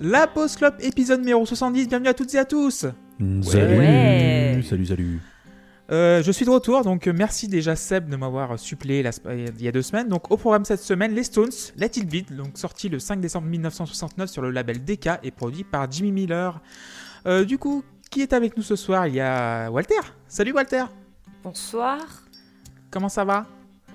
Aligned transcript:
La 0.00 0.26
Pause 0.26 0.56
Club, 0.56 0.74
épisode 0.80 1.20
numéro 1.20 1.44
70. 1.46 1.88
Bienvenue 1.88 2.08
à 2.08 2.14
toutes 2.14 2.34
et 2.34 2.38
à 2.38 2.44
tous. 2.44 2.86
Salut, 3.42 3.78
Ouais. 3.78 4.60
salut, 4.68 4.86
salut. 4.86 5.20
Euh, 5.90 6.20
je 6.22 6.32
suis 6.32 6.44
de 6.44 6.50
retour, 6.50 6.82
donc 6.82 7.06
euh, 7.06 7.12
merci 7.14 7.46
déjà 7.46 7.76
Seb 7.76 8.08
de 8.10 8.16
m'avoir 8.16 8.58
suppléé 8.58 9.04
la 9.04 9.10
sp- 9.10 9.52
il 9.56 9.64
y 9.64 9.68
a 9.68 9.72
deux 9.72 9.82
semaines. 9.82 10.08
Donc 10.08 10.30
au 10.32 10.36
programme 10.36 10.64
cette 10.64 10.80
semaine, 10.80 11.14
les 11.14 11.22
Stones, 11.22 11.52
Let 11.76 11.92
It 11.96 12.08
Beat, 12.08 12.32
donc 12.34 12.58
sorti 12.58 12.88
le 12.88 12.98
5 12.98 13.20
décembre 13.20 13.46
1969 13.46 14.28
sur 14.28 14.42
le 14.42 14.50
label 14.50 14.84
DK 14.84 15.10
et 15.22 15.30
produit 15.30 15.62
par 15.64 15.90
Jimmy 15.90 16.10
Miller. 16.10 16.60
Euh, 17.26 17.44
du 17.44 17.56
coup, 17.56 17.84
qui 18.10 18.20
est 18.20 18.32
avec 18.32 18.56
nous 18.56 18.64
ce 18.64 18.74
soir? 18.74 19.06
Il 19.06 19.14
y 19.14 19.20
a 19.20 19.70
Walter. 19.70 19.94
Salut 20.26 20.52
Walter. 20.52 20.84
Bonsoir. 21.44 21.98
Comment 22.90 23.08
ça 23.08 23.24
va? 23.24 23.46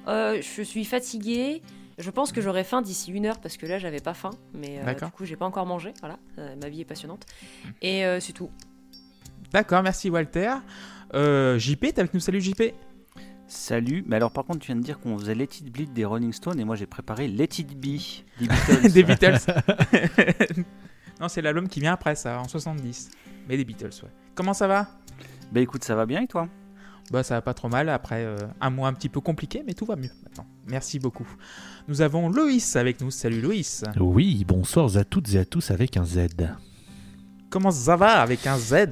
Euh, 0.07 0.41
je 0.41 0.61
suis 0.63 0.85
fatiguée. 0.85 1.61
Je 2.01 2.09
pense 2.09 2.31
que 2.31 2.41
j'aurai 2.41 2.63
faim 2.63 2.81
d'ici 2.81 3.11
une 3.11 3.25
heure 3.27 3.39
parce 3.39 3.57
que 3.57 3.65
là 3.65 3.77
j'avais 3.77 3.99
pas 3.99 4.13
faim, 4.13 4.31
mais 4.53 4.79
euh, 4.79 4.83
D'accord. 4.85 5.09
du 5.09 5.13
coup 5.15 5.25
j'ai 5.25 5.35
pas 5.35 5.45
encore 5.45 5.65
mangé. 5.65 5.93
Voilà, 5.99 6.17
Euh, 6.39 6.55
ma 6.61 6.67
vie 6.67 6.81
est 6.81 6.85
passionnante. 6.85 7.25
Et 7.81 8.05
euh, 8.05 8.19
c'est 8.19 8.33
tout. 8.33 8.49
D'accord, 9.53 9.83
merci 9.83 10.09
Walter. 10.09 10.53
Euh, 11.13 11.59
JP, 11.59 11.79
t'es 11.81 11.99
avec 11.99 12.13
nous. 12.13 12.19
Salut 12.19 12.41
JP. 12.41 12.63
Salut, 13.47 14.03
mais 14.07 14.15
alors 14.15 14.31
par 14.31 14.45
contre 14.45 14.59
tu 14.59 14.67
viens 14.67 14.77
de 14.77 14.81
dire 14.81 14.97
qu'on 14.99 15.17
faisait 15.17 15.35
Let 15.35 15.43
It 15.43 15.71
Bleed 15.71 15.91
des 15.93 16.05
Rolling 16.05 16.31
Stones 16.31 16.57
et 16.59 16.63
moi 16.63 16.75
j'ai 16.77 16.85
préparé 16.85 17.27
Let 17.27 17.49
It 17.59 17.77
Be 17.77 17.81
des 18.39 18.47
Beatles. 18.47 18.91
des 18.93 19.03
Beatles. 19.03 19.37
non, 21.19 21.27
c'est 21.27 21.41
l'album 21.41 21.67
qui 21.67 21.81
vient 21.81 21.93
après 21.93 22.15
ça, 22.15 22.39
en 22.39 22.47
70. 22.47 23.11
Mais 23.49 23.57
des 23.57 23.65
Beatles, 23.65 23.89
ouais. 24.03 24.09
Comment 24.35 24.53
ça 24.53 24.67
va? 24.67 24.87
Bah 25.51 25.59
écoute, 25.59 25.83
ça 25.83 25.95
va 25.95 26.05
bien 26.05 26.21
et 26.21 26.27
toi? 26.27 26.47
Bah 27.11 27.23
ça 27.23 27.35
va 27.35 27.41
pas 27.41 27.53
trop 27.53 27.67
mal 27.67 27.89
après 27.89 28.23
euh, 28.23 28.37
un 28.61 28.69
mois 28.69 28.87
un 28.87 28.93
petit 28.93 29.09
peu 29.09 29.19
compliqué, 29.19 29.63
mais 29.67 29.73
tout 29.73 29.85
va 29.85 29.97
mieux 29.97 30.11
maintenant. 30.23 30.45
Merci 30.67 30.97
beaucoup. 30.97 31.27
Nous 31.89 32.01
avons 32.01 32.29
Loïs 32.29 32.77
avec 32.77 33.01
nous. 33.01 33.11
Salut 33.11 33.41
Loïs. 33.41 33.83
Oui, 33.99 34.45
bonsoir 34.47 34.95
à 34.95 35.03
toutes 35.03 35.33
et 35.33 35.39
à 35.39 35.43
tous 35.43 35.71
avec 35.71 35.97
un 35.97 36.05
Z. 36.05 36.27
Comment 37.49 37.71
ça 37.71 37.97
va 37.97 38.21
avec 38.21 38.47
un 38.47 38.57
Z? 38.57 38.85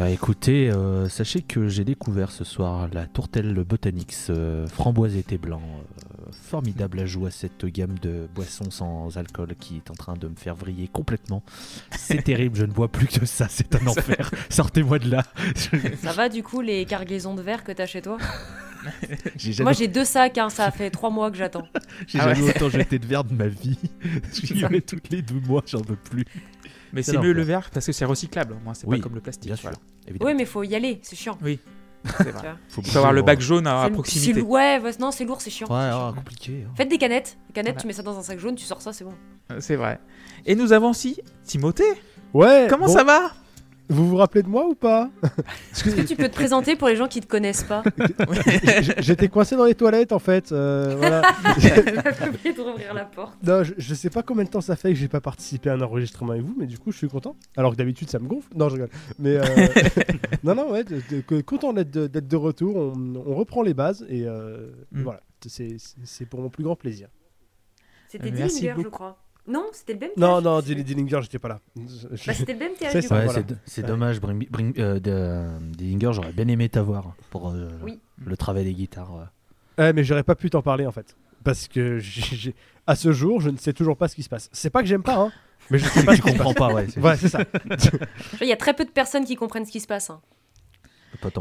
Euh, 0.00 0.06
écoutez, 0.08 0.70
euh, 0.70 1.08
sachez 1.08 1.40
que 1.40 1.68
j'ai 1.68 1.82
découvert 1.84 2.30
ce 2.30 2.44
soir 2.44 2.88
la 2.92 3.06
tourtelle 3.06 3.54
Botanix 3.64 4.26
euh, 4.28 4.66
framboise 4.66 5.16
et 5.16 5.22
thé 5.22 5.38
blanc. 5.38 5.62
euh, 5.64 6.30
formidable 6.42 7.00
ajout 7.00 7.24
à 7.26 7.30
cette 7.30 7.64
gamme 7.64 7.98
de 8.00 8.28
boissons 8.34 8.70
sans 8.70 9.16
alcool 9.16 9.54
qui 9.58 9.76
est 9.76 9.90
en 9.90 9.94
train 9.94 10.14
de 10.14 10.28
me 10.28 10.34
faire 10.36 10.54
vriller 10.54 10.88
complètement. 10.88 11.42
C'est 11.96 12.22
terrible, 12.22 12.56
je 12.56 12.64
ne 12.66 12.72
bois 12.72 12.88
plus 12.88 13.06
que 13.06 13.24
ça, 13.24 13.46
c'est 13.48 13.74
un 13.76 13.86
enfer. 13.86 14.30
Sortez-moi 14.50 14.98
de 14.98 15.10
là. 15.10 15.24
Ça 16.02 16.12
va 16.12 16.28
du 16.28 16.42
coup 16.42 16.60
les 16.60 16.84
cargaisons 16.84 17.34
de 17.34 17.40
verre 17.42 17.64
que 17.64 17.72
t'as 17.72 17.86
chez 17.86 18.02
toi? 18.02 18.18
Jamais, 19.36 19.64
Moi 19.64 19.72
j'ai 19.72 19.88
deux 19.88 20.04
sacs, 20.04 20.38
hein, 20.38 20.50
ça 20.50 20.70
fait 20.70 20.90
trois 20.90 21.10
mois 21.10 21.30
que 21.32 21.36
j'attends. 21.36 21.66
j'ai 22.06 22.20
Ah 22.20 22.32
jamais 22.32 22.46
ouais. 22.46 22.56
autant 22.56 22.68
jeté 22.70 22.98
de 23.00 23.06
verre 23.06 23.24
de 23.24 23.34
ma 23.34 23.48
vie. 23.48 23.76
Je 24.32 24.54
y 24.54 24.64
vais 24.64 24.80
toutes 24.80 25.10
les 25.10 25.20
12 25.20 25.42
mois, 25.48 25.62
j'en 25.66 25.80
peux 25.80 25.96
plus. 25.96 26.24
Mais 26.92 27.02
C'est 27.02 27.18
mieux 27.18 27.32
le 27.32 27.42
verre 27.42 27.70
parce 27.70 27.86
que 27.86 27.92
c'est 27.92 28.04
recyclable. 28.04 28.56
Moi, 28.64 28.74
c'est 28.74 28.86
Oui, 28.86 28.98
pas 28.98 29.02
comme 29.04 29.14
le 29.14 29.20
plastique. 29.20 29.46
Bien 29.46 29.56
sûr, 29.56 29.64
voilà. 29.70 29.78
évidemment. 30.06 30.30
Oui 30.30 30.36
mais 30.36 30.44
faut 30.44 30.62
y 30.62 30.74
aller, 30.74 30.98
c'est 31.02 31.16
chiant. 31.16 31.38
Oui, 31.42 31.58
vrai. 32.04 32.30
Faut 32.68 32.82
Il 32.84 32.90
faut 32.90 32.98
avoir 32.98 33.12
le 33.12 33.22
bac 33.22 33.40
jaune 33.40 33.66
à, 33.66 33.88
proximité. 33.90 34.40
Ouais, 34.42 34.80
ouais, 34.82 34.90
non 35.00 35.10
c'est 35.10 35.24
lourd, 35.24 35.40
c'est 35.40 35.50
chiant. 35.50 35.66
Ouais, 35.68 35.90
chiant. 35.90 36.12
compliqué. 36.14 36.64
hein. 36.66 36.72
Faites 36.76 36.88
des 36.88 36.98
canettes. 36.98 37.36
Des 37.48 37.52
canettes, 37.54 37.72
Voilà. 37.74 37.80
tu 37.82 37.86
mets 37.88 37.92
ça 37.92 38.02
dans 38.02 38.18
un 38.18 38.22
sac 38.22 38.38
jaune, 38.38 38.54
tu 38.54 38.64
sors 38.64 38.80
ça, 38.80 38.92
c'est 38.92 39.04
bon. 39.04 39.14
C'est 39.60 39.76
vrai. 39.76 39.98
Et 40.46 40.54
nous 40.54 40.72
avons 40.72 40.90
aussi 40.90 41.20
Timothée. 41.44 41.82
Ouais. 42.34 42.66
Comment 42.68 42.86
bon, 42.86 42.92
ça 42.92 43.04
va? 43.04 43.32
Vous 43.88 44.06
vous 44.08 44.16
rappelez 44.16 44.42
de 44.42 44.48
moi 44.48 44.66
ou 44.68 44.74
pas? 44.74 45.10
Est-ce 45.72 45.84
que 45.84 46.02
tu 46.02 46.14
peux 46.16 46.28
te 46.28 46.34
présenter 46.34 46.76
pour 46.76 46.88
les 46.88 46.96
gens 46.96 47.08
qui 47.08 47.20
te 47.20 47.26
connaissent 47.26 47.62
pas? 47.64 47.82
J'étais 48.98 49.28
coincé 49.28 49.56
dans 49.56 49.64
les 49.64 49.74
toilettes 49.74 50.12
en 50.12 50.18
fait. 50.18 50.52
euh, 50.52 50.94
voilà. 50.98 51.22
Oublié 52.28 52.52
de 52.54 52.60
rouvrir 52.60 52.92
la 52.94 53.04
porte. 53.04 53.38
non, 53.42 53.62
je, 53.64 53.72
je 53.78 53.94
sais 53.94 54.10
pas 54.10 54.22
combien 54.22 54.44
de 54.44 54.50
temps 54.50 54.60
ça 54.60 54.76
fait 54.76 54.90
que 54.92 54.98
j'ai 54.98 55.08
pas 55.08 55.20
participé 55.20 55.70
à 55.70 55.74
un 55.74 55.80
enregistrement 55.80 56.32
avec 56.32 56.44
vous, 56.44 56.54
mais 56.58 56.66
du 56.66 56.78
coup 56.78 56.92
je 56.92 56.98
suis 56.98 57.08
content. 57.08 57.34
Alors 57.56 57.72
que 57.72 57.76
d'habitude 57.76 58.10
ça 58.10 58.18
me 58.18 58.26
gonfle. 58.28 58.48
Non, 58.54 58.68
je 58.68 58.74
rigole. 58.74 58.90
Mais 59.18 59.36
euh, 59.36 59.68
non, 60.44 60.54
non, 60.54 60.70
ouais, 60.70 60.84
de- 60.84 61.00
de- 61.10 61.20
que- 61.22 61.40
content 61.40 61.72
d'être 61.72 61.90
de, 61.90 62.36
retour. 62.36 62.76
On, 62.76 63.14
on 63.26 63.34
reprend 63.34 63.62
les 63.62 63.74
bases 63.74 64.04
et 64.08 64.24
euh, 64.26 64.68
Mm. 64.92 65.02
voilà. 65.02 65.20
C'est- 65.46 66.26
pour 66.28 66.40
mon 66.40 66.50
plus 66.50 66.64
grand 66.64 66.76
plaisir. 66.76 67.08
C'était 68.08 68.30
Merci 68.30 68.60
Dillinger, 68.60 68.72
je 68.78 68.82
beaucoup. 68.82 68.90
crois. 68.90 69.18
Non, 69.48 69.64
c'était 69.72 69.94
le 69.94 69.98
BMTH. 70.00 70.16
Non, 70.18 70.40
non, 70.42 70.60
je 70.60 70.66
sais 70.66 70.74
Dilly 70.74 70.84
plus. 70.84 70.94
Dillinger, 70.94 71.22
j'étais 71.22 71.38
pas 71.38 71.48
là. 71.48 71.60
Bah, 71.74 71.82
c'était 72.34 72.52
le 72.52 72.58
BMTH 72.58 72.90
C'est. 72.92 73.10
Ouais, 73.12 73.24
voilà. 73.24 73.40
Ouais. 73.40 73.82
dommage, 73.82 74.20
Bring, 74.20 74.46
Bring- 74.50 74.78
euh, 74.78 75.00
de, 75.00 75.58
Dillinger, 75.76 76.10
j'aurais 76.12 76.32
bien 76.32 76.46
aimé 76.48 76.68
t'avoir 76.68 77.14
pour 77.30 77.50
euh, 77.50 77.68
Oui. 77.82 77.98
le 78.24 78.36
travail 78.36 78.64
des 78.64 78.74
guitares. 78.74 79.12
ouais. 79.78 79.92
Mais 79.94 80.04
j'aurais 80.04 80.22
pas 80.24 80.34
pu 80.34 80.50
t'en 80.50 80.60
parler 80.62 80.86
en 80.86 80.92
fait. 80.92 81.16
Parce 81.44 81.66
que 81.68 81.98
à 82.86 82.94
ce 82.96 83.12
jour, 83.12 83.40
je 83.40 83.48
ne 83.50 83.56
sais 83.56 83.72
toujours 83.72 83.96
pas 83.96 84.08
ce 84.08 84.14
qui 84.16 84.22
se 84.22 84.28
passe. 84.28 84.50
C'est 84.52 84.70
pas 84.70 84.82
que 84.82 84.88
j'aime 84.88 85.02
pas, 85.04 85.16
hein, 85.16 85.32
mais 85.70 85.78
je 85.78 85.86
sais 85.86 86.02
pas 86.04 86.14
tu 86.16 86.20
comprends 86.22 86.52
pas, 86.52 86.72
ouais. 86.74 86.86
c'est- 86.88 87.00
Ouais, 87.00 87.16
c'est 87.16 87.28
ça. 87.28 87.40
Il 88.40 88.48
y 88.48 88.52
a 88.52 88.56
très 88.56 88.74
peu 88.74 88.84
de 88.84 88.90
personnes 88.90 89.24
qui 89.24 89.36
comprennent 89.36 89.64
ce 89.64 89.70
qui 89.72 89.80
se 89.80 89.86
passe. 89.86 90.10
hein. 90.10 90.20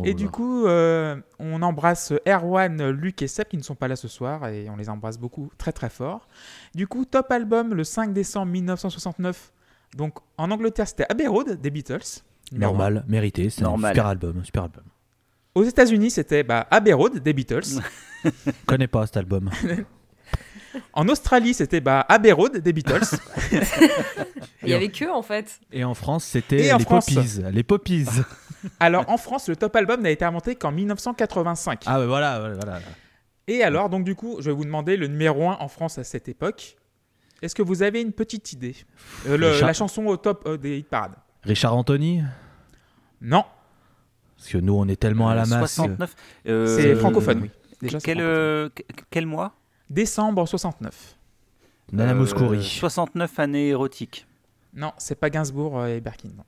Et 0.06 0.14
du 0.14 0.30
coup, 0.30 0.66
euh, 0.66 1.18
on 1.40 1.62
embrasse 1.62 2.14
Erwan, 2.28 2.90
Luc 2.90 3.22
et 3.22 3.28
Seb 3.28 3.48
qui 3.48 3.58
ne 3.58 3.62
sont 3.64 3.76
pas 3.76 3.88
là 3.88 3.96
ce 3.96 4.08
soir 4.08 4.48
et 4.48 4.70
on 4.70 4.76
les 4.76 4.90
embrasse 4.90 5.18
beaucoup, 5.18 5.52
très 5.58 5.72
très 5.72 5.90
fort. 5.90 6.28
Du 6.74 6.88
coup, 6.88 7.06
top 7.06 7.32
album 7.32 7.74
le 7.74 7.84
5 7.84 8.14
décembre 8.14 8.52
1969. 8.52 9.52
Donc 9.96 10.20
en 10.38 10.52
Angleterre, 10.52 10.88
c'était 10.88 11.06
Abbey 11.10 11.28
Road 11.28 11.60
des 11.62 11.70
Beatles. 11.70 12.22
un. 12.54 12.58
Normal, 12.58 13.04
mérité, 13.08 13.50
c'est 13.50 13.62
un 13.62 13.70
Normal. 13.70 13.94
super 13.94 14.08
album, 14.08 14.38
un 14.40 14.44
super 14.44 14.64
album. 14.64 14.84
Aux 15.56 15.64
États-Unis, 15.64 16.12
c'était 16.12 16.44
bah, 16.44 16.68
Abbey 16.72 16.94
Road 16.94 17.18
des 17.20 17.34
Beatles. 17.34 17.82
Je 18.24 18.32
connais 18.66 18.88
pas 18.88 19.06
cet 19.06 19.18
album. 19.18 19.50
en 20.94 21.08
Australie, 21.10 21.54
c'était 21.54 21.82
bah, 21.82 22.06
Abbey 22.10 22.32
Road 22.32 22.58
des 22.58 22.74
Beatles. 22.74 23.04
Il 24.64 24.70
y 24.70 24.74
avait 24.74 24.90
que 24.90 25.10
en 25.10 25.22
fait. 25.22 25.60
Et 25.72 25.84
en 25.84 25.94
France, 25.94 26.24
c'était 26.26 26.58
les 26.58 26.80
France. 26.84 27.06
Poppies. 27.14 27.42
Les 27.52 27.64
Poppies. 27.64 28.06
alors 28.80 29.06
en 29.10 29.18
France, 29.18 29.48
le 29.50 29.56
top 29.56 29.76
album 29.76 30.02
n'a 30.02 30.10
été 30.10 30.26
inventé 30.26 30.56
qu'en 30.56 30.72
1985. 30.72 31.84
ah, 31.86 32.00
ouais, 32.00 32.06
voilà, 32.06 32.40
voilà, 32.40 32.56
voilà. 32.56 32.80
Et 33.48 33.64
alors, 33.64 33.90
donc 33.90 34.04
du 34.04 34.16
coup, 34.16 34.38
je 34.40 34.50
vais 34.50 34.56
vous 34.56 34.66
demander 34.66 34.98
le 34.98 35.08
numéro 35.08 35.50
1 35.50 35.58
en 35.60 35.68
France 35.68 35.98
à 35.98 36.04
cette 36.04 36.28
époque. 36.28 36.76
Est-ce 37.42 37.56
que 37.56 37.62
vous 37.62 37.84
avez 37.84 38.02
une 38.02 38.12
petite 38.14 38.52
idée? 38.52 38.76
Euh, 39.28 39.38
le- 39.38 39.52
Richard- 39.52 39.68
La 39.68 39.74
chanson 39.74 40.06
au 40.08 40.18
top 40.18 40.44
euh, 40.48 40.58
des 40.58 40.80
hit 40.80 40.88
parades 40.90 41.14
Richard 41.44 41.76
Anthony? 41.76 42.24
Non, 43.22 43.46
Parce 44.36 44.50
que 44.50 44.58
nous, 44.58 44.74
on 44.74 44.88
est 44.88 44.96
tellement 45.00 45.30
à 45.30 45.36
la 45.36 45.46
masse. 45.46 45.74
69. 45.76 46.16
euh, 46.48 46.78
c'est 46.78 46.88
euh, 46.94 46.96
francophone, 46.98 47.40
oui. 47.44 47.52
Déjà, 47.82 48.00
c'est 48.00 48.06
Quel, 48.06 48.18
francophone. 48.18 48.36
euh, 48.36 48.70
que- 48.70 48.84
quel 49.12 49.26
mois? 49.28 49.54
Décembre 49.90 50.46
69. 50.48 51.16
Nana 51.92 52.12
Euh, 52.12 52.16
Mouskouri. 52.16 52.64
69 52.64 53.40
années 53.40 53.70
érotiques. 53.70 54.28
Non, 54.74 54.92
c'est 54.98 55.16
pas 55.20 55.30
Gainsbourg 55.30 55.80
euh, 55.80 55.88
et 55.96 56.02
Berkin, 56.02 56.30
non. 56.36 56.44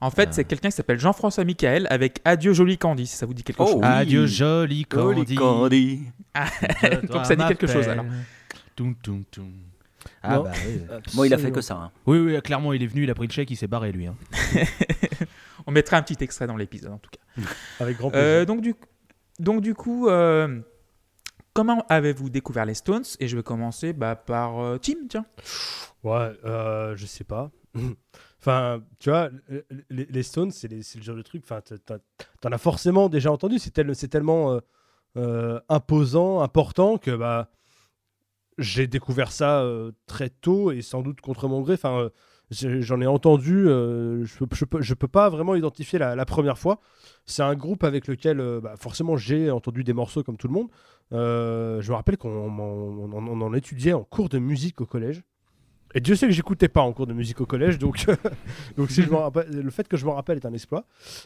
En 0.00 0.10
fait, 0.10 0.28
Ah. 0.30 0.32
c'est 0.32 0.44
quelqu'un 0.44 0.68
qui 0.70 0.76
s'appelle 0.76 0.98
Jean-François 0.98 1.44
Michael 1.44 1.86
avec 1.90 2.20
Adieu 2.24 2.52
joli 2.52 2.78
Candy, 2.78 3.06
si 3.06 3.16
ça 3.16 3.26
vous 3.26 3.34
dit 3.34 3.42
quelque 3.42 3.60
Oh, 3.62 3.66
chose. 3.66 3.74
oui. 3.76 3.84
Adieu, 3.84 4.26
joli 4.26 4.86
Holy 4.94 5.24
Candy. 5.24 5.34
Candy. 5.34 6.02
Je 6.82 7.06
Donc 7.12 7.26
ça 7.26 7.34
dit 7.36 7.44
quelque 7.46 7.66
chose, 7.66 7.88
alors. 7.88 8.04
Toum, 8.76 8.94
toum, 8.96 9.24
toum. 9.30 9.50
Ah 10.22 10.38
bah 10.40 10.52
oui. 10.66 10.80
Moi, 11.14 11.26
il 11.26 11.34
a 11.34 11.38
fait 11.38 11.50
que 11.50 11.60
ça. 11.60 11.74
hein. 11.76 11.90
Oui, 12.06 12.18
oui, 12.18 12.40
clairement, 12.42 12.72
il 12.72 12.82
est 12.82 12.86
venu, 12.86 13.02
il 13.04 13.10
a 13.10 13.14
pris 13.14 13.26
le 13.26 13.32
chèque, 13.32 13.50
il 13.50 13.56
s'est 13.56 13.66
barré, 13.66 13.90
lui. 13.92 14.06
hein. 14.06 14.14
On 15.66 15.72
mettra 15.72 15.96
un 15.96 16.02
petit 16.02 16.16
extrait 16.22 16.46
dans 16.46 16.56
l'épisode, 16.56 16.92
en 16.92 16.98
tout 16.98 17.10
cas. 17.10 17.42
Avec 17.80 17.98
grand 17.98 18.10
plaisir. 18.10 18.26
Euh, 18.26 18.44
donc, 18.44 18.60
du, 18.60 18.74
donc, 19.38 19.60
du 19.62 19.74
coup, 19.74 20.08
euh, 20.08 20.60
comment 21.58 21.84
avez-vous 21.88 22.30
découvert 22.30 22.64
les 22.66 22.74
Stones? 22.74 23.02
Et 23.18 23.26
je 23.26 23.36
vais 23.36 23.42
commencer 23.42 23.92
bah, 23.92 24.14
par 24.14 24.60
euh, 24.60 24.78
Tim, 24.78 25.08
tiens. 25.08 25.26
Ouais, 26.04 26.30
euh, 26.44 26.96
je 26.96 27.04
sais 27.04 27.24
pas. 27.24 27.50
enfin, 28.38 28.80
tu 29.00 29.10
vois, 29.10 29.30
les, 29.90 30.22
Stones, 30.22 30.52
c'est 30.52 30.68
le 30.68 31.02
genre 31.02 31.16
de 31.16 31.22
truc. 31.22 31.42
Enfin, 31.42 31.60
t'en 32.40 32.52
as 32.52 32.58
forcément 32.58 33.08
déjà 33.08 33.32
entendu. 33.32 33.58
C'est 33.58 33.72
tel- 33.72 33.96
c'est 33.96 34.06
tellement 34.06 34.60
euh, 35.16 35.58
imposant, 35.68 36.42
important 36.42 36.96
que 36.96 37.10
bah 37.10 37.50
j'ai 38.58 38.86
découvert 38.86 39.32
ça 39.32 39.64
très 40.06 40.30
tôt 40.30 40.70
et 40.70 40.80
sans 40.80 41.02
doute 41.02 41.20
contre 41.20 41.48
mon 41.48 41.62
gré. 41.62 41.74
Enfin, 41.74 42.08
j'en 42.50 43.00
ai 43.00 43.06
entendu. 43.06 43.68
euh, 43.68 44.24
je, 44.24 44.44
je, 44.80 44.94
peux, 44.94 45.08
pas 45.08 45.28
vraiment 45.28 45.54
identifier 45.54 45.98
la, 45.98 46.24
première 46.24 46.58
fois. 46.58 46.80
C'est 47.26 47.42
un 47.42 47.54
groupe 47.54 47.84
avec 47.84 48.06
lequel, 48.06 48.40
euh, 48.40 48.60
bah, 48.60 48.74
forcément, 48.78 49.16
j'ai 49.16 49.50
entendu 49.50 49.84
des 49.84 49.92
morceaux 49.92 50.22
comme 50.22 50.36
tout 50.36 50.48
le 50.48 50.54
monde. 50.54 50.68
Euh, 51.12 51.80
je 51.82 51.90
me 51.90 51.96
rappelle 51.96 52.16
qu'on 52.16 52.30
on, 52.30 53.12
on- 53.12 53.26
on 53.26 53.40
en 53.40 53.54
étudiait 53.54 53.92
en 53.92 54.04
cours 54.04 54.28
de 54.28 54.38
musique 54.38 54.80
au 54.80 54.86
collège. 54.86 55.22
Et 55.94 56.00
Dieu 56.02 56.16
sait 56.16 56.26
que 56.26 56.34
j'écoutais 56.34 56.68
pas 56.68 56.82
en 56.82 56.92
cours 56.92 57.06
de 57.06 57.14
musique 57.14 57.40
au 57.40 57.46
collège, 57.46 57.78
donc, 57.78 58.04
donc 58.76 58.90
si 58.90 59.00
le 59.02 59.70
fait 59.70 59.88
que 59.88 59.96
je 59.96 60.04
m'en 60.04 60.14
rappelle 60.16 60.36
est 60.36 60.44
un 60.44 60.52
exploit. 60.52 60.84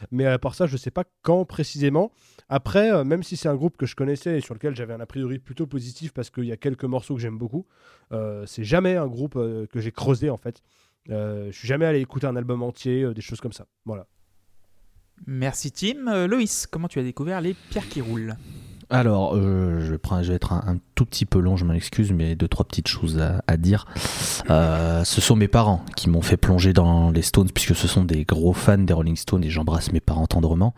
Mais 0.09 0.25
à 0.25 0.39
part 0.39 0.55
ça, 0.55 0.67
je 0.67 0.77
sais 0.77 0.89
pas 0.89 1.03
quand 1.21 1.43
précisément. 1.43 2.13
Après, 2.47 3.03
même 3.03 3.23
si 3.23 3.35
c'est 3.35 3.49
un 3.49 3.55
groupe 3.55 3.75
que 3.75 3.85
je 3.85 3.93
connaissais 3.93 4.37
et 4.37 4.41
sur 4.41 4.53
lequel 4.53 4.73
j'avais 4.73 4.93
un 4.93 5.01
a 5.01 5.05
priori 5.05 5.37
plutôt 5.39 5.67
positif 5.67 6.13
parce 6.13 6.29
qu'il 6.29 6.45
y 6.45 6.53
a 6.53 6.57
quelques 6.57 6.85
morceaux 6.85 7.15
que 7.15 7.19
j'aime 7.19 7.37
beaucoup, 7.37 7.65
euh, 8.13 8.45
c'est 8.45 8.63
jamais 8.63 8.95
un 8.95 9.07
groupe 9.07 9.33
que 9.33 9.79
j'ai 9.81 9.91
creusé 9.91 10.29
en 10.29 10.37
fait. 10.37 10.63
Euh, 11.09 11.47
je 11.51 11.57
suis 11.57 11.67
jamais 11.67 11.85
allé 11.85 11.99
écouter 11.99 12.27
un 12.27 12.35
album 12.35 12.63
entier, 12.63 13.03
euh, 13.03 13.13
des 13.13 13.21
choses 13.21 13.41
comme 13.41 13.53
ça. 13.53 13.65
Voilà. 13.85 14.07
Merci 15.27 15.71
Tim. 15.71 16.07
Euh, 16.07 16.27
Loïs, 16.27 16.67
comment 16.67 16.87
tu 16.87 16.99
as 16.99 17.03
découvert 17.03 17.41
les 17.41 17.53
pierres 17.69 17.87
qui 17.87 18.01
roulent 18.01 18.35
Alors, 18.89 19.35
euh, 19.35 19.79
je, 19.81 19.95
prends, 19.95 20.21
je 20.23 20.29
vais 20.29 20.35
être 20.35 20.53
un, 20.53 20.63
un 20.65 20.77
tout 20.95 21.05
petit 21.05 21.25
peu 21.25 21.39
long, 21.39 21.55
je 21.55 21.65
m'en 21.65 21.73
excuse, 21.73 22.11
mais 22.11 22.35
deux, 22.35 22.47
trois 22.47 22.65
petites 22.65 22.87
choses 22.87 23.19
à, 23.19 23.43
à 23.47 23.57
dire. 23.57 23.85
Euh, 24.49 25.03
ce 25.03 25.21
sont 25.21 25.35
mes 25.35 25.47
parents 25.47 25.85
qui 25.95 26.09
m'ont 26.09 26.21
fait 26.21 26.37
plonger 26.37 26.73
dans 26.73 27.11
les 27.11 27.21
Stones, 27.21 27.49
puisque 27.53 27.75
ce 27.75 27.87
sont 27.87 28.03
des 28.03 28.25
gros 28.25 28.53
fans 28.53 28.77
des 28.77 28.93
Rolling 28.93 29.15
Stones 29.15 29.43
et 29.43 29.49
j'embrasse 29.49 29.91
mes 29.91 30.01
parents 30.01 30.27
tendrement. 30.27 30.73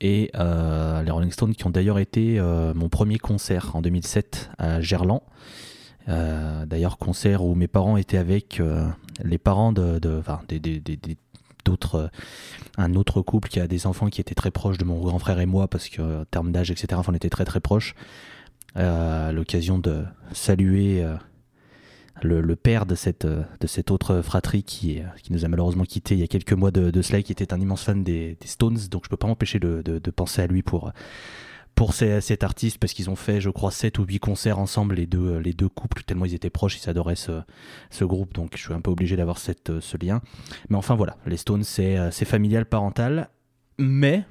Et 0.00 0.30
euh, 0.36 1.02
les 1.02 1.10
Rolling 1.10 1.30
Stones 1.30 1.54
qui 1.54 1.66
ont 1.66 1.70
d'ailleurs 1.70 1.98
été 1.98 2.38
euh, 2.38 2.72
mon 2.74 2.88
premier 2.88 3.18
concert 3.18 3.76
en 3.76 3.82
2007 3.82 4.50
à 4.58 4.80
Gerland. 4.80 5.22
Euh, 6.08 6.66
d'ailleurs, 6.66 6.98
concert 6.98 7.44
où 7.44 7.54
mes 7.54 7.68
parents 7.68 7.96
étaient 7.96 8.16
avec 8.16 8.60
euh, 8.60 8.88
les 9.22 9.38
parents 9.38 9.72
de, 9.72 9.98
d'autres, 11.64 11.94
euh, 11.94 12.08
un 12.78 12.94
autre 12.94 13.22
couple 13.22 13.48
qui 13.48 13.60
a 13.60 13.66
des 13.66 13.86
enfants 13.86 14.08
qui 14.08 14.20
étaient 14.20 14.34
très 14.34 14.50
proches 14.50 14.78
de 14.78 14.84
mon 14.84 14.98
grand 15.00 15.18
frère 15.18 15.40
et 15.40 15.46
moi, 15.46 15.68
parce 15.68 15.88
qu'en 15.88 16.24
termes 16.30 16.52
d'âge, 16.52 16.70
etc., 16.70 17.00
on 17.06 17.14
était 17.14 17.30
très 17.30 17.44
très 17.44 17.60
proches. 17.60 17.94
L'occasion 18.76 19.78
de 19.78 20.04
saluer 20.32 21.04
le, 22.22 22.54
père 22.54 22.86
de 22.86 22.94
cette, 22.94 23.26
autre 23.90 24.22
fratrie 24.22 24.62
qui, 24.62 25.02
nous 25.28 25.44
a 25.44 25.48
malheureusement 25.48 25.82
quitté 25.82 26.14
il 26.14 26.20
y 26.20 26.22
a 26.22 26.28
quelques 26.28 26.52
mois 26.52 26.70
de, 26.70 26.92
de 26.92 27.02
cela, 27.02 27.20
qui 27.20 27.32
était 27.32 27.52
un 27.52 27.60
immense 27.60 27.82
fan 27.82 28.04
des, 28.04 28.38
Stones, 28.44 28.78
donc 28.88 29.04
je 29.04 29.10
peux 29.10 29.16
pas 29.16 29.26
m'empêcher 29.26 29.58
de 29.58 30.10
penser 30.10 30.40
à 30.40 30.46
lui 30.46 30.62
pour, 30.62 30.92
pour 31.74 31.94
cet 31.94 32.44
artiste, 32.44 32.78
parce 32.78 32.92
qu'ils 32.92 33.08
ont 33.08 33.16
fait, 33.16 33.40
je 33.40 33.48
crois, 33.48 33.70
7 33.70 33.98
ou 33.98 34.04
8 34.04 34.18
concerts 34.18 34.58
ensemble, 34.58 34.96
les 34.96 35.06
deux, 35.06 35.38
les 35.38 35.52
deux 35.52 35.68
couples, 35.68 36.02
tellement 36.02 36.26
ils 36.26 36.34
étaient 36.34 36.50
proches, 36.50 36.78
ils 36.82 36.90
adoraient 36.90 37.16
ce, 37.16 37.40
ce 37.90 38.04
groupe, 38.04 38.34
donc 38.34 38.52
je 38.56 38.62
suis 38.62 38.74
un 38.74 38.80
peu 38.80 38.90
obligé 38.90 39.16
d'avoir 39.16 39.38
euh, 39.48 39.80
ce 39.80 39.96
lien. 40.04 40.20
Mais 40.68 40.76
enfin 40.76 40.94
voilà, 40.94 41.16
les 41.26 41.38
Stones, 41.38 41.64
c'est 41.64 41.96
euh, 41.96 42.10
c'est 42.10 42.26
familial, 42.26 42.66
parental, 42.66 43.30
mais 43.78 44.24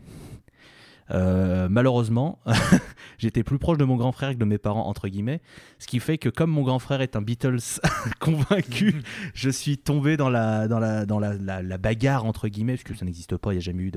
euh, 1.12 1.68
malheureusement, 1.70 2.40
j'étais 3.18 3.44
plus 3.44 3.58
proche 3.60 3.78
de 3.78 3.86
mon 3.86 3.96
grand 3.96 4.12
frère 4.12 4.32
que 4.34 4.38
de 4.38 4.46
mes 4.46 4.58
parents, 4.58 4.86
entre 4.88 5.08
guillemets. 5.08 5.42
Ce 5.80 5.88
qui 5.88 6.00
fait 6.00 6.18
que, 6.18 6.30
comme 6.30 6.52
mon 6.52 6.64
grand 6.64 6.80
frère 6.80 7.02
est 7.02 7.16
un 7.16 7.22
Beatles 7.22 7.60
convaincu, 8.20 9.02
je 9.34 9.50
suis 9.50 9.78
tombé 9.78 10.18
dans 10.18 10.30
la, 10.30 10.68
dans 10.68 10.80
la, 10.80 11.06
dans 11.06 11.20
la, 11.20 11.34
la- 11.36 11.78
bagarre, 11.78 12.26
entre 12.26 12.48
guillemets, 12.48 12.74
parce 12.74 12.84
que 12.84 12.94
ça 12.96 13.06
n'existe 13.06 13.38
pas, 13.38 13.52
il 13.52 13.56
n'y 13.56 13.60
a 13.60 13.62
jamais 13.62 13.84
eu 13.84 13.92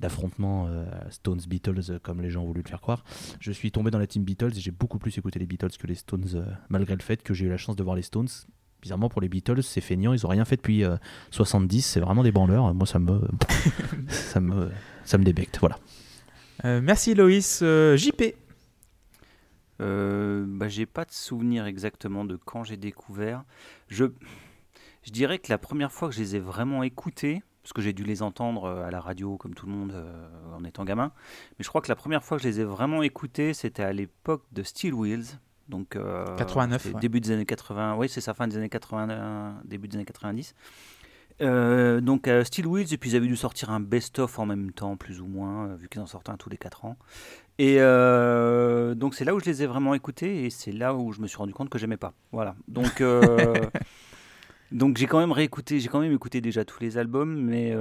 d'affrontement 0.00 0.66
euh, 0.68 0.84
Stones-Beatles 1.10 1.80
euh, 1.90 1.98
comme 2.02 2.20
les 2.22 2.30
gens 2.30 2.42
ont 2.42 2.46
voulu 2.46 2.62
le 2.64 2.68
faire 2.68 2.80
croire. 2.80 3.04
Je 3.40 3.52
suis 3.52 3.70
tombé 3.70 3.90
dans 3.90 3.98
la 3.98 4.06
team 4.06 4.24
Beatles 4.24 4.52
et 4.56 4.60
j'ai 4.60 4.70
beaucoup 4.70 4.98
plus 4.98 5.16
écouté 5.18 5.38
les 5.38 5.46
Beatles 5.46 5.76
que 5.78 5.86
les 5.86 5.94
Stones, 5.94 6.44
malgré 6.68 6.94
le 6.96 7.02
fait 7.02 7.22
que 7.22 7.34
j'ai 7.34 7.46
eu 7.46 7.48
la 7.50 7.56
chance 7.58 7.76
de 7.76 7.82
voir 7.82 7.96
les 7.96 8.02
Stones. 8.02 8.28
Bizarrement, 8.80 9.08
pour 9.08 9.20
les 9.20 9.28
Beatles, 9.28 9.62
c'est 9.62 9.80
feignant, 9.80 10.12
ils 10.12 10.24
ont 10.24 10.28
rien 10.28 10.44
fait 10.44 10.54
depuis 10.56 10.84
euh, 10.84 10.96
70, 11.32 11.82
c'est 11.82 12.00
vraiment 12.00 12.22
des 12.22 12.30
branleurs. 12.30 12.72
Moi, 12.74 12.86
ça 12.86 12.98
me, 13.00 13.20
ça 14.08 14.40
me, 14.40 14.70
ça 15.04 15.18
me 15.18 15.24
débecte, 15.24 15.58
voilà. 15.60 15.76
Euh, 16.64 16.80
merci 16.82 17.14
Loïs. 17.14 17.60
Euh, 17.62 17.96
JP. 17.96 18.34
Euh, 19.80 20.44
bah, 20.46 20.68
j'ai 20.68 20.86
pas 20.86 21.04
de 21.04 21.12
souvenir 21.12 21.66
exactement 21.66 22.24
de 22.24 22.36
quand 22.36 22.64
j'ai 22.64 22.76
découvert. 22.76 23.44
Je, 23.88 24.06
je 25.02 25.10
dirais 25.12 25.38
que 25.38 25.50
la 25.50 25.58
première 25.58 25.92
fois 25.92 26.08
que 26.08 26.14
je 26.14 26.20
les 26.20 26.36
ai 26.36 26.40
vraiment 26.40 26.82
écoutés, 26.82 27.42
parce 27.62 27.74
que 27.74 27.82
j'ai 27.82 27.92
dû 27.92 28.02
les 28.02 28.22
entendre 28.22 28.64
euh, 28.64 28.86
à 28.86 28.90
la 28.90 29.00
radio 29.00 29.36
comme 29.36 29.54
tout 29.54 29.66
le 29.66 29.72
monde 29.72 29.92
euh, 29.92 30.56
en 30.56 30.64
étant 30.64 30.84
gamin, 30.84 31.12
mais 31.58 31.64
je 31.64 31.68
crois 31.68 31.80
que 31.80 31.88
la 31.88 31.96
première 31.96 32.24
fois 32.24 32.38
que 32.38 32.42
je 32.42 32.48
les 32.48 32.60
ai 32.60 32.64
vraiment 32.64 33.02
écoutés, 33.02 33.52
c'était 33.52 33.82
à 33.82 33.92
l'époque 33.92 34.42
de 34.52 34.62
Steel 34.62 34.94
Wheels. 34.94 35.38
Donc, 35.68 35.96
euh, 35.96 36.24
89, 36.36 36.82
c'est 36.82 36.94
ouais. 36.94 37.00
début 37.00 37.20
des 37.20 37.30
années 37.30 37.44
80, 37.44 37.96
oui, 37.96 38.08
c'est 38.08 38.22
ça, 38.22 38.32
fin 38.32 38.48
des 38.48 38.56
années 38.56 38.70
80, 38.70 39.60
début 39.66 39.86
des 39.86 39.96
années 39.96 40.06
90. 40.06 40.54
Euh, 41.40 42.00
donc 42.00 42.26
euh, 42.26 42.44
Steel 42.44 42.66
Wheels, 42.66 42.92
et 42.92 42.98
puis 42.98 43.10
ils 43.10 43.16
avaient 43.16 43.26
dû 43.26 43.36
sortir 43.36 43.70
un 43.70 43.80
best-of 43.80 44.38
en 44.38 44.46
même 44.46 44.72
temps, 44.72 44.96
plus 44.96 45.20
ou 45.20 45.26
moins, 45.26 45.68
euh, 45.68 45.76
vu 45.76 45.88
qu'ils 45.88 46.00
en 46.00 46.06
sortent 46.06 46.28
un 46.28 46.36
tous 46.36 46.50
les 46.50 46.56
4 46.56 46.84
ans. 46.84 46.96
Et 47.58 47.76
euh, 47.78 48.94
donc 48.94 49.14
c'est 49.14 49.24
là 49.24 49.34
où 49.34 49.40
je 49.40 49.44
les 49.44 49.62
ai 49.62 49.66
vraiment 49.66 49.94
écoutés, 49.94 50.44
et 50.44 50.50
c'est 50.50 50.72
là 50.72 50.94
où 50.94 51.12
je 51.12 51.20
me 51.20 51.26
suis 51.26 51.38
rendu 51.38 51.52
compte 51.52 51.70
que 51.70 51.78
j'aimais 51.78 51.96
pas. 51.96 52.12
Voilà. 52.32 52.54
Donc, 52.66 53.02
donc 54.72 54.96
j'ai 54.96 55.06
quand 55.06 55.18
même 55.18 55.32
réécouté, 55.32 55.80
j'ai 55.80 55.88
quand 55.88 56.00
même 56.00 56.12
écouté 56.12 56.40
déjà 56.40 56.64
tous 56.64 56.80
les 56.80 56.98
albums, 56.98 57.40
mais 57.40 57.74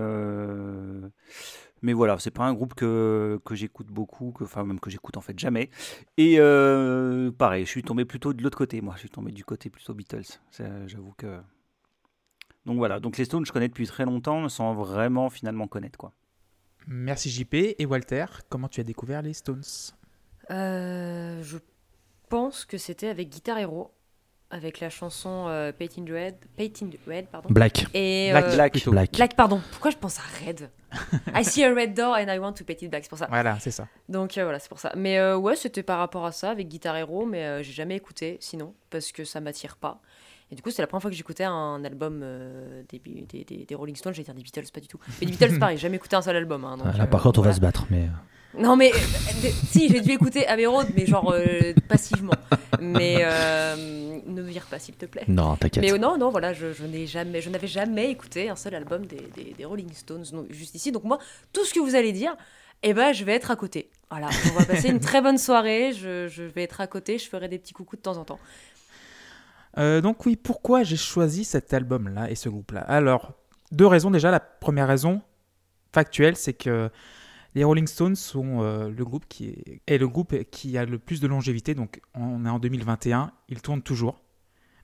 mais 1.84 1.94
voilà, 1.94 2.18
c'est 2.18 2.32
pas 2.32 2.44
un 2.44 2.54
groupe 2.54 2.74
que, 2.74 3.40
que 3.46 3.54
j'écoute 3.54 3.88
beaucoup, 3.88 4.32
que, 4.32 4.44
enfin 4.46 4.64
même 4.64 4.80
que 4.80 4.90
j'écoute 4.90 5.16
en 5.16 5.22
fait 5.22 5.38
jamais. 5.38 5.70
Et 6.18 6.38
pareil, 7.38 7.66
je 7.66 7.70
suis 7.70 7.84
tombé 7.84 8.06
plutôt 8.06 8.34
de 8.34 8.42
l'autre 8.42 8.58
côté, 8.58 8.82
moi, 8.82 8.94
je 8.96 9.02
suis 9.02 9.10
tombé 9.10 9.32
du 9.32 9.46
côté 9.46 9.70
plutôt 9.70 9.94
Beatles. 9.94 10.40
J'avoue 10.88 11.14
que. 11.18 11.40
Donc 12.68 12.78
voilà, 12.78 13.00
donc 13.00 13.18
les 13.18 13.24
Stones, 13.24 13.46
je 13.46 13.54
connais 13.54 13.70
depuis 13.70 13.88
très 13.88 14.04
longtemps, 14.04 14.50
sans 14.50 14.74
vraiment 14.74 15.30
finalement 15.30 15.68
connaître 15.68 15.98
quoi. 15.98 16.12
Merci 16.86 17.30
JP. 17.30 17.54
Et 17.54 17.86
Walter, 17.86 18.26
comment 18.50 18.68
tu 18.68 18.82
as 18.82 18.84
découvert 18.84 19.22
les 19.22 19.32
Stones? 19.32 19.64
Euh, 20.52 21.42
je 21.44 21.58
pense 22.28 22.66
que 22.66 22.78
c'était 22.78 23.08
avec 23.08 23.30
Guitar 23.30 23.58
Hero, 23.58 23.94
avec 24.50 24.82
la 24.82 24.90
chanson 24.90 25.46
euh, 25.48 25.72
Red, 25.80 26.36
Paint 26.58 26.86
in 26.86 26.90
Red, 27.08 27.28
pardon. 27.28 27.48
Black. 27.50 27.88
Et 27.94 28.32
Black, 28.32 28.46
euh, 28.46 28.56
Black 28.56 28.72
plutôt. 28.74 28.92
Black. 28.92 29.14
Black, 29.14 29.36
pardon. 29.38 29.62
Pourquoi 29.72 29.92
je 29.92 29.98
pense 29.98 30.20
à 30.20 30.46
Red? 30.46 30.70
I 31.36 31.44
see 31.44 31.64
a 31.64 31.74
red 31.74 31.94
door 31.94 32.16
and 32.16 32.30
I 32.30 32.40
want 32.40 32.54
to 32.54 32.64
paint 32.64 32.82
it 32.82 32.90
black, 32.90 33.04
c'est 33.04 33.10
pour 33.10 33.18
ça. 33.18 33.28
Voilà, 33.30 33.60
c'est 33.60 33.72
ça. 33.72 33.88
Donc 34.08 34.38
euh, 34.38 34.44
voilà, 34.44 34.60
c'est 34.60 34.70
pour 34.70 34.80
ça. 34.80 34.94
Mais 34.96 35.18
euh, 35.18 35.38
ouais, 35.38 35.56
c'était 35.56 35.84
par 35.84 36.00
rapport 36.00 36.26
à 36.26 36.32
ça 36.32 36.50
avec 36.50 36.68
Guitar 36.68 36.96
Hero, 36.96 37.26
mais 37.26 37.44
euh, 37.44 37.64
j'ai 37.64 37.74
jamais 37.74 37.96
écouté 37.96 38.38
sinon 38.40 38.74
parce 38.90 39.12
que 39.12 39.24
ça 39.24 39.42
m'attire 39.42 39.76
pas. 39.76 40.02
Et 40.52 40.56
du 40.56 40.62
coup, 40.62 40.72
c'est 40.72 40.82
la 40.82 40.88
première 40.88 41.02
fois 41.02 41.12
que 41.12 41.18
j'écoutais 41.18 41.44
un 41.44 41.84
album 41.84 42.22
euh, 42.24 42.82
des, 42.90 43.00
des, 43.00 43.44
des- 43.44 43.66
des 43.66 43.76
Rolling 43.76 43.96
Stones, 43.96 44.14
j'allais 44.14 44.24
dire 44.26 44.34
des 44.36 44.44
Beatles, 44.44 44.72
pas 44.74 44.80
du 44.80 44.88
tout. 44.88 44.98
Mais 45.20 45.26
des 45.28 45.34
Beatles, 45.34 45.60
pareil, 45.60 45.78
j'ai 45.78 45.82
jamais 45.84 45.98
écouté 45.98 46.16
un 46.16 46.22
seul 46.22 46.36
album. 46.38 46.64
hein, 46.64 46.78
donc, 46.78 46.96
Là, 46.96 47.04
euh, 47.04 47.08
par 47.08 47.22
contre, 47.22 47.40
on 47.40 47.44
va 47.44 47.54
se 47.54 47.60
battre, 47.60 47.86
mais. 47.90 48.04
euh, 48.56 48.62
Non, 48.62 48.78
mais 48.78 48.92
euh, 48.94 48.98
si, 49.68 49.90
j'ai 49.90 50.00
dû 50.00 50.12
écouter 50.12 50.48
Abbey 50.48 50.66
Road, 50.66 50.88
mais 50.96 51.06
genre 51.06 51.32
euh, 51.36 51.74
passivement. 51.90 52.32
Mais 52.80 53.18
euh, 53.20 53.76
ne 54.26 54.42
me 54.42 54.48
vire 54.48 54.66
pas, 54.68 54.80
s'il 54.80 54.96
te 54.96 55.06
plaît. 55.06 55.26
Non, 55.28 55.56
t'inquiète. 55.58 55.84
Mais 55.84 55.98
non, 56.00 56.18
non, 56.18 56.30
voilà, 56.30 56.54
je, 56.54 56.72
je 56.74 56.86
n'ai 56.86 57.08
jamais, 57.08 57.42
je 57.42 57.50
n'avais 57.50 57.68
jamais 57.68 58.10
écouté 58.10 58.50
un 58.50 58.56
seul 58.56 58.74
album 58.76 59.06
des, 59.06 59.22
des- 59.36 59.54
des 59.58 59.66
Rolling 59.66 59.92
Stones 59.94 60.24
juste 60.50 60.76
ici. 60.76 60.92
Donc 60.94 61.04
moi, 61.04 61.20
tout 61.52 61.66
ce 61.66 61.74
que 61.74 61.80
vous 61.82 61.96
allez 61.96 62.14
dire, 62.14 62.36
eh 62.84 62.94
ben, 62.94 63.12
je 63.12 63.26
vais 63.26 63.34
être 63.34 63.52
à 63.52 63.56
côté. 63.58 63.90
Voilà, 64.10 64.30
on 64.54 64.60
va 64.60 64.64
passer 64.66 64.88
une 64.90 65.00
très 65.02 65.22
bonne 65.22 65.38
soirée. 65.38 65.92
Je, 65.92 66.28
je 66.30 66.44
vais 66.44 66.64
être 66.64 66.80
à 66.80 66.88
côté. 66.88 67.18
Je 67.18 67.28
ferai 67.28 67.50
des 67.50 67.58
petits 67.60 67.74
coucous 67.74 67.98
de 67.98 68.02
temps 68.02 68.16
en 68.18 68.24
temps. 68.24 68.40
Euh, 69.78 70.02
donc 70.02 70.26
oui, 70.26 70.36
pourquoi 70.36 70.84
j'ai 70.84 70.98
choisi 70.98 71.44
cet 71.44 71.74
album-là 71.74 72.30
et 72.32 72.36
ce 72.36 72.50
groupe-là? 72.50 72.82
Alors, 72.82 73.34
deux 73.72 73.88
raisons 73.88 74.12
déjà. 74.12 74.32
La 74.32 74.40
première 74.40 74.88
raison 74.88 75.22
factuelle, 75.92 76.36
c'est 76.36 76.54
que 76.54 76.90
les 77.56 77.64
Rolling 77.64 77.88
Stones 77.88 78.16
sont 78.16 78.62
euh, 78.62 78.90
le 78.90 79.06
groupe 79.06 79.26
qui 79.28 79.56
est, 79.88 79.98
le 79.98 80.08
groupe 80.08 80.36
qui 80.52 80.78
a 80.78 80.86
le 80.86 81.00
plus 81.00 81.20
de 81.22 81.28
longévité. 81.28 81.74
Donc 81.74 82.02
on 82.14 82.46
est 82.46 82.50
en 82.50 82.60
2021, 82.60 83.32
il 83.50 83.62
tourne 83.62 83.82
toujours, 83.82 84.22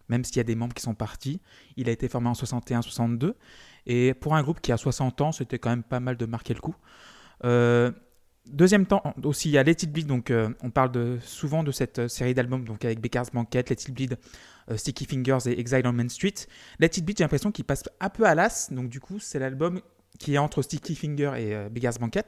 même 0.09 0.23
s'il 0.23 0.37
y 0.37 0.39
a 0.39 0.43
des 0.43 0.55
membres 0.55 0.73
qui 0.73 0.81
sont 0.81 0.95
partis. 0.95 1.39
Il 1.77 1.89
a 1.89 1.91
été 1.91 2.07
formé 2.07 2.29
en 2.29 2.33
61-62. 2.33 3.33
Et 3.85 4.13
pour 4.13 4.35
un 4.35 4.41
groupe 4.41 4.61
qui 4.61 4.71
a 4.71 4.77
60 4.77 5.21
ans, 5.21 5.31
c'était 5.31 5.59
quand 5.59 5.69
même 5.69 5.83
pas 5.83 5.99
mal 5.99 6.17
de 6.17 6.25
marquer 6.25 6.53
le 6.53 6.61
coup. 6.61 6.75
Euh, 7.43 7.91
Deuxième 8.49 8.85
temps, 8.85 9.01
aussi, 9.23 9.49
il 9.49 9.53
y 9.53 9.57
a 9.57 9.63
Let 9.63 9.71
It 9.71 9.91
Bleed, 9.91 10.05
donc 10.05 10.29
euh, 10.29 10.49
on 10.61 10.69
parle 10.69 11.19
souvent 11.21 11.63
de 11.63 11.71
cette 11.71 11.99
euh, 11.99 12.07
série 12.09 12.33
d'albums, 12.33 12.65
donc 12.65 12.83
avec 12.83 12.99
Baker's 12.99 13.31
Banquet, 13.31 13.63
Let 13.69 13.75
It 13.75 13.91
Bleed, 13.91 14.17
euh, 14.69 14.75
Sticky 14.75 15.05
Fingers 15.05 15.47
et 15.47 15.57
Exile 15.57 15.83
on 15.85 15.93
Main 15.93 16.09
Street. 16.09 16.33
Let 16.79 16.87
It 16.87 17.05
Bleed, 17.05 17.17
j'ai 17.17 17.23
l'impression 17.23 17.53
qu'il 17.53 17.63
passe 17.63 17.83
un 18.01 18.09
peu 18.09 18.25
à 18.25 18.35
l'as, 18.35 18.69
donc 18.71 18.89
du 18.89 18.99
coup, 18.99 19.17
c'est 19.17 19.39
l'album 19.39 19.81
qui 20.19 20.33
est 20.35 20.37
entre 20.37 20.61
Sticky 20.61 20.93
Finger 20.93 21.31
et 21.37 21.55
euh, 21.55 21.69
Baker's 21.69 21.97
Banquet, 21.99 22.25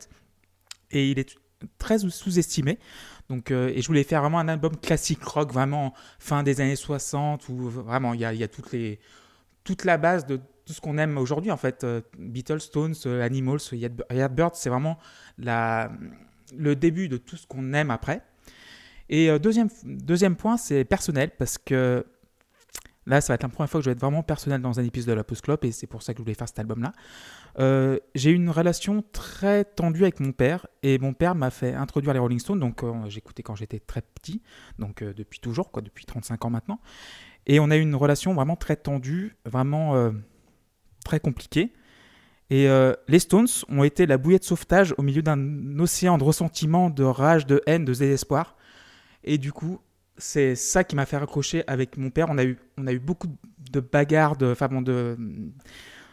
et 0.91 1.12
il 1.12 1.19
est 1.19 1.36
très 1.79 2.00
sous- 2.00 2.10
sous-estimé. 2.10 2.79
Donc, 3.27 3.50
et 3.50 3.81
je 3.81 3.88
voulais 3.88 4.03
faire 4.03 4.22
vraiment 4.22 4.38
un 4.38 4.48
album 4.48 4.77
classique 4.77 5.24
rock, 5.24 5.51
vraiment 5.51 5.95
fin 6.19 6.43
des 6.43 6.62
années 6.62 6.75
60, 6.75 7.50
où 7.50 7.69
vraiment 7.69 8.13
il 8.13 8.19
y 8.19 8.25
a, 8.25 8.48
toute 8.48 9.84
la 9.84 9.98
base 9.98 10.27
de 10.27 10.39
tout 10.65 10.74
ce 10.74 10.81
qu'on 10.81 10.98
aime 10.98 11.17
aujourd'hui, 11.17 11.51
en 11.51 11.57
fait. 11.57 11.84
Euh, 11.84 12.01
Beatles, 12.17 12.60
Stones, 12.62 12.95
euh, 13.05 13.22
Animals, 13.22 13.60
Yard- 13.72 14.05
Yardbirds, 14.12 14.55
c'est 14.55 14.69
vraiment 14.69 14.98
la, 15.38 15.91
le 16.57 16.75
début 16.75 17.07
de 17.07 17.17
tout 17.17 17.38
ce 17.38 17.45
qu'on 17.48 17.74
aime 17.74 17.91
après. 17.91 18.22
Et 19.10 19.29
euh, 19.29 19.39
deuxième, 19.39 19.69
deuxième 19.84 20.36
point, 20.36 20.57
c'est 20.57 20.84
personnel, 20.84 21.31
parce 21.38 21.57
que 21.60 22.05
là, 23.05 23.22
ça 23.22 23.34
va 23.34 23.36
être 23.36 23.43
la 23.43 23.50
première 23.50 23.69
fois 23.69 23.79
que 23.79 23.86
je 23.86 23.89
vais 23.89 23.93
être 23.93 24.01
vraiment 24.01 24.24
personnel 24.24 24.62
dans 24.62 24.79
un 24.79 24.84
épisode 24.84 25.10
de 25.12 25.13
la 25.13 25.24
Post 25.24 25.43
Club, 25.43 25.60
et 25.63 25.72
c'est 25.72 25.86
pour 25.86 26.01
ça 26.01 26.13
que 26.13 26.17
je 26.17 26.24
voulais 26.24 26.34
faire 26.34 26.48
cet 26.48 26.57
album-là. 26.57 26.91
Euh, 27.60 28.00
j'ai 28.15 28.31
eu 28.31 28.34
une 28.34 28.50
relation 28.50 29.03
très 29.13 29.63
tendue 29.63 30.01
avec 30.01 30.19
mon 30.19 30.31
père, 30.31 30.65
et 30.81 30.98
mon 30.98 31.13
père 31.13 31.36
m'a 31.36 31.51
fait 31.51 31.74
introduire 31.75 32.13
les 32.13 32.19
Rolling 32.19 32.39
Stones, 32.39 32.60
donc 32.60 32.84
euh, 32.84 32.91
j'écoutais 33.07 33.43
quand 33.43 33.55
j'étais 33.55 33.79
très 33.79 34.01
petit, 34.01 34.41
donc 34.79 35.03
euh, 35.03 35.13
depuis 35.13 35.39
toujours, 35.39 35.72
quoi, 35.72 35.84
depuis 35.84 36.05
35 36.05 36.45
ans 36.45 36.50
maintenant. 36.50 36.79
Et 37.45 37.60
on 37.60 37.69
a 37.69 37.77
eu 37.77 37.81
une 37.81 37.93
relation 37.93 38.34
vraiment 38.34 38.55
très 38.55 38.75
tendue, 38.75 39.38
vraiment 39.45 39.95
euh, 39.95 40.10
très 41.05 41.21
compliquée. 41.21 41.71
Et 42.50 42.67
euh, 42.67 42.93
les 43.07 43.19
Stones 43.19 43.47
ont 43.69 43.83
été 43.83 44.05
la 44.05 44.17
bouée 44.17 44.38
de 44.38 44.43
sauvetage 44.43 44.93
au 44.97 45.03
milieu 45.03 45.21
d'un 45.21 45.39
océan 45.79 46.17
de 46.17 46.24
ressentiment, 46.24 46.89
de 46.89 47.03
rage, 47.03 47.45
de 47.45 47.62
haine, 47.65 47.85
de 47.85 47.93
désespoir. 47.93 48.55
Et 49.24 49.38
du 49.38 49.51
coup, 49.51 49.79
c'est 50.17 50.55
ça 50.55 50.83
qui 50.83 50.95
m'a 50.95 51.05
fait 51.05 51.17
raccrocher 51.17 51.63
avec 51.67 51.97
mon 51.97 52.09
père. 52.12 52.27
On 52.29 52.38
a 52.38 52.43
eu, 52.43 52.57
on 52.77 52.88
a 52.88 52.93
eu 52.93 53.00
beaucoup 53.00 53.29
de 53.71 53.79
bagarres, 53.79 54.35
de, 54.35 54.51
enfin 54.51 54.67
bon, 54.67 54.81
de, 54.81 55.17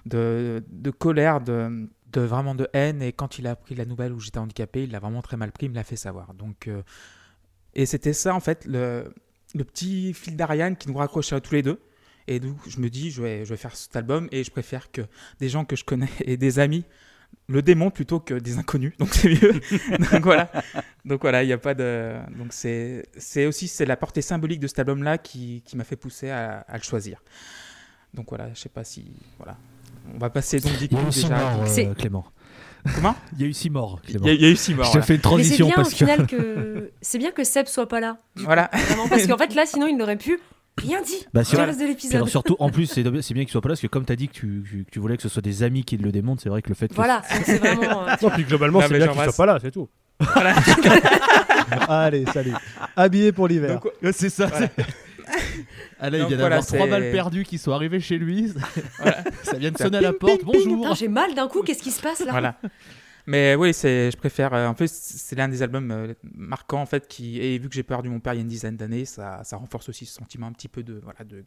de, 0.07 0.63
de 0.69 0.91
colère, 0.91 1.41
de, 1.41 1.89
de 2.13 2.21
vraiment 2.23 2.55
de 2.55 2.67
haine. 2.73 3.03
Et 3.03 3.13
quand 3.13 3.39
il 3.39 3.47
a 3.47 3.51
appris 3.51 3.75
la 3.75 3.85
nouvelle 3.85 4.13
où 4.13 4.21
j'étais 4.21 4.39
handicapé, 4.39 4.85
il 4.85 4.91
l'a 4.91 5.01
vraiment 5.01 5.23
très 5.23 5.37
mal 5.37 5.53
pris, 5.53 5.67
il 5.67 5.71
me 5.71 5.75
l'a 5.75 5.85
fait 5.85 5.97
savoir. 5.97 6.33
Donc, 6.35 6.69
euh, 6.69 6.83
Et 7.75 7.87
c'était 7.87 8.15
ça, 8.15 8.35
en 8.35 8.41
fait, 8.41 8.65
le, 8.67 9.13
le 9.55 9.65
petit 9.65 10.15
fil 10.15 10.37
d'Ariane 10.37 10.77
qui 10.77 10.89
nous 10.89 10.97
raccrochait 10.97 11.37
à 11.37 11.41
tous 11.41 11.55
les 11.55 11.63
deux. 11.63 11.79
Et 12.29 12.41
donc, 12.41 12.57
je 12.69 12.79
me 12.81 12.89
dis, 12.89 13.11
je 13.11 13.23
vais, 13.23 13.45
je 13.45 13.51
vais 13.51 13.57
faire 13.57 13.75
cet 13.77 13.95
album 13.97 14.29
et 14.33 14.45
je 14.45 14.51
préfère 14.51 14.91
que 14.93 15.03
des 15.41 15.49
gens 15.49 15.65
que 15.65 15.77
je 15.77 15.85
connais 15.85 16.09
et 16.25 16.37
des 16.37 16.59
amis 16.59 16.85
le 17.49 17.63
démontent 17.63 17.95
plutôt 17.95 18.21
que 18.21 18.35
des 18.35 18.59
inconnus. 18.59 18.93
Donc, 18.99 19.09
c'est 19.15 19.29
mieux. 19.31 19.53
donc, 20.13 20.23
voilà. 20.23 20.51
Donc, 21.05 21.23
voilà, 21.23 21.43
il 21.43 21.47
n'y 21.47 21.53
a 21.53 21.59
pas 21.59 21.75
de. 21.75 22.15
Donc, 22.39 22.53
c'est 22.53 23.05
c'est 23.17 23.47
aussi 23.47 23.69
c'est 23.69 23.87
la 23.87 23.97
portée 23.97 24.23
symbolique 24.23 24.61
de 24.61 24.67
cet 24.67 24.79
album-là 24.81 25.19
qui, 25.19 25.63
qui 25.65 25.77
m'a 25.77 25.85
fait 25.85 25.97
pousser 25.97 26.31
à, 26.31 26.61
à 26.69 26.77
le 26.77 26.83
choisir. 26.83 27.23
Donc, 28.15 28.27
voilà, 28.29 28.51
je 28.55 28.61
sais 28.61 28.69
pas 28.69 28.85
si. 28.85 29.05
Voilà. 29.39 29.57
On 30.15 30.19
va 30.19 30.31
passer 30.31 30.59
donc 30.61 30.77
du 30.79 30.85
Il 30.87 30.93
y 30.93 30.97
coup 30.97 30.97
a 31.05 31.09
eu 31.09 31.13
six 31.13 31.23
déjà. 31.23 31.37
morts, 31.39 31.63
euh, 31.63 31.67
C'est- 31.67 31.95
Clément. 31.97 32.27
Comment 32.97 33.15
Il 33.35 33.43
y 33.43 33.45
a 33.45 33.47
eu 33.47 33.53
six 33.53 33.71
morts, 33.71 34.01
Il 34.09 34.15
y, 34.25 34.29
a- 34.29 34.33
il 34.33 34.43
y 34.43 34.45
a 34.45 34.51
eu 34.51 34.57
six 34.57 34.75
morts. 34.75 34.87
Je 34.87 34.91
voilà. 34.91 35.07
fais 35.07 35.15
une 35.15 35.19
Mais 35.19 35.23
c'est 35.23 35.23
transition 35.23 35.67
bien 35.67 35.75
au 35.75 35.77
parce 35.77 35.91
que. 35.91 35.97
final 35.97 36.27
que 36.27 36.91
c'est 37.01 37.19
bien 37.19 37.31
que 37.31 37.45
Seb 37.45 37.67
soit 37.67 37.89
pas 37.89 38.01
là. 38.01 38.19
Voilà. 38.35 38.69
Vraiment, 38.73 39.09
parce 39.09 39.27
qu'en 39.29 39.39
fait 39.39 39.55
là, 39.55 39.65
sinon 39.67 39.87
il 39.87 39.97
n'aurait 39.97 40.17
pu 40.17 40.41
rien 40.79 41.03
dit. 41.03 41.27
Bah, 41.33 41.43
le 41.53 41.59
reste 41.59 41.81
de 41.81 41.87
l'épisode. 41.87 42.15
alors 42.17 42.29
surtout, 42.29 42.57
en 42.59 42.71
plus, 42.71 42.87
c'est 42.87 43.03
c'est 43.23 43.35
bien 43.35 43.45
qu'il 43.45 43.51
soit 43.53 43.61
pas 43.61 43.69
là 43.69 43.73
parce 43.73 43.81
que 43.83 43.87
comme 43.87 44.05
tu 44.05 44.13
as 44.13 44.17
dit 44.17 44.29
que 44.29 44.33
tu, 44.33 44.85
que 44.87 44.91
tu 44.91 44.99
voulais 44.99 45.17
que 45.17 45.23
ce 45.23 45.29
soit 45.29 45.43
des 45.43 45.63
amis 45.63 45.85
qui 45.85 45.97
le 45.97 46.13
démontent, 46.13 46.41
c'est 46.43 46.49
vrai 46.49 46.63
que 46.63 46.69
le 46.69 46.75
fait 46.75 46.89
que 46.89 46.95
Voilà, 46.95 47.23
c'est 47.45 47.59
vraiment. 47.59 48.09
euh, 48.09 48.15
Non, 48.23 48.31
puis 48.31 48.45
globalement, 48.45 48.81
Non, 48.81 48.87
c'est 48.89 48.97
bien 48.97 49.09
qu'il 49.09 49.23
soit 49.23 49.33
pas 49.37 49.47
là, 49.47 49.59
c'est 49.61 49.71
tout. 49.71 49.89
Voilà. 50.21 50.55
Allez, 51.89 52.25
salut. 52.27 52.53
Habillé 52.97 53.33
pour 53.33 53.49
l'hiver. 53.49 53.81
Donc, 53.81 54.13
c'est 54.13 54.31
ça. 54.31 54.47
Voilà. 54.47 54.69
Ah 55.99 56.11
là, 56.11 56.19
il 56.19 56.27
vient 56.27 56.37
voilà, 56.37 56.57
d'avoir 56.57 56.67
trois 56.67 56.87
balles 56.89 57.11
perdues 57.13 57.45
qui 57.45 57.57
sont 57.57 57.71
arrivées 57.73 58.01
chez 58.01 58.19
lui. 58.19 58.53
Voilà. 58.99 59.23
ça 59.45 59.57
vient 59.57 59.71
de 59.71 59.79
sonner 59.79 59.99
à 59.99 60.01
la 60.01 60.13
porte. 60.13 60.41
ping, 60.43 60.51
ping. 60.51 60.77
Bonjour. 60.77 60.95
J'ai 60.97 61.09
mal 61.09 61.35
d'un 61.35 61.47
coup, 61.49 61.63
qu'est-ce 61.63 61.83
qui 61.83 61.93
se 61.93 62.03
passe 62.03 62.21
là 62.21 62.33
Voilà. 62.33 62.57
Mais 63.27 63.55
oui, 63.55 63.73
c'est, 63.73 64.11
je 64.11 64.17
préfère. 64.17 64.53
euh, 64.55 64.67
en 64.67 64.75
fait, 64.75 64.89
c'est 64.89 65.37
l'un 65.37 65.49
des 65.49 65.63
albums 65.63 65.91
euh, 65.91 66.15
marquants 66.35 66.83
en 66.83 66.87
fait 66.87 67.07
qui. 67.07 67.41
Et 67.41 67.59
vu 67.59 67.69
que 67.69 67.75
j'ai 67.75 67.83
perdu 67.83 68.09
mon 68.09 68.21
père 68.21 68.35
il 68.35 68.37
y 68.37 68.41
a 68.41 68.43
une 68.43 68.49
dizaine 68.49 68.77
d'années, 68.77 69.05
ça, 69.05 69.43
ça 69.45 69.57
renforce 69.57 69.89
aussi 69.89 70.07
ce 70.07 70.15
sentiment 70.15 70.47
un 70.49 70.53
petit 70.53 70.69
peu 70.69 70.83
de 70.83 71.01
voilà 71.03 71.25
de. 71.25 71.45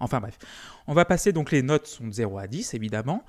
enfin, 0.00 0.20
bref. 0.20 0.38
On 0.86 0.94
va 0.94 1.04
passer 1.04 1.32
donc 1.32 1.50
les 1.50 1.62
notes 1.62 1.86
sont 1.86 2.06
de 2.06 2.12
0 2.12 2.38
à 2.38 2.46
10 2.46 2.74
évidemment. 2.74 3.24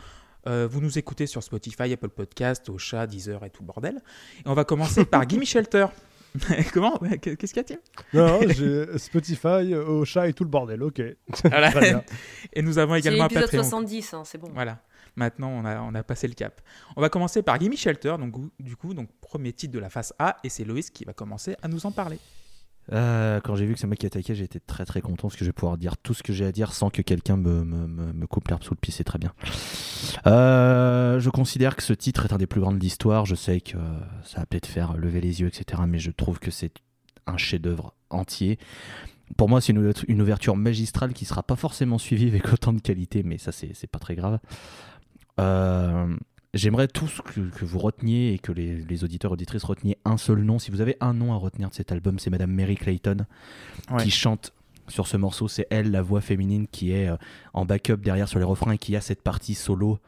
Euh, 0.48 0.68
vous 0.70 0.82
nous 0.82 0.98
écoutez 0.98 1.28
sur 1.28 1.44
Spotify, 1.44 1.94
Apple 1.94 2.10
Podcast, 2.10 2.68
Ocha, 2.70 3.06
Deezer 3.08 3.44
et 3.46 3.50
tout 3.52 3.62
le 3.62 3.68
bordel. 3.68 4.02
Et 4.40 4.50
on 4.50 4.54
va 4.56 4.64
commencer 4.66 5.06
par 5.06 5.28
Gimme 5.28 5.46
Shelter. 5.46 5.86
Comment? 6.74 6.98
Qu'est-ce 7.22 7.54
qu'il 7.54 7.58
y 7.58 7.60
a-t-il 7.60 7.80
Non, 8.14 8.40
j'ai 8.48 8.98
Spotify, 8.98 9.76
Ocha 9.76 10.28
et 10.28 10.34
tout 10.34 10.44
le 10.46 10.50
bordel, 10.50 10.82
ok. 10.82 11.02
Voilà. 11.44 11.72
Très 11.72 11.82
bien. 11.82 12.04
Et 12.54 12.62
nous 12.62 12.78
avons 12.80 12.94
C'est 12.94 13.00
également 13.02 13.26
un 13.26 13.28
l'épisode 13.28 13.44
Patreon. 13.52 13.64
70, 13.64 14.14
hein, 14.14 14.24
c'est 14.26 14.38
bon. 14.38 14.50
Voilà. 14.54 14.80
Maintenant, 15.16 15.50
on 15.50 15.96
a, 15.96 16.04
passé 16.04 16.28
le 16.28 16.34
cap. 16.34 16.62
On 16.96 17.02
va 17.02 17.10
commencer 17.10 17.42
par 17.42 17.60
Gimme 17.60 17.76
Shelter, 17.76 18.16
donc 18.18 18.34
du 18.60 18.76
coup, 18.76 18.94
donc 18.94 19.10
premier 19.20 19.54
titre 19.54 19.74
de 19.74 19.80
la 19.80 19.90
face 19.90 20.14
A, 20.20 20.38
et 20.44 20.50
c'est 20.50 20.64
Loïs 20.64 20.90
qui 20.90 21.04
va 21.04 21.14
commencer 21.14 21.56
à 21.62 21.68
nous 21.68 21.86
en 21.86 21.92
parler. 21.92 22.20
Euh, 22.92 23.40
quand 23.42 23.56
j'ai 23.56 23.66
vu 23.66 23.74
que 23.74 23.80
c'est 23.80 23.88
moi 23.88 23.96
qui 23.96 24.06
attaquais, 24.06 24.38
été 24.40 24.60
très 24.60 24.86
très 24.86 25.02
content 25.02 25.28
parce 25.28 25.36
que 25.36 25.46
je 25.46 25.50
vais 25.50 25.54
pouvoir 25.54 25.78
dire 25.78 25.98
tout 25.98 26.14
ce 26.14 26.24
que 26.24 26.34
j'ai 26.34 26.46
à 26.46 26.52
dire 26.52 26.74
sans 26.74 26.90
que 26.90 27.02
quelqu'un 27.02 27.38
me, 27.38 28.26
coupe 28.26 28.48
l'herbe 28.48 28.64
sous 28.64 28.74
le 28.74 28.80
pied, 28.80 28.92
c'est 28.92 29.04
très 29.04 29.20
bien. 29.20 29.34
Euh, 30.26 31.20
je 31.20 31.30
considère 31.30 31.76
que 31.76 31.84
ce 31.84 31.94
titre 31.94 32.26
est 32.26 32.34
un 32.34 32.38
des 32.38 32.48
plus 32.48 32.60
grands 32.60 32.72
de 32.72 32.80
l'histoire. 32.80 33.26
Je 33.26 33.36
sais 33.36 33.62
que 33.62 33.78
ça 34.24 34.40
va 34.40 34.46
peut-être 34.46 34.66
faire 34.66 34.98
lever 34.98 35.22
les 35.22 35.42
yeux, 35.42 35.48
etc. 35.48 35.84
Mais 35.88 36.00
je 36.00 36.12
trouve 36.12 36.40
que 36.40 36.52
c'est 36.52 36.74
un 37.28 37.38
chef-d'œuvre 37.38 37.94
entier. 38.10 38.58
Pour 39.38 39.50
moi, 39.50 39.62
c'est 39.62 39.74
une, 39.74 40.22
ouverture 40.22 40.56
magistrale 40.56 41.14
qui 41.14 41.26
sera 41.26 41.44
pas 41.44 41.56
forcément 41.56 41.98
suivie 41.98 42.28
avec 42.28 42.52
autant 42.52 42.74
de 42.74 42.82
qualité, 42.82 43.24
mais 43.24 43.38
ça, 43.38 43.52
c'est 43.52 43.88
pas 43.88 44.00
très 44.00 44.16
grave. 44.16 44.40
Euh, 45.42 46.16
J'aimerais 46.54 46.90
tous 46.90 47.22
que, 47.22 47.40
que 47.40 47.64
vous 47.64 47.80
reteniez 47.80 48.34
et 48.34 48.38
que 48.40 48.52
les, 48.52 48.76
les 48.84 49.04
auditeurs 49.06 49.32
auditrices 49.32 49.64
reteniez 49.64 49.98
un 50.04 50.18
seul 50.18 50.42
nom. 50.44 50.60
Si 50.60 50.70
vous 50.70 50.82
avez 50.82 50.98
un 51.00 51.14
nom 51.14 51.32
à 51.32 51.38
retenir 51.38 51.70
de 51.70 51.74
cet 51.74 51.94
album, 51.94 52.20
c'est 52.20 52.30
Madame 52.30 52.52
Mary 52.52 52.76
Clayton 52.76 53.26
Ouais. 53.90 54.04
qui 54.04 54.12
chante 54.12 54.52
sur 54.90 55.08
ce 55.08 55.16
morceau. 55.16 55.48
C'est 55.48 55.66
elle, 55.70 55.92
la 55.92 56.02
voix 56.02 56.20
féminine, 56.20 56.68
qui 56.68 56.92
est 56.92 57.08
euh, 57.08 57.16
en 57.54 57.64
backup 57.64 57.98
derrière 58.04 58.28
sur 58.28 58.38
les 58.38 58.44
refrains 58.44 58.74
et 58.74 58.78
qui 58.78 58.98
a 58.98 59.02
cette 59.02 59.22
partie 59.22 59.56
solo. 59.56 60.00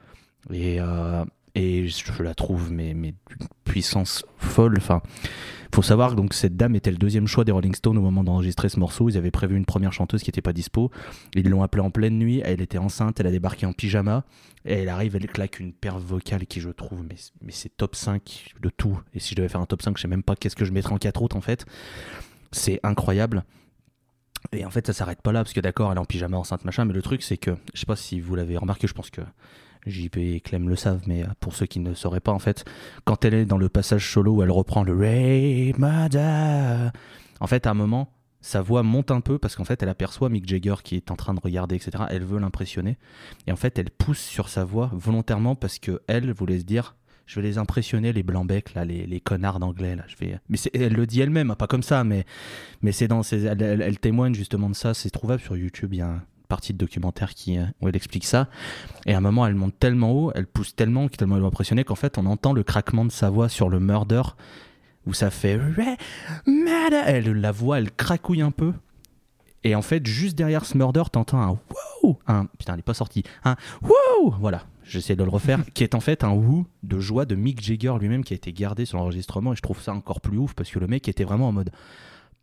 Et, 0.52 0.82
euh, 0.82 1.24
et 1.56 1.88
je 1.88 2.24
la 2.24 2.34
trouve 2.34 2.72
mais, 2.72 2.94
mais 2.94 3.14
d'une 3.30 3.48
puissance 3.64 4.26
folle. 4.38 4.76
Enfin, 4.78 5.02
faut 5.74 5.82
savoir 5.82 6.16
donc 6.16 6.34
cette 6.34 6.56
dame 6.56 6.76
était 6.76 6.92
le 6.92 6.98
deuxième 6.98 7.28
choix 7.28 7.44
des 7.44 7.52
Rolling 7.52 7.74
Stones 7.76 7.98
au 7.98 8.02
moment 8.02 8.24
d'enregistrer 8.24 8.70
ce 8.70 8.80
morceau. 8.80 9.10
Ils 9.10 9.18
avaient 9.18 9.32
prévu 9.32 9.56
une 9.56 9.66
première 9.66 9.94
chanteuse 9.94 10.22
qui 10.24 10.30
n'était 10.30 10.42
pas 10.42 10.54
dispo. 10.54 10.92
Ils 11.36 11.50
l'ont 11.50 11.64
appelée 11.64 11.82
en 11.82 11.92
pleine 11.92 12.18
nuit. 12.18 12.42
Elle 12.44 12.62
était 12.62 12.78
enceinte. 12.78 13.20
Elle 13.20 13.28
a 13.28 13.32
débarqué 13.32 13.66
en 13.66 13.74
pyjama. 13.74 14.24
Et 14.66 14.74
elle 14.74 14.90
arrive, 14.90 15.16
elle 15.16 15.28
claque 15.28 15.60
une 15.60 15.74
perf 15.74 15.98
vocale 15.98 16.46
qui, 16.46 16.62
je 16.62 16.70
trouve, 16.70 17.04
mais, 17.04 17.16
mais 17.42 17.52
c'est 17.52 17.76
top 17.76 17.96
5 17.96 18.54
de 18.62 18.70
tout. 18.70 19.00
Et 19.14 19.20
si 19.20 19.32
je 19.32 19.36
devais 19.36 19.50
faire 19.50 19.62
un 19.62 19.66
top 19.66 19.82
5, 19.82 19.98
je 19.98 20.04
sais 20.04 20.08
même 20.08 20.24
pas 20.24 20.36
qu'est-ce 20.36 20.56
que 20.56 20.64
je 20.64 20.72
mettrais 20.72 20.94
en 20.94 21.00
4 21.00 21.22
autres 21.22 21.36
en 21.36 21.42
fait. 21.42 21.66
C'est 22.52 22.80
incroyable. 22.84 23.44
Et 24.52 24.66
en 24.66 24.70
fait, 24.70 24.86
ça 24.88 24.94
s'arrête 24.94 25.22
pas 25.22 25.32
là, 25.32 25.44
parce 25.44 25.54
que 25.54 25.60
d'accord, 25.60 25.92
elle 25.92 25.98
est 25.98 26.02
en 26.02 26.06
pyjama 26.06 26.38
enceinte, 26.38 26.66
machin, 26.66 26.86
mais 26.86 26.94
le 26.94 27.02
truc, 27.02 27.24
c'est 27.24 27.38
que, 27.38 27.52
je 27.74 27.80
sais 27.80 27.86
pas 27.86 27.96
si 27.96 28.20
vous 28.20 28.36
l'avez 28.36 28.58
remarqué, 28.58 28.88
je 28.88 28.94
pense 28.94 29.10
que 29.10 29.22
JP 29.86 30.18
et 30.18 30.40
Clem 30.40 30.70
le 30.70 30.76
savent, 30.76 31.04
mais 31.08 31.24
euh, 31.24 31.28
pour 31.40 31.56
ceux 31.56 31.66
qui 31.66 31.80
ne 31.80 31.94
sauraient 31.94 32.20
pas, 32.20 32.32
en 32.32 32.40
fait, 32.40 32.66
quand 33.06 33.26
elle 33.26 33.34
est 33.34 33.46
dans 33.46 33.58
le 33.58 33.70
passage 33.70 34.12
solo 34.12 34.36
où 34.36 34.44
elle 34.44 34.52
reprend 34.52 34.84
le 34.84 34.96
Ray 34.96 35.74
Mada, 35.78 36.92
en 37.40 37.48
fait, 37.48 37.68
à 37.68 37.72
un 37.72 37.74
moment, 37.74 38.14
sa 38.42 38.62
voix 38.62 38.84
monte 38.84 39.10
un 39.10 39.22
peu 39.22 39.40
parce 39.40 39.56
qu'en 39.56 39.64
fait, 39.64 39.82
elle 39.82 39.90
aperçoit 39.90 40.30
Mick 40.30 40.48
Jagger 40.48 40.76
qui 40.84 40.96
est 40.96 41.12
en 41.12 41.16
train 41.16 41.34
de 41.34 41.40
regarder, 41.40 41.76
etc. 41.76 42.04
Elle 42.10 42.24
veut 42.24 42.40
l'impressionner. 42.40 42.98
Et 43.48 43.52
en 43.52 43.56
fait, 43.56 43.80
elle 43.80 43.90
pousse 43.90 44.20
sur 44.20 44.50
sa 44.50 44.66
voix 44.66 44.92
volontairement 44.94 45.56
parce 45.56 45.80
que 45.80 46.02
elle 46.08 46.32
voulait 46.34 46.60
se 46.60 46.66
dire 46.66 46.96
je 47.26 47.40
vais 47.40 47.48
les 47.48 47.58
impressionner, 47.58 48.12
les 48.12 48.22
blancs-becs, 48.22 48.74
là, 48.74 48.84
les, 48.84 49.22
connards 49.22 49.60
d'anglais. 49.60 49.96
Là. 49.96 50.04
Je 50.08 50.18
vais... 50.18 50.40
Mais 50.50 50.58
elle 50.74 50.94
le 50.94 51.08
dit 51.08 51.22
elle-même, 51.22 51.52
hein, 51.52 51.56
pas 51.56 51.68
comme 51.68 51.84
ça, 51.84 52.04
mais, 52.04 52.26
mais 52.82 52.92
c'est 52.92 53.08
dans 53.08 53.24
ses... 53.24 53.46
elle, 53.46 54.00
témoigne 54.00 54.36
justement 54.36 54.70
de 54.70 54.76
ça. 54.76 54.94
C'est 54.94 55.10
trouvable 55.10 55.42
sur 55.42 55.56
YouTube. 55.56 55.94
Partie 56.54 56.72
de 56.72 56.78
documentaire 56.78 57.34
qui, 57.34 57.58
euh, 57.58 57.66
où 57.82 57.88
elle 57.88 57.96
explique 57.96 58.26
ça. 58.26 58.48
Et 59.08 59.16
à 59.16 59.18
un 59.18 59.22
moment, 59.22 59.48
elle 59.48 59.56
monte 59.56 59.74
tellement 59.80 60.12
haut, 60.12 60.32
elle 60.36 60.46
pousse 60.46 60.76
tellement, 60.76 61.08
tellement 61.08 61.38
elle 61.38 61.42
est 61.42 61.48
impressionnée 61.48 61.84
qu'en 61.84 61.96
fait, 61.96 62.20
on 62.20 62.28
entend 62.28 62.54
le 62.54 62.62
craquement 62.62 63.06
de 63.06 63.12
sa 63.12 63.32
voix 63.32 63.50
sur 63.50 63.70
le 63.70 63.80
murder 63.80 64.22
où 65.08 65.16
ça 65.16 65.32
fait. 65.32 65.60
Elle, 67.08 67.32
la 67.32 67.52
voix, 67.52 67.80
elle 67.80 67.92
cracouille 67.92 68.44
un 68.44 68.52
peu. 68.52 68.72
Et 69.64 69.74
en 69.74 69.82
fait, 69.82 70.06
juste 70.06 70.38
derrière 70.38 70.64
ce 70.66 70.78
murder, 70.78 71.02
t'entends 71.12 71.42
un 71.42 71.58
wow, 72.04 72.20
un 72.28 72.46
putain, 72.46 72.76
il 72.76 72.80
est 72.80 72.84
pas 72.84 72.94
sorti, 72.94 73.24
un 73.46 73.56
wow, 73.82 74.36
voilà, 74.40 74.68
j'essaie 74.84 75.16
de 75.16 75.24
le 75.24 75.32
refaire, 75.32 75.66
qui 75.74 75.84
est 75.84 75.96
en 75.96 76.02
fait 76.02 76.24
un 76.24 76.34
woo 76.34 76.68
de 76.84 77.00
joie 77.00 77.26
de 77.26 77.34
Mick 77.34 77.64
Jagger 77.64 77.96
lui-même 78.00 78.24
qui 78.24 78.34
a 78.34 78.36
été 78.36 78.54
gardé 78.54 78.86
sur 78.86 79.00
l'enregistrement. 79.00 79.54
Et 79.54 79.56
je 79.56 79.62
trouve 79.64 79.82
ça 79.82 79.96
encore 79.96 80.22
plus 80.22 80.38
ouf 80.38 80.54
parce 80.54 80.70
que 80.70 80.78
le 80.78 80.86
mec 80.86 81.08
était 81.08 81.24
vraiment 81.24 81.48
en 81.48 81.52
mode 81.52 81.72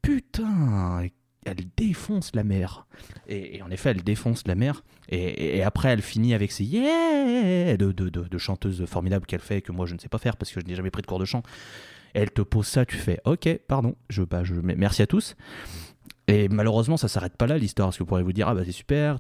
putain, 0.03 1.03
elle 1.45 1.65
défonce 1.77 2.35
la 2.35 2.45
mer. 2.45 2.87
Et, 3.29 3.63
en 3.63 3.71
effet, 3.71 3.91
elle 3.91 4.03
défonce 4.03 4.47
la 4.47 4.55
mer. 4.55 4.85
Et, 5.09 5.63
après, 5.63 5.89
elle 5.89 6.03
finit 6.03 6.35
avec 6.35 6.53
ses 6.53 6.65
yeah 6.65 7.77
de, 7.77 7.93
de, 7.93 8.09
de, 8.09 8.39
chanteuse 8.39 8.85
formidable 8.87 9.27
qu'elle 9.27 9.41
fait, 9.41 9.63
que 9.63 9.73
moi 9.73 9.87
je 9.87 9.95
ne 9.95 9.99
sais 9.99 10.09
pas 10.09 10.19
faire 10.19 10.37
parce 10.37 10.53
que 10.53 10.61
je 10.61 10.67
n'ai 10.67 10.75
jamais 10.75 10.91
pris 10.91 11.03
de 11.03 11.07
cours 11.07 11.19
de 11.19 11.25
chant. 11.25 11.43
Elle 12.15 12.31
te 12.31 12.43
pose 12.43 12.67
ça, 12.67 12.85
tu 12.85 12.97
fais 12.97 13.21
ok, 13.25 13.49
pardon, 13.69 13.95
je, 14.09 14.23
bah, 14.23 14.45
je, 14.45 14.55
merci 14.55 15.03
à 15.03 15.07
tous. 15.07 15.37
Et 16.27 16.49
malheureusement, 16.49 16.97
ça 16.97 17.09
s'arrête 17.09 17.37
pas 17.37 17.47
là 17.47 17.59
l'histoire, 17.59 17.89
parce 17.89 17.99
que 17.99 18.05
vous 18.05 18.09
pourrez 18.09 18.23
vous 18.23 18.33
dire, 18.33 18.49
ah 18.49 18.55
bah 18.55 18.63
c'est 18.65 18.73
super. 18.73 19.19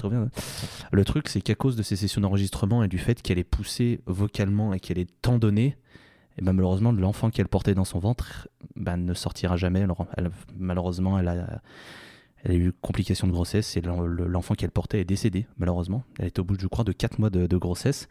Le 0.92 1.04
truc, 1.04 1.28
c'est 1.28 1.40
qu'à 1.40 1.56
cause 1.56 1.74
de 1.74 1.82
ces 1.82 1.96
sessions 1.96 2.20
d'enregistrement 2.20 2.84
et 2.84 2.88
du 2.88 2.98
fait 2.98 3.20
qu'elle 3.20 3.38
est 3.38 3.44
poussée 3.44 4.00
vocalement 4.06 4.72
et 4.72 4.80
qu'elle 4.80 4.98
est 4.98 5.10
tant 5.20 5.38
donnée, 5.38 5.76
et 6.38 6.42
ben 6.42 6.52
malheureusement, 6.52 6.92
l'enfant 6.92 7.30
qu'elle 7.30 7.48
portait 7.48 7.74
dans 7.74 7.84
son 7.84 7.98
ventre 7.98 8.48
ben, 8.76 8.96
ne 8.96 9.14
sortira 9.14 9.56
jamais. 9.56 9.86
Malheureusement, 10.56 11.18
elle 11.18 11.28
a, 11.28 11.60
elle 12.44 12.52
a 12.52 12.54
eu 12.54 12.72
complication 12.80 13.26
de 13.26 13.32
grossesse 13.32 13.76
et 13.76 13.80
l'en- 13.80 14.00
le- 14.00 14.26
l'enfant 14.26 14.54
qu'elle 14.54 14.70
portait 14.70 15.00
est 15.00 15.04
décédé, 15.04 15.46
malheureusement. 15.58 16.04
Elle 16.18 16.26
est 16.26 16.38
au 16.38 16.44
bout, 16.44 16.56
je 16.60 16.66
crois, 16.66 16.84
de 16.84 16.92
4 16.92 17.18
mois 17.18 17.30
de, 17.30 17.56
grossesse. 17.56 18.08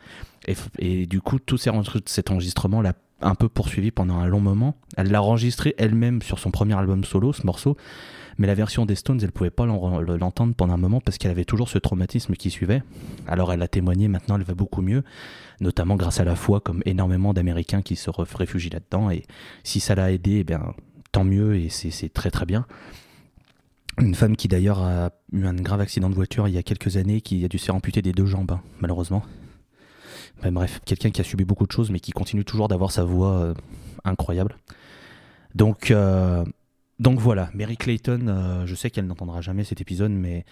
Et, 0.80 1.06
du 1.06 1.22
coup, 1.22 1.40
tout 1.40 1.58
cet 1.58 2.32
enregistrement 2.32 2.82
l'a 2.82 2.94
un 3.22 3.36
peu 3.36 3.50
poursuivi 3.50 3.92
pendant 3.92 4.18
un 4.20 4.28
long 4.28 4.40
moment. 4.40 4.76
Elle 4.96 5.12
l'a 5.12 5.22
enregistré 5.22 5.76
elle-même 5.78 6.22
sur 6.22 6.40
son 6.40 6.52
premier 6.52 6.76
album 6.76 7.04
solo, 7.04 7.34
ce 7.34 7.46
morceau. 7.46 7.76
Mais 8.38 8.48
la 8.48 8.56
version 8.56 8.86
des 8.86 8.96
Stones, 8.96 9.20
elle 9.22 9.34
pouvait 9.34 9.50
pas 9.50 9.66
l'en- 9.66 10.00
l'entendre 10.00 10.54
pendant 10.56 10.74
un 10.74 10.78
moment 10.78 11.02
parce 11.02 11.18
qu'elle 11.18 11.32
avait 11.32 11.44
toujours 11.44 11.68
ce 11.68 11.78
traumatisme 11.78 12.36
qui 12.36 12.50
suivait. 12.50 12.82
Alors 13.28 13.52
elle 13.52 13.62
a 13.62 13.68
témoigné, 13.68 14.08
maintenant 14.08 14.38
elle 14.38 14.44
va 14.44 14.54
beaucoup 14.54 14.82
mieux, 14.82 15.04
notamment 15.60 15.98
grâce 15.98 16.22
à 16.22 16.24
la 16.24 16.38
foi, 16.38 16.62
comme 16.62 16.82
énormément 16.86 17.34
d'Américains 17.34 17.82
qui 17.82 17.98
se 17.98 18.10
réfugient 18.10 18.70
là-dedans. 18.70 19.10
Et 19.10 19.24
si 19.66 19.82
ça 19.82 19.94
l'a 19.96 20.14
aidé, 20.14 20.38
eh 20.38 20.44
bien, 20.46 20.74
tant 21.12 21.26
mieux 21.26 21.58
et 21.58 21.68
c'est 21.68 22.14
très 22.14 22.32
très 22.32 22.46
bien. 22.46 22.66
Une 24.00 24.16
femme 24.16 24.38
qui 24.38 24.48
d'ailleurs 24.48 24.82
a 24.82 25.12
eu 25.34 25.46
un 25.46 25.54
grave 25.54 25.82
accident 25.82 26.10
de 26.10 26.16
voiture 26.16 26.48
il 26.48 26.54
y 26.54 26.58
a 26.58 26.64
quelques 26.64 26.96
années, 26.96 27.20
qui 27.22 27.44
a 27.44 27.50
dû 27.50 27.58
se 27.58 27.66
faire 27.66 27.76
amputer 27.76 28.02
des 28.02 28.14
deux 28.14 28.26
jambes, 28.26 28.52
hein, 28.52 28.62
malheureusement. 28.80 29.24
Ben, 30.42 30.52
bref, 30.54 30.80
quelqu'un 30.86 31.12
qui 31.12 31.20
a 31.20 31.24
subi 31.24 31.44
beaucoup 31.44 31.68
de 31.68 31.72
choses, 31.72 31.92
mais 31.92 32.00
qui 32.00 32.12
continue 32.12 32.46
toujours 32.46 32.70
d'avoir 32.70 32.92
sa 32.92 33.04
voix 33.04 33.40
euh, 33.40 33.54
incroyable. 34.06 34.56
Donc, 35.54 35.92
euh, 35.92 36.46
donc 37.00 37.20
voilà, 37.20 37.50
Mary 37.54 37.76
Clayton, 37.76 38.28
euh, 38.28 38.66
je 38.66 38.76
sais 38.76 38.90
qu'elle 38.90 39.06
n'entendra 39.06 39.42
jamais 39.42 39.66
cet 39.66 39.82
épisode, 39.82 40.12
mais, 40.12 40.46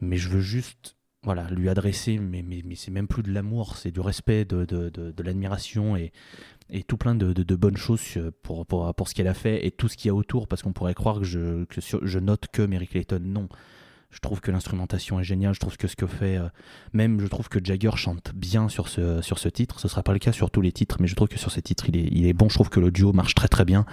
mais 0.00 0.16
je 0.16 0.28
veux 0.28 0.40
juste 0.40 0.96
voilà, 1.22 1.48
lui 1.50 1.68
adresser, 1.68 2.18
mais, 2.18 2.42
mais, 2.42 2.62
mais 2.64 2.74
c'est 2.74 2.90
même 2.90 3.06
plus 3.06 3.22
de 3.22 3.32
l'amour, 3.32 3.76
c'est 3.76 3.90
du 3.90 4.00
respect, 4.00 4.44
de, 4.44 4.64
de, 4.64 4.88
de, 4.88 5.12
de 5.12 5.22
l'admiration 5.22 5.96
et, 5.96 6.12
et 6.70 6.82
tout 6.82 6.96
plein 6.96 7.14
de, 7.14 7.32
de, 7.32 7.56
bonnes 7.56 7.76
choses 7.76 8.02
pour, 8.42 8.66
pour, 8.66 8.94
pour 8.94 9.08
ce 9.08 9.14
qu'elle 9.14 9.28
a 9.28 9.34
fait 9.34 9.66
et 9.66 9.70
tout 9.70 9.88
ce 9.88 9.96
qu'il 9.96 10.08
y 10.08 10.10
a 10.10 10.14
autour, 10.14 10.48
parce 10.48 10.62
qu'on 10.62 10.72
pourrait 10.72 10.94
croire 10.94 11.20
que 11.20 11.24
je, 11.24 11.64
que 11.64 11.80
je 11.80 12.18
note 12.18 12.46
que 12.52 12.62
Mary 12.62 12.86
Clayton. 12.86 13.20
Non, 13.22 13.48
je 14.10 14.20
trouve 14.20 14.40
que 14.40 14.50
l'instrumentation 14.50 15.20
est 15.20 15.24
géniale. 15.24 15.54
Je 15.54 15.60
trouve 15.60 15.76
que 15.76 15.86
ce 15.86 15.94
que 15.94 16.06
fait, 16.06 16.38
euh, 16.38 16.48
même 16.92 17.20
je 17.20 17.26
trouve 17.26 17.48
que 17.48 17.62
Jagger 17.62 17.90
chante 17.96 18.32
bien 18.34 18.68
sur 18.68 18.88
ce, 18.88 19.20
sur 19.20 19.38
ce 19.38 19.48
titre. 19.48 19.80
Ce 19.80 19.88
sera 19.88 20.02
pas 20.02 20.12
le 20.12 20.18
cas 20.18 20.32
sur 20.32 20.50
tous 20.50 20.62
les 20.62 20.72
titres, 20.72 20.96
mais 21.00 21.06
je 21.06 21.14
trouve 21.14 21.28
que 21.28 21.38
sur 21.38 21.50
ces 21.50 21.60
titres, 21.60 21.84
il 21.88 21.96
est, 21.96 22.08
il 22.10 22.26
est 22.26 22.32
bon. 22.32 22.48
Je 22.48 22.54
trouve 22.54 22.70
que 22.70 22.80
le 22.80 22.90
duo 22.90 23.12
marche 23.12 23.34
très 23.34 23.48
très 23.48 23.66
bien. 23.66 23.84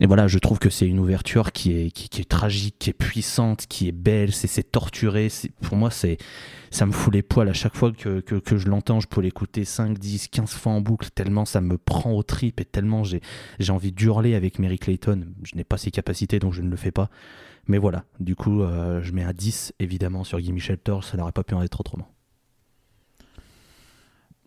Et 0.00 0.06
voilà, 0.06 0.28
je 0.28 0.38
trouve 0.38 0.60
que 0.60 0.70
c'est 0.70 0.86
une 0.86 1.00
ouverture 1.00 1.50
qui 1.50 1.72
est, 1.72 1.90
qui, 1.90 2.20
est 2.20 2.24
tragique, 2.24 2.76
qui 2.78 2.90
est 2.90 2.94
puissante, 2.94 3.66
qui 3.66 3.88
est 3.88 3.92
belle. 3.92 4.32
C'est 4.32 4.70
torturé. 4.70 5.28
Pour 5.62 5.76
moi, 5.76 5.90
c'est 5.90 6.18
ça 6.70 6.86
me 6.86 6.92
fout 6.92 7.12
les 7.12 7.22
poils 7.22 7.48
à 7.48 7.52
chaque 7.52 7.76
fois 7.76 7.92
que, 7.92 8.20
que, 8.20 8.36
que 8.36 8.56
je 8.56 8.68
l'entends. 8.68 9.00
Je 9.00 9.08
peux 9.08 9.20
l'écouter 9.20 9.64
5, 9.64 9.98
10, 9.98 10.28
15 10.28 10.50
fois 10.50 10.72
en 10.72 10.80
boucle, 10.80 11.10
tellement 11.10 11.44
ça 11.44 11.60
me 11.60 11.78
prend 11.78 12.12
au 12.12 12.22
trip 12.22 12.60
et 12.60 12.64
tellement 12.64 13.02
j'ai 13.04 13.20
envie 13.70 13.92
d'hurler 13.92 14.34
avec 14.34 14.58
Mary 14.58 14.78
Clayton. 14.78 15.26
Je 15.42 15.56
n'ai 15.56 15.64
pas 15.64 15.78
ses 15.78 15.90
capacités, 15.90 16.38
donc 16.38 16.52
je 16.52 16.62
ne 16.62 16.68
le 16.68 16.76
fais 16.76 16.92
pas. 16.92 17.10
Mais 17.66 17.78
voilà, 17.78 18.04
du 18.18 18.34
coup, 18.34 18.62
euh, 18.62 19.02
je 19.02 19.12
mets 19.12 19.22
un 19.22 19.32
10 19.32 19.74
évidemment 19.78 20.24
sur 20.24 20.40
Gimme 20.40 20.58
Shelter, 20.58 20.98
ça 21.02 21.16
n'aurait 21.16 21.32
pas 21.32 21.44
pu 21.44 21.54
en 21.54 21.62
être 21.62 21.80
autrement. 21.80 22.08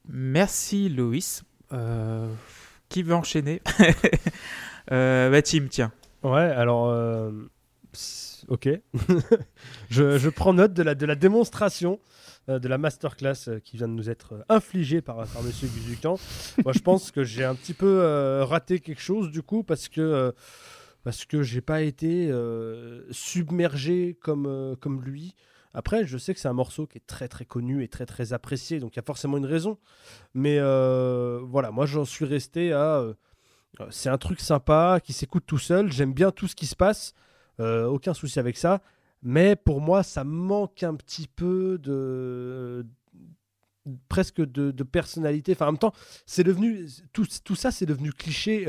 Merci 0.07 0.89
Loïs. 0.89 1.43
Euh, 1.71 2.31
qui 2.89 3.01
veut 3.01 3.15
enchaîner 3.15 3.61
euh, 4.91 5.31
bah, 5.31 5.41
Tim, 5.41 5.65
tiens. 5.69 5.91
Ouais, 6.21 6.41
alors. 6.41 6.89
Euh, 6.89 7.31
ok. 8.47 8.69
je, 9.89 10.29
prends 10.29 10.53
note 10.53 10.73
de 10.73 10.83
la, 10.83 10.93
de 10.93 11.05
la 11.07 11.15
démonstration 11.15 11.99
de 12.47 12.67
la 12.67 12.77
masterclass 12.77 13.59
qui 13.63 13.77
vient 13.77 13.87
de 13.87 13.93
nous 13.93 14.09
être 14.09 14.43
infligée 14.49 15.01
par, 15.01 15.25
par 15.27 15.43
Monsieur 15.43 15.67
Guzucan. 15.67 16.17
Moi, 16.63 16.73
je 16.73 16.79
pense 16.79 17.11
que 17.11 17.23
j'ai 17.23 17.43
un 17.43 17.55
petit 17.55 17.73
peu 17.73 18.41
raté 18.43 18.79
quelque 18.79 19.01
chose 19.01 19.31
du 19.31 19.41
coup 19.41 19.63
parce 19.63 19.87
que 19.87 20.33
parce 21.03 21.25
que 21.25 21.43
j'ai 21.43 21.61
pas 21.61 21.81
été 21.81 22.29
euh, 22.31 23.03
submergé 23.11 24.17
comme, 24.21 24.45
euh, 24.47 24.75
comme 24.75 25.01
lui. 25.01 25.35
Après, 25.73 26.05
je 26.05 26.17
sais 26.17 26.33
que 26.33 26.39
c'est 26.39 26.47
un 26.47 26.53
morceau 26.53 26.87
qui 26.87 26.97
est 26.97 27.07
très 27.07 27.27
très 27.27 27.45
connu 27.45 27.83
et 27.83 27.87
très 27.87 28.05
très 28.05 28.31
apprécié, 28.31 28.79
donc 28.79 28.95
il 28.95 28.97
y 28.97 28.99
a 28.99 29.05
forcément 29.05 29.37
une 29.37 29.45
raison. 29.45 29.77
Mais 30.33 30.57
euh, 30.59 31.41
voilà, 31.43 31.71
moi 31.71 31.85
j'en 31.85 32.05
suis 32.05 32.25
resté 32.25 32.73
à. 32.73 33.03
c'est 33.89 34.09
un 34.09 34.19
truc 34.19 34.39
sympa 34.39 34.99
qui 35.03 35.13
s'écoute 35.13 35.43
tout 35.45 35.57
seul. 35.57 35.91
J'aime 35.91 36.13
bien 36.13 36.31
tout 36.31 36.47
ce 36.47 36.55
qui 36.55 36.67
se 36.67 36.75
passe. 36.75 37.13
aucun 37.59 38.13
souci 38.13 38.39
avec 38.39 38.57
ça. 38.57 38.81
Mais 39.23 39.55
pour 39.55 39.81
moi, 39.81 40.03
ça 40.03 40.23
manque 40.23 40.83
un 40.83 40.95
petit 40.95 41.27
peu 41.27 41.79
de. 41.79 42.85
presque 44.09 44.41
de, 44.41 44.83
personnalité. 44.83 45.53
Enfin, 45.53 45.67
en 45.67 45.71
même 45.71 45.79
temps, 45.79 45.93
c'est 46.25 46.43
devenu. 46.43 46.87
Tout, 47.13 47.55
ça, 47.55 47.71
c'est 47.71 47.85
devenu 47.85 48.11
cliché 48.11 48.67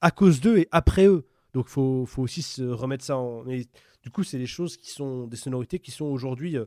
à 0.00 0.10
cause 0.10 0.40
d'eux 0.40 0.58
et 0.58 0.68
après 0.70 1.06
eux. 1.06 1.26
Donc 1.56 1.68
faut, 1.68 2.04
faut 2.06 2.22
aussi 2.22 2.42
se 2.42 2.62
remettre 2.62 3.04
ça 3.04 3.16
en. 3.16 3.44
du 3.44 4.10
coup, 4.12 4.24
c'est 4.24 4.38
des 4.38 4.46
choses 4.46 4.76
qui 4.76 4.90
sont 4.90 5.26
des 5.26 5.36
sonorités 5.36 5.78
qui 5.78 5.90
sont 5.90 6.04
aujourd'hui 6.04 6.58
euh, 6.58 6.66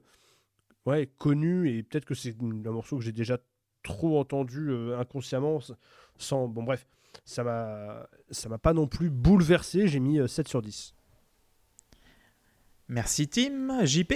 ouais, 0.85 1.07
connues 1.17 1.69
et 1.69 1.83
peut-être 1.83 2.05
que 2.05 2.15
c'est 2.15 2.35
un 2.41 2.71
morceau 2.71 2.97
que 2.97 3.03
j'ai 3.03 3.11
déjà 3.11 3.37
trop 3.83 4.19
entendu 4.19 4.71
euh, 4.71 4.97
inconsciemment 4.99 5.59
sans. 6.17 6.47
Bon, 6.47 6.63
bref, 6.63 6.87
ça 7.23 7.43
m'a 7.43 8.09
ça 8.31 8.49
m'a 8.49 8.57
pas 8.57 8.73
non 8.73 8.87
plus 8.87 9.11
bouleversé. 9.11 9.87
J'ai 9.87 9.99
mis 9.99 10.17
7 10.27 10.47
euh, 10.47 10.49
sur 10.49 10.61
10. 10.61 10.95
Merci 12.89 13.27
Tim. 13.27 13.85
JP 13.85 14.13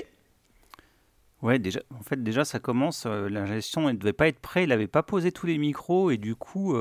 Ouais, 1.42 1.60
déjà, 1.60 1.82
en 1.98 2.04
fait, 2.04 2.24
déjà, 2.24 2.46
ça 2.46 2.60
commence. 2.60 3.06
la 3.06 3.46
gestion 3.46 3.90
ne 3.90 3.94
devait 3.94 4.14
pas 4.14 4.28
être 4.28 4.40
prêt. 4.40 4.64
Il 4.64 4.70
n'avait 4.70 4.88
pas 4.88 5.04
posé 5.04 5.32
tous 5.32 5.46
les 5.46 5.58
micros 5.58 6.10
et 6.10 6.18
du 6.18 6.36
coup, 6.36 6.76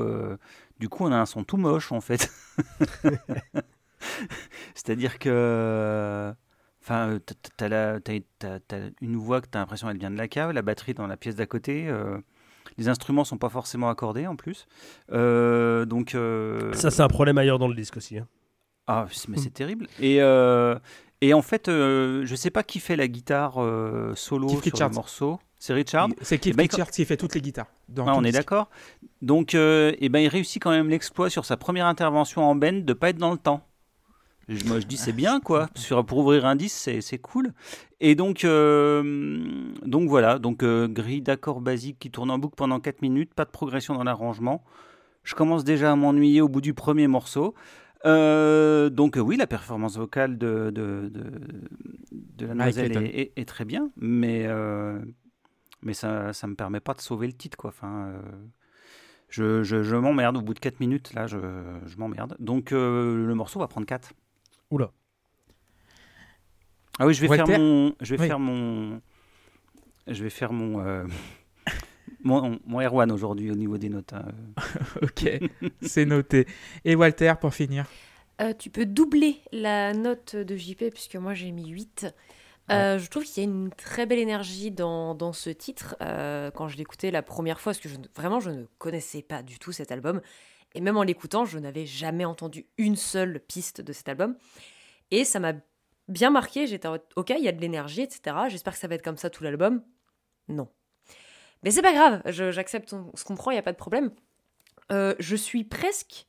du 0.79 0.89
coup, 0.89 1.05
on 1.05 1.11
a 1.11 1.17
un 1.17 1.25
son 1.25 1.43
tout 1.43 1.57
moche 1.57 1.91
en 1.91 2.01
fait. 2.01 2.31
C'est-à-dire 4.75 5.19
que. 5.19 6.33
Enfin, 6.81 7.19
t'as, 7.55 7.99
une 9.01 9.15
voix 9.15 9.39
que 9.39 9.47
t'as 9.47 9.59
l'impression 9.59 9.87
qu'elle 9.87 9.97
vient 9.97 10.11
de 10.11 10.17
la 10.17 10.27
cave, 10.27 10.51
la 10.51 10.61
batterie 10.61 10.93
dans 10.93 11.07
la 11.07 11.15
pièce 11.15 11.35
d'à 11.35 11.45
côté. 11.45 11.87
Euh, 11.87 12.17
les 12.77 12.89
instruments 12.89 13.23
sont 13.23 13.37
pas 13.37 13.49
forcément 13.49 13.89
accordés 13.89 14.27
en 14.27 14.35
plus. 14.35 14.65
Euh, 15.11 15.85
donc. 15.85 16.15
Euh, 16.15 16.73
Ça, 16.73 16.91
c'est 16.91 17.01
un 17.01 17.07
problème 17.07 17.37
ailleurs 17.37 17.59
dans 17.59 17.69
le 17.69 17.75
disque 17.75 17.95
aussi. 17.95 18.17
Hein. 18.17 18.27
Ah, 18.87 19.05
mais 19.29 19.37
c'est 19.37 19.53
terrible. 19.53 19.87
Et, 20.01 20.19
et 21.27 21.33
en 21.33 21.41
fait, 21.41 21.67
je 21.67 22.35
sais 22.35 22.49
pas 22.49 22.63
qui 22.63 22.79
fait 22.79 22.95
la 22.95 23.07
guitare 23.07 23.53
solo 24.15 24.49
sur 24.49 24.61
le 24.61 24.93
morceau. 24.93 25.39
C'est 25.57 25.73
Richard 25.73 26.09
C'est 26.21 26.39
Keith 26.39 26.53
eh 26.53 26.57
ben, 26.57 26.63
Richards 26.63 26.91
qui 26.91 27.05
fait 27.05 27.15
toutes 27.15 27.35
les 27.35 27.41
guitares. 27.41 27.67
ah, 27.97 28.13
on 28.15 28.23
est 28.23 28.33
d'accord. 28.33 28.69
Donc, 29.21 29.53
et 29.53 29.97
eh 29.99 30.09
ben, 30.09 30.19
il 30.19 30.27
réussit 30.27 30.61
quand 30.61 30.71
même 30.71 30.89
l'exploit 30.89 31.29
sur 31.29 31.45
sa 31.45 31.55
première 31.55 31.85
intervention 31.85 32.43
en 32.43 32.55
band 32.55 32.73
de 32.73 32.93
pas 32.93 33.09
être 33.09 33.17
dans 33.17 33.31
le 33.31 33.37
temps. 33.37 33.65
Moi, 34.65 34.79
je 34.79 34.85
dis 34.85 34.97
c'est 34.97 35.13
bien, 35.13 35.39
quoi. 35.39 35.69
pour 36.07 36.19
ouvrir 36.19 36.45
un 36.45 36.55
disque, 36.55 36.89
c'est 37.01 37.17
cool. 37.17 37.53
Et 38.01 38.15
donc, 38.15 38.43
euh, 38.43 39.71
donc 39.85 40.09
voilà, 40.09 40.39
donc 40.39 40.63
euh, 40.63 40.87
grille 40.87 41.21
d'accords 41.21 41.61
basiques 41.61 41.99
qui 41.99 42.11
tourne 42.11 42.29
en 42.29 42.37
boucle 42.37 42.55
pendant 42.55 42.79
4 42.79 43.01
minutes, 43.01 43.33
pas 43.33 43.45
de 43.45 43.49
progression 43.49 43.93
dans 43.93 44.03
l'arrangement. 44.03 44.63
Je 45.23 45.35
commence 45.35 45.63
déjà 45.63 45.93
à 45.93 45.95
m'ennuyer 45.95 46.41
au 46.41 46.49
bout 46.49 46.59
du 46.59 46.73
premier 46.73 47.07
morceau. 47.07 47.53
Euh, 48.05 48.89
donc 48.89 49.17
oui, 49.17 49.37
la 49.37 49.47
performance 49.47 49.97
vocale 49.97 50.37
de, 50.37 50.71
de, 50.71 51.09
de, 52.11 52.45
la 52.45 52.53
noiselle 52.53 52.97
est, 52.97 53.31
est, 53.35 53.45
très 53.45 53.65
bien, 53.65 53.91
mais, 53.95 54.47
mais 55.81 55.93
ça 55.93 56.31
ne 56.43 56.47
me 56.47 56.55
permet 56.55 56.79
pas 56.79 56.93
de 56.93 57.01
sauver 57.01 57.27
le 57.27 57.33
titre. 57.33 57.57
Quoi. 57.57 57.69
Enfin, 57.69 58.13
je, 59.29 59.63
je, 59.63 59.83
je 59.83 59.95
m'emmerde 59.95 60.37
au 60.37 60.41
bout 60.41 60.53
de 60.53 60.59
4 60.59 60.79
minutes, 60.79 61.13
là, 61.13 61.27
je, 61.27 61.37
je 61.85 61.97
m'emmerde. 61.97 62.35
Donc 62.39 62.71
le 62.71 63.33
morceau 63.33 63.59
va 63.59 63.67
prendre 63.67 63.87
4. 63.87 64.11
Oula. 64.69 64.91
Ah 66.99 67.07
oui, 67.07 67.13
je 67.13 67.21
vais 67.25 67.35
faire 67.35 67.47
mon, 67.47 67.95
je 68.01 68.15
vais 68.15 68.27
faire 68.27 68.39
mon, 68.39 69.01
je 70.07 70.23
vais 70.23 70.29
faire 70.29 70.53
mon, 70.53 70.79
euh, 70.85 71.05
mon, 72.23 72.59
mon 72.65 72.79
R1 72.79 73.11
aujourd'hui 73.11 73.51
au 73.51 73.55
niveau 73.55 73.77
des 73.77 73.89
notes. 73.89 74.13
Hein. 74.13 74.25
ok, 75.01 75.29
c'est 75.81 76.05
noté. 76.05 76.47
Et 76.85 76.95
Walter, 76.95 77.33
pour 77.39 77.53
finir? 77.53 77.85
Euh, 78.41 78.53
Tu 78.57 78.69
peux 78.69 78.85
doubler 78.85 79.37
la 79.51 79.93
note 79.93 80.35
de 80.35 80.55
JP 80.55 80.89
puisque 80.91 81.15
moi 81.15 81.33
j'ai 81.33 81.51
mis 81.51 81.69
8. 81.69 82.07
Euh, 82.71 82.97
je 82.97 83.09
trouve 83.09 83.23
qu'il 83.25 83.43
y 83.43 83.45
a 83.45 83.49
une 83.49 83.71
très 83.71 84.05
belle 84.05 84.19
énergie 84.19 84.71
dans, 84.71 85.15
dans 85.15 85.33
ce 85.33 85.49
titre. 85.49 85.95
quand 85.99 86.67
je 86.67 86.77
l'écoutais 86.77 87.11
la 87.11 87.21
première 87.21 87.59
fois, 87.59 87.73
parce 87.73 87.81
que 87.81 87.89
je, 87.89 87.95
vraiment 88.15 88.39
je 88.39 88.51
ne 88.51 88.65
connaissais 88.77 89.21
pas 89.21 89.43
du 89.43 89.59
tout 89.59 89.73
cet 89.73 89.91
album, 89.91 90.21
et 90.75 90.81
même 90.81 90.97
en 90.97 91.03
l'écoutant, 91.03 91.45
je 91.45 91.59
n'avais 91.59 91.85
jamais 91.85 92.25
entendu 92.25 92.65
une 92.77 92.95
seule 92.95 93.39
piste 93.39 93.81
de 93.81 93.93
cet 93.93 94.09
album. 94.09 94.35
Et 95.11 95.25
ça 95.25 95.39
m'a 95.39 95.53
bien 96.07 96.31
marqué. 96.31 96.67
J'étais 96.67 96.87
ok, 96.87 97.33
il 97.37 97.43
y 97.43 97.47
a 97.47 97.51
de 97.51 97.61
l'énergie, 97.61 98.01
etc. 98.01 98.35
J'espère 98.49 98.73
que 98.73 98.79
ça 98.79 98.87
va 98.87 98.95
être 98.95 99.03
comme 99.03 99.17
ça 99.17 99.29
tout 99.29 99.43
l'album. 99.43 99.83
Non. 100.47 100.67
Mais 101.63 101.71
c'est 101.71 101.81
pas 101.81 101.93
grave, 101.93 102.21
j'accepte 102.25 102.93
ce 103.15 103.23
qu'on 103.23 103.35
prend, 103.35 103.51
il 103.51 103.55
n'y 103.55 103.59
a 103.59 103.63
pas 103.63 103.71
de 103.71 103.77
problème. 103.77 104.11
Euh, 104.91 105.15
je 105.19 105.35
suis 105.35 105.63
presque 105.63 106.27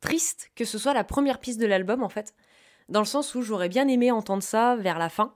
triste 0.00 0.50
que 0.54 0.64
ce 0.64 0.78
soit 0.78 0.94
la 0.94 1.04
première 1.04 1.40
piste 1.40 1.60
de 1.60 1.66
l'album, 1.66 2.02
en 2.02 2.08
fait. 2.08 2.34
Dans 2.88 3.00
le 3.00 3.06
sens 3.06 3.34
où 3.34 3.42
j'aurais 3.42 3.68
bien 3.68 3.88
aimé 3.88 4.10
entendre 4.10 4.42
ça 4.42 4.76
vers 4.76 4.98
la 4.98 5.08
fin. 5.08 5.34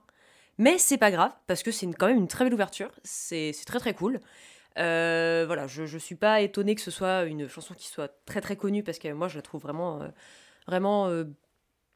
Mais 0.57 0.77
c'est 0.77 0.97
pas 0.97 1.11
grave, 1.11 1.31
parce 1.45 1.61
que 1.61 1.71
c'est 1.71 1.85
quand 1.93 2.07
même 2.07 2.17
une 2.17 2.27
très 2.27 2.45
belle 2.45 2.53
ouverture. 2.53 2.91
C'est 3.03 3.51
très 3.65 3.79
très 3.79 3.93
cool. 3.93 4.19
Euh, 4.79 5.43
voilà, 5.45 5.67
je, 5.67 5.97
suis 5.97 6.15
pas 6.15 6.41
étonnée 6.41 6.75
que 6.75 6.81
ce 6.81 6.91
soit 6.91 7.23
une 7.23 7.47
chanson 7.47 7.73
qui 7.73 7.87
soit 7.87 8.09
très 8.25 8.41
très 8.41 8.55
connue 8.55 8.83
parce 8.83 8.99
que 8.99 9.11
moi 9.11 9.27
je 9.27 9.35
la 9.35 9.41
trouve 9.41 9.61
vraiment, 9.61 10.01
euh, 10.01 10.07
vraiment 10.67 11.09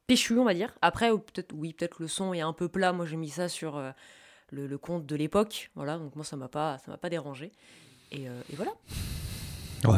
péchue, 0.08 0.38
on 0.38 0.44
va 0.44 0.54
dire. 0.54 0.76
Après, 0.82 1.10
peut-être, 1.12 1.54
oui, 1.54 1.74
peut-être 1.74 2.02
le 2.02 2.08
son 2.08 2.34
est 2.34 2.42
un 2.42 2.54
peu 2.54 2.70
plat. 2.70 2.92
Moi 2.92 3.06
j'ai 3.06 3.18
mis 3.18 3.30
ça 3.30 3.50
sur 3.50 3.82
le, 4.52 4.68
le, 4.68 4.78
compte 4.78 5.06
de 5.06 5.16
l'époque. 5.16 5.72
Voilà, 5.76 5.98
donc 5.98 6.16
moi 6.16 6.26
ça 6.26 6.36
m'a 6.36 6.48
pas, 6.48 6.78
ça 6.78 6.92
m'a 6.92 6.98
pas 6.98 7.10
dérangé. 7.10 7.52
Et, 8.12 8.24
et 8.24 8.56
voilà 8.56 8.72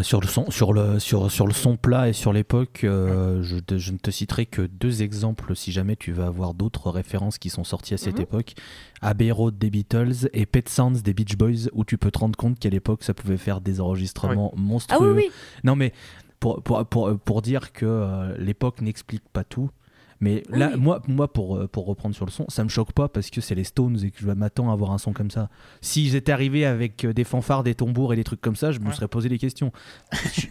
sur, 0.01 0.21
le 0.21 0.27
son, 0.27 0.49
sur, 0.49 0.73
le, 0.73 0.99
sur, 0.99 1.29
sur 1.29 1.45
le 1.45 1.53
son 1.53 1.75
plat 1.75 2.07
et 2.07 2.13
sur 2.13 2.31
l'époque, 2.31 2.81
euh, 2.83 3.43
je, 3.43 3.57
je, 3.77 3.91
ne 3.91 3.97
te 3.97 4.11
citerai 4.11 4.45
que 4.45 4.61
deux 4.61 5.03
exemples 5.03 5.55
si 5.55 5.71
jamais 5.71 5.95
tu 5.95 6.11
veux 6.11 6.23
avoir 6.23 6.53
d'autres 6.53 6.89
références 6.89 7.37
qui 7.37 7.49
sont 7.49 7.63
sorties 7.63 7.93
à 7.93 7.97
cette 7.97 8.15
mhm. 8.15 8.23
époque. 8.23 8.53
Abbey 9.01 9.31
Road 9.31 9.57
des 9.57 9.69
Beatles 9.69 10.29
et 10.31 10.45
Pet 10.45 10.67
Sounds 10.69 11.01
des 11.03 11.13
Beach 11.13 11.35
Boys, 11.35 11.69
où 11.73 11.83
tu 11.83 11.97
peux 11.97 12.11
te 12.11 12.19
rendre 12.19 12.37
compte 12.37 12.59
qu'à 12.59 12.69
l'époque 12.69 13.03
ça 13.03 13.13
pouvait 13.13 13.37
faire 13.37 13.59
des 13.59 13.81
enregistrements 13.81 14.53
monstrueux. 14.55 15.11
Ah 15.11 15.17
oui, 15.17 15.25
oui. 15.27 15.31
Non 15.63 15.75
mais 15.75 15.91
pour, 16.39 16.63
pour, 16.63 16.85
pour, 16.85 17.19
pour 17.19 17.41
dire 17.41 17.73
que 17.73 17.85
euh, 17.85 18.37
l'époque 18.37 18.81
n'explique 18.81 19.27
pas 19.33 19.43
tout, 19.43 19.69
mais 20.23 20.41
là, 20.49 20.77
moi, 20.77 21.01
moi 21.09 21.27
pour, 21.31 21.57
euh, 21.57 21.67
pour 21.67 21.85
reprendre 21.85 22.15
sur 22.15 22.25
le 22.25 22.31
son, 22.31 22.45
ça 22.47 22.63
me 22.63 22.69
choque 22.69 22.93
pas 22.93 23.09
parce 23.09 23.29
que 23.29 23.41
c'est 23.41 23.55
les 23.55 23.65
Stones 23.65 23.99
et 24.05 24.09
que 24.09 24.19
je 24.21 24.27
m'attends 24.27 24.69
à 24.69 24.73
avoir 24.73 24.91
un 24.91 24.97
son 24.97 25.11
comme 25.11 25.29
ça. 25.29 25.49
Si 25.81 26.07
j'étais 26.07 26.31
arrivé 26.31 26.65
avec 26.65 27.03
euh, 27.03 27.11
des 27.11 27.25
fanfares, 27.25 27.63
des 27.63 27.75
tambours 27.75 28.13
et 28.13 28.15
des 28.15 28.23
trucs 28.23 28.39
comme 28.39 28.55
ça, 28.55 28.71
je 28.71 28.79
me 28.79 28.89
serais 28.93 29.09
posé 29.09 29.27
des 29.27 29.37
questions. 29.37 29.73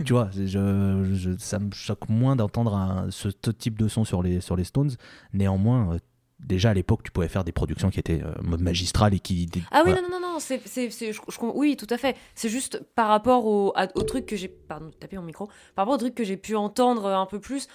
tu 0.04 0.12
vois, 0.12 0.28
je, 0.34 1.34
ça 1.38 1.58
me 1.58 1.70
choque 1.72 2.06
moins 2.10 2.36
d'entendre 2.36 3.06
ce, 3.08 3.28
type 3.28 3.78
de 3.78 3.88
son 3.88 4.04
sur 4.04 4.22
les, 4.22 4.42
sur 4.42 4.56
les 4.56 4.64
Stones. 4.64 4.90
Néanmoins, 5.32 5.94
euh, 5.94 5.98
déjà 6.38 6.70
à 6.70 6.74
l'époque, 6.74 7.02
tu 7.02 7.10
pouvais 7.10 7.28
faire 7.28 7.44
des 7.44 7.52
productions 7.52 7.88
qui 7.88 7.98
étaient 7.98 8.20
magistrales 8.42 9.14
et 9.14 9.20
qui. 9.20 9.48
Ah 9.70 9.82
oui, 9.86 9.92
voilà. 9.92 10.02
non, 10.02 10.08
non, 10.10 10.20
non, 10.20 10.32
non, 10.34 10.38
c'est, 10.38 10.60
c'est, 10.66 10.90
c'est- 10.90 11.14
je- 11.14 11.20
oui, 11.54 11.78
tout 11.78 11.86
à 11.88 11.96
fait. 11.96 12.14
C'est 12.34 12.50
juste 12.50 12.82
par 12.94 13.08
rapport 13.08 13.46
au, 13.46 13.72
à- 13.74 13.88
au 13.94 14.02
truc 14.02 14.26
que 14.26 14.36
j'ai. 14.36 14.48
Pardon, 14.48 14.90
taper 15.00 15.16
mon 15.16 15.22
micro. 15.22 15.46
Par 15.74 15.84
rapport 15.86 15.94
au 15.94 15.98
truc 15.98 16.14
que 16.14 16.24
j'ai 16.24 16.36
pu 16.36 16.56
entendre 16.56 17.06
un 17.06 17.26
peu 17.26 17.40
plus, 17.40 17.68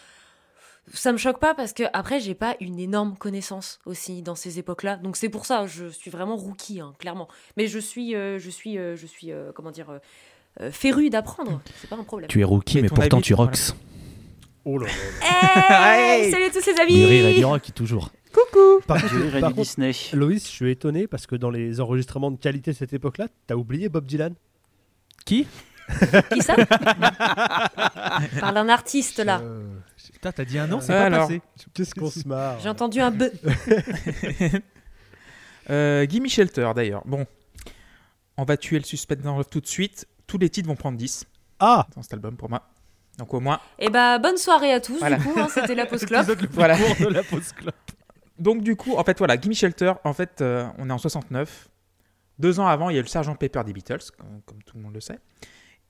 ça 0.93 1.11
me 1.11 1.17
choque 1.17 1.39
pas 1.39 1.53
parce 1.53 1.73
que, 1.73 1.83
après, 1.93 2.19
j'ai 2.19 2.35
pas 2.35 2.55
une 2.59 2.79
énorme 2.79 3.15
connaissance 3.17 3.79
aussi 3.85 4.21
dans 4.21 4.35
ces 4.35 4.59
époques-là. 4.59 4.97
Donc 4.97 5.17
c'est 5.17 5.29
pour 5.29 5.45
ça, 5.45 5.65
je 5.65 5.87
suis 5.87 6.11
vraiment 6.11 6.35
rookie, 6.35 6.79
hein, 6.79 6.93
clairement. 6.99 7.27
Mais 7.57 7.67
je 7.67 7.79
suis, 7.79 8.15
euh, 8.15 8.39
je 8.39 8.49
suis, 8.49 8.77
euh, 8.77 8.95
je 8.95 9.05
suis, 9.05 9.31
euh, 9.31 9.51
comment 9.53 9.71
dire, 9.71 9.99
féru 10.71 11.09
d'apprendre. 11.09 11.61
C'est 11.79 11.89
pas 11.89 11.97
un 11.97 12.03
problème. 12.03 12.29
Tu 12.29 12.41
es 12.41 12.43
rookie, 12.43 12.81
mais 12.81 12.89
pourtant 12.89 13.21
tu 13.21 13.33
voilà. 13.33 13.51
rocks. 13.51 13.75
Oh 14.65 14.77
là 14.77 14.87
là. 14.87 16.17
Hey, 16.17 16.31
salut 16.31 16.45
à 16.45 16.49
tous 16.49 16.65
les 16.65 16.79
amis 16.79 17.05
rire 17.05 17.27
et 17.27 17.33
du 17.35 17.45
rock, 17.45 17.61
toujours. 17.73 18.09
Coucou 18.33 18.81
Par 18.85 19.01
contre, 19.01 19.39
par 19.39 19.53
contre, 19.53 19.61
Disney. 19.61 19.93
Loïs, 20.13 20.45
je 20.45 20.51
suis 20.51 20.71
étonné 20.71 21.07
parce 21.07 21.25
que 21.25 21.35
dans 21.35 21.49
les 21.49 21.79
enregistrements 21.79 22.31
de 22.31 22.37
qualité 22.37 22.71
de 22.71 22.75
cette 22.75 22.91
époque-là, 22.91 23.27
t'as 23.45 23.55
oublié 23.55 23.87
Bob 23.87 24.05
Dylan. 24.05 24.33
Qui? 25.25 25.47
Qui 26.31 26.41
ça? 26.41 26.55
Parle 28.39 28.55
d'un 28.55 28.69
artiste 28.69 29.19
là. 29.19 29.41
Putain, 30.17 30.31
t'as 30.31 30.45
dit 30.45 30.57
un 30.57 30.65
nom, 30.65 30.81
c'est 30.81 30.93
pas 30.93 31.03
Alors. 31.05 31.29
Qu'est-ce 31.75 31.93
qu'on 31.93 32.09
se 32.09 32.27
marre. 32.27 32.59
J'ai 32.59 32.69
entendu 32.69 32.99
un 32.99 33.11
be. 33.11 33.25
Euh, 35.69 36.05
Gimme 36.07 36.29
Shelter 36.29 36.71
d'ailleurs. 36.73 37.01
Bon, 37.05 37.25
on 38.37 38.45
va 38.45 38.55
tuer 38.55 38.79
le 38.79 38.85
suspect 38.85 39.17
dans 39.17 39.43
tout 39.43 39.59
de 39.59 39.67
suite. 39.67 40.07
Tous 40.25 40.37
les 40.37 40.49
titres 40.49 40.69
vont 40.69 40.77
prendre 40.77 40.97
10 40.97 41.25
Ah 41.59 41.85
dans 41.93 42.01
cet 42.01 42.13
album 42.13 42.37
pour 42.37 42.49
moi. 42.49 42.63
Donc 43.17 43.33
au 43.33 43.41
moins. 43.41 43.59
Et 43.77 43.89
bah, 43.89 44.17
bonne 44.17 44.37
soirée 44.37 44.71
à 44.71 44.79
tous, 44.79 44.97
Voilà. 44.99 45.17
du 45.17 45.25
coup, 45.25 45.37
hein, 45.37 45.49
c'était 45.53 45.75
la 45.75 45.85
pause 45.87 46.05
clope. 46.05 46.25
Voilà. 46.51 46.77
de 46.77 47.07
la 47.07 47.21
pause 47.21 47.51
club. 47.51 47.73
Donc 48.39 48.63
du 48.63 48.77
coup, 48.77 48.95
en 48.95 49.03
fait 49.03 49.17
voilà, 49.17 49.35
Gimme 49.37 49.53
Shelter, 49.53 49.91
en 50.05 50.13
fait 50.13 50.39
euh, 50.39 50.65
on 50.77 50.89
est 50.89 50.93
en 50.93 50.97
69. 50.97 51.67
Deux 52.39 52.61
ans 52.61 52.67
avant, 52.67 52.89
il 52.89 52.93
y 52.93 52.97
a 52.97 52.99
eu 53.01 53.03
le 53.03 53.09
Sergent 53.09 53.35
Pepper 53.35 53.63
des 53.65 53.73
Beatles, 53.73 54.09
comme, 54.17 54.41
comme 54.45 54.63
tout 54.63 54.77
le 54.77 54.83
monde 54.83 54.93
le 54.93 55.01
sait. 55.01 55.19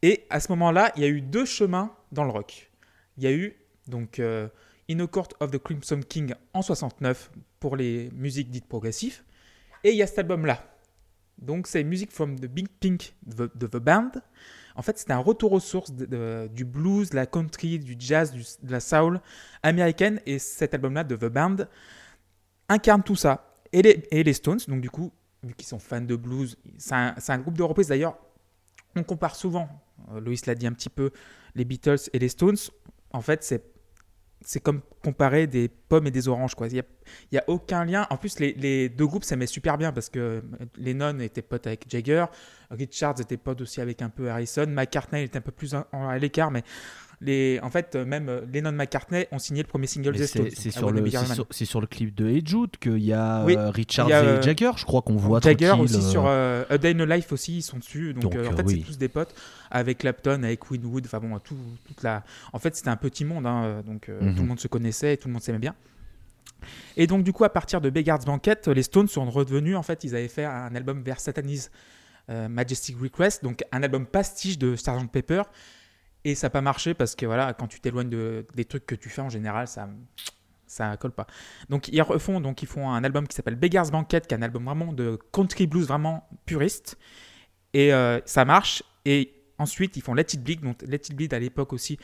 Et 0.02 0.26
à 0.32 0.40
ce 0.40 0.52
moment-là, 0.54 0.92
il 0.96 1.04
y 1.04 1.06
a 1.06 1.10
eu 1.10 1.22
deux 1.22 1.46
chemins 1.46 1.92
dans 2.12 2.24
le 2.24 2.32
rock. 2.32 2.72
Il 3.18 3.24
y 3.24 3.28
a 3.28 3.32
eu 3.32 3.56
donc 3.88 4.20
euh, 4.20 4.48
In 4.90 5.00
a 5.00 5.08
Court 5.08 5.30
of 5.40 5.52
the 5.52 5.58
Crimson 5.58 6.00
King 6.08 6.34
en 6.54 6.62
69 6.62 7.32
pour 7.60 7.76
les 7.76 8.10
musiques 8.14 8.50
dites 8.50 8.68
progressives. 8.68 9.24
Et 9.84 9.92
il 9.92 9.98
y 9.98 10.04
a 10.04 10.08
cet 10.08 10.20
album-là. 10.20 10.64
Donc 11.40 11.68
c'est 11.68 11.84
Music 11.84 12.12
from 12.12 12.40
the 12.40 12.46
Big 12.46 12.68
Pink 12.80 13.14
de 13.26 13.48
the, 13.48 13.78
Band. 13.78 14.12
En 14.76 14.82
fait, 14.82 14.98
c'était 14.98 15.14
un 15.14 15.20
retour 15.20 15.52
aux 15.52 15.60
sources 15.60 15.92
du 15.92 16.66
blues, 16.66 17.10
de 17.10 17.16
la 17.16 17.26
country, 17.26 17.80
du 17.80 17.96
jazz, 18.00 18.32
du- 18.32 18.44
de 18.64 18.72
la 18.72 18.80
soul 18.80 19.20
américaine. 19.62 20.22
Et 20.26 20.40
cet 20.40 20.74
album-là 20.74 21.04
de 21.04 21.16
The 21.16 21.26
Band 21.26 21.58
incarne 22.70 23.04
tout 23.04 23.16
ça. 23.16 23.56
Et 23.74 23.82
les, 23.82 24.34
Stones, 24.34 24.60
donc 24.68 24.82
du 24.82 24.90
coup, 24.90 25.12
vu 25.44 25.54
qu'ils 25.54 25.68
sont 25.68 25.80
fans 25.80 26.02
de 26.02 26.16
blues, 26.16 26.58
c'est 26.78 26.94
un, 26.94 27.16
c'est 27.18 27.34
un 27.34 27.40
groupe 27.40 27.58
de 27.58 27.64
reprises 27.64 27.88
d'ailleurs. 27.88 28.18
On 28.96 29.04
compare 29.04 29.36
souvent, 29.36 29.70
euh, 30.12 30.20
Loïs 30.20 30.46
l'a 30.46 30.56
dit 30.56 30.66
un 30.66 30.74
petit 30.74 30.90
peu, 30.90 31.12
les 31.54 31.66
Beatles 31.66 32.10
et 32.14 32.20
les 32.20 32.30
Stones. 32.30 32.58
En 33.12 33.22
fait, 33.22 33.44
c'est 33.44 33.77
c'est 34.48 34.62
comme 34.62 34.80
comparer 35.04 35.46
des 35.46 35.68
pommes 35.68 36.08
et 36.08 36.12
des 36.12 36.30
oranges. 36.30 36.56
quoi. 36.56 36.70
Il 36.70 36.82
n'y 37.34 37.38
a, 37.38 37.44
aucun 37.48 37.84
lien. 37.84 38.08
En 38.10 38.16
plus, 38.16 38.40
les, 38.40 38.88
deux 38.88 39.06
groupes 39.06 39.26
s'aimaient 39.26 39.46
super 39.46 39.78
bien 39.78 39.92
parce 39.92 40.10
que 40.10 40.42
Lennon 40.78 41.20
était 41.20 41.42
pote 41.42 41.68
avec 41.68 41.84
Jagger, 41.90 42.26
Richards 42.72 43.20
était 43.20 43.36
pote 43.36 43.60
aussi 43.60 43.82
avec 43.82 44.02
un 44.02 44.10
peu 44.10 44.30
Harrison, 44.30 44.66
McCartney 44.66 45.24
était 45.24 45.38
un 45.38 45.42
peu 45.42 45.52
plus 45.52 45.76
à 45.76 46.18
l'écart, 46.18 46.50
mais 46.50 46.64
les, 47.20 47.60
en 47.64 47.72
fait, 47.72 47.96
euh, 47.96 48.06
même 48.06 48.30
euh, 48.30 48.42
Lennon 48.54 48.72
McCartney 48.72 49.26
ont 49.32 49.40
signé 49.40 49.64
le 49.64 49.68
premier 49.68 49.88
single 49.88 50.14
des 50.16 50.28
Stones. 50.28 50.50
C'est 50.54 50.70
sur, 50.70 50.92
le- 50.92 51.04
sur- 51.66 51.90
clip 51.90 52.14
de 52.14 52.28
Hey 52.28 52.44
Jude 52.46 52.78
qu'il 52.80 53.00
y 53.04 53.12
a 53.14 53.44
Oui, 53.44 53.56
euh, 53.58 53.72
Richards 53.72 54.08
il 54.08 54.12
y 54.12 54.14
a, 54.14 54.40
et 54.40 54.42
Jagger, 54.44 54.72
je 54.78 54.86
crois 54.86 55.02
qu'on 55.02 55.16
voit 55.16 55.40
Jagger 55.42 55.72
aussi 55.80 56.02
sur 56.02 56.26
euh, 56.28 56.64
A 56.70 56.78
Day 56.78 56.94
in 56.96 57.00
a 57.00 57.16
Life 57.18 57.32
aussi, 57.32 57.58
ils 57.58 57.62
sont 57.64 57.78
dessus. 57.78 58.14
Donc, 58.14 58.24
Donc, 58.24 58.36
euh, 58.36 58.48
en 58.48 58.56
fait, 58.56 58.64
oui. 58.64 58.80
c'est 58.82 58.86
tous 58.92 58.98
des 59.00 59.08
potes 59.10 59.34
avec 59.72 59.98
Clapton, 59.98 60.44
avec 60.44 60.70
Winwood. 60.70 61.06
Enfin 61.08 61.20
bon, 61.20 61.40
tout, 61.40 61.58
toute 61.88 62.04
la. 62.04 62.24
En 62.54 62.60
fait, 62.60 62.76
c'était 62.76 62.90
un 62.90 62.98
petit 62.98 63.26
monde, 63.26 63.48
hein, 63.48 63.82
donc 63.86 64.10
euh, 64.10 64.22
Mhm. 64.22 64.36
tout 64.36 64.42
le 64.44 64.48
monde 64.48 64.60
se 64.60 64.68
connaissait 64.68 65.14
et 65.14 65.18
tout 65.18 65.28
le 65.28 65.34
monde 65.34 65.42
s'aimait 65.42 65.58
bien. 65.58 65.74
Et 66.98 67.08
donc, 67.08 67.24
du 67.24 67.34
coup, 67.34 67.44
à 67.44 67.50
partir 67.50 67.82
de 67.82 67.90
Beggar's 67.90 68.26
Banquet, 68.26 68.58
les 68.68 68.84
Stones 68.84 69.08
sont 69.08 69.30
revenus. 69.30 69.76
En 69.76 69.84
fait, 69.84 70.04
ils 70.04 70.16
avaient 70.16 70.28
fait 70.28 70.46
un 70.46 70.74
album 70.76 71.02
vers 71.04 71.20
Satani's 71.20 71.72
euh, 72.30 72.48
Majestic 72.50 72.98
Request, 73.02 73.44
donc 73.44 73.64
un 73.72 73.84
album 73.84 74.06
pastiche 74.06 74.58
de 74.58 74.76
Sgt 74.76 75.08
Pepper. 75.12 75.44
Et 76.24 76.36
ça 76.36 76.48
n'a 76.48 76.50
pas 76.52 76.62
marché 76.62 76.94
parce 76.94 77.16
que 77.16 77.26
voilà, 77.26 77.54
quand 77.54 77.68
tu 77.68 77.80
t'éloignes 77.80 78.10
de, 78.10 78.46
des 78.56 78.66
trucs 78.66 78.86
que 78.86 78.96
tu 78.96 79.10
fais 79.10 79.22
en 79.22 79.30
général, 79.30 79.68
ça 79.68 79.88
ça 80.66 80.98
colle 80.98 81.12
pas. 81.14 81.28
Donc 81.70 81.88
ils 81.88 82.02
refont, 82.02 82.42
donc 82.42 82.62
ils 82.62 82.68
font 82.68 82.90
un 82.90 83.04
album 83.04 83.26
qui 83.28 83.36
s'appelle 83.36 83.56
Beggar's 83.56 83.90
Banquet, 83.90 84.22
qui 84.22 84.34
est 84.34 84.38
un 84.38 84.42
album 84.42 84.66
vraiment 84.66 84.92
de 84.92 85.18
country 85.32 85.66
blues 85.68 85.88
vraiment 85.88 86.28
puriste. 86.46 86.98
Et 87.74 87.94
euh, 87.94 88.20
ça 88.26 88.44
marche. 88.44 88.84
Et 89.06 89.34
ensuite 89.58 89.96
ils 89.96 90.02
font 90.02 90.14
Let 90.14 90.34
It 90.34 90.44
Bleed. 90.44 90.62
Donc 90.62 90.82
Let 90.82 90.96
It 90.96 91.16
Bleed 91.16 91.34
à 91.34 91.40
l'époque 91.40 91.72
aussi, 91.72 91.98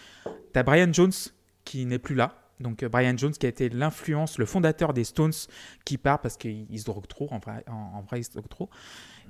t'as 0.54 0.63
Brian 0.63 0.93
Jones 0.93 1.12
qui 1.65 1.86
n'est 1.86 1.99
plus 1.99 2.15
là. 2.15 2.39
Donc 2.62 2.84
euh, 2.84 2.88
Brian 2.89 3.17
Jones 3.17 3.34
qui 3.34 3.45
a 3.45 3.49
été 3.49 3.67
l'influence, 3.67 4.38
le 4.38 4.45
fondateur 4.45 4.93
des 4.93 5.04
Stones, 5.04 5.34
qui 5.84 5.97
part 5.97 6.21
parce 6.21 6.38
qu'il 6.38 6.65
il 6.69 6.80
se 6.80 6.86
drogue 6.86 7.08
trop. 7.08 7.28
En 7.32 7.39
vrai, 7.39 7.65
en, 7.67 7.97
en 7.97 8.02
vrai, 8.04 8.21
il 8.21 8.23
se 8.23 8.32
drogue 8.32 8.47
trop. 8.47 8.69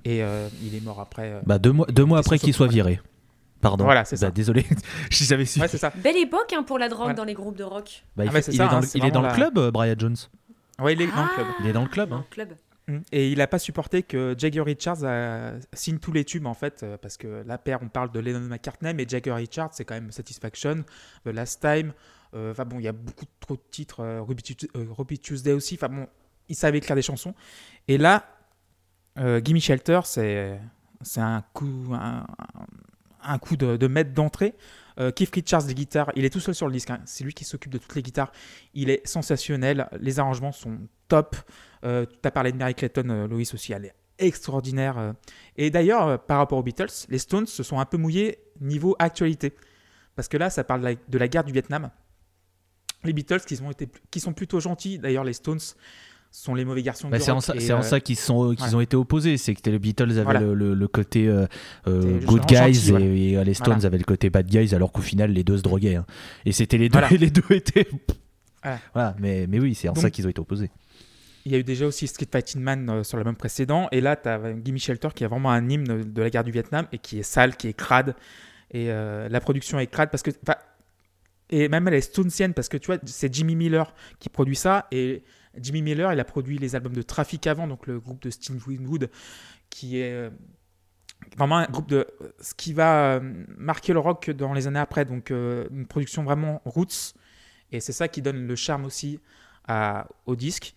Et 0.05 0.21
euh, 0.21 0.47
il 0.61 0.75
est 0.75 0.81
mort 0.81 0.99
après. 0.99 1.31
euh, 1.31 1.41
Bah, 1.45 1.57
deux 1.57 1.71
mois, 1.71 1.87
deux 1.87 2.05
mois 2.05 2.19
après 2.19 2.37
qu'il 2.37 2.53
soit 2.53 2.67
viré. 2.67 2.99
Pardon. 3.63 3.85
Voilà, 3.85 4.05
c'est 4.05 4.17
Bah, 4.17 4.27
ça. 4.27 4.31
Désolé, 4.31 4.63
si 5.09 5.23
j'avais 5.25 5.45
su. 5.45 5.59
Ouais, 5.59 5.67
c'est 5.67 5.79
ça. 5.79 5.91
Belle 5.95 6.17
époque 6.17 6.53
hein, 6.55 6.61
pour 6.61 6.77
la 6.77 6.87
drogue 6.89 6.99
Voilà. 7.05 7.13
dans 7.15 7.23
les 7.23 7.33
groupes 7.33 7.57
de 7.57 7.63
rock. 7.63 8.03
Bah, 8.15 8.25
il 8.25 8.27
Ah, 8.27 8.31
fait- 8.31 8.37
mais 8.37 8.41
c'est 8.43 8.51
il 8.51 8.57
ça, 8.57 8.65
est 8.65 8.69
dans, 8.69 8.77
hein, 8.77 8.89
il 8.93 9.05
est 9.05 9.11
dans 9.11 9.21
le 9.23 9.31
club, 9.33 9.57
euh, 9.57 9.71
Brian 9.71 9.95
Jones. 9.97 10.15
Ouais, 10.79 10.93
il 10.93 11.01
est 11.01 11.07
dans 11.07 11.23
le 11.23 11.29
club. 11.33 11.47
Il 11.61 11.65
est 11.67 11.73
dans 11.73 11.81
le 11.83 11.87
club. 11.89 12.09
Dans 12.09 12.17
hein. 12.17 12.25
le 12.29 12.33
club. 12.33 12.49
Mm. 12.87 12.97
Et 13.13 13.31
il 13.31 13.37
n'a 13.37 13.47
pas 13.47 13.59
supporté 13.59 14.03
que 14.03 14.35
Jagger 14.37 14.59
Richards 14.61 14.97
euh, 15.03 15.57
signe 15.71 15.99
tous 15.99 16.11
les 16.11 16.25
tubes 16.25 16.45
en 16.45 16.53
fait, 16.53 16.83
euh, 16.83 16.97
parce 16.97 17.15
que 17.15 17.41
la 17.47 17.57
paire, 17.57 17.79
on 17.81 17.87
parle 17.87 18.11
de 18.11 18.19
Lennon 18.19 18.41
McCartney, 18.41 18.93
mais 18.93 19.05
Jagger 19.07 19.31
Richards, 19.31 19.69
c'est 19.71 19.85
quand 19.85 19.93
même 19.93 20.11
Satisfaction, 20.11 20.83
The 21.23 21.29
Last 21.29 21.61
Time. 21.61 21.93
euh, 22.35 22.51
Enfin 22.51 22.65
bon, 22.65 22.79
il 22.79 22.83
y 22.83 22.89
a 22.89 22.91
beaucoup 22.91 23.23
trop 23.39 23.55
de 23.55 23.61
titres, 23.71 24.01
euh, 24.01 24.21
Ruby, 24.21 24.43
Tu- 24.43 24.67
Ruby 24.75 25.17
Tuesday 25.19 25.53
aussi. 25.53 25.75
Enfin 25.75 25.87
bon, 25.87 26.07
il 26.49 26.55
savait 26.57 26.79
écrire 26.79 26.97
des 26.97 27.01
chansons. 27.01 27.33
Et 27.87 27.97
là, 27.97 28.25
euh, 29.17 29.39
Gimme 29.41 29.61
Shelter, 29.61 30.01
c'est 30.03 30.59
c'est 31.03 31.21
un 31.21 31.41
coup, 31.53 31.91
un, 31.93 32.25
un 33.23 33.37
coup 33.39 33.57
de, 33.57 33.77
de 33.77 33.87
maître 33.87 34.13
d'entrée. 34.13 34.55
Euh, 34.99 35.11
Keith 35.11 35.33
Richards, 35.33 35.65
les 35.67 35.73
guitares, 35.73 36.11
il 36.15 36.25
est 36.25 36.29
tout 36.29 36.39
seul 36.39 36.53
sur 36.53 36.67
le 36.67 36.73
disque. 36.73 36.89
hein. 36.91 37.01
C'est 37.05 37.23
lui 37.23 37.33
qui 37.33 37.45
s'occupe 37.45 37.71
de 37.71 37.77
toutes 37.77 37.95
les 37.95 38.03
guitares. 38.03 38.31
Il 38.73 38.89
est 38.89 39.05
sensationnel. 39.07 39.87
Les 39.99 40.19
arrangements 40.19 40.51
sont 40.51 40.77
top. 41.07 41.35
Euh, 41.83 42.05
tu 42.05 42.27
as 42.27 42.31
parlé 42.31 42.51
de 42.51 42.57
Mary 42.57 42.75
Clayton, 42.75 43.09
euh, 43.09 43.43
aussi, 43.53 43.73
elle 43.73 43.85
est 43.85 43.95
extraordinaire. 44.19 44.97
euh. 44.97 45.13
Et 45.57 45.69
d'ailleurs, 45.69 46.07
euh, 46.07 46.17
par 46.17 46.37
rapport 46.37 46.57
aux 46.59 46.63
Beatles, 46.63 47.07
les 47.09 47.17
Stones 47.17 47.47
se 47.47 47.63
sont 47.63 47.79
un 47.79 47.85
peu 47.85 47.97
mouillés 47.97 48.39
niveau 48.61 48.95
actualité. 48.99 49.53
Parce 50.15 50.27
que 50.27 50.37
là, 50.37 50.49
ça 50.49 50.63
parle 50.63 50.97
de 51.07 51.17
la, 51.17 51.27
guerre 51.27 51.43
du 51.43 51.51
Vietnam. 51.51 51.89
Les 53.03 53.13
Beatles, 53.13 53.41
qui 53.41 54.19
sont 54.19 54.33
plutôt 54.33 54.59
gentils, 54.59 54.99
d'ailleurs, 54.99 55.23
les 55.23 55.33
Stones 55.33 55.59
sont 56.35 56.55
les 56.55 56.65
mauvais 56.65 56.81
garçons 56.81 57.09
Bah, 57.09 57.17
du 57.19 57.23
c'est 57.23 57.31
en 57.31 57.39
ça, 57.39 57.53
Et, 57.55 57.71
euh, 57.71 57.81
ça 57.83 57.99
qu'ils 57.99 58.17
sont, 58.17 58.49
qu'ils 58.49 58.57
voilà. 58.59 58.75
ont 58.77 58.81
été 58.81 58.95
opposés. 58.95 59.37
C'est 59.37 59.53
que 59.53 59.69
les 59.69 59.77
Beatles 59.79 60.09
avaient 60.11 60.23
Voilà. 60.23 60.39
le, 60.41 60.53
le- 60.55 60.73
le 60.73 60.87
côté 60.87 61.27
euh, 61.27 61.45
euh, 61.87 62.19
good 62.25 62.41
gentil, 62.49 62.55
guys 62.71 62.89
voilà. 62.89 63.05
et, 63.05 63.31
et 63.33 63.43
les 63.43 63.53
Stones 63.53 63.73
Voilà. 63.73 63.85
avaient 63.87 63.97
le 63.99 64.03
côté 64.03 64.29
bad 64.29 64.47
guys, 64.47 64.73
alors 64.73 64.91
qu'au 64.91 65.01
final, 65.01 65.31
les 65.31 65.43
deux 65.43 65.57
se 65.57 65.61
droguaient. 65.61 65.95
hein. 65.95 66.05
Et 66.45 66.51
c'était 66.51 66.77
les 66.77 66.89
deux, 66.89 66.99
Voilà. 66.99 67.15
les 67.17 67.29
deux 67.29 67.43
étaient. 67.51 67.87
Voilà. 68.93 69.15
Mais, 69.19 69.45
mais 69.47 69.59
oui, 69.59 69.75
c'est 69.75 69.89
en 69.89 69.93
Donc- 69.93 70.01
ça 70.03 70.09
qu'ils 70.09 70.25
ont 70.25 70.29
été 70.29 70.39
opposés. 70.39 70.71
Il 71.45 71.51
y 71.51 71.55
a 71.55 71.57
eu 71.57 71.63
déjà 71.65 71.85
aussi 71.85 72.07
Street 72.07 72.27
Fighting 72.31 72.61
Man 72.61 72.89
euh, 72.89 73.03
sur 73.03 73.17
l'album 73.17 73.35
précédent. 73.35 73.89
Et 73.91 73.99
là, 73.99 74.15
tu 74.15 74.29
as 74.29 74.39
Gimme 74.63 74.77
Shelter 74.77 75.09
qui 75.13 75.25
est 75.25 75.27
vraiment 75.27 75.51
un 75.51 75.67
hymne 75.69 76.03
de 76.13 76.21
la 76.21 76.29
guerre 76.29 76.45
du 76.45 76.51
Vietnam 76.51 76.87
et 76.93 76.97
qui 76.97 77.19
est 77.19 77.23
sale, 77.23 77.57
qui 77.57 77.67
est 77.67 77.73
crade. 77.73 78.15
Et 78.71 78.85
euh, 78.89 79.27
la 79.27 79.41
production 79.41 79.77
est 79.79 79.87
crade 79.87 80.09
parce 80.09 80.23
que. 80.23 80.31
Et 81.49 81.67
même 81.67 81.87
elle 81.89 81.95
est 81.95 82.01
stonesienne 82.01 82.53
parce 82.53 82.69
que 82.69 82.77
tu 82.77 82.87
vois, 82.87 82.97
c'est 83.05 83.31
Jimmy 83.33 83.55
Miller 83.55 83.93
qui 84.19 84.29
produit 84.29 84.55
ça. 84.55 84.87
Et 84.91 85.23
Jimmy 85.59 85.81
Miller, 85.81 86.11
il 86.13 86.19
a 86.19 86.23
produit 86.23 86.57
les 86.57 86.75
albums 86.75 86.93
de 86.93 87.01
Traffic 87.01 87.45
avant, 87.47 87.67
donc 87.67 87.87
le 87.87 87.99
groupe 87.99 88.21
de 88.21 88.29
Steve 88.29 88.67
Winwood, 88.67 89.09
qui 89.69 89.99
est 89.99 90.11
euh, 90.11 90.29
vraiment 91.37 91.57
un 91.57 91.65
groupe 91.65 91.89
de. 91.89 92.07
Ce 92.41 92.53
qui 92.53 92.73
va 92.73 93.15
euh, 93.15 93.43
marquer 93.57 93.93
le 93.93 93.99
rock 93.99 94.29
dans 94.31 94.53
les 94.53 94.67
années 94.67 94.79
après. 94.79 95.05
Donc 95.05 95.31
euh, 95.31 95.67
une 95.71 95.85
production 95.85 96.23
vraiment 96.23 96.61
roots. 96.65 97.13
Et 97.71 97.79
c'est 97.79 97.93
ça 97.93 98.07
qui 98.07 98.21
donne 98.21 98.47
le 98.47 98.55
charme 98.55 98.85
aussi 98.85 99.19
au 100.25 100.35
disque. 100.35 100.75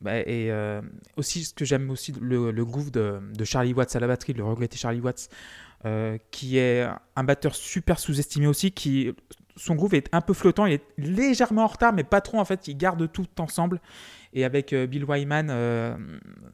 Bah, 0.00 0.18
et 0.18 0.50
aussi, 1.16 1.44
ce 1.44 1.52
que 1.52 1.64
j'aime 1.64 1.90
aussi, 1.90 2.12
le, 2.20 2.52
le 2.52 2.64
groove 2.64 2.90
de, 2.90 3.20
Charlie 3.44 3.74
Watts 3.74 3.96
à 3.96 4.00
la 4.00 4.06
batterie, 4.06 4.32
le 4.32 4.44
regretté 4.44 4.76
Charlie 4.76 5.00
Watts, 5.00 5.28
qui 6.30 6.56
est 6.56 6.86
un 7.16 7.24
batteur 7.24 7.56
super 7.56 7.98
sous-estimé 7.98 8.46
aussi, 8.46 8.70
qui 8.70 9.12
son 9.56 9.74
groove 9.74 9.94
est 9.94 10.08
un 10.12 10.20
peu 10.20 10.34
flottant, 10.34 10.66
il 10.66 10.74
est 10.74 10.84
légèrement 10.98 11.64
en 11.64 11.68
retard, 11.68 11.92
mais 11.92 12.04
pas 12.04 12.20
trop 12.20 12.38
en 12.38 12.44
fait, 12.44 12.68
il 12.68 12.76
garde 12.76 13.10
tout 13.10 13.26
ensemble. 13.38 13.80
Et 14.32 14.44
avec 14.44 14.72
euh, 14.72 14.86
Bill 14.86 15.04
Wyman, 15.04 15.48
euh, 15.50 15.96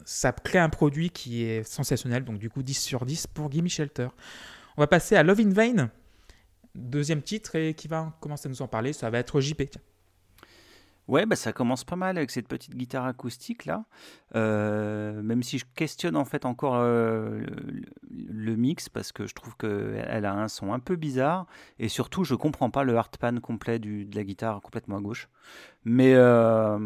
ça 0.05 0.33
crée 0.33 0.59
un 0.59 0.71
produit 0.71 1.11
qui 1.11 1.45
est 1.45 1.63
sensationnel, 1.63 2.25
donc 2.25 2.39
du 2.39 2.49
coup 2.49 2.63
10 2.63 2.75
sur 2.75 3.05
10 3.05 3.27
pour 3.29 3.51
Gimme 3.51 3.69
Shelter. 3.69 4.09
On 4.77 4.83
va 4.83 4.87
passer 4.87 5.17
à 5.17 5.23
Love 5.23 5.41
in 5.41 5.51
Vain, 5.51 5.91
deuxième 6.75 7.23
titre, 7.23 7.57
et 7.57 7.75
qui 7.75 7.89
va 7.89 8.15
commencer 8.21 8.49
à 8.49 8.51
nous 8.51 8.63
en 8.63 8.69
parler, 8.69 8.93
ça 8.93 9.11
va 9.11 9.19
être 9.19 9.41
JP. 9.41 9.63
Ouais, 11.09 11.25
bah 11.25 11.37
ça 11.37 11.53
commence 11.53 11.85
pas 11.85 11.95
mal 11.95 12.19
avec 12.19 12.33
cette 12.33 12.49
petite 12.49 12.75
guitare 12.75 13.07
acoustique 13.07 13.65
là. 13.65 13.85
Euh, 14.35 15.23
même 15.23 15.45
si 15.45 15.59
je 15.59 15.65
questionne 15.77 16.17
en 16.17 16.25
fait 16.25 16.45
encore 16.45 16.75
euh, 16.77 17.45
le, 18.11 18.57
mix 18.57 18.89
parce 18.89 19.13
que 19.13 19.27
je 19.27 19.35
trouve 19.35 19.57
qu'elle 19.57 20.25
a 20.25 20.35
un 20.35 20.49
son 20.49 20.73
un 20.73 20.81
peu 20.81 20.97
bizarre 20.97 21.47
et 21.79 21.89
surtout 21.89 22.25
je 22.25 22.35
comprends 22.35 22.71
pas 22.71 22.83
le 22.83 22.97
hard 22.97 23.17
pan 23.19 23.39
complet 23.41 23.79
de 23.79 24.15
la 24.17 24.25
guitare 24.25 24.61
complètement 24.61 24.97
à 24.97 25.01
gauche. 25.01 25.29
Mais, 25.85 26.15
euh, 26.15 26.79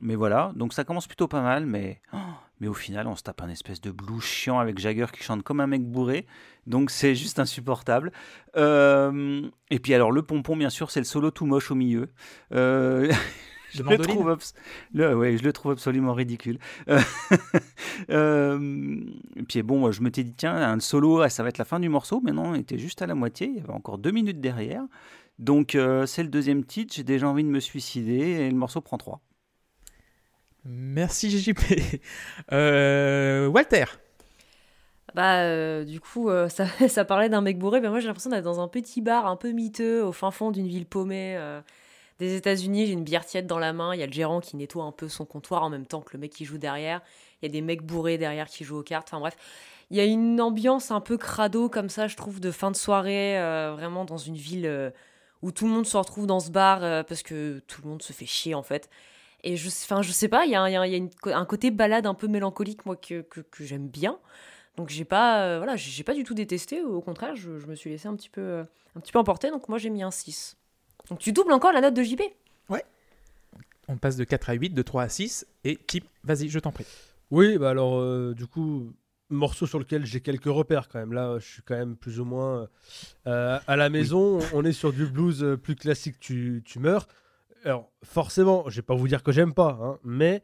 mais 0.00 0.14
voilà, 0.14 0.52
donc 0.54 0.72
ça 0.72 0.84
commence 0.84 1.08
plutôt 1.08 1.26
pas 1.26 1.42
mal, 1.42 1.66
mais, 1.66 2.00
oh, 2.12 2.16
mais 2.60 2.68
au 2.68 2.74
final 2.74 3.06
on 3.06 3.16
se 3.16 3.22
tape 3.22 3.42
un 3.42 3.48
espèce 3.48 3.80
de 3.80 3.90
blues 3.90 4.22
chiant 4.22 4.58
avec 4.58 4.78
Jagger 4.78 5.06
qui 5.12 5.22
chante 5.22 5.42
comme 5.42 5.60
un 5.60 5.66
mec 5.66 5.84
bourré, 5.84 6.26
donc 6.66 6.90
c'est 6.90 7.14
juste 7.14 7.38
insupportable. 7.38 8.12
Euh, 8.56 9.42
et 9.70 9.78
puis 9.78 9.94
alors 9.94 10.12
le 10.12 10.22
pompon 10.22 10.56
bien 10.56 10.70
sûr 10.70 10.90
c'est 10.90 11.00
le 11.00 11.04
solo 11.04 11.30
tout 11.30 11.46
moche 11.46 11.70
au 11.70 11.74
milieu. 11.74 12.08
Euh, 12.52 13.12
je, 13.72 13.82
le 13.82 13.98
trouve 13.98 14.36
le, 14.92 15.16
ouais, 15.16 15.36
je 15.36 15.42
le 15.42 15.52
trouve 15.52 15.72
absolument 15.72 16.14
ridicule. 16.14 16.58
Euh, 16.88 17.00
euh, 18.10 19.00
et 19.36 19.42
puis 19.42 19.62
bon, 19.62 19.78
moi, 19.78 19.92
je 19.92 20.00
m'étais 20.00 20.24
dit, 20.24 20.34
tiens, 20.34 20.54
un 20.54 20.80
solo, 20.80 21.20
ah, 21.20 21.28
ça 21.28 21.42
va 21.42 21.48
être 21.48 21.58
la 21.58 21.64
fin 21.64 21.80
du 21.80 21.88
morceau, 21.88 22.20
mais 22.24 22.32
non, 22.32 22.54
il 22.54 22.60
était 22.60 22.78
juste 22.78 23.02
à 23.02 23.06
la 23.06 23.14
moitié, 23.14 23.48
il 23.48 23.56
y 23.56 23.60
avait 23.60 23.70
encore 23.70 23.98
deux 23.98 24.10
minutes 24.10 24.40
derrière. 24.40 24.84
Donc 25.38 25.76
c'est 26.06 26.22
le 26.22 26.28
deuxième 26.28 26.64
titre, 26.64 26.94
j'ai 26.96 27.04
déjà 27.04 27.28
envie 27.28 27.44
de 27.44 27.48
me 27.48 27.60
suicider 27.60 28.18
et 28.18 28.50
le 28.50 28.56
morceau 28.56 28.80
prend 28.80 28.98
trois. 28.98 29.20
Merci 30.68 31.30
JJP. 31.30 31.58
Euh, 32.52 33.46
Walter. 33.48 33.84
Bah, 35.14 35.42
euh, 35.42 35.84
du 35.84 36.00
coup, 36.00 36.30
euh, 36.30 36.48
ça, 36.48 36.66
ça 36.88 37.04
parlait 37.04 37.28
d'un 37.28 37.40
mec 37.40 37.58
bourré, 37.58 37.80
mais 37.80 37.88
moi 37.88 38.00
j'ai 38.00 38.06
l'impression 38.06 38.30
d'être 38.30 38.44
dans 38.44 38.60
un 38.60 38.68
petit 38.68 39.02
bar 39.02 39.26
un 39.26 39.36
peu 39.36 39.50
miteux 39.52 40.02
au 40.02 40.12
fin 40.12 40.30
fond 40.30 40.50
d'une 40.50 40.66
ville 40.66 40.86
paumée 40.86 41.38
des 42.18 42.36
États-Unis. 42.36 42.86
J'ai 42.86 42.92
une 42.92 43.04
bière 43.04 43.26
tiède 43.26 43.46
dans 43.46 43.58
la 43.58 43.72
main, 43.72 43.94
il 43.94 44.00
y 44.00 44.02
a 44.02 44.06
le 44.06 44.12
gérant 44.12 44.40
qui 44.40 44.56
nettoie 44.56 44.84
un 44.84 44.92
peu 44.92 45.08
son 45.08 45.26
comptoir 45.26 45.62
en 45.62 45.70
même 45.70 45.86
temps 45.86 46.00
que 46.00 46.10
le 46.12 46.18
mec 46.18 46.32
qui 46.32 46.44
joue 46.44 46.58
derrière. 46.58 47.02
Il 47.40 47.46
y 47.46 47.48
a 47.48 47.52
des 47.52 47.60
mecs 47.60 47.82
bourrés 47.82 48.18
derrière 48.18 48.46
qui 48.46 48.64
jouent 48.64 48.78
aux 48.78 48.82
cartes. 48.82 49.08
Enfin 49.08 49.20
bref, 49.20 49.36
il 49.90 49.96
y 49.96 50.00
a 50.00 50.04
une 50.04 50.40
ambiance 50.40 50.90
un 50.90 51.00
peu 51.00 51.18
crado 51.18 51.68
comme 51.68 51.90
ça, 51.90 52.06
je 52.06 52.16
trouve, 52.16 52.40
de 52.40 52.50
fin 52.50 52.70
de 52.70 52.76
soirée, 52.76 53.38
vraiment 53.74 54.04
dans 54.04 54.18
une 54.18 54.36
ville 54.36 54.92
où 55.42 55.52
tout 55.52 55.66
le 55.66 55.72
monde 55.72 55.86
se 55.86 55.96
retrouve 55.96 56.26
dans 56.26 56.40
ce 56.40 56.50
bar 56.50 57.04
parce 57.04 57.22
que 57.22 57.60
tout 57.66 57.82
le 57.82 57.90
monde 57.90 58.02
se 58.02 58.12
fait 58.12 58.26
chier 58.26 58.54
en 58.54 58.62
fait. 58.62 58.88
Et 59.44 59.56
je, 59.56 59.68
enfin, 59.68 60.02
je 60.02 60.10
sais 60.12 60.28
pas, 60.28 60.44
il 60.46 60.50
y 60.50 60.54
a, 60.54 60.62
un- 60.62 60.68
il 60.68 60.72
y 60.72 60.76
a 60.76 60.80
un- 60.80 60.86
il 60.86 60.92
y 60.92 60.94
a 60.94 60.98
une- 60.98 61.10
un 61.26 61.44
côté 61.44 61.70
balade 61.70 62.06
un 62.06 62.14
peu 62.14 62.26
mélancolique, 62.28 62.84
moi, 62.86 62.96
que, 62.96 63.22
que, 63.22 63.40
que 63.40 63.64
j'aime 63.64 63.88
bien. 63.88 64.18
Donc 64.76 64.88
j'ai 64.90 65.04
pas, 65.04 65.42
euh, 65.44 65.58
voilà, 65.58 65.76
j'ai 65.76 66.04
pas 66.04 66.14
du 66.14 66.24
tout 66.24 66.34
détesté, 66.34 66.82
au 66.82 67.00
contraire, 67.00 67.34
je, 67.36 67.58
je 67.58 67.66
me 67.66 67.74
suis 67.74 67.90
laissé 67.90 68.06
un 68.08 68.14
petit 68.16 68.28
peu, 68.30 68.40
euh, 68.40 68.64
un 68.96 69.00
petit 69.00 69.12
peu 69.12 69.18
emporter, 69.18 69.50
donc 69.50 69.68
moi 69.68 69.78
j'ai 69.78 69.90
mis 69.90 70.02
un 70.02 70.10
6. 70.10 70.56
Donc 71.10 71.18
tu 71.18 71.32
doubles 71.32 71.52
encore 71.52 71.72
la 71.72 71.80
note 71.80 71.94
de 71.94 72.02
JP 72.02 72.20
On 73.90 73.96
passe 73.96 74.16
de 74.16 74.24
4 74.24 74.50
à 74.50 74.52
8, 74.52 74.74
de 74.74 74.82
3 74.82 75.04
à 75.04 75.08
6. 75.08 75.46
Et 75.64 75.76
Kim, 75.76 76.04
vas-y, 76.22 76.50
je 76.50 76.58
t'en 76.58 76.72
prie. 76.72 76.84
Oui, 77.30 77.56
bah 77.56 77.70
alors, 77.70 77.98
euh, 77.98 78.34
du 78.36 78.46
coup, 78.46 78.92
morceau 79.30 79.66
sur 79.66 79.78
lequel 79.78 80.04
j'ai 80.04 80.20
quelques 80.20 80.44
repères 80.44 80.88
quand 80.90 80.98
même. 80.98 81.14
Là, 81.14 81.38
je 81.38 81.46
suis 81.46 81.62
quand 81.62 81.74
même 81.74 81.96
plus 81.96 82.20
ou 82.20 82.26
moins 82.26 82.68
euh, 83.26 83.58
à 83.66 83.76
la 83.76 83.88
maison. 83.88 84.40
On 84.52 84.62
est 84.66 84.72
sur 84.72 84.92
du 84.92 85.06
blues 85.06 85.56
plus 85.62 85.74
classique, 85.74 86.20
tu, 86.20 86.62
tu 86.66 86.78
meurs. 86.80 87.08
Alors, 87.68 87.92
forcément, 88.02 88.64
je 88.70 88.76
vais 88.76 88.82
pas 88.82 88.94
vous 88.94 89.08
dire 89.08 89.22
que 89.22 89.30
j'aime 89.30 89.52
pas, 89.52 89.78
hein, 89.82 89.98
mais 90.02 90.42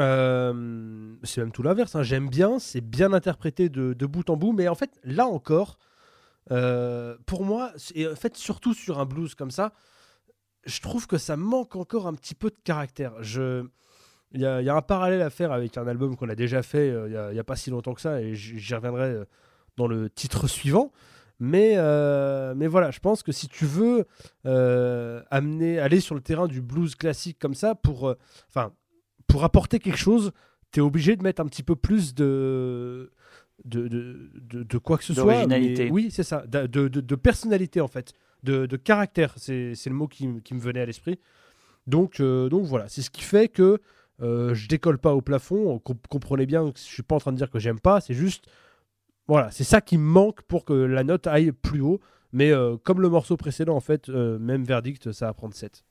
euh, 0.00 1.14
c'est 1.22 1.40
même 1.40 1.52
tout 1.52 1.62
l'inverse. 1.62 1.94
hein. 1.94 2.02
J'aime 2.02 2.28
bien, 2.28 2.58
c'est 2.58 2.80
bien 2.80 3.12
interprété 3.12 3.68
de, 3.68 4.06
bout 4.06 4.28
en 4.28 4.36
bout, 4.36 4.52
mais 4.52 4.66
en 4.66 4.74
fait, 4.74 4.98
là 5.04 5.28
encore, 5.28 5.78
euh, 6.50 7.16
pour 7.24 7.44
moi, 7.44 7.70
et 7.94 8.08
en 8.08 8.16
fait, 8.16 8.36
surtout 8.36 8.74
sur 8.74 8.98
un 8.98 9.04
blues 9.04 9.36
comme 9.36 9.52
ça, 9.52 9.72
je 10.64 10.80
trouve 10.80 11.06
que 11.06 11.18
ça 11.18 11.36
manque 11.36 11.76
encore 11.76 12.08
un 12.08 12.14
petit 12.14 12.34
peu 12.34 12.50
de 12.50 12.58
caractère. 12.64 13.22
Je. 13.22 13.64
Il 14.32 14.40
y, 14.40 14.44
a, 14.46 14.74
un 14.74 14.82
parallèle 14.82 15.22
à 15.22 15.30
faire 15.30 15.52
avec 15.52 15.78
un 15.78 15.86
album 15.86 16.16
qu'on 16.16 16.28
a 16.28 16.34
déjà 16.36 16.62
fait 16.64 16.90
euh, 16.90 17.28
il 17.30 17.34
n'y 17.34 17.38
a, 17.38 17.44
pas 17.44 17.56
si 17.56 17.70
longtemps 17.70 17.94
que 17.94 18.00
ça, 18.00 18.20
et 18.20 18.34
j'y 18.34 18.74
reviendrai 18.74 19.20
dans 19.76 19.86
le 19.86 20.10
titre 20.10 20.48
suivant. 20.48 20.90
Mais, 21.42 21.72
euh, 21.76 22.52
mais 22.54 22.66
voilà, 22.66 22.90
je 22.90 23.00
pense 23.00 23.22
que 23.22 23.32
si 23.32 23.48
tu 23.48 23.64
veux 23.64 24.04
euh, 24.46 25.22
amener, 25.30 25.78
aller 25.78 26.00
sur 26.00 26.14
le 26.14 26.20
terrain 26.20 26.46
du 26.46 26.60
blues 26.60 26.94
classique 26.94 27.38
comme 27.38 27.54
ça, 27.54 27.74
pour, 27.74 28.08
euh, 28.10 28.14
pour 29.26 29.42
apporter 29.44 29.78
quelque 29.78 29.96
chose, 29.98 30.32
tu 30.70 30.80
es 30.80 30.82
obligé 30.82 31.16
de 31.16 31.22
mettre 31.22 31.40
un 31.40 31.46
petit 31.46 31.62
peu 31.62 31.76
plus 31.76 32.14
de, 32.14 33.10
de, 33.64 33.88
de, 33.88 34.30
de- 34.34 34.62
de 34.64 34.78
quoi 34.78 34.98
que 34.98 35.04
ce 35.04 35.14
soit. 35.14 35.32
Mais- 35.60 35.74
Oui, 35.90 36.10
c'est 36.10 36.22
ça, 36.24 36.44
de, 36.46 36.66
de- 36.66 37.14
personnalité 37.16 37.80
en 37.80 37.88
fait, 37.88 38.12
de, 38.42 38.66
de 38.66 38.76
caractère, 38.76 39.34
c'est 39.36 39.74
le 39.86 39.92
mot 39.94 40.08
qui, 40.08 40.28
qui 40.42 40.54
me 40.54 40.60
venait 40.60 40.80
à 40.80 40.86
l'esprit. 40.86 41.18
Donc, 41.86 42.20
donc 42.20 42.64
voilà, 42.66 42.88
c'est 42.88 43.02
ce 43.02 43.10
qui 43.10 43.22
fait 43.22 43.48
que 43.48 43.78
je 44.20 44.68
décolle 44.68 44.98
pas 44.98 45.14
au 45.14 45.22
plafond. 45.22 45.78
Com- 45.78 45.96
comprenez 46.10 46.44
bien 46.44 46.70
que 46.70 46.78
je 46.78 46.84
suis 46.84 47.02
pas 47.02 47.14
en 47.16 47.20
train 47.20 47.32
de 47.32 47.36
dire 47.38 47.50
que 47.50 47.58
j'aime 47.58 47.80
pas, 47.80 48.00
c'est 48.02 48.12
juste 48.14 48.44
voilà, 49.30 49.52
c'est 49.52 49.62
ça 49.62 49.80
qui 49.80 49.96
manque 49.96 50.42
pour 50.42 50.64
que 50.64 50.72
la 50.72 51.04
note 51.04 51.28
aille 51.28 51.52
plus 51.52 51.80
haut. 51.80 52.00
Mais 52.32 52.50
euh, 52.50 52.76
comme 52.76 53.00
le 53.00 53.08
morceau 53.08 53.36
précédent, 53.36 53.76
en 53.76 53.80
fait, 53.80 54.08
euh, 54.08 54.40
même 54.40 54.64
verdict, 54.64 55.12
ça 55.12 55.26
va 55.26 55.34
prendre 55.34 55.54
7. 55.54 55.84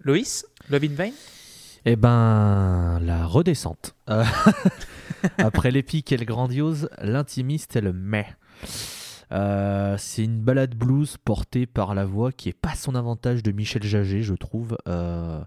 Loïs, 0.00 0.44
Love 0.70 0.82
in 0.82 0.94
Vain? 0.94 1.10
Eh 1.84 1.94
ben, 1.94 2.98
la 3.00 3.26
redescente. 3.26 3.94
Euh, 4.10 4.24
Après 5.38 5.70
l'épique 5.70 6.10
et 6.10 6.16
le 6.16 6.24
grandiose, 6.24 6.88
l'intimiste 7.00 7.76
et 7.76 7.80
le 7.80 7.92
mais. 7.92 8.26
Euh, 9.30 9.94
c'est 9.96 10.24
une 10.24 10.40
balade 10.40 10.74
blues 10.74 11.16
portée 11.24 11.66
par 11.66 11.94
la 11.94 12.04
voix 12.04 12.32
qui 12.32 12.48
est 12.48 12.60
pas 12.60 12.74
son 12.74 12.96
avantage 12.96 13.44
de 13.44 13.52
Michel 13.52 13.84
Jaget, 13.84 14.22
je 14.22 14.34
trouve. 14.34 14.76
Euh, 14.88 15.40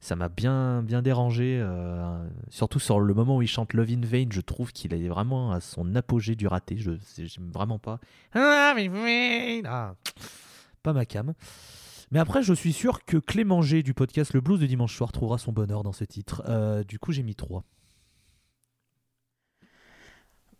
ça 0.00 0.14
m'a 0.14 0.28
bien, 0.28 0.82
bien 0.82 1.02
dérangé, 1.02 1.58
euh, 1.60 2.24
surtout 2.50 2.78
sur 2.78 3.00
le 3.00 3.14
moment 3.14 3.36
où 3.36 3.42
il 3.42 3.48
chante 3.48 3.74
Love 3.74 3.90
in 3.90 4.00
Vain. 4.04 4.26
Je 4.30 4.40
trouve 4.40 4.72
qu'il 4.72 4.94
est 4.94 5.08
vraiment 5.08 5.52
à 5.52 5.60
son 5.60 5.94
apogée 5.96 6.36
du 6.36 6.46
raté. 6.46 6.76
Je 6.78 6.92
j'aime 7.16 7.50
vraiment 7.50 7.78
pas. 7.78 7.98
Love 8.34 8.78
in 8.78 8.90
Vain 8.90 9.62
Ah, 9.66 9.94
pas 10.82 10.92
ma 10.92 11.04
cam. 11.04 11.34
Mais 12.10 12.20
après, 12.20 12.42
je 12.42 12.54
suis 12.54 12.72
sûr 12.72 13.04
que 13.04 13.16
Clément 13.18 13.60
G 13.60 13.82
du 13.82 13.92
podcast 13.92 14.32
Le 14.32 14.40
Blues 14.40 14.60
de 14.60 14.66
dimanche 14.66 14.96
soir 14.96 15.12
trouvera 15.12 15.36
son 15.36 15.52
bonheur 15.52 15.82
dans 15.82 15.92
ce 15.92 16.04
titre. 16.04 16.42
Euh, 16.48 16.84
du 16.84 16.98
coup, 16.98 17.12
j'ai 17.12 17.22
mis 17.22 17.34
3. 17.34 17.64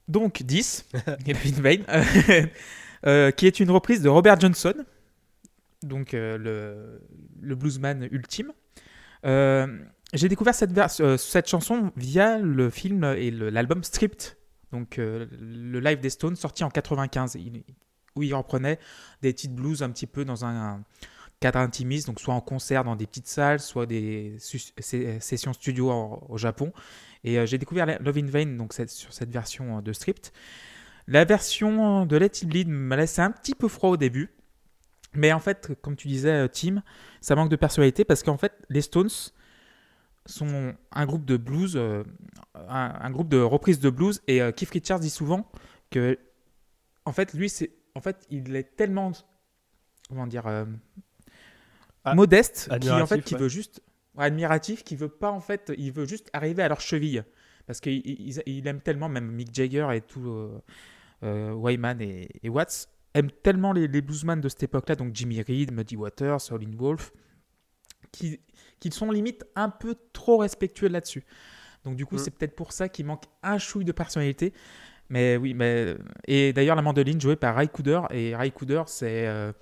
Donc 0.09 0.43
10, 0.43 0.87
Love 1.07 1.37
in 1.47 1.63
Vain, 1.63 1.77
euh, 1.89 2.47
euh, 3.07 3.31
qui 3.31 3.47
est 3.47 3.61
une 3.61 3.71
reprise 3.71 4.01
de 4.03 4.09
Robert 4.09 4.41
Johnson, 4.41 4.75
donc 5.83 6.15
euh, 6.15 6.39
le, 6.39 7.03
le 7.41 7.55
bluesman 7.55 8.09
ultime. 8.11 8.53
Euh, 9.25 9.67
J'ai 10.15 10.29
découvert 10.29 10.55
euh, 11.01 11.17
cette 11.17 11.49
chanson 11.49 11.93
via 11.97 12.39
le 12.39 12.71
film 12.71 13.05
et 13.05 13.31
l'album 13.31 13.85
Stripped, 13.85 14.37
donc 14.73 14.99
euh, 14.99 15.27
le 15.41 15.81
live 15.81 16.01
des 16.01 16.11
Stones 16.11 16.37
sorti 16.37 16.65
en 16.65 16.71
95, 16.71 17.35
il- 17.35 17.65
où 18.17 18.23
il 18.23 18.35
reprenait 18.35 18.79
des 19.23 19.35
titres 19.35 19.55
blues 19.55 19.83
un 19.83 19.91
petit 19.91 20.07
peu 20.07 20.25
dans 20.25 20.45
un, 20.45 20.83
cadre 21.41 21.61
intimiste, 21.61 22.07
donc 22.09 22.21
soit 22.21 22.35
en 22.35 22.41
concert 22.41 22.83
dans 22.85 22.97
des 22.97 23.07
petites 23.07 23.29
salles, 23.29 23.61
soit 23.61 23.87
des 23.87 24.37
sessions 24.41 25.53
studio 25.53 26.21
au 26.29 26.37
Japon. 26.37 26.73
Et 27.23 27.47
j'ai 27.47 27.59
découvert 27.59 27.87
Love 28.01 28.19
in 28.19 28.27
Vain 28.27 28.47
donc 28.57 28.73
sur 28.73 29.13
cette 29.13 29.31
version 29.31 29.81
de 29.81 29.93
Stripped. 29.93 30.33
La 31.07 31.25
version 31.25 32.07
de 32.07 32.17
Let 32.17 32.27
It 32.27 32.47
Bleed 32.47 32.69
m'a 32.69 32.97
laissé 32.97 33.23
un 33.23 33.31
petit 33.31 33.55
peu 33.55 33.69
froid 33.69 33.91
au 33.91 33.97
début. 33.97 34.31
Mais 35.19 35.33
en 35.33 35.41
fait, 35.41 35.73
comme 35.83 35.97
tu 35.97 36.07
disais, 36.07 36.31
euh, 36.45 36.49
Tim, 36.49 36.83
ça 37.21 37.35
manque 37.35 37.51
de 37.51 37.57
personnalité 37.57 38.05
parce 38.05 38.23
qu'en 38.23 38.37
fait, 38.37 38.53
les 38.69 38.83
Stones 38.83 39.11
sont 40.27 40.75
un 40.93 41.07
groupe 41.07 41.25
de 41.25 41.37
blues, 41.37 41.75
euh, 41.77 42.05
un, 42.55 42.95
un 43.01 43.11
groupe 43.11 43.29
de 43.29 43.39
reprises 43.41 43.81
de 43.81 43.91
blues. 43.91 44.21
Et 44.29 44.41
euh, 44.41 44.53
Keith 44.53 44.71
Richards 44.71 45.01
dit 45.01 45.11
souvent 45.11 45.51
que, 45.91 46.17
en 47.05 47.13
fait, 47.13 47.33
lui, 47.35 47.49
c'est, 47.49 47.73
en 47.97 48.01
fait, 48.01 48.27
il 48.31 48.55
est 48.55 48.77
tellement, 48.77 49.11
comment 50.09 50.27
dire, 50.29 50.47
euh, 50.47 50.67
Ah, 52.05 52.15
modeste, 52.15 52.67
qui 52.67 52.71
en 52.71 52.75
admiratif, 52.75 53.09
fait, 53.09 53.23
qui 53.23 53.35
ouais. 53.35 53.41
veut 53.41 53.49
juste, 53.49 53.83
admiratif, 54.17 54.85
qui 54.85 54.95
veut 54.97 55.09
pas 55.09 55.31
en 55.31 55.41
fait, 55.41 55.73
il 55.77 55.93
veut 55.93 56.07
juste 56.07 56.31
arriver 56.33 56.63
à 56.63 56.69
leur 56.69 56.81
cheville 56.81 57.25
parce 57.67 57.81
qu'il 57.81 58.03
il- 58.07 58.43
il 58.47 58.67
aime 58.67 58.81
tellement, 58.81 59.09
même 59.09 59.31
Mick 59.31 59.55
Jagger 59.55 59.89
et 59.95 60.01
tout, 60.01 60.51
Wyman 61.23 62.01
et, 62.01 62.29
et 62.43 62.49
Watts 62.49 62.89
aiment 63.19 63.31
tellement 63.43 63.73
les, 63.73 63.89
les 63.89 64.01
bluesman 64.03 64.41
de 64.41 64.49
cette 64.49 64.63
époque-là, 64.63 64.97
donc 64.97 65.15
Jimmy 65.15 65.43
Reed, 65.43 65.73
Muddy 65.73 65.97
Waters, 65.97 66.39
Howlin' 66.51 66.77
Wolf, 66.77 67.13
qui, 68.13 68.41
qui 68.81 68.91
sont 68.91 69.11
limite 69.11 69.45
un 69.57 69.69
peu 69.69 69.95
trop 70.13 70.39
respectueux 70.39 70.89
là-dessus. 70.89 71.25
Donc 71.85 71.97
du 71.97 72.07
coup, 72.07 72.17
Mm. 72.17 72.19
c'est 72.19 72.31
peut-être 72.31 72.57
pour 72.57 72.73
ça 72.73 72.89
qu'il 72.89 73.07
manque 73.07 73.25
un 73.43 73.59
chouille 73.59 73.85
de 73.85 73.93
personnalité. 73.93 74.53
Mais 75.11 75.37
oui, 75.39 75.55
mais 75.55 75.97
et 76.27 76.53
d'ailleurs 76.53 76.77
la 76.77 76.83
mandoline 76.83 77.19
jouée 77.21 77.37
par 77.37 77.57
Ray 77.57 77.69
Cooder 77.69 78.03
et 78.11 78.37
Ray 78.37 78.53
Cooder, 78.53 78.83
c'est 78.87 79.27
euh, 79.27 79.53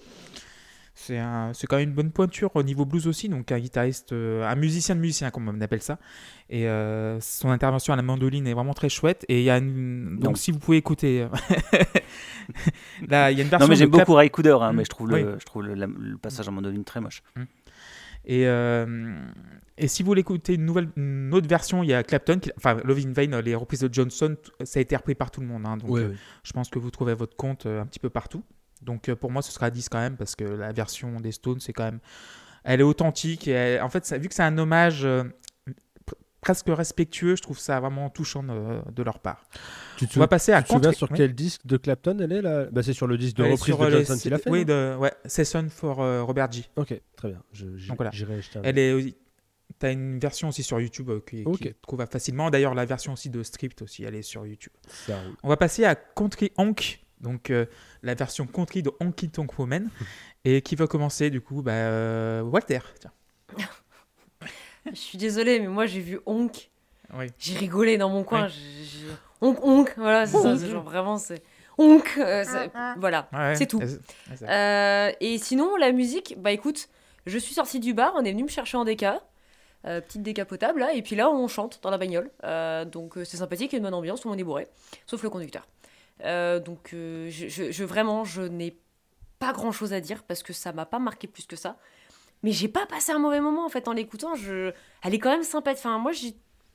c'est 0.99 1.67
quand 1.69 1.77
même 1.77 1.91
une 1.91 1.95
bonne 1.95 2.11
pointure 2.11 2.51
au 2.57 2.63
niveau 2.63 2.87
blues 2.87 3.07
aussi, 3.07 3.29
donc 3.29 3.53
un 3.53 3.59
guitariste, 3.59 4.13
euh, 4.13 4.43
un 4.49 4.55
musicien 4.57 4.95
de 4.97 5.01
musicien 5.01 5.31
comme 5.31 5.47
on 5.47 5.61
appelle 5.61 5.83
ça. 5.83 5.99
Et 6.49 6.67
euh, 6.69 7.21
son 7.21 7.51
intervention 7.51 7.93
à 7.93 7.97
la 7.97 8.03
mandoline 8.03 8.47
est 8.47 8.55
vraiment 8.55 8.73
très 8.73 8.89
chouette. 8.89 9.25
Et 9.29 9.41
il 9.41 9.45
y 9.45 9.51
a 9.51 9.59
une... 9.59 10.19
donc 10.19 10.39
si 10.39 10.53
vous 10.53 10.59
pouvez 10.59 10.79
écouter, 10.79 11.29
là 13.09 13.31
il 13.31 13.39
y 13.39 13.41
a 13.41 13.45
une 13.45 13.51
version. 13.51 13.67
Non, 13.67 13.71
mais 13.71 13.77
j'aime 13.77 13.91
beaucoup 13.91 14.15
Ray 14.15 14.31
Cooder, 14.31 14.57
hein, 14.61 14.73
Mm. 14.73 14.77
mais 14.77 14.85
je 14.85 14.89
trouve, 14.91 15.09
le, 15.11 15.15
Oui. 15.17 15.35
je 15.39 15.45
trouve 15.45 15.63
le, 15.63 15.75
la- 15.75 15.87
le 15.87 16.17
passage 16.17 16.49
en 16.49 16.53
mandoline 16.53 16.85
très 16.85 17.01
moche. 17.01 17.23
Et, 18.29 18.47
euh, 18.49 19.15
et 19.79 19.87
si 19.87 20.03
vous 20.03 20.07
voulez 20.09 20.23
écouter 20.23 20.55
une, 20.55 20.65
nouvelle, 20.65 20.89
une 20.97 21.33
autre 21.33 21.49
version, 21.49 21.83
il 21.85 21.91
y 21.91 21.95
a 21.95 22.03
Clapton, 22.03 22.39
qui- 22.41 22.51
enfin 22.57 22.77
Love 22.85 22.99
in 23.07 23.13
Vain, 23.13 23.41
les 23.41 23.55
reprises 23.55 23.81
de 23.81 23.93
Johnson, 23.93 24.35
ça 24.65 24.79
a 24.79 24.83
été 24.83 24.97
repris 24.97 25.15
par 25.15 25.31
tout 25.31 25.41
le 25.41 25.47
monde. 25.47 25.63
hein, 25.67 25.77
donc 25.77 25.97
euh, 25.97 26.13
je 26.43 26.53
pense 26.53 26.69
que 26.69 26.79
vous 26.81 26.91
trouvez 26.91 27.15
votre 27.15 27.37
compte 27.37 27.67
euh, 27.67 27.81
un 27.83 27.87
petit 27.87 28.01
peu 28.01 28.11
partout. 28.11 28.43
Donc 28.83 29.09
euh, 29.09 29.17
pour 29.17 29.31
moi, 29.31 29.43
ce 29.43 29.53
sera 29.53 29.71
10 29.71 29.89
quand 29.89 29.99
même, 29.99 30.17
parce 30.17 30.35
que 30.37 30.45
la 30.45 30.73
version 30.73 31.19
des 31.21 31.33
Stones, 31.33 31.61
c'est 31.61 31.73
quand 31.73 31.85
même. 31.85 32.01
Elle 32.65 32.81
est 32.81 32.85
authentique. 32.85 33.49
Et 33.49 33.53
elle- 33.53 33.83
en 33.83 33.89
fait, 33.89 34.05
ça- 34.07 34.19
vu 34.19 34.29
que 34.29 34.35
c'est 34.35 34.43
un 34.43 34.59
hommage 34.59 35.05
euh, 35.05 35.23
pr- 36.07 36.15
presque 36.41 36.67
respectueux, 36.69 37.37
je 37.37 37.43
trouve 37.43 37.59
ça 37.59 37.79
vraiment 37.81 38.11
touchant 38.11 38.43
de, 38.43 38.81
de 38.93 39.03
leur 39.03 39.19
part. 39.21 39.45
Tu 39.97 40.07
te, 40.09 40.19
On 40.19 40.21
va 40.21 40.29
passer 40.29 40.53
à 40.53 40.63
tu 40.63 40.69
te 40.69 40.73
souviens 40.75 40.93
sur 40.93 41.11
oui. 41.11 41.17
quel 41.17 41.35
disque 41.35 41.65
de 41.67 41.77
Clapton 41.77 42.19
elle 42.21 42.33
est 42.33 42.43
là? 42.43 42.67
Bah, 42.73 42.83
C'est 42.83 42.93
sur 42.93 43.07
le 43.07 43.17
disque 43.17 43.37
de 43.37 43.45
Elle 43.45 43.53
reprise 43.53 43.75
sur, 43.75 43.79
de 43.79 43.85
euh, 43.85 43.91
Johnson 43.91 44.15
les- 44.15 44.21
qu'il 44.21 44.35
a 44.35 44.39
fait. 44.39 44.51
Oui, 44.51 44.65
de, 44.65 44.97
ouais, 44.99 45.13
Session 45.25 45.67
for 45.71 46.01
euh, 46.03 46.23
Robert 46.23 46.51
G. 46.53 46.65
Ok, 46.77 47.01
très 47.17 47.29
bien. 47.29 47.43
Voilà. 47.97 48.11
J'irai 48.13 48.35
un 48.57 48.63
Elle 48.63 48.79
est 48.79 49.15
T'as 49.79 49.93
une 49.93 50.19
version 50.19 50.49
aussi 50.49 50.63
sur 50.63 50.81
YouTube 50.81 51.11
euh, 51.11 51.21
qui, 51.29 51.39
qui 51.43 51.45
Ok. 51.45 51.67
est 51.67 51.81
trouvable 51.83 52.11
facilement. 52.11 52.51
D'ailleurs, 52.51 52.75
la 52.75 52.85
version 52.87 53.13
aussi 53.13 53.29
de 53.31 53.43
Script 53.43 53.83
aussi, 53.83 54.05
elle 54.05 54.15
est 54.15 54.23
sur 54.23 54.47
YouTube. 54.47 54.73
Ça. 54.89 55.19
On 55.43 55.49
va 55.49 55.57
passer 55.59 55.85
à 55.85 55.95
Country 55.97 56.51
Honk, 56.57 57.05
donc 57.21 57.51
euh, 57.51 57.67
la 58.03 58.15
version 58.15 58.47
country 58.47 58.83
de 58.83 58.91
Honky 59.01 59.29
Tonk 59.31 59.59
Woman. 59.59 59.89
et 60.45 60.63
qui 60.63 60.77
va 60.77 60.87
commencer 60.87 61.29
du 61.31 61.41
coup 61.41 61.63
bah, 61.63 61.73
euh, 61.73 62.41
Walter. 62.43 62.79
Tiens. 63.01 63.13
Je 64.87 64.95
suis 64.95 65.19
désolée, 65.19 65.59
mais 65.61 65.67
moi 65.69 65.87
j'ai 65.87 66.01
vu 66.01 66.21
Honk. 66.27 66.71
Oui. 67.15 67.27
J'ai 67.39 67.57
rigolé 67.59 67.99
dans 67.99 68.09
mon 68.11 68.23
coin. 68.25 68.45
Ouais. 68.45 68.51
j'ai- 68.51 69.07
Honk, 69.41 69.59
honk, 69.63 69.93
voilà, 69.97 70.27
c'est 70.27 70.39
ça. 70.39 70.57
c'est 70.57 70.69
Genre 70.71 70.83
vraiment, 70.83 71.19
c'est. 71.19 71.43
Honk, 71.79 72.15
euh, 72.19 72.43
c'est- 72.45 72.71
voilà. 72.99 73.29
Ouais, 73.33 73.55
C'est 73.55 73.67
tout. 73.67 73.83
c'est- 73.85 74.43
Euh, 74.49 75.13
et 75.21 75.37
sinon, 75.39 75.77
la 75.77 75.93
musique, 75.93 76.35
bah 76.39 76.53
écoute, 76.53 76.89
je 77.27 77.37
suis 77.39 77.53
sortie 77.55 77.81
du 77.81 77.93
bar, 77.93 78.13
on 78.17 78.25
est 78.25 78.31
venu 78.33 78.45
me 78.45 78.49
chercher 78.49 78.77
en 78.77 78.85
déca. 78.85 79.21
euh, 79.85 80.01
petite 80.01 80.23
décapotable 80.25 80.81
là, 80.81 80.93
et 80.95 81.03
puis 81.03 81.15
là 81.15 81.31
on 81.31 81.47
chante 81.47 81.79
dans 81.83 81.91
la 81.91 81.99
bagnole. 81.99 82.29
Euh, 82.43 82.85
donc 82.85 83.17
euh, 83.19 83.25
c'est 83.25 83.37
sympathique, 83.37 83.73
il 83.73 83.75
y 83.75 83.77
a 83.77 83.79
une 83.79 83.85
bonne 83.85 83.95
ambiance, 83.95 84.21
tout 84.21 84.27
le 84.27 84.33
monde 84.33 84.41
est 84.41 84.45
bourré, 84.45 84.67
sauf 85.07 85.23
le 85.23 85.31
conducteur. 85.31 85.65
Euh, 86.25 86.61
donc 86.61 86.91
euh, 86.95 87.29
je, 87.31 87.49
je- 87.49 87.71
je- 87.71 87.85
vraiment, 87.85 88.25
je 88.25 88.43
n'ai 88.43 88.79
pas 89.39 89.53
grand 89.53 89.73
chose 89.73 89.93
à 89.93 90.01
dire 90.01 90.23
parce 90.25 90.43
que 90.43 90.53
ça 90.53 90.73
m'a 90.73 90.87
pas 90.87 90.99
marqué 90.99 91.27
plus 91.27 91.47
que 91.47 91.57
ça. 91.57 91.77
Mais 92.43 92.53
j'ai 92.53 92.69
pas 92.69 92.87
passé 92.87 93.13
un 93.13 93.19
mauvais 93.19 93.41
moment 93.41 93.65
en 93.67 93.69
fait 93.69 93.89
en 93.89 93.93
l'écoutant. 93.93 94.35
Je... 94.35 94.73
Elle 95.03 95.15
est 95.15 95.19
quand 95.19 95.31
même 95.31 95.43
sympathique. 95.43 95.85
Enfin, 95.87 95.99
moi, 95.99 96.13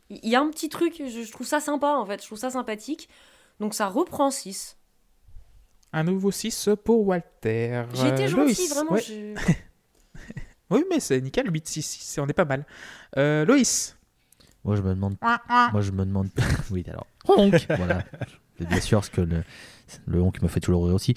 il 0.10 0.30
y 0.30 0.36
a 0.36 0.42
un 0.42 0.50
petit 0.50 0.70
truc, 0.70 0.96
je, 1.00 1.24
je 1.24 1.32
trouve 1.32 1.48
ça 1.48 1.60
sympa 1.60 1.88
en 1.96 2.06
fait, 2.06 2.22
je 2.22 2.26
trouve 2.28 2.38
ça 2.40 2.50
sympathique. 2.52 3.10
Donc 3.60 3.74
ça 3.74 3.88
reprend 3.88 4.30
6. 4.32 4.78
Un 5.94 6.04
nouveau 6.04 6.32
6 6.32 6.70
pour 6.84 7.06
Walter. 7.08 7.84
Été 7.94 8.24
Euh, 8.24 8.28
gentille, 8.28 8.36
Loïs. 8.36 8.74
vraiment. 8.74 8.92
Ouais. 8.94 9.02
je- 9.02 9.36
Oui, 10.70 10.86
mais 10.90 11.02
c'est 11.02 11.20
nickel, 11.20 11.52
8, 11.52 11.68
6, 11.68 11.82
6, 11.82 12.20
on 12.20 12.28
est 12.28 12.34
pas 12.34 12.46
mal. 12.46 12.66
Euh, 13.18 13.44
Loïs. 13.46 13.98
Moi, 14.64 14.76
je 14.78 14.82
me 14.82 14.90
demande. 14.94 15.16
Moi, 15.74 15.82
je 15.82 15.92
me 15.92 16.06
demande. 16.06 16.30
oui, 16.72 16.86
alors. 16.88 17.06
Honk 17.28 17.66
Voilà. 17.76 18.04
Bien 18.66 18.80
sûr, 18.82 19.00
parce 19.00 19.10
que 19.10 19.22
le, 19.22 19.44
le 20.08 20.22
honk 20.22 20.42
me 20.42 20.48
fait 20.48 20.60
toujours 20.60 20.86
rire 20.86 20.96
aussi. 20.96 21.16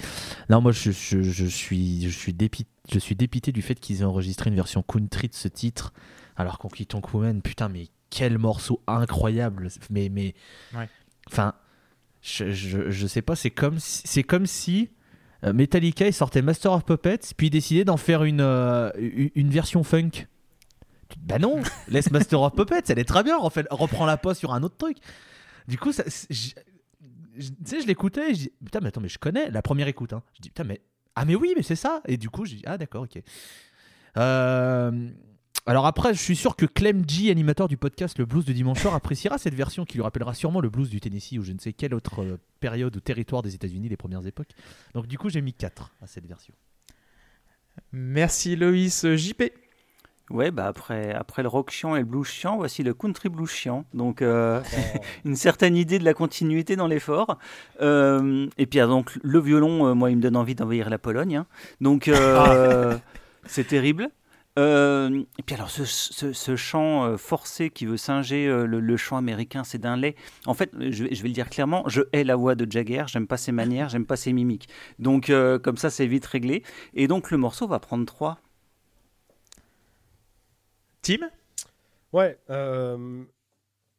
Non, 0.50 0.60
moi, 0.60 0.72
je, 0.72 0.90
je, 0.90 1.22
je 1.22 1.44
suis, 1.46 2.02
je, 2.08 2.16
suis 2.18 2.32
dépité, 2.32 2.68
je 2.92 2.98
suis 2.98 3.14
dépité 3.14 3.52
du 3.52 3.62
fait 3.62 3.74
qu'ils 3.78 4.00
aient 4.00 4.04
enregistré 4.04 4.50
une 4.50 4.56
version 4.56 4.82
country 4.82 5.28
de 5.28 5.34
ce 5.34 5.48
titre. 5.48 5.92
Alors 6.36 6.58
qu'on 6.58 6.68
quitte 6.68 6.94
Woman, 7.12 7.42
putain, 7.42 7.68
mais 7.68 7.88
quel 8.10 8.38
morceau 8.38 8.80
incroyable. 8.86 9.68
Mais. 9.90 10.08
mais 10.08 10.34
Ouais. 10.74 10.88
Enfin, 11.30 11.54
je, 12.22 12.50
je, 12.52 12.90
je 12.90 13.06
sais 13.06 13.22
pas, 13.22 13.36
c'est 13.36 13.50
comme, 13.50 13.78
si- 13.78 14.02
c'est 14.04 14.22
comme 14.24 14.46
si. 14.46 14.90
euh, 15.44 15.52
Metallica, 15.52 16.06
ils 16.06 16.12
sortaient 16.12 16.42
Master 16.42 16.72
of 16.72 16.84
Puppets, 16.84 17.20
puis 17.36 17.46
ils 17.48 17.50
décidaient 17.50 17.84
d'en 17.84 17.96
faire 17.96 18.24
une, 18.24 18.40
euh, 18.40 18.90
une 19.34 19.50
version 19.50 19.82
funk. 19.84 20.26
Bah 21.20 21.38
non, 21.38 21.62
laisse 21.88 22.10
Master 22.10 22.40
of 22.40 22.54
Puppets, 22.54 22.82
elle 22.88 22.98
est 22.98 23.04
très 23.04 23.22
bien, 23.22 23.38
refait- 23.38 23.66
reprends 23.70 24.06
la 24.06 24.16
pas 24.16 24.34
sur 24.34 24.52
un 24.52 24.62
autre 24.62 24.76
truc. 24.76 24.96
Du 25.68 25.78
coup, 25.78 25.92
ça, 25.92 26.02
tu 27.38 27.52
sais, 27.64 27.80
je 27.80 27.86
l'écoutais, 27.86 28.34
je 28.34 28.40
dis 28.40 28.52
putain, 28.64 28.80
mais 28.80 28.88
attends, 28.88 29.00
mais 29.00 29.08
je 29.08 29.18
connais 29.18 29.50
la 29.50 29.62
première 29.62 29.88
écoute. 29.88 30.12
Hein. 30.12 30.22
Je 30.34 30.40
dis 30.40 30.50
putain, 30.50 30.64
mais 30.64 30.80
ah, 31.14 31.24
mais 31.24 31.34
oui, 31.34 31.52
mais 31.56 31.62
c'est 31.62 31.76
ça. 31.76 32.02
Et 32.06 32.16
du 32.16 32.30
coup, 32.30 32.44
je 32.44 32.56
dis 32.56 32.62
ah, 32.66 32.78
d'accord, 32.78 33.04
ok. 33.04 33.22
Euh, 34.16 35.10
alors 35.66 35.86
après, 35.86 36.12
je 36.14 36.20
suis 36.20 36.36
sûr 36.36 36.56
que 36.56 36.66
Clem 36.66 37.08
G, 37.08 37.30
animateur 37.30 37.68
du 37.68 37.76
podcast 37.76 38.18
Le 38.18 38.26
Blues 38.26 38.44
du 38.44 38.52
Dimanche 38.52 38.80
soir, 38.80 38.94
appréciera 38.94 39.38
cette 39.38 39.54
version 39.54 39.84
qui 39.84 39.96
lui 39.96 40.02
rappellera 40.02 40.34
sûrement 40.34 40.60
le 40.60 40.68
blues 40.68 40.90
du 40.90 41.00
Tennessee 41.00 41.38
ou 41.38 41.42
je 41.42 41.52
ne 41.52 41.58
sais 41.58 41.72
quelle 41.72 41.94
autre 41.94 42.22
euh, 42.22 42.38
période 42.60 42.94
ou 42.96 43.00
territoire 43.00 43.42
des 43.42 43.54
États-Unis 43.54 43.88
des 43.88 43.96
premières 43.96 44.26
époques. 44.26 44.50
Donc 44.92 45.06
du 45.06 45.16
coup, 45.18 45.30
j'ai 45.30 45.40
mis 45.40 45.54
4 45.54 45.94
à 46.02 46.06
cette 46.06 46.26
version. 46.26 46.54
Merci 47.92 48.56
Loïs. 48.56 49.06
JP. 49.16 49.42
Ouais, 50.30 50.50
bah 50.50 50.66
après, 50.66 51.12
après 51.12 51.42
le 51.42 51.48
rock 51.48 51.70
chiant 51.70 51.96
et 51.96 51.98
le 51.98 52.06
blues 52.06 52.26
chiant, 52.26 52.56
voici 52.56 52.82
le 52.82 52.94
country 52.94 53.28
blues 53.28 53.50
chiant. 53.50 53.84
Donc, 53.92 54.22
euh, 54.22 54.62
une 55.26 55.36
certaine 55.36 55.76
idée 55.76 55.98
de 55.98 56.04
la 56.04 56.14
continuité 56.14 56.76
dans 56.76 56.86
l'effort. 56.86 57.36
Euh, 57.82 58.46
et 58.56 58.64
puis, 58.66 58.80
ah, 58.80 58.86
donc, 58.86 59.18
le 59.22 59.38
violon, 59.38 59.86
euh, 59.86 59.94
moi, 59.94 60.10
il 60.10 60.16
me 60.16 60.22
donne 60.22 60.36
envie 60.36 60.54
d'envahir 60.54 60.88
la 60.88 60.98
Pologne. 60.98 61.36
hein. 61.36 61.46
Donc, 61.82 62.08
euh, 62.08 62.96
c'est 63.46 63.66
terrible. 63.66 64.08
Et 64.56 65.42
puis 65.44 65.56
alors 65.56 65.68
ce, 65.68 65.84
ce- 65.84 66.32
ce 66.32 66.54
chant 66.54 67.18
forcé 67.18 67.70
qui 67.70 67.86
veut 67.86 67.96
singer 67.96 68.46
le, 68.46 68.78
le 68.78 68.96
chant 68.96 69.16
américain, 69.16 69.64
c'est 69.64 69.78
d'un 69.78 69.96
lait. 69.96 70.14
En 70.46 70.54
fait, 70.54 70.70
je, 70.78 71.04
vais- 71.04 71.12
je 71.14 71.22
vais 71.22 71.28
le 71.28 71.34
dire 71.34 71.50
clairement, 71.50 71.82
je 71.88 72.02
hais 72.12 72.22
la 72.22 72.36
voix 72.36 72.54
de 72.54 72.70
Jagger, 72.70 73.02
j'aime 73.08 73.26
pas 73.26 73.36
ses 73.36 73.50
manières, 73.50 73.88
j'aime 73.88 74.06
pas 74.06 74.14
ses 74.14 74.32
mimiques. 74.32 74.68
Donc 75.00 75.32
comme 75.64 75.76
ça, 75.76 75.90
c'est 75.90 76.06
vite 76.06 76.24
réglé. 76.26 76.62
Et 76.94 77.08
donc 77.08 77.32
le 77.32 77.36
morceau 77.36 77.66
va 77.66 77.80
prendre 77.80 78.04
3. 78.06 78.38
Tim. 81.04 81.30
Ouais. 82.14 82.38
euh, 82.48 83.22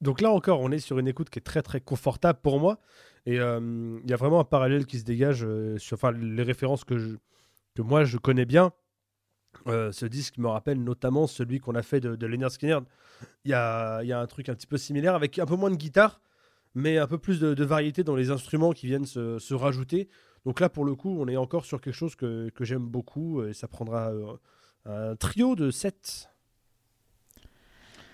Donc 0.02 0.22
là 0.22 0.32
encore, 0.32 0.60
on 0.60 0.72
est 0.72 0.80
sur 0.80 0.98
une 0.98 1.08
écoute 1.08 1.30
qui 1.30 1.38
est 1.38 1.44
très 1.44 1.62
très 1.62 1.80
confortable 1.80 2.40
pour 2.42 2.60
moi. 2.60 2.80
Et 3.28 3.40
euh, 3.40 4.00
il 4.04 4.10
y 4.10 4.14
a 4.14 4.16
vraiment 4.16 4.40
un 4.40 4.44
parallèle 4.44 4.88
qui 4.88 4.98
se 5.00 5.04
dégage 5.04 5.44
euh, 5.46 5.78
sur 5.78 5.98
les 6.12 6.44
références 6.44 6.84
que, 6.84 7.18
que 7.76 7.82
moi 7.82 8.06
je 8.06 8.18
connais 8.18 8.46
bien. 8.46 8.74
Ce 9.68 10.06
disque 10.06 10.38
me 10.38 10.48
rappelle 10.48 10.84
notamment 10.84 11.28
celui 11.28 11.60
qu'on 11.60 11.76
a 11.76 11.82
fait 11.82 12.02
de, 12.02 12.16
de 12.16 12.28
Leonard 12.28 12.52
Skinner. 12.52 12.80
Il 13.46 13.52
y 13.52 13.54
a, 13.54 14.04
y 14.04 14.12
a 14.12 14.20
un 14.20 14.28
truc 14.28 14.50
un 14.50 14.56
petit 14.56 14.68
peu 14.68 14.78
similaire 14.78 15.16
avec 15.16 15.40
un 15.40 15.46
peu 15.46 15.56
moins 15.56 15.72
de 15.72 15.78
guitare, 15.78 16.20
mais 16.74 16.98
un 16.98 17.08
peu 17.08 17.18
plus 17.18 17.40
de, 17.40 17.64
variété 17.64 18.04
dans 18.04 18.18
les 18.18 18.32
instruments 18.32 18.74
qui 18.74 18.88
viennent 18.88 19.06
se, 19.06 19.40
se 19.40 19.54
rajouter. 19.54 20.10
Donc 20.44 20.60
là, 20.60 20.68
pour 20.68 20.84
le 20.84 20.94
coup, 20.96 21.16
on 21.22 21.30
est 21.30 21.38
encore 21.38 21.64
sur 21.64 21.80
quelque 21.80 21.94
chose 21.94 22.16
que, 22.16 22.50
que 22.50 22.66
j'aime 22.66 22.86
beaucoup 22.86 23.44
et 23.46 23.54
ça 23.54 23.70
prendra 23.70 24.12
un 24.84 25.16
trio 25.16 25.56
de 25.56 25.72
7. 25.72 26.35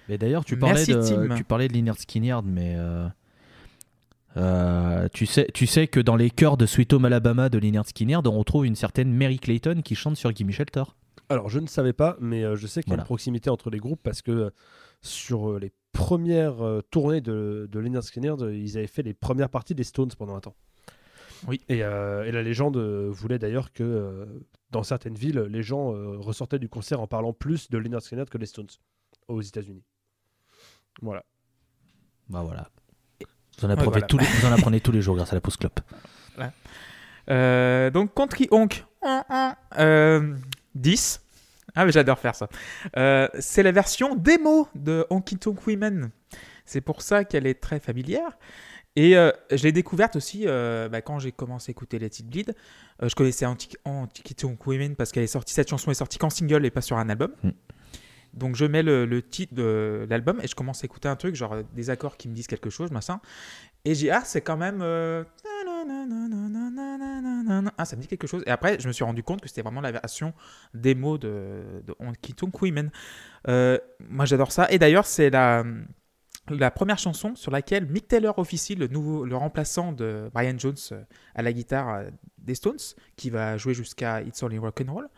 Mais 0.10 0.18
d'ailleurs, 0.18 0.44
tu 0.46 0.58
parlais 0.58 0.86
Merci, 0.88 0.94
de, 0.94 1.28
Tim. 1.28 1.36
tu 1.36 1.44
parlais 1.44 1.68
de 1.68 1.74
Lynyrd 1.74 1.98
Skynyrd, 2.00 2.46
mais 2.46 2.76
euh, 2.78 3.08
euh, 4.38 5.08
tu 5.14 5.26
sais, 5.26 5.48
tu 5.54 5.68
sais 5.68 5.88
que 5.88 6.00
dans 6.00 6.16
les 6.16 6.30
chœurs 6.30 6.58
de 6.58 6.66
Sweet 6.66 6.94
Home 6.94 7.06
Alabama 7.06 7.50
de 7.50 7.58
Lynyrd 7.58 7.88
Skynyrd, 7.88 8.26
on 8.28 8.38
retrouve 8.38 8.66
une 8.66 8.76
certaine 8.76 9.14
Mary 9.14 9.40
Clayton 9.40 9.82
qui 9.84 9.96
chante 9.96 10.16
sur 10.18 10.32
Gimme 10.32 10.52
Shelter. 10.52 10.84
Alors, 11.30 11.50
je 11.50 11.60
ne 11.60 11.68
savais 11.68 11.94
pas, 11.94 12.18
mais 12.20 12.44
euh, 12.44 12.56
je 12.56 12.68
sais 12.68 12.82
qu'il 12.82 12.90
y 12.90 12.94
a 12.94 12.96
Voilà. 12.96 13.04
une 13.04 13.06
proximité 13.06 13.50
entre 13.50 13.70
les 13.70 13.80
groupes 13.80 14.02
parce 14.04 14.22
que 14.22 14.32
euh, 14.32 14.50
sur 15.02 15.52
euh, 15.52 15.60
les 15.60 15.72
premières 15.94 16.62
euh, 16.66 16.82
tournées 16.92 17.22
de, 17.22 17.68
de 17.72 17.80
Leonard 17.80 18.04
Skinner, 18.04 18.34
de- 18.38 18.52
ils 18.52 18.78
avaient 18.78 18.88
fait 18.88 19.04
les 19.04 19.14
premières 19.14 19.50
parties 19.50 19.76
des 19.76 19.84
Stones 19.84 20.12
pendant 20.18 20.36
un 20.36 20.42
temps. 20.42 20.56
Oui. 21.48 21.60
Et, 21.70 21.84
euh, 21.84 22.24
et 22.26 22.32
la 22.32 22.44
légende 22.44 22.78
euh, 22.78 23.10
voulait 23.12 23.40
d'ailleurs 23.40 23.72
que 23.74 23.84
euh, 23.84 24.26
dans 24.72 24.84
certaines 24.84 25.16
villes, 25.16 25.40
les 25.50 25.64
gens 25.64 25.94
euh, 25.94 26.18
ressortaient 26.20 26.60
du 26.60 26.70
concert 26.70 27.02
en 27.02 27.08
parlant 27.08 27.34
plus 27.34 27.70
de 27.70 27.78
Leonard 27.78 28.02
Skinner 28.02 28.26
que 28.30 28.38
des 28.38 28.46
Stones 28.46 28.68
aux 29.28 29.42
États-Unis. 29.42 29.84
Voilà. 31.02 31.24
Bah 32.30 32.42
voilà. 32.44 32.68
Vous 33.58 33.66
en, 33.66 33.70
apprenez 33.70 33.90
voilà. 33.90 34.08
tous 34.08 34.18
les, 34.18 34.26
vous 34.26 34.48
en 34.48 34.52
apprenez 34.52 34.82
tous 34.82 34.92
les 34.92 35.02
jours 35.02 35.16
grâce 35.16 35.32
à 35.32 35.36
la 35.36 35.42
pause 35.42 35.58
clope. 35.58 35.80
Euh, 37.30 37.90
donc 37.92 38.14
Country 38.16 38.48
Honk. 38.52 38.86
Euh, 39.78 40.36
10. 40.76 41.22
Ah 41.76 41.86
mais 41.86 41.92
j'adore 41.92 42.20
faire 42.20 42.36
ça. 42.36 42.50
Euh, 42.98 43.28
c'est 43.40 43.64
la 43.64 43.72
version 43.72 44.16
démo 44.16 44.68
de 44.76 45.06
Honky 45.10 45.38
Tonk 45.38 45.66
Women. 45.68 46.12
C'est 46.66 46.82
pour 46.82 47.02
ça 47.02 47.24
qu'elle 47.24 47.48
est 47.48 47.62
très 47.62 47.80
familière. 47.80 48.38
Et 48.96 49.16
euh, 49.16 49.32
je 49.50 49.64
l'ai 49.64 49.72
découverte 49.72 50.18
aussi 50.18 50.44
euh, 50.46 50.90
bah, 50.90 51.02
quand 51.02 51.20
j'ai 51.20 51.32
commencé 51.32 51.70
à 51.70 51.72
écouter 51.72 51.98
Let 51.98 52.08
It 52.08 52.28
Bleed. 52.28 52.56
Euh, 53.02 53.08
je 53.08 53.16
connaissais 53.16 53.46
Tonk 53.46 54.68
Women 54.68 54.96
parce 54.96 55.12
qu'elle 55.12 55.24
est 55.24 55.28
sortie, 55.28 55.54
cette 55.54 55.70
chanson 55.70 55.92
est 55.92 55.96
sortie 55.96 56.18
qu'en 56.18 56.30
single 56.30 56.66
et 56.66 56.72
pas 56.72 56.82
sur 56.82 56.98
un 56.98 57.10
album. 57.10 57.32
Mm. 57.44 57.50
Donc 58.34 58.56
je 58.56 58.66
mets 58.66 58.84
le, 58.84 59.22
titre 59.22 59.54
de 59.54 60.06
l'album 60.10 60.40
et 60.42 60.48
je 60.48 60.56
commence 60.56 60.84
à 60.84 60.86
écouter 60.86 61.08
un 61.08 61.16
truc, 61.16 61.36
genre 61.36 61.58
des 61.74 61.90
accords 61.90 62.18
qui 62.18 62.30
me 62.30 62.34
disent 62.34 62.48
quelque 62.48 62.70
chose, 62.70 62.92
machin. 62.92 63.20
Et 63.84 63.96
j'ai 63.96 64.12
ah 64.12 64.22
c'est 64.24 64.42
quand 64.42 64.58
même 64.58 64.82
ah 67.78 67.86
ça 67.86 67.96
me 67.96 68.02
dit 68.02 68.08
quelque 68.08 68.28
chose. 68.28 68.44
Et 68.46 68.52
après 68.52 68.80
je 68.80 68.88
me 68.88 68.94
suis 68.94 69.04
rendu 69.04 69.24
compte 69.24 69.42
que 69.42 69.48
c'était 69.48 69.64
vraiment 69.64 69.82
la 69.82 69.92
version 69.92 70.34
démo 70.74 71.18
de, 71.18 71.82
de 71.86 71.96
Honky 72.00 72.34
Tonk 72.34 72.62
Women. 72.62 72.92
Moi 73.48 74.26
j'adore 74.26 74.52
ça. 74.52 74.68
Et 74.70 74.80
d'ailleurs 74.80 75.06
c'est 75.06 75.30
la 75.30 76.72
première 76.74 77.00
chanson 77.00 77.36
sur 77.36 77.52
laquelle 77.52 77.86
Mick 77.86 78.08
Taylor 78.08 78.38
officie, 78.40 78.76
le 78.76 78.88
nouveau 78.88 79.26
le 79.26 79.36
remplaçant 79.36 79.92
de 79.92 80.30
Brian 80.34 80.58
Jones 80.58 80.78
à 81.36 81.42
la 81.42 81.52
guitare 81.52 82.04
des 82.38 82.56
Stones, 82.56 82.78
qui 83.16 83.30
va 83.30 83.58
jouer 83.58 83.74
jusqu'à 83.74 84.22
It's 84.22 84.42
Only 84.42 84.58
Rock 84.58 84.82
and 84.82 84.94
Roll. 84.94 85.10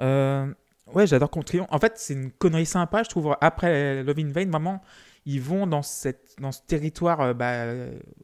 Euh, 0.00 0.52
Ouais, 0.92 1.06
j'adore 1.06 1.30
Country. 1.30 1.60
En 1.70 1.78
fait, 1.78 1.94
c'est 1.96 2.14
une 2.14 2.30
connerie 2.30 2.66
sympa, 2.66 3.02
je 3.02 3.08
trouve. 3.08 3.34
Après 3.40 4.02
Love 4.02 4.18
in 4.18 4.30
Vain, 4.30 4.50
vraiment, 4.50 4.82
ils 5.26 5.40
vont 5.40 5.66
dans, 5.66 5.82
cette, 5.82 6.36
dans 6.38 6.52
ce 6.52 6.60
territoire 6.66 7.20
euh, 7.20 7.34
bah, 7.34 7.64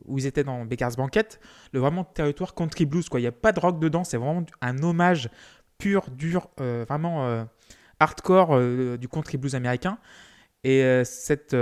où 0.04 0.18
ils 0.18 0.26
étaient 0.26 0.44
dans 0.44 0.64
Baker's 0.64 0.96
Banquet, 0.96 1.26
le 1.72 1.80
vraiment 1.80 2.04
territoire 2.04 2.54
country 2.54 2.84
blues. 2.84 3.08
Quoi. 3.08 3.20
Il 3.20 3.24
n'y 3.24 3.28
a 3.28 3.32
pas 3.32 3.52
de 3.52 3.60
rock 3.60 3.80
dedans, 3.80 4.04
c'est 4.04 4.16
vraiment 4.16 4.44
un 4.60 4.82
hommage 4.82 5.30
pur, 5.78 6.10
dur, 6.10 6.48
euh, 6.60 6.84
vraiment 6.86 7.26
euh, 7.26 7.44
hardcore 7.98 8.58
du 8.98 9.08
country 9.08 9.38
blues 9.38 9.54
américain. 9.54 9.98
Et 10.62 10.82
cette, 11.04 11.56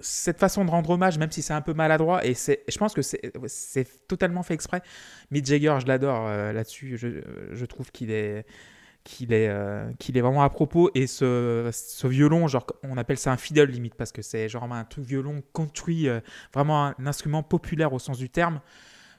cette 0.00 0.38
façon 0.40 0.64
de 0.64 0.70
rendre 0.70 0.90
hommage, 0.90 1.16
même 1.16 1.30
si 1.30 1.42
c'est 1.42 1.52
un 1.52 1.60
peu 1.60 1.74
maladroit, 1.74 2.26
et 2.26 2.34
je 2.34 2.78
pense 2.78 2.92
que 2.92 3.02
c'est 3.02 4.08
totalement 4.08 4.42
fait 4.42 4.54
exprès. 4.54 4.82
Mick 5.30 5.46
Jagger, 5.46 5.76
je 5.80 5.86
l'adore 5.86 6.28
là-dessus, 6.28 6.96
je, 6.96 7.22
je, 7.52 7.64
trouve 7.66 7.92
qu'il 7.92 8.10
est 8.10 8.46
qu'il 9.08 9.32
est, 9.32 9.48
euh, 9.48 9.90
qu'il 9.98 10.18
est 10.18 10.20
vraiment 10.20 10.42
à 10.42 10.50
propos. 10.50 10.90
Et 10.94 11.06
ce, 11.06 11.70
ce, 11.72 12.06
violon, 12.06 12.46
genre, 12.46 12.66
on 12.82 12.98
appelle 12.98 13.16
ça 13.16 13.32
un 13.32 13.38
fiddle 13.38 13.64
limite, 13.70 13.94
parce 13.94 14.12
que 14.12 14.20
c'est 14.20 14.48
genre 14.50 14.70
un 14.70 14.84
truc 14.84 15.04
violon 15.04 15.42
country, 15.54 16.08
euh, 16.08 16.20
vraiment 16.52 16.88
un, 16.88 17.06
instrument 17.06 17.42
populaire 17.42 17.92
au 17.94 17.98
sens 17.98 18.18
du 18.18 18.28
terme. 18.28 18.60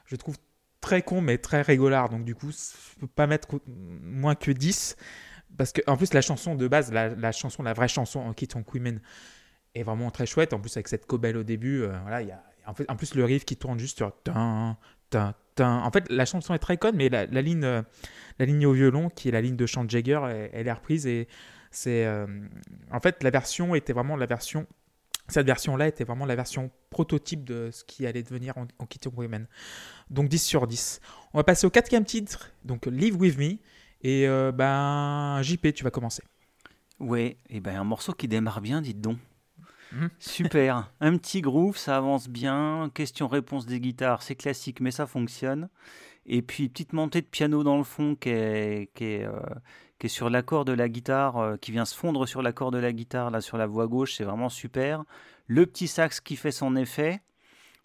Je 0.06 0.14
trouve 0.14 0.36
très 0.80 1.02
con, 1.02 1.20
mais 1.20 1.38
très 1.38 1.62
rigolard. 1.62 2.08
Donc, 2.08 2.24
du 2.24 2.36
coup, 2.36 2.52
je 2.52 3.00
peux 3.00 3.08
pas 3.08 3.26
mettre 3.26 3.48
moins 3.66 4.36
que 4.36 4.52
10. 4.52 4.96
Parce 5.58 5.72
que, 5.72 5.80
en 5.88 5.96
plus, 5.96 6.14
la 6.14 6.22
chanson 6.22 6.54
de 6.54 6.68
base, 6.68 6.92
la, 6.92 7.32
chanson, 7.32 7.64
la 7.64 7.72
vraie 7.72 7.88
chanson 7.88 8.20
en 8.20 8.32
Kit 8.32 8.48
Women, 8.72 9.00
est 9.74 9.82
vraiment 9.82 10.12
très 10.12 10.26
chouette. 10.26 10.52
En 10.52 10.60
plus, 10.60 10.76
avec 10.76 10.86
cette 10.86 11.06
cobelle 11.06 11.36
au 11.36 11.42
début, 11.42 11.82
euh, 11.82 11.98
voilà, 12.02 12.22
il 12.22 12.28
y 12.28 12.32
a, 12.32 12.44
en 12.66 12.96
plus, 12.96 13.16
le 13.16 13.24
riff 13.24 13.44
qui 13.44 13.56
tourne 13.56 13.80
juste 13.80 13.96
sur. 13.96 14.12
En 15.60 15.90
fait, 15.90 16.10
la 16.10 16.24
chanson 16.24 16.54
est 16.54 16.58
très 16.58 16.76
conne, 16.76 16.96
mais 16.96 17.08
la, 17.08 17.26
ligne, 17.26 17.64
euh, 17.64 17.82
la 18.38 18.46
ligne 18.46 18.66
au 18.66 18.72
violon, 18.72 19.08
qui 19.10 19.28
est 19.28 19.32
la 19.32 19.40
ligne 19.40 19.56
de 19.56 19.66
chant 19.66 19.84
de 19.84 19.90
Jagger, 19.90 20.20
elle, 20.52 20.66
est 20.66 20.72
reprise. 20.72 21.06
Et 21.06 21.28
c'est. 21.70 22.06
Euh, 22.06 22.26
en 22.90 23.00
fait, 23.00 23.22
la 23.22 23.30
version 23.30 23.74
était 23.74 23.92
vraiment 23.92 24.16
la 24.16 24.26
version. 24.26 24.66
Cette 25.28 25.46
version-là 25.46 25.86
était 25.86 26.02
vraiment 26.02 26.26
la 26.26 26.34
version 26.34 26.70
prototype 26.90 27.44
de 27.44 27.70
ce 27.70 27.84
qui 27.84 28.04
allait 28.04 28.24
devenir 28.24 28.58
en, 28.58 28.66
en 28.80 28.86
Kitty 28.86 29.08
Women. 29.14 29.46
Donc 30.10 30.28
10 30.28 30.42
sur 30.42 30.66
10. 30.66 31.00
On 31.32 31.38
va 31.38 31.44
passer 31.44 31.68
au 31.68 31.70
quatrième 31.70 32.04
titre, 32.04 32.50
donc 32.64 32.86
Live 32.86 33.16
With 33.16 33.38
Me. 33.38 33.58
Et 34.02 34.26
euh, 34.26 34.50
ben, 34.52 35.40
JP, 35.42 35.72
tu 35.74 35.84
vas 35.84 35.90
commencer. 35.90 36.22
Ouais, 36.98 37.36
et 37.48 37.60
ben 37.60 37.76
un 37.76 37.84
morceau 37.84 38.12
qui 38.12 38.28
démarre 38.28 38.60
bien, 38.60 38.82
dites 38.82 39.00
donc. 39.00 39.18
Mhm. 39.92 40.10
Super. 40.18 40.90
Un 41.00 41.16
petit 41.16 41.40
groove, 41.40 41.76
ça 41.76 41.96
avance 41.96 42.28
bien. 42.28 42.90
Question-réponse 42.94 43.66
des 43.66 43.80
guitares, 43.80 44.22
c'est 44.22 44.36
classique, 44.36 44.80
mais 44.80 44.90
ça 44.90 45.06
fonctionne. 45.06 45.68
Et 46.26 46.42
puis, 46.42 46.68
petite 46.68 46.92
montée 46.92 47.22
de 47.22 47.26
piano 47.26 47.62
dans 47.62 47.78
le 47.78 47.84
fond 47.84 48.14
qui 48.14 48.28
est, 48.30 48.90
qui 48.94 49.04
est, 49.04 49.24
euh, 49.24 49.40
qui 49.98 50.06
est 50.06 50.10
sur 50.10 50.30
l'accord 50.30 50.64
de 50.64 50.72
la 50.72 50.88
guitare, 50.88 51.38
euh, 51.38 51.56
qui 51.56 51.72
vient 51.72 51.84
se 51.84 51.96
fondre 51.96 52.26
sur 52.28 52.42
l'accord 52.42 52.70
de 52.70 52.78
la 52.78 52.92
guitare, 52.92 53.30
là 53.30 53.40
sur 53.40 53.56
la 53.56 53.66
voix 53.66 53.86
gauche, 53.86 54.14
c'est 54.14 54.24
vraiment 54.24 54.48
super. 54.48 55.04
Le 55.46 55.66
petit 55.66 55.88
sax 55.88 56.20
qui 56.20 56.36
fait 56.36 56.52
son 56.52 56.76
effet. 56.76 57.20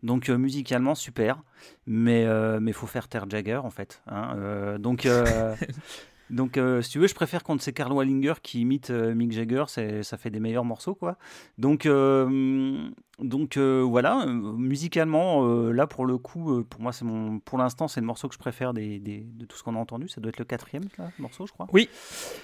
Donc 0.03 0.29
euh, 0.29 0.37
musicalement 0.37 0.93
super, 0.93 1.41
mais 1.87 2.23
il 2.23 2.73
faut 2.73 2.85
faire 2.85 3.07
taire 3.07 3.27
Jagger 3.27 3.55
en 3.55 3.71
fait. 3.71 4.03
Hein. 4.07 4.77
donc 4.77 5.07
Donc, 6.29 6.57
euh, 6.57 6.81
si 6.81 6.89
tu 6.89 6.99
veux, 6.99 7.07
je 7.07 7.13
préfère 7.13 7.43
quand 7.43 7.61
c'est 7.61 7.73
Carl 7.73 7.91
Wallinger 7.91 8.33
qui 8.41 8.61
imite 8.61 8.89
euh, 8.89 9.13
Mick 9.13 9.31
Jagger, 9.31 9.65
ça 9.67 10.17
fait 10.17 10.29
des 10.29 10.39
meilleurs 10.39 10.65
morceaux, 10.65 10.95
quoi. 10.95 11.17
Donc, 11.57 11.85
euh, 11.85 12.89
donc 13.19 13.57
voilà, 13.57 14.25
musicalement, 14.25 15.45
là 15.71 15.87
pour 15.87 16.05
le 16.05 16.17
coup, 16.17 16.63
pour 16.63 16.81
moi, 16.81 16.91
c'est 16.91 17.05
mon, 17.05 17.39
pour 17.39 17.57
l'instant, 17.57 17.87
c'est 17.87 18.01
le 18.01 18.07
morceau 18.07 18.27
que 18.27 18.33
je 18.33 18.39
préfère 18.39 18.73
des, 18.73 18.99
de 18.99 19.45
tout 19.45 19.57
ce 19.57 19.63
qu'on 19.63 19.75
a 19.75 19.79
entendu. 19.79 20.09
Ça 20.09 20.19
doit 20.19 20.29
être 20.29 20.39
le 20.39 20.45
quatrième 20.45 20.83
morceau, 21.19 21.45
je 21.45 21.53
crois. 21.53 21.67
Oui, 21.71 21.89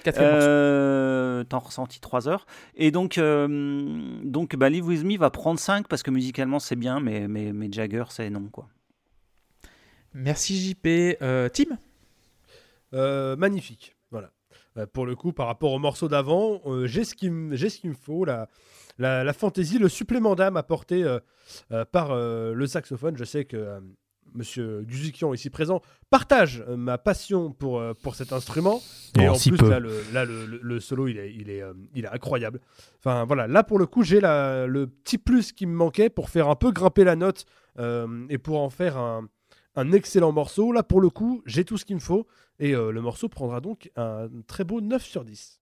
quatrième 0.04 0.32
morceau. 0.32 1.44
T'en 1.48 1.58
ressenti 1.58 2.00
trois 2.00 2.28
heures. 2.28 2.46
Et 2.76 2.90
donc, 2.90 3.18
donc 3.18 4.56
bah, 4.56 4.70
Live 4.70 4.86
With 4.86 5.04
Me 5.04 5.18
va 5.18 5.30
prendre 5.30 5.58
5 5.58 5.88
parce 5.88 6.02
que 6.02 6.10
musicalement, 6.10 6.58
c'est 6.58 6.76
bien, 6.76 7.00
mais, 7.00 7.28
mais, 7.28 7.52
mais 7.52 7.70
Jagger, 7.70 8.04
c'est 8.10 8.30
non, 8.30 8.48
quoi. 8.50 8.68
Merci 10.14 10.56
JP. 10.56 11.18
Tim? 11.52 11.78
Euh, 12.94 13.36
magnifique. 13.36 13.96
Voilà. 14.10 14.30
Euh, 14.76 14.86
pour 14.86 15.06
le 15.06 15.14
coup, 15.14 15.32
par 15.32 15.46
rapport 15.46 15.72
au 15.72 15.78
morceau 15.78 16.08
d'avant, 16.08 16.60
euh, 16.66 16.86
j'ai 16.86 17.04
ce 17.04 17.14
qu'il 17.14 17.32
me 17.32 17.94
faut. 17.94 18.24
La, 18.24 18.48
la, 18.98 19.32
fantaisie, 19.32 19.78
le 19.78 19.88
supplément 19.88 20.34
d'âme 20.34 20.56
apporté 20.56 21.04
par 21.92 22.14
le 22.14 22.66
saxophone. 22.66 23.16
Je 23.16 23.24
sais 23.24 23.44
que 23.44 23.80
Monsieur 24.34 24.82
Guzukian, 24.82 25.34
ici 25.34 25.50
présent, 25.50 25.80
partage 26.10 26.62
ma 26.68 26.98
passion 26.98 27.52
pour, 27.52 27.82
pour 28.02 28.14
cet 28.14 28.32
instrument. 28.32 28.80
Et 29.18 29.28
en 29.28 29.34
plus, 29.34 29.56
là, 29.62 29.80
le, 29.80 30.44
le, 30.46 30.80
solo, 30.80 31.08
il 31.08 31.18
est, 31.18 31.34
il, 31.34 31.50
est, 31.50 31.62
il 31.94 32.04
est 32.04 32.08
incroyable. 32.08 32.60
Enfin, 32.98 33.24
voilà, 33.24 33.46
là, 33.46 33.64
pour 33.64 33.78
le 33.78 33.86
coup, 33.86 34.02
j'ai 34.02 34.20
le 34.20 34.84
petit 34.86 35.18
plus 35.18 35.52
qui 35.52 35.66
me 35.66 35.74
manquait 35.74 36.10
pour 36.10 36.28
faire 36.28 36.48
un 36.48 36.56
peu 36.56 36.70
grimper 36.70 37.04
la 37.04 37.16
note 37.16 37.46
et 37.78 38.38
pour 38.38 38.60
en 38.60 38.70
faire 38.70 38.98
un, 38.98 39.26
un 39.76 39.92
excellent 39.92 40.32
morceau. 40.32 40.72
Là, 40.72 40.82
pour 40.82 41.00
le 41.00 41.10
coup, 41.10 41.42
j'ai 41.46 41.64
tout 41.64 41.78
ce 41.78 41.84
qu'il 41.84 41.96
me 41.96 42.00
faut. 42.00 42.26
Et 42.62 42.76
euh, 42.76 42.92
le 42.92 43.00
morceau 43.00 43.28
prendra 43.28 43.60
donc 43.60 43.90
un 43.96 44.28
très 44.46 44.62
beau 44.62 44.80
9 44.80 45.04
sur 45.04 45.24
10. 45.24 45.60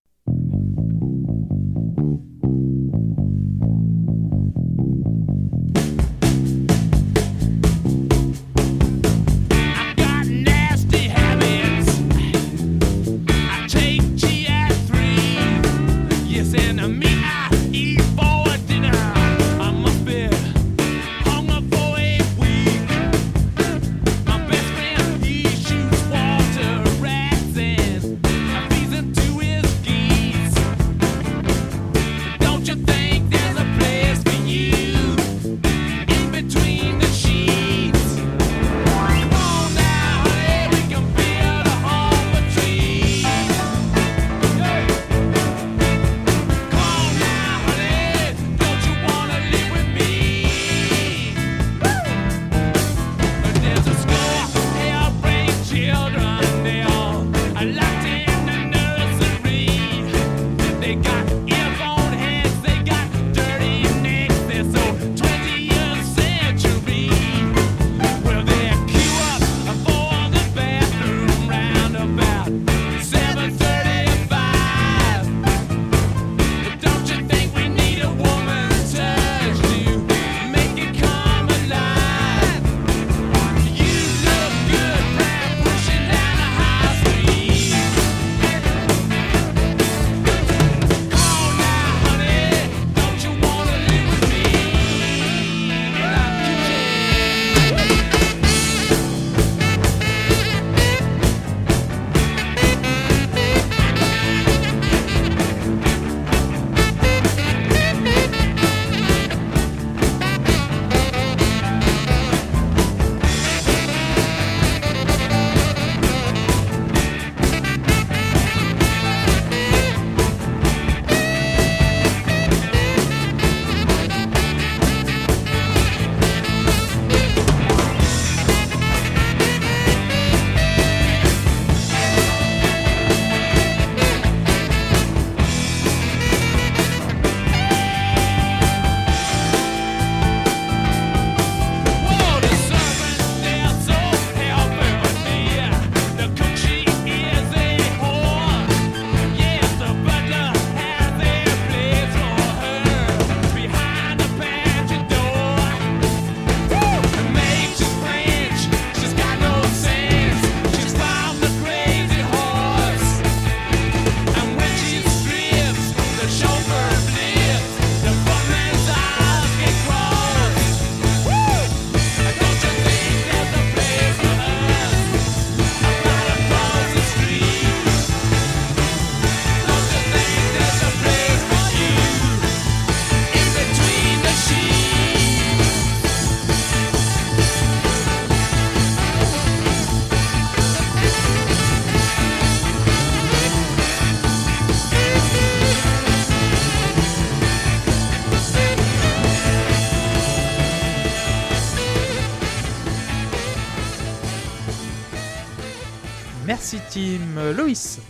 Loïs. 207.52 208.00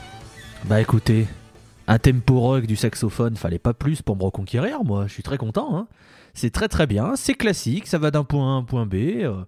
Bah 0.67 0.81
écoutez, 0.81 1.27
un 1.87 1.99
tempo 1.99 2.39
rock 2.41 2.67
du 2.67 2.77
saxophone, 2.77 3.37
fallait 3.37 3.59
pas 3.59 3.75
plus 3.75 4.03
pour 4.03 4.17
me 4.17 4.23
reconquérir, 4.25 4.85
moi. 4.85 5.07
Je 5.07 5.13
suis 5.15 5.23
très 5.23 5.39
content. 5.39 5.77
hein. 5.77 5.89
C'est 6.35 6.51
très 6.51 6.69
très 6.69 6.87
bien, 6.87 7.17
c'est 7.17 7.35
classique, 7.35 7.87
ça 7.87 7.99
va 7.99 8.11
d'un 8.11 8.23
point 8.25 8.45
A 8.47 8.55
à 8.55 8.59
un 8.59 8.63
point 8.63 8.87
B. 8.87 8.95
euh, 8.95 9.45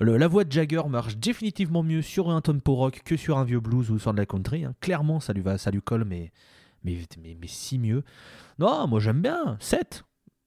le- 0.00 0.16
la 0.16 0.26
voix 0.26 0.42
de 0.44 0.50
Jagger 0.50 0.82
marche 0.88 1.16
définitivement 1.16 1.82
mieux 1.84 2.02
sur 2.02 2.28
un 2.30 2.40
tempo 2.40 2.74
rock 2.74 3.02
que 3.04 3.16
sur 3.16 3.38
un 3.38 3.44
vieux 3.44 3.60
blues 3.60 3.90
ou 3.90 3.98
sur 4.00 4.12
de 4.12 4.18
la 4.18 4.26
country. 4.26 4.64
hein. 4.64 4.74
Clairement, 4.80 5.20
ça 5.20 5.32
lui 5.32 5.42
va, 5.42 5.58
ça 5.58 5.70
lui 5.70 5.80
colle, 5.80 6.04
mais 6.04 6.32
mais 6.82 6.98
mais, 7.22 7.36
mais 7.40 7.46
si 7.46 7.78
mieux. 7.78 8.02
Non, 8.58 8.86
moi 8.88 8.98
j'aime 9.00 9.20
bien. 9.22 9.56
7 9.60 10.04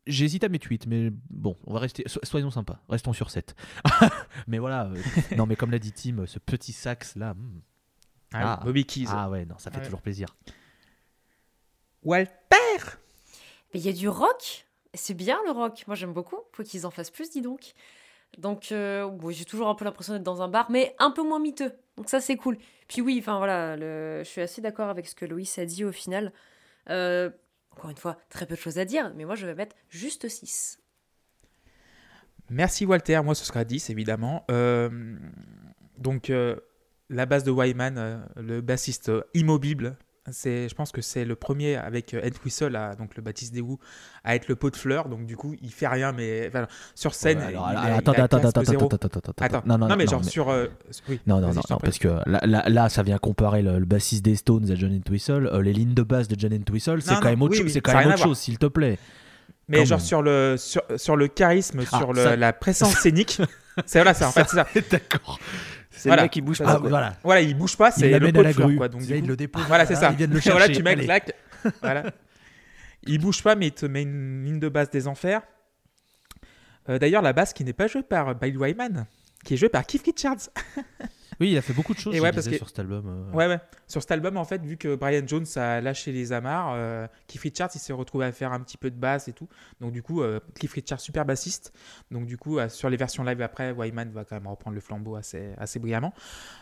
J'hésite 0.07 0.43
à 0.45 0.49
mettre 0.49 0.67
8, 0.69 0.87
mais 0.87 1.11
bon, 1.29 1.55
on 1.65 1.73
va 1.73 1.79
rester. 1.79 2.03
so- 2.07 2.19
soyons 2.23 2.49
sympas, 2.51 2.79
restons 2.89 3.11
sur 3.13 3.29
7. 3.29 3.55
mais 4.47 4.57
voilà, 4.57 4.85
euh, 4.85 4.95
non, 5.37 5.45
mais 5.45 5.55
comme 5.57 5.71
l'a 5.71 5.79
dit 5.79 5.91
Tim, 5.91 6.25
ce 6.25 6.39
petit 6.39 6.71
sax 6.73 7.15
là. 7.15 7.33
hmm. 7.33 7.59
Ah, 8.33 8.59
Ah. 8.59 8.65
Bobby 8.65 8.85
Keys. 8.85 9.05
Ah 9.09 9.29
ouais, 9.29 9.45
non, 9.45 9.57
ça 9.57 9.71
fait 9.71 9.77
Ouais. 9.77 9.83
toujours 9.85 10.01
plaisir. 10.01 10.27
Walter. 12.03 12.31
Mais 13.73 13.79
il 13.79 13.85
y 13.85 13.89
a 13.89 13.93
du 13.93 14.07
rock. 14.09 14.65
C'est 14.93 15.13
bien 15.13 15.39
le 15.45 15.51
rock. 15.51 15.83
Moi, 15.87 15.95
j'aime 15.95 16.13
beaucoup. 16.13 16.37
Faut 16.53 16.63
qu'ils 16.63 16.85
en 16.85 16.91
fassent 16.91 17.11
plus, 17.11 17.29
dis 17.29 17.41
donc. 17.41 17.73
Donc, 18.37 18.71
euh, 18.71 19.07
bon, 19.09 19.31
j'ai 19.31 19.45
toujours 19.45 19.67
un 19.69 19.75
peu 19.75 19.85
l'impression 19.85 20.13
d'être 20.13 20.23
dans 20.23 20.41
un 20.41 20.47
bar, 20.47 20.69
mais 20.71 20.95
un 20.99 21.11
peu 21.11 21.23
moins 21.23 21.39
miteux. 21.39 21.71
Donc, 21.95 22.09
ça, 22.09 22.19
c'est 22.21 22.35
cool. 22.37 22.57
Puis, 22.87 23.01
oui, 23.01 23.17
enfin, 23.19 23.37
voilà, 23.37 23.75
le... 23.75 24.21
je 24.23 24.29
suis 24.29 24.41
assez 24.41 24.61
d'accord 24.61 24.89
avec 24.89 25.07
ce 25.07 25.15
que 25.15 25.25
Loïs 25.25 25.57
a 25.57 25.65
dit 25.65 25.83
au 25.85 25.91
final. 25.91 26.31
Euh, 26.89 27.29
encore 27.71 27.89
une 27.89 27.97
fois, 27.97 28.17
très 28.29 28.45
peu 28.45 28.55
de 28.55 28.59
choses 28.59 28.79
à 28.79 28.85
dire, 28.85 29.11
mais 29.15 29.25
moi, 29.25 29.35
je 29.35 29.45
vais 29.45 29.55
mettre 29.55 29.75
juste 29.89 30.27
6. 30.27 30.79
Merci 32.49 32.85
Walter, 32.85 33.19
moi 33.23 33.35
ce 33.35 33.43
sera 33.43 33.65
10 33.65 33.89
évidemment. 33.89 34.45
Euh, 34.49 35.17
donc 35.97 36.29
euh, 36.29 36.55
la 37.09 37.25
base 37.25 37.43
de 37.43 37.51
Wyman, 37.51 37.95
euh, 37.97 38.17
le 38.41 38.61
bassiste 38.61 39.09
euh, 39.09 39.21
immobile, 39.33 39.95
c'est, 40.29 40.67
je 40.67 40.75
pense 40.75 40.91
que 40.91 41.01
c'est 41.01 41.23
le 41.23 41.35
premier 41.37 41.77
avec 41.77 42.13
euh, 42.13 42.19
Ed 42.21 42.33
Whistle, 42.43 42.75
à- 42.75 42.95
donc 42.95 43.15
le 43.15 43.21
Baptiste 43.23 43.53
Desgout, 43.53 43.79
à 44.25 44.35
être 44.35 44.49
le 44.49 44.57
pot 44.57 44.69
de 44.69 44.75
fleurs. 44.75 45.07
Donc 45.07 45.25
du 45.25 45.37
coup, 45.37 45.55
il 45.61 45.71
fait 45.71 45.87
rien, 45.87 46.11
mais 46.11 46.47
enfin, 46.49 46.67
sur 46.95 47.13
scène, 47.13 47.37
Ouais, 47.37 47.45
alors, 47.45 47.69
il, 47.71 47.77
alors, 47.77 47.85
il 47.87 47.91
a 47.91 47.95
attendez, 47.95 48.19
attendez, 48.19 48.41
charisme 48.41 48.47
attendez, 48.49 48.65
zéro. 48.67 48.85
attends, 48.87 48.95
attends, 49.07 49.19
attends, 49.31 49.45
Attends, 49.45 49.63
non, 49.65 49.77
non, 49.77 49.95
mais 49.95 50.03
non, 50.03 50.11
genre 50.11 50.21
mais- 50.25 50.29
sur, 50.29 50.49
euh, 50.49 50.67
oui. 51.07 51.21
Non, 51.27 51.39
non, 51.39 51.53
non, 51.53 51.77
parce 51.81 51.97
que 51.97 52.09
là, 52.25 52.41
là, 52.45 52.67
là, 52.67 52.89
ça 52.89 53.03
vient 53.03 53.17
comparer 53.19 53.61
le, 53.61 53.79
le 53.79 53.85
bassiste 53.85 54.25
des 54.25 54.35
Stones 54.35 54.69
à 54.69 54.75
John 54.75 54.93
Entwistle. 54.93 55.47
Euh, 55.47 55.61
les 55.61 55.71
lignes 55.71 55.93
de 55.93 56.03
basse 56.03 56.27
de 56.27 56.37
John 56.37 56.53
Entwistle, 56.53 57.01
c'est 57.01 57.15
quand 57.15 57.23
même 57.23 57.41
autre 57.41 57.51
oui, 57.53 57.57
chose, 57.59 57.65
oui, 57.67 57.71
c'est 57.71 57.79
quand 57.81 57.93
ça 57.93 57.99
même 57.99 58.09
autre 58.09 58.17
chose, 58.23 58.37
s'il 58.37 58.57
te 58.59 58.65
plaît. 58.65 58.99
Mais 59.69 59.85
genre 59.85 60.01
sur 60.01 60.21
le 60.21 60.55
sur, 60.57 60.81
sur 60.97 61.15
le 61.15 61.27
charisme, 61.29 61.81
Ah, 61.91 61.97
sur 61.99 62.11
le- 62.13 62.23
ça- 62.23 62.35
la 62.35 62.51
présence 62.53 62.95
scénique, 62.95 63.41
c'est 63.85 63.99
voilà, 63.99 64.13
c'est 64.13 64.25
en 64.25 64.31
fait 64.31 64.45
c'est 64.49 64.55
ça. 64.57 64.67
D'accord. 64.91 65.39
C'est 65.97 66.09
Voilà. 66.09 66.21
le 66.21 66.25
mec 66.25 66.31
qui 66.31 66.41
bouge 66.41 66.61
Ah, 66.61 66.65
pas. 66.65 66.71
Ah, 66.75 66.77
voilà. 66.77 67.15
Voilà, 67.23 67.41
il 67.41 67.57
bouge 67.57 67.75
pas, 67.75 67.89
Il 67.89 67.99
c'est 67.99 68.09
le 68.19 68.25
pot 68.27 68.31
de 68.37 68.41
la 68.41 68.53
fleurs 68.53 68.67
grue. 68.67 68.77
quoi. 68.77 68.87
Donc 68.87 69.01
Là, 69.01 69.07
du 69.07 69.13
il 69.15 69.21
coup- 69.21 69.27
le 69.27 69.35
dépose. 69.35 69.63
Voilà, 69.67 69.85
c'est 69.85 69.95
ça. 69.95 70.09
Ils 70.11 70.17
viennent 70.17 70.31
le 70.31 70.37
Et 70.37 70.49
voilà, 70.49 70.65
chercher. 70.67 70.77
tu 70.79 70.83
mets 70.83 70.95
clac. 70.95 71.33
voilà. 71.81 72.03
Il 73.05 73.19
bouge 73.19 73.41
pas, 73.43 73.55
mais 73.55 73.67
il 73.67 73.71
te 73.73 73.85
met 73.85 74.03
une 74.03 74.45
ligne 74.45 74.59
de 74.59 74.69
basse 74.69 74.89
des 74.89 75.07
enfers. 75.07 75.41
Euh, 76.89 76.99
D'ailleurs, 76.99 77.21
la 77.21 77.33
basse 77.33 77.53
qui 77.53 77.63
n'est 77.63 77.73
pas 77.73 77.87
jouée 77.87 78.03
par 78.03 78.33
Bill 78.35 78.57
Wyman, 78.57 79.05
qui 79.43 79.55
est 79.55 79.57
jouée 79.57 79.69
par 79.69 79.85
Keith 79.85 80.03
Richards. 80.05 80.49
Oui, 81.39 81.51
il 81.51 81.57
a 81.57 81.61
fait 81.61 81.73
beaucoup 81.73 81.93
de 81.93 81.99
choses 81.99 82.13
Et 82.15 82.17
je 82.17 82.23
ouais, 82.23 82.31
parce 82.31 82.45
disais, 82.45 82.51
que- 82.51 82.57
sur 82.57 82.67
cet 82.67 82.79
album. 82.79 83.05
euh. 83.07 83.35
Ouais, 83.35 83.47
ouais. 83.47 83.59
Sur 83.87 84.01
cet 84.01 84.11
album, 84.11 84.37
en 84.37 84.43
fait, 84.43 84.61
vu 84.65 84.75
que 84.77 84.95
Brian 84.95 85.21
Jones 85.25 85.45
a 85.55 85.81
lâché 85.81 86.11
les 86.11 86.33
amarres, 86.33 86.71
euh, 86.75 87.07
Keith 87.27 87.41
Richards, 87.41 87.69
il 87.75 87.79
s'est 87.79 87.93
retrouvé 87.93 88.25
à 88.25 88.31
faire 88.31 88.51
un 88.53 88.59
petit 88.59 88.77
peu 88.77 88.89
de 88.89 88.95
basse 88.95 89.27
et 89.27 89.33
tout. 89.33 89.47
Donc, 89.79 89.91
du 89.91 90.01
coup, 90.01 90.21
euh, 90.23 90.39
Keith 90.59 90.71
Richards, 90.71 90.99
super 90.99 91.25
bassiste. 91.25 91.73
Donc, 92.09 92.25
du 92.25 92.37
coup, 92.37 92.57
euh, 92.57 92.69
sur 92.69 92.89
les 92.89 92.97
versions 92.97 93.23
live 93.23 93.41
après, 93.41 93.71
Wyman 93.71 94.09
va 94.11 94.25
quand 94.25 94.35
même 94.35 94.47
reprendre 94.47 94.73
le 94.75 94.81
flambeau 94.81 95.15
assez, 95.15 95.53
assez 95.57 95.77
brillamment. 95.79 96.13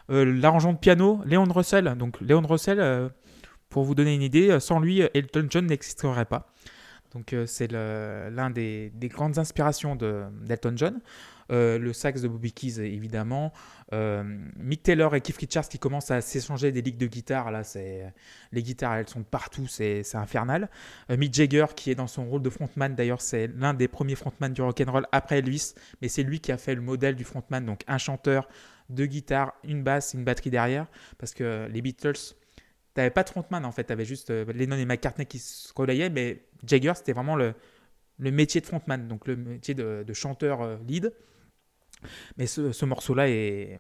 Euh, 0.09 0.25
L'arrangement 0.25 0.73
de 0.73 0.77
piano, 0.79 1.21
Léon 1.25 1.45
Russell. 1.45 1.95
Donc, 1.97 2.19
Léon 2.19 2.41
Russell, 2.41 3.09
pour 3.69 3.83
vous 3.85 3.95
donner 3.95 4.13
une 4.15 4.21
idée, 4.21 4.59
sans 4.59 4.79
lui, 4.79 5.01
Elton 5.13 5.47
John 5.49 5.65
n'existerait 5.67 6.25
pas. 6.25 6.51
Donc, 7.13 7.33
c'est 7.45 7.71
l'un 7.71 8.49
des, 8.49 8.89
des 8.93 9.07
grandes 9.07 9.37
inspirations 9.37 9.95
de- 9.95 10.23
d'Elton 10.45 10.73
John. 10.75 10.99
Euh, 11.51 11.77
le 11.77 11.93
sax 11.93 12.21
de 12.21 12.27
Bobby 12.27 12.51
Keys, 12.51 12.79
évidemment. 12.79 13.53
Euh, 13.93 14.23
Mick 14.57 14.83
Taylor 14.83 15.15
et 15.15 15.21
Keith 15.21 15.37
Richards 15.37 15.69
qui 15.69 15.77
commencent 15.77 16.11
à 16.11 16.21
s'échanger 16.21 16.71
des 16.71 16.81
ligues 16.81 16.97
de 16.97 17.07
guitare. 17.07 17.51
Là, 17.51 17.61
les 18.51 18.63
guitares, 18.63 18.95
elles 18.95 19.07
sont 19.07 19.23
partout, 19.23 19.67
c'est 19.67 20.03
infernal. 20.15 20.69
Euh, 21.11 21.17
Mick 21.17 21.33
Jagger 21.33 21.67
qui 21.75 21.91
est 21.91 21.95
dans 21.95 22.07
son 22.07 22.25
rôle 22.25 22.41
de 22.41 22.49
frontman. 22.49 22.95
D'ailleurs, 22.95 23.21
c'est 23.21 23.47
l'un 23.47 23.73
des 23.73 23.87
premiers 23.87 24.15
frontman 24.15 24.51
du 24.53 24.61
rock 24.61 24.81
and 24.81 24.91
roll 24.91 25.07
après 25.11 25.39
Elvis, 25.39 25.73
mais 26.01 26.07
c'est 26.07 26.23
lui 26.23 26.39
qui 26.39 26.51
a 26.51 26.57
fait 26.57 26.75
le 26.75 26.81
modèle 26.81 27.15
du 27.15 27.23
frontman. 27.23 27.63
Donc 27.65 27.81
un 27.87 27.97
chanteur, 27.97 28.47
deux 28.89 29.05
guitares, 29.05 29.53
une 29.63 29.83
basse, 29.83 30.13
une 30.13 30.23
batterie 30.23 30.49
derrière, 30.51 30.87
parce 31.17 31.33
que 31.33 31.67
les 31.71 31.81
Beatles. 31.81 32.35
T'avais 32.95 33.09
pas 33.09 33.23
de 33.23 33.29
frontman 33.29 33.65
en 33.65 33.73
fait, 33.73 33.83
t'avais 33.83 34.05
juste 34.05 34.29
Lennon 34.29 34.77
et 34.77 34.85
McCartney 34.85 35.25
qui 35.25 35.37
se 35.39 35.73
relayaient, 35.75 36.09
mais 36.09 36.45
Jagger 36.65 36.93
c'était 36.95 37.11
vraiment 37.11 37.35
le, 37.35 37.53
le 38.19 38.31
métier 38.31 38.61
de 38.61 38.65
frontman, 38.65 39.09
donc 39.09 39.27
le 39.27 39.35
métier 39.35 39.73
de, 39.73 40.05
chanteur 40.13 40.79
lead. 40.87 41.11
Mais 42.37 42.47
ce, 42.47 42.71
ce 42.71 42.85
morceau-là 42.85 43.29
est, 43.29 43.79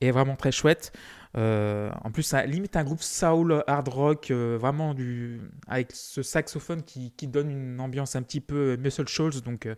est 0.00 0.10
vraiment 0.10 0.36
très 0.36 0.52
chouette. 0.52 0.92
Euh, 1.36 1.90
en 2.02 2.10
plus, 2.10 2.22
ça 2.22 2.46
limite 2.46 2.76
un 2.76 2.84
groupe 2.84 3.02
soul, 3.02 3.64
hard 3.66 3.88
rock, 3.88 4.30
euh, 4.30 4.56
vraiment 4.60 4.94
du, 4.94 5.40
avec 5.66 5.90
ce 5.92 6.22
saxophone 6.22 6.82
qui, 6.82 7.12
qui 7.16 7.26
donne 7.26 7.50
une 7.50 7.80
ambiance 7.80 8.14
un 8.14 8.22
petit 8.22 8.40
peu 8.40 8.76
Muscle 8.76 9.08
Shoals, 9.08 9.40
donc 9.44 9.66
euh, 9.66 9.74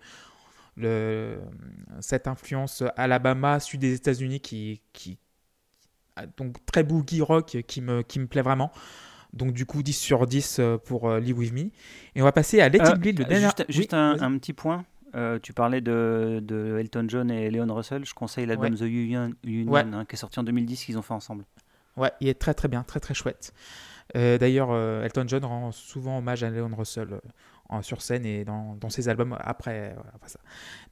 le, 0.77 1.39
cette 2.01 2.27
influence 2.27 2.83
Alabama, 2.97 3.59
sud 3.61 3.81
des 3.81 3.95
États-Unis 3.95 4.41
qui, 4.41 4.83
qui 4.93 5.19
donc 6.37 6.65
très 6.67 6.83
boogie 6.83 7.21
rock 7.21 7.59
qui 7.67 7.81
me, 7.81 8.03
qui 8.03 8.19
me 8.19 8.27
plaît 8.27 8.43
vraiment. 8.43 8.71
Donc 9.33 9.53
du 9.53 9.67
coup 9.67 9.83
10 9.83 9.93
sur 9.93 10.27
10 10.27 10.59
euh, 10.59 10.79
pour 10.79 11.11
Live 11.17 11.39
With 11.39 11.53
Me. 11.53 11.71
Et 12.15 12.21
on 12.21 12.25
va 12.25 12.33
passer 12.33 12.61
à 12.61 12.69
Let 12.69 12.79
It 12.79 12.99
Bleed, 12.99 13.19
le 13.19 13.25
dernier... 13.25 13.45
Juste, 13.45 13.65
juste 13.69 13.95
un 13.95 14.39
petit 14.39 14.53
point. 14.53 14.85
Euh, 15.17 15.39
tu 15.43 15.53
parlais 15.55 15.81
de, 15.81 16.41
de 16.43 16.77
Elton 16.79 17.07
John 17.09 17.31
et 17.31 17.51
Leon 17.51 17.73
Russell. 17.75 18.05
Je 18.05 18.13
conseille 18.15 18.45
l'album 18.47 18.73
Ouais. 18.73 18.79
The 18.79 18.83
Union, 18.83 19.33
Union, 19.45 19.73
Ouais. 19.73 19.81
hein, 19.93 20.05
qui 20.07 20.15
est 20.15 20.19
sorti 20.19 20.39
en 20.39 20.43
2010 20.43 20.85
qu'ils 20.85 20.99
ont 20.99 21.03
fait 21.03 21.15
ensemble. 21.15 21.45
Ouais, 21.97 22.13
il 22.21 22.29
est 22.29 22.39
très 22.39 22.53
très 22.53 22.69
bien, 22.69 22.83
très 22.83 23.01
très 23.01 23.15
chouette. 23.15 23.55
Euh, 24.17 24.37
D'ailleurs, 24.39 24.69
euh, 24.71 25.03
Elton 25.05 25.25
John 25.27 25.45
rend 25.47 25.73
souvent 25.73 26.19
hommage 26.19 26.45
à 26.45 26.51
Leon 26.51 26.71
Russell 26.77 27.15
euh, 27.15 27.21
en- 27.71 27.81
sur 27.83 28.03
scène 28.03 28.27
et 28.27 28.45
dans, 28.45 28.77
dans 28.77 28.91
ses 28.91 29.09
albums 29.09 29.37
après, 29.41 29.95
voilà, 29.95 30.13
ça. 30.27 30.39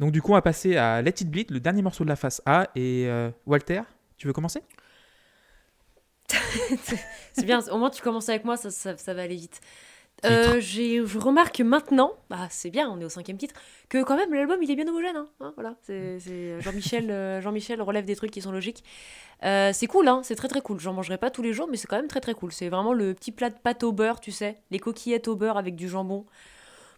Donc 0.00 0.10
du 0.12 0.22
coup, 0.22 0.32
on 0.32 0.34
va 0.36 0.42
passer 0.42 0.76
à 0.78 1.02
Let 1.02 1.10
It 1.20 1.30
Bleed, 1.30 1.50
le 1.50 1.60
dernier 1.60 1.82
morceau 1.82 2.04
de 2.04 2.08
la 2.08 2.16
face 2.16 2.40
A. 2.46 2.68
Et 2.74 3.04
euh, 3.08 3.30
Walter, 3.46 3.82
tu 4.16 4.26
veux 4.26 4.32
commencer? 4.32 4.62
C'est 7.34 7.44
bien, 7.44 7.60
au 7.70 7.78
moins 7.78 7.90
tu 7.90 8.02
commences 8.02 8.28
avec 8.28 8.44
moi, 8.44 8.56
ça, 8.56 8.70
ça, 8.70 8.96
ça 8.96 9.14
va 9.14 9.22
aller 9.22 9.36
vite. 9.36 9.60
Euh, 10.24 10.60
je 10.60 11.18
remarque 11.18 11.60
maintenant, 11.60 12.12
bah 12.30 12.46
c'est 12.50 12.70
bien, 12.70 12.88
on 12.90 13.00
est 13.00 13.04
au 13.04 13.10
cinquième 13.10 13.36
titre, 13.36 13.54
que 13.88 14.02
quand 14.02 14.16
même 14.16 14.32
l'album 14.32 14.62
il 14.62 14.70
est 14.70 14.76
bien 14.76 14.88
homogène. 14.88 15.16
Hein, 15.16 15.28
Hein, 15.40 15.52
voilà, 15.56 15.76
c'est 15.82 16.18
c'est 16.20 16.60
Jean-Michel, 16.60 17.10
euh, 17.10 17.40
Jean-Michel 17.42 17.82
relève 17.82 18.04
des 18.06 18.16
trucs 18.16 18.30
qui 18.30 18.40
sont 18.40 18.52
logiques. 18.52 18.82
Euh, 19.44 19.72
c'est 19.74 19.86
cool, 19.86 20.08
hein, 20.08 20.20
c'est 20.22 20.36
très 20.36 20.48
très 20.48 20.62
cool. 20.62 20.80
J'en 20.80 20.94
mangerai 20.94 21.18
pas 21.18 21.30
tous 21.30 21.42
les 21.42 21.52
jours, 21.52 21.68
mais 21.70 21.76
c'est 21.76 21.86
quand 21.86 21.96
même 21.96 22.08
très 22.08 22.20
très 22.20 22.34
cool. 22.34 22.52
C'est 22.52 22.68
vraiment 22.70 22.94
le 22.94 23.12
petit 23.12 23.32
plat 23.32 23.50
de 23.50 23.58
pâte 23.58 23.82
au 23.82 23.92
beurre, 23.92 24.20
tu 24.20 24.32
sais, 24.32 24.62
les 24.70 24.78
coquillettes 24.78 25.28
au 25.28 25.36
beurre 25.36 25.58
avec 25.58 25.76
du 25.76 25.88
jambon. 25.88 26.24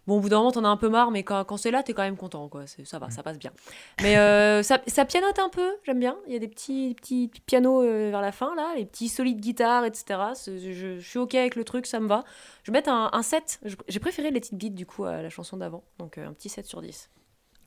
Bon, 0.07 0.17
au 0.17 0.19
bout 0.21 0.29
d'un 0.29 0.37
moment, 0.37 0.51
t'en 0.51 0.63
as 0.63 0.69
un 0.69 0.77
peu 0.77 0.87
marre, 0.89 1.11
mais 1.11 1.23
quand, 1.23 1.43
quand 1.43 1.57
c'est 1.57 1.69
là, 1.69 1.83
t'es 1.83 1.93
quand 1.93 2.01
même 2.03 2.15
content, 2.17 2.47
quoi. 2.47 2.65
C'est- 2.65 2.85
Ça 2.85 2.97
va, 2.97 3.09
ça 3.09 3.23
passe 3.23 3.37
bien. 3.37 3.51
Mais 4.01 4.17
euh, 4.17 4.63
ça, 4.63 4.79
ça 4.87 5.03
pianote 5.05 5.37
un 5.37 5.49
peu, 5.49 5.69
j'aime 5.83 5.99
bien. 5.99 6.17
Il 6.27 6.33
y 6.33 6.35
a 6.35 6.39
des 6.39 6.47
petits, 6.47 6.95
petits 6.95 7.29
pianos 7.45 7.83
euh, 7.83 8.09
vers 8.09 8.21
la 8.21 8.31
fin, 8.31 8.55
là, 8.55 8.73
les 8.77 8.85
petits 8.85 9.09
solides 9.09 9.41
guitares, 9.41 9.83
etc. 9.85 10.19
Je, 10.47 10.71
je 10.71 10.99
suis 10.99 11.19
OK 11.19 11.35
avec 11.35 11.55
le 11.55 11.63
truc, 11.65 11.85
ça 11.85 11.99
me 11.99 12.07
va. 12.07 12.23
Je 12.63 12.71
vais 12.71 12.77
mettre 12.77 12.89
un, 12.89 13.09
un 13.11 13.21
7. 13.21 13.59
Je- 13.65 13.75
J'ai 13.89 13.99
préféré 13.99 14.31
Let 14.31 14.37
It 14.39 14.55
Bleed, 14.55 14.75
du 14.75 14.85
coup, 14.85 15.03
à 15.03 15.21
la 15.21 15.29
chanson 15.29 15.57
d'avant. 15.57 15.83
Donc, 15.99 16.17
euh, 16.17 16.25
un 16.27 16.33
petit 16.33 16.47
7 16.49 16.65
sur 16.65 16.81
10. 16.81 17.09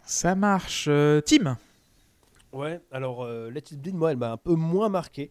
Ça 0.06 0.34
marche. 0.34 0.86
Euh, 0.88 1.20
Tim? 1.20 1.58
Ouais, 2.52 2.80
alors 2.90 3.22
euh, 3.24 3.50
Let 3.50 3.60
It 3.70 3.80
Bleed, 3.80 3.94
moi, 3.94 4.12
elle 4.12 4.16
m'a 4.16 4.32
un 4.32 4.36
peu 4.36 4.54
moins 4.54 4.88
marqué. 4.88 5.30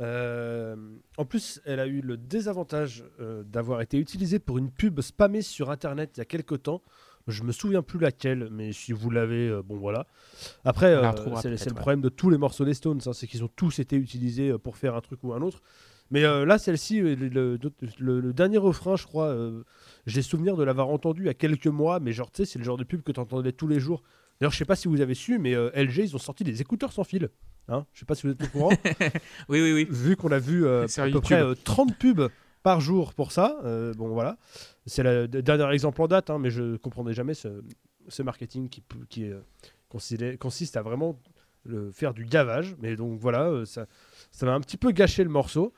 Euh, 0.00 0.76
en 1.16 1.24
plus, 1.24 1.60
elle 1.64 1.80
a 1.80 1.86
eu 1.86 2.00
le 2.00 2.16
désavantage 2.16 3.04
euh, 3.20 3.42
d'avoir 3.42 3.80
été 3.80 3.98
utilisée 3.98 4.38
pour 4.38 4.58
une 4.58 4.70
pub 4.70 5.00
spammée 5.00 5.42
sur 5.42 5.70
Internet 5.70 6.12
il 6.16 6.18
y 6.18 6.22
a 6.22 6.24
quelques 6.24 6.62
temps. 6.62 6.82
Je 7.26 7.42
me 7.42 7.52
souviens 7.52 7.82
plus 7.82 7.98
laquelle, 7.98 8.48
mais 8.50 8.72
si 8.72 8.92
vous 8.92 9.10
l'avez, 9.10 9.48
euh, 9.48 9.62
bon 9.62 9.76
voilà. 9.76 10.06
Après, 10.64 10.94
c'est 11.42 11.50
le 11.50 11.74
ouais. 11.74 11.80
problème 11.80 12.00
de 12.00 12.08
tous 12.08 12.30
les 12.30 12.38
morceaux 12.38 12.64
des 12.64 12.74
Stones, 12.74 13.00
hein, 13.06 13.12
c'est 13.12 13.26
qu'ils 13.26 13.44
ont 13.44 13.50
tous 13.54 13.80
été 13.80 13.96
utilisés 13.96 14.56
pour 14.58 14.76
faire 14.76 14.94
un 14.94 15.00
truc 15.00 15.22
ou 15.24 15.34
un 15.34 15.42
autre. 15.42 15.60
Mais 16.10 16.22
là, 16.22 16.56
celle-ci, 16.56 17.00
le, 17.00 17.14
le- 17.16 17.58
le- 17.98 18.20
le 18.20 18.32
dernier 18.32 18.56
refrain, 18.56 18.96
je 18.96 19.04
crois, 19.04 19.36
j'ai 20.06 20.22
souvenir 20.22 20.56
de 20.56 20.64
l'avoir 20.64 20.88
entendu 20.88 21.24
il 21.24 21.26
y 21.26 21.28
a 21.28 21.34
quelques 21.34 21.66
mois, 21.66 22.00
mais 22.00 22.12
genre, 22.12 22.30
tu 22.30 22.46
sais, 22.46 22.50
c'est 22.50 22.58
le 22.58 22.64
genre 22.64 22.78
de 22.78 22.84
pub 22.84 23.02
que 23.02 23.12
tu 23.12 23.20
entendais 23.20 23.52
tous 23.52 23.68
les 23.68 23.78
jours. 23.78 24.02
D'ailleurs, 24.40 24.52
je 24.52 24.56
sais 24.56 24.64
pas 24.64 24.76
si 24.76 24.88
vous 24.88 25.02
avez 25.02 25.12
su, 25.12 25.38
mais 25.38 25.52
LG, 25.52 25.98
ils 25.98 26.16
ont 26.16 26.18
sorti 26.18 26.44
des 26.44 26.62
écouteurs 26.62 26.92
sans 26.92 27.04
fil. 27.04 27.28
Hein 27.68 27.86
je 27.92 28.00
sais 28.00 28.06
pas 28.06 28.14
si 28.14 28.26
vous 28.26 28.32
êtes 28.32 28.42
au 28.42 28.48
courant. 28.48 28.70
Oui, 29.48 29.60
oui, 29.60 29.72
oui. 29.72 29.86
Vu 29.90 30.16
qu'on 30.16 30.32
a 30.32 30.38
vu 30.38 30.66
euh, 30.66 30.86
à 30.96 31.10
peu 31.10 31.20
près 31.20 31.42
euh, 31.42 31.54
30 31.64 31.96
pubs 31.96 32.28
par 32.62 32.80
jour 32.80 33.14
pour 33.14 33.32
ça, 33.32 33.58
euh, 33.64 33.94
bon 33.94 34.08
voilà. 34.08 34.36
C'est 34.86 35.02
le 35.02 35.28
dernier 35.28 35.70
exemple 35.72 36.00
en 36.02 36.08
date, 36.08 36.30
hein, 36.30 36.38
mais 36.38 36.50
je 36.50 36.76
comprendrai 36.76 37.14
jamais 37.14 37.34
ce, 37.34 37.62
ce 38.08 38.22
marketing 38.22 38.68
qui, 38.68 38.82
euh, 39.30 39.40
consiste 40.38 40.76
à 40.76 40.82
vraiment 40.82 41.18
le, 41.64 41.90
faire 41.92 42.14
du 42.14 42.24
gavage. 42.24 42.74
Mais 42.80 42.96
donc 42.96 43.18
voilà, 43.20 43.44
euh, 43.44 43.64
ça, 43.64 43.86
ça 44.30 44.46
m'a 44.46 44.54
un 44.54 44.60
petit 44.60 44.76
peu 44.76 44.90
gâché 44.90 45.22
le 45.22 45.30
morceau. 45.30 45.72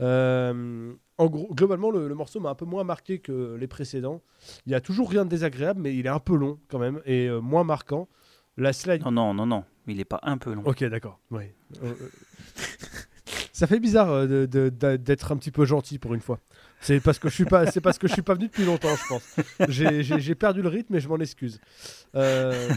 Euh, 0.00 0.92
en 1.18 1.26
gros, 1.26 1.54
globalement, 1.54 1.90
le, 1.90 2.08
le 2.08 2.14
morceau 2.14 2.40
m'a 2.40 2.50
un 2.50 2.54
peu 2.54 2.64
moins 2.64 2.84
marqué 2.84 3.20
que 3.20 3.54
les 3.54 3.66
précédents. 3.66 4.22
Il 4.66 4.72
y 4.72 4.74
a 4.74 4.80
toujours 4.80 5.10
rien 5.10 5.24
de 5.24 5.30
désagréable, 5.30 5.80
mais 5.80 5.94
il 5.94 6.06
est 6.06 6.10
un 6.10 6.18
peu 6.18 6.36
long 6.36 6.58
quand 6.68 6.78
même 6.78 7.00
et 7.06 7.28
euh, 7.28 7.40
moins 7.40 7.64
marquant. 7.64 8.08
La 8.56 8.72
slide. 8.72 9.02
Non, 9.02 9.10
non, 9.10 9.34
non, 9.34 9.46
non. 9.46 9.64
Il 9.86 10.00
est 10.00 10.04
pas 10.04 10.20
un 10.22 10.38
peu 10.38 10.52
long. 10.54 10.62
Ok, 10.64 10.82
d'accord. 10.84 11.18
Ouais. 11.30 11.54
Euh, 11.82 11.92
euh, 12.00 12.08
ça 13.52 13.66
fait 13.66 13.78
bizarre 13.80 14.10
euh, 14.10 14.26
de- 14.26 14.46
de- 14.46 14.68
de- 14.70 14.96
d'être 14.96 15.32
un 15.32 15.36
petit 15.36 15.50
peu 15.50 15.64
gentil 15.64 15.98
pour 15.98 16.14
une 16.14 16.20
fois. 16.20 16.40
C'est 16.80 17.00
parce 17.00 17.18
que 17.18 17.28
je 17.28 17.34
suis 17.34 17.44
pas, 17.44 17.70
c'est 17.70 17.80
parce 17.80 17.98
que 17.98 18.06
je 18.08 18.12
suis 18.12 18.22
pas 18.22 18.34
venu 18.34 18.46
depuis 18.48 18.64
longtemps, 18.64 18.94
je 18.94 19.08
pense. 19.08 19.36
J'ai- 19.68 20.34
perdu 20.34 20.60
le 20.62 20.68
rythme 20.68 20.94
et 20.96 21.00
je 21.00 21.08
m'en 21.08 21.18
excuse. 21.18 21.60
Euh, 22.14 22.68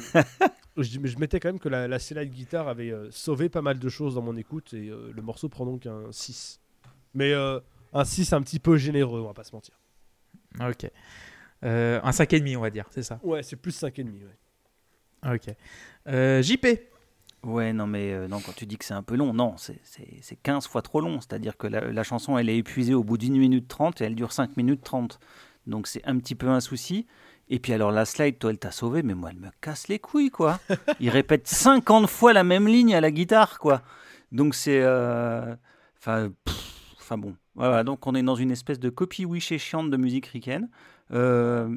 je, 0.77 0.99
mais 0.99 1.07
je 1.09 1.17
mettais 1.19 1.39
quand 1.39 1.49
même 1.49 1.59
que 1.59 1.67
la, 1.69 1.87
la 1.87 1.99
slide 1.99 2.31
guitare 2.31 2.67
avait 2.67 2.91
euh, 2.91 3.09
sauvé 3.11 3.49
pas 3.49 3.61
mal 3.61 3.79
de 3.79 3.89
choses 3.89 4.15
dans 4.15 4.21
mon 4.21 4.35
écoute 4.37 4.73
et 4.73 4.89
euh, 4.89 5.11
le 5.13 5.21
morceau 5.21 5.49
prend 5.49 5.65
donc 5.65 5.85
un 5.85 6.03
6. 6.11 6.59
Mais 7.15 7.33
euh, 7.33 7.59
un 7.93 8.05
6 8.05 8.31
un 8.33 8.41
petit 8.41 8.59
peu 8.59 8.77
généreux, 8.77 9.21
on 9.21 9.27
va 9.27 9.33
pas 9.33 9.43
se 9.43 9.53
mentir. 9.55 9.73
Ok. 10.61 10.89
Euh, 11.65 11.99
un 12.03 12.11
5,5, 12.11 12.55
on 12.57 12.61
va 12.61 12.69
dire, 12.69 12.85
c'est 12.91 13.03
ça? 13.03 13.19
Ouais, 13.23 13.43
c'est 13.43 13.55
plus 13.55 13.77
5,5. 13.81 14.05
Ouais. 14.05 15.35
Ok. 15.35 15.53
Euh, 16.07 16.41
JP. 16.41 16.65
Ouais, 17.47 17.71
non, 17.71 17.87
mais 17.87 18.11
euh, 18.11 18.27
non, 18.27 18.41
quand 18.41 18.53
tu 18.53 18.65
dis 18.65 18.77
que 18.77 18.83
c'est 18.83 18.93
un 18.93 19.03
peu 19.03 19.15
long, 19.15 19.33
non, 19.33 19.55
c'est- 19.57 19.79
c'est 19.83 20.17
c'est 20.21 20.35
15 20.35 20.67
fois 20.67 20.81
trop 20.81 20.99
long. 20.99 21.21
C'est-à-dire 21.21 21.55
que 21.55 21.67
la, 21.67 21.79
la 21.93 22.03
chanson, 22.03 22.37
elle 22.37 22.49
est 22.49 22.57
épuisée 22.57 22.93
au 22.93 23.03
bout 23.05 23.17
d'une 23.17 23.37
minute 23.37 23.67
30 23.69 24.01
et 24.01 24.03
elle 24.05 24.15
dure 24.15 24.33
5 24.33 24.57
minutes 24.57 24.83
30. 24.83 25.19
Donc 25.65 25.87
c'est 25.87 26.03
un 26.05 26.17
petit 26.17 26.35
peu 26.35 26.49
un 26.49 26.59
souci. 26.59 27.05
Et 27.49 27.59
puis 27.59 27.71
alors 27.71 27.91
la 27.91 28.03
slide, 28.03 28.37
toi, 28.39 28.49
elle 28.51 28.57
t'a 28.59 28.71
sauvé, 28.71 29.01
mais 29.01 29.13
moi, 29.13 29.29
elle 29.31 29.39
me 29.39 29.49
casse 29.61 29.87
les 29.87 29.99
couilles, 29.99 30.29
quoi. 30.29 30.59
Il 30.99 31.09
répète 31.09 31.47
50 31.47 32.07
fois 32.09 32.33
la 32.33 32.43
même 32.43 32.67
ligne 32.67 32.93
à 32.93 32.99
la 33.01 33.11
guitare, 33.11 33.59
quoi. 33.59 33.81
Donc 34.33 34.53
c'est... 34.53 34.81
euh, 34.81 35.55
Enfin, 35.99 36.29
pff, 36.45 36.95
enfin 36.99 37.17
bon. 37.17 37.35
Voilà, 37.55 37.83
donc 37.83 38.05
on 38.07 38.13
est 38.15 38.23
dans 38.23 38.35
une 38.35 38.51
espèce 38.51 38.79
de 38.79 38.89
copie 38.89 39.25
wish 39.25 39.51
et 39.53 39.57
chiante 39.57 39.89
de 39.89 39.97
musique 39.97 40.27
ricaine. 40.27 40.69
Euh, 41.11 41.75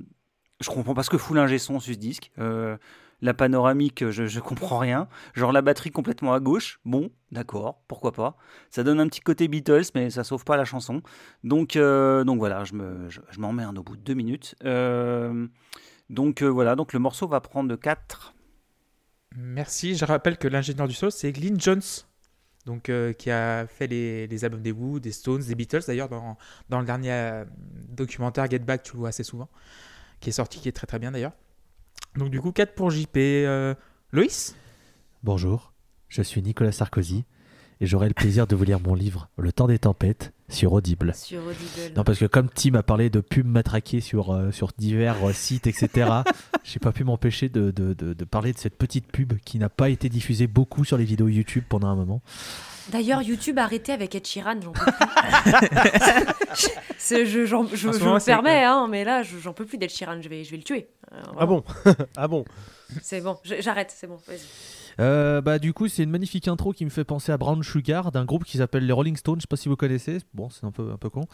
je 0.60 0.68
comprends 0.70 0.94
pas 0.94 1.02
ce 1.04 1.10
que 1.10 1.16
fout 1.18 1.36
l'ingé 1.36 1.58
son 1.58 1.80
sur 1.80 1.94
ce 1.94 1.98
disque. 1.98 2.30
Euh, 2.38 2.76
la 3.22 3.34
panoramique, 3.34 4.08
je, 4.10 4.26
je 4.26 4.40
comprends 4.40 4.78
rien. 4.78 5.08
Genre 5.34 5.52
la 5.52 5.62
batterie 5.62 5.90
complètement 5.90 6.32
à 6.32 6.40
gauche, 6.40 6.80
bon, 6.84 7.10
d'accord, 7.32 7.82
pourquoi 7.88 8.12
pas. 8.12 8.36
Ça 8.70 8.82
donne 8.82 9.00
un 9.00 9.08
petit 9.08 9.20
côté 9.20 9.48
Beatles, 9.48 9.84
mais 9.94 10.10
ça 10.10 10.24
sauve 10.24 10.44
pas 10.44 10.56
la 10.56 10.64
chanson. 10.64 11.02
Donc, 11.44 11.76
euh, 11.76 12.24
donc 12.24 12.38
voilà, 12.38 12.64
je 12.64 12.74
me, 12.74 13.08
je, 13.08 13.20
je 13.30 13.40
m'emmerde 13.40 13.78
au 13.78 13.82
bout 13.82 13.96
de 13.96 14.02
deux 14.02 14.14
minutes. 14.14 14.54
Euh, 14.64 15.46
donc 16.08 16.42
euh, 16.42 16.46
voilà, 16.46 16.76
donc 16.76 16.92
le 16.92 16.98
morceau 16.98 17.28
va 17.28 17.40
prendre 17.40 17.74
4. 17.76 18.34
Merci. 19.36 19.94
Je 19.94 20.04
rappelle 20.04 20.38
que 20.38 20.48
l'ingénieur 20.48 20.88
du 20.88 20.94
sol, 20.94 21.12
c'est 21.12 21.32
Glyn 21.32 21.58
Jones. 21.58 21.82
Donc, 22.66 22.92
qui 23.18 23.30
a 23.30 23.66
fait 23.66 23.86
les, 23.86 24.26
les 24.26 24.44
albums 24.44 24.60
des 24.60 24.70
Who, 24.70 25.00
des 25.00 25.12
Stones, 25.12 25.42
des 25.42 25.54
Beatles. 25.54 25.80
D'ailleurs, 25.86 26.10
dans, 26.10 26.36
dans 26.68 26.78
le 26.78 26.84
dernier 26.84 27.44
documentaire 27.88 28.50
Get 28.50 28.58
Back, 28.58 28.82
tu 28.82 28.92
le 28.92 28.98
vois 28.98 29.08
assez 29.08 29.24
souvent. 29.24 29.48
Qui 30.20 30.28
est 30.28 30.32
sorti, 30.32 30.60
qui 30.60 30.68
est 30.68 30.72
très 30.72 30.86
très 30.86 30.98
bien 30.98 31.10
d'ailleurs. 31.10 31.32
Donc, 32.16 32.30
du 32.30 32.40
coup, 32.40 32.52
4 32.52 32.74
pour 32.74 32.90
JP. 32.90 33.16
Euh, 33.16 33.74
Loïs? 34.12 34.56
Bonjour, 35.22 35.72
je 36.08 36.22
suis 36.22 36.42
Nicolas 36.42 36.72
Sarkozy 36.72 37.24
et 37.80 37.86
j'aurai 37.86 38.08
le 38.08 38.14
plaisir 38.14 38.46
de 38.46 38.56
vous 38.56 38.64
lire 38.64 38.80
mon 38.80 38.94
livre 38.94 39.28
Le 39.36 39.52
temps 39.52 39.66
des 39.66 39.78
tempêtes 39.78 40.32
sur 40.50 40.72
Audible. 40.74 41.14
Sur 41.14 41.40
Audible. 41.46 41.94
Non, 41.96 42.04
parce 42.04 42.18
que 42.18 42.26
comme 42.26 42.50
Tim 42.50 42.74
a 42.74 42.82
parlé 42.82 43.08
de 43.08 43.20
pubs 43.20 43.46
matraquées 43.46 44.00
sur, 44.00 44.32
euh, 44.34 44.50
sur 44.50 44.68
divers 44.76 45.16
euh, 45.24 45.32
sites, 45.32 45.66
etc., 45.66 46.10
j'ai 46.64 46.80
pas 46.80 46.92
pu 46.92 47.04
m'empêcher 47.04 47.48
de, 47.48 47.70
de- 47.70 47.94
de- 47.94 48.12
de 48.12 48.24
parler 48.24 48.52
de 48.52 48.58
cette 48.58 48.76
petite 48.76 49.10
pub 49.10 49.34
qui 49.44 49.58
n'a 49.58 49.68
pas 49.68 49.88
été 49.88 50.08
diffusée 50.08 50.46
beaucoup 50.46 50.84
sur 50.84 50.98
les 50.98 51.04
vidéos 51.04 51.28
YouTube 51.28 51.64
pendant 51.68 51.88
un 51.88 51.96
moment. 51.96 52.20
D'ailleurs, 52.90 53.22
YouTube 53.22 53.58
a 53.58 53.62
arrêté 53.64 53.92
avec 53.92 54.14
Ed 54.14 54.26
Sheeran, 54.26 54.60
j'en 54.60 54.72
peux 54.72 54.84
plus. 54.84 54.90
Je 56.98 57.86
moment, 57.98 58.14
me 58.16 58.24
permets, 58.24 58.64
hein, 58.64 58.88
mais 58.90 59.04
là, 59.04 59.22
je- 59.22 59.38
j'en 59.38 59.52
peux 59.52 59.64
plus 59.64 59.78
d'Ed 59.78 59.90
Sheeran, 59.90 60.20
je 60.20 60.28
vais, 60.28 60.42
je 60.44 60.50
vais 60.50 60.56
le 60.56 60.62
tuer. 60.64 60.88
Euh, 61.12 61.20
Ah 61.38 61.44
vraiment. 61.46 61.64
bon? 61.84 61.94
Ah 62.16 62.28
bon? 62.28 62.44
C'est 63.02 63.20
bon, 63.20 63.36
j'arrête, 63.44 63.92
c'est 63.96 64.08
bon, 64.08 64.18
vas-y. 64.26 64.40
Euh, 65.00 65.40
bah, 65.40 65.58
du 65.58 65.72
coup, 65.72 65.88
c'est 65.88 66.02
une 66.02 66.10
magnifique 66.10 66.46
intro 66.48 66.72
qui 66.72 66.84
me 66.84 66.90
fait 66.90 67.04
penser 67.04 67.32
à 67.32 67.38
Brown 67.38 67.62
Sugar 67.62 68.12
d'un 68.12 68.24
groupe 68.24 68.44
qui 68.44 68.58
s'appelle 68.58 68.86
les 68.86 68.92
Rolling 68.92 69.16
Stones. 69.16 69.36
Je 69.38 69.42
sais 69.42 69.46
pas 69.48 69.56
si 69.56 69.68
vous 69.68 69.76
connaissez. 69.76 70.18
Bon, 70.34 70.50
c'est 70.50 70.64
un 70.66 70.70
peu, 70.70 70.90
un 70.92 70.96
peu 70.98 71.08
con. 71.08 71.24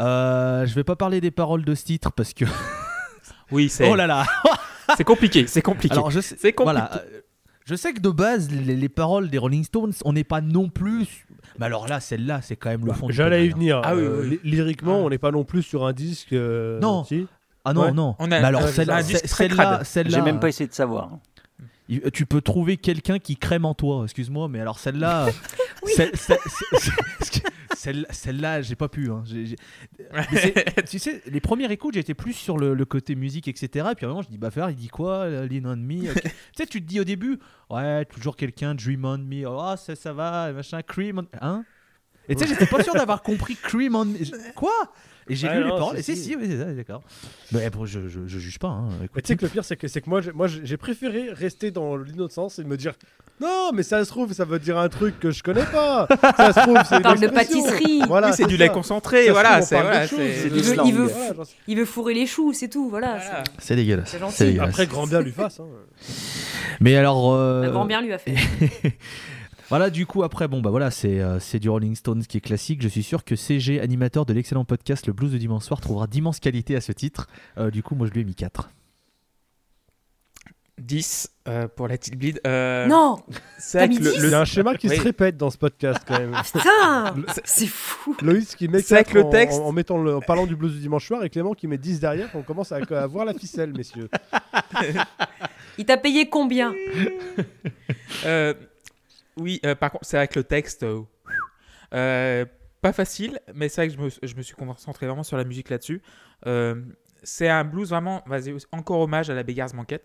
Euh, 0.00 0.66
je 0.66 0.74
vais 0.74 0.84
pas 0.84 0.96
parler 0.96 1.20
des 1.20 1.30
paroles 1.30 1.64
de 1.64 1.74
ce 1.74 1.84
titre 1.84 2.12
parce 2.12 2.32
que. 2.34 2.44
Oui, 3.50 3.70
c'est 3.70 3.90
Oh 3.90 3.94
là 3.96 4.06
là 4.06 4.26
c'est 4.98 5.04
compliqué. 5.04 5.46
C'est 5.46 5.62
compliqué. 5.62 5.94
Alors, 5.94 6.10
je 6.10 6.20
sais, 6.20 6.36
c'est 6.38 6.52
compliqué. 6.52 6.64
Voilà. 6.80 7.02
Je 7.64 7.74
sais 7.74 7.92
que 7.94 8.00
de 8.00 8.10
base, 8.10 8.50
les, 8.50 8.76
les 8.76 8.88
paroles 8.90 9.30
des 9.30 9.38
Rolling 9.38 9.64
Stones, 9.64 9.92
on 10.04 10.12
n'est 10.12 10.24
pas 10.24 10.40
non 10.42 10.68
plus. 10.68 11.26
Mais 11.58 11.64
alors 11.66 11.88
là, 11.88 11.98
celle-là, 12.00 12.40
c'est 12.42 12.56
quand 12.56 12.68
même 12.70 12.84
le 12.84 12.92
fond 12.92 13.06
du 13.06 13.12
J'allais 13.14 13.46
y 13.46 13.50
tonnerre. 13.50 13.80
venir. 13.80 13.82
Ah 13.84 13.94
oui, 13.96 14.02
Euh, 14.02 14.26
oui, 14.30 14.40
Lyriquement, 14.44 14.98
Ah. 15.00 15.04
on 15.04 15.08
n'est 15.10 15.18
pas 15.18 15.30
non 15.30 15.44
plus 15.44 15.62
sur 15.62 15.86
un 15.86 15.92
disque. 15.94 16.32
euh, 16.34 16.78
Non. 16.80 17.04
si 17.04 17.26
Ah 17.64 17.72
non, 17.72 17.82
Ouais. 17.84 17.92
non. 17.92 18.16
On 18.18 18.24
a- 18.26 18.40
Mais 18.40 18.46
alors, 18.46 18.62
euh, 18.62 18.68
celle-là, 18.68 19.02
celle-là, 19.02 19.80
J'ai 20.10 20.20
même 20.22 20.40
pas 20.40 20.48
essayé 20.48 20.68
de 20.68 20.74
savoir. 20.74 21.10
Tu 22.12 22.26
peux 22.26 22.40
trouver 22.40 22.76
quelqu'un 22.76 23.18
qui 23.18 23.36
crème 23.36 23.64
en 23.64 23.74
toi, 23.74 24.02
excuse-moi, 24.04 24.48
mais 24.48 24.60
alors 24.60 24.78
celle-là. 24.78 25.26
celle- 25.86 26.16
celle- 26.16 26.38
celle- 26.46 26.92
celle- 27.74 28.06
Celle-là, 28.10 28.60
j'ai 28.60 28.74
pas 28.74 28.88
pu. 28.88 29.08
hein. 29.10 29.22
Tu 30.88 30.98
sais, 30.98 31.22
les 31.26 31.40
premières 31.40 31.70
écoutes, 31.70 31.94
j'étais 31.94 32.14
plus 32.14 32.32
sur 32.32 32.58
le, 32.58 32.74
le 32.74 32.84
côté 32.84 33.14
musique, 33.14 33.48
etc. 33.48 33.88
Et 33.92 33.94
puis 33.94 34.04
à 34.04 34.08
un 34.08 34.12
moment, 34.12 34.22
je 34.22 34.28
dis, 34.28 34.38
bah 34.38 34.50
faire, 34.50 34.68
il 34.70 34.76
dit 34.76 34.88
quoi 34.88 35.18
euh, 35.24 35.46
Lean 35.48 35.64
on 35.70 35.76
me. 35.76 36.12
Tu 36.22 36.30
sais, 36.56 36.66
tu 36.66 36.82
te 36.82 36.86
dis 36.86 37.00
au 37.00 37.04
début, 37.04 37.38
ouais, 37.70 38.04
toujours 38.06 38.36
quelqu'un, 38.36 38.74
dream 38.74 39.04
on 39.04 39.18
me, 39.18 39.46
oh, 39.46 39.74
ça, 39.76 39.94
ça 39.94 40.12
va, 40.12 40.52
machin, 40.52 40.82
cream 40.82 41.18
on. 41.20 41.26
Hein 41.40 41.64
Et 42.28 42.34
tu 42.34 42.42
sais, 42.44 42.50
j'étais 42.52 42.66
pas 42.66 42.82
sûr 42.82 42.94
d'avoir 42.94 43.22
compris 43.22 43.54
cream 43.56 43.94
on 43.94 44.04
me. 44.06 44.52
Quoi? 44.54 44.72
Et 45.30 45.34
j'ai 45.36 45.48
Ouais, 45.48 45.56
lu 45.58 45.64
les 45.64 45.68
paroles, 45.70 46.02
si, 46.02 46.12
et 46.12 46.14
si, 46.16 46.22
si. 46.24 46.36
oui, 46.36 46.46
c'est 46.48 46.58
ça, 46.58 46.64
d'accord. 46.72 47.02
Mais 47.52 47.68
bon, 47.70 47.84
je, 47.86 48.08
je, 48.08 48.20
je 48.26 48.38
juge 48.38 48.58
pas. 48.58 48.68
Hein. 48.68 48.88
Tu 49.14 49.20
sais 49.24 49.36
que 49.36 49.44
le 49.44 49.50
pire, 49.50 49.64
c'est 49.64 49.76
que, 49.76 49.86
c'est 49.88 50.00
que 50.00 50.08
moi, 50.08 50.20
j'ai- 50.20 50.32
moi, 50.32 50.46
j'ai 50.46 50.76
préféré 50.76 51.30
rester 51.32 51.70
dans 51.70 51.96
l'innocence 51.96 52.58
et 52.58 52.64
me 52.64 52.76
dire 52.76 52.94
non, 53.40 53.70
mais 53.72 53.84
ça 53.84 54.04
se 54.04 54.10
trouve, 54.10 54.32
ça 54.32 54.44
veut 54.44 54.58
dire 54.58 54.78
un 54.78 54.88
truc 54.88 55.20
que 55.20 55.30
je 55.30 55.42
connais 55.44 55.64
pas. 55.64 56.08
ça 56.36 56.52
se 56.52 56.60
trouve, 56.60 56.78
c'est 56.88 57.00
parle 57.02 57.20
de 57.20 57.28
pâtisserie. 57.28 58.02
Voilà, 58.08 58.32
c'est 58.32 58.46
du 58.46 58.56
lait 58.56 58.68
concentré. 58.68 59.30
Voilà, 59.30 59.62
c'est 59.62 59.76
c'est- 59.76 60.06
C'est 60.08 60.46
Il 60.48 60.52
du 60.54 60.60
veut, 60.60 60.76
il, 61.68 61.76
veut, 61.76 61.84
fourrer 61.84 62.14
les 62.14 62.26
choux, 62.26 62.52
c'est 62.52 62.68
tout, 62.68 62.88
voilà. 62.90 63.18
C'est 63.58 63.76
dégueulasse. 63.76 64.10
C'est. 64.10 64.30
C'est. 64.54 64.58
Après, 64.58 64.86
grand 64.86 65.06
bien 65.06 65.20
lui 65.20 65.32
fasse. 65.32 65.60
hein. 65.60 65.66
Mais 66.80 66.96
alors. 66.96 67.32
euh, 67.32 67.64
Un 67.64 67.70
grand 67.70 67.84
bien 67.86 68.00
lui 68.02 68.12
a 68.12 68.18
fait. 68.18 68.34
Voilà, 69.68 69.90
du 69.90 70.06
coup, 70.06 70.22
après, 70.22 70.48
bon, 70.48 70.60
bah 70.62 70.70
voilà, 70.70 70.90
c'est 70.90 71.20
euh, 71.20 71.38
c'est 71.40 71.58
du 71.58 71.68
Rolling 71.68 71.94
Stones 71.94 72.22
qui 72.24 72.38
est 72.38 72.40
classique. 72.40 72.80
Je 72.82 72.88
suis 72.88 73.02
sûr 73.02 73.24
que 73.24 73.36
CG, 73.36 73.80
animateur 73.80 74.24
de 74.24 74.32
l'excellent 74.32 74.64
podcast 74.64 75.06
Le 75.06 75.12
Blues 75.12 75.30
de 75.32 75.38
Dimanche 75.38 75.64
Soir, 75.64 75.80
trouvera 75.80 76.06
d'immenses 76.06 76.40
qualités 76.40 76.74
à 76.74 76.80
ce 76.80 76.92
titre. 76.92 77.26
Euh, 77.58 77.70
du 77.70 77.82
coup, 77.82 77.94
moi, 77.94 78.06
je 78.06 78.12
lui 78.12 78.22
ai 78.22 78.24
mis 78.24 78.34
4. 78.34 78.70
10 80.78 81.28
euh, 81.48 81.66
pour 81.66 81.88
la 81.88 81.98
Till 81.98 82.16
Bleed. 82.16 82.40
Euh, 82.46 82.86
Non 82.86 83.18
c'est 83.58 83.84
le- 83.88 83.88
10? 83.88 83.98
Il 83.98 84.24
y 84.26 84.30
le- 84.30 84.34
a 84.34 84.40
un 84.40 84.44
schéma 84.44 84.76
qui 84.76 84.88
Oui. 84.88 84.96
se 84.96 85.02
répète 85.02 85.36
dans 85.36 85.50
ce 85.50 85.58
podcast 85.58 85.98
quand 86.06 86.18
même. 86.20 86.36
Putain 86.44 87.14
C'est 87.44 87.66
fou 87.66 88.16
Loïs 88.22 88.54
qui 88.54 88.68
met 88.68 88.80
C'est 88.80 88.94
avec 88.94 89.08
4 89.08 89.14
le 89.16 89.24
en, 89.24 89.30
texte. 89.30 89.58
en- 89.58 89.66
en 89.66 89.72
mettant 89.72 89.98
le, 90.00 90.14
en 90.16 90.20
parlant 90.20 90.46
du 90.46 90.54
blues 90.54 90.72
du 90.74 90.78
dimanche 90.78 91.04
soir 91.04 91.24
et 91.24 91.30
Clément 91.30 91.52
qui 91.54 91.66
met 91.66 91.78
10 91.78 91.98
derrière. 91.98 92.30
On 92.34 92.42
commence 92.42 92.70
à, 92.70 92.76
à 92.76 93.06
voir 93.08 93.24
la 93.24 93.34
ficelle, 93.34 93.72
messieurs. 93.76 94.08
Il 95.78 95.84
t'a 95.84 95.96
payé 95.96 96.28
combien? 96.28 96.72
Euh, 98.24 98.54
oui, 99.40 99.60
euh, 99.64 99.74
par 99.74 99.90
contre, 99.92 100.04
c'est 100.04 100.18
avec 100.18 100.34
le 100.34 100.44
texte. 100.44 100.82
euh, 100.82 101.02
euh, 101.94 102.44
pas 102.80 102.92
facile, 102.92 103.40
mais 103.54 103.68
c'est 103.68 103.80
vrai 103.86 103.88
que 103.88 103.94
je 103.94 104.00
me, 104.00 104.28
je 104.28 104.36
me 104.36 104.42
suis 104.42 104.54
concentré 104.54 105.06
vraiment 105.06 105.24
sur 105.24 105.36
la 105.36 105.44
musique 105.44 105.68
là-dessus. 105.70 106.00
Euh, 106.46 106.76
c'est 107.24 107.48
un 107.48 107.64
blues 107.64 107.88
vraiment, 107.90 108.22
vas-y, 108.26 108.54
encore 108.72 109.00
hommage 109.00 109.30
à 109.30 109.34
la 109.34 109.42
Beggars 109.42 109.70
Banquet. 109.74 110.02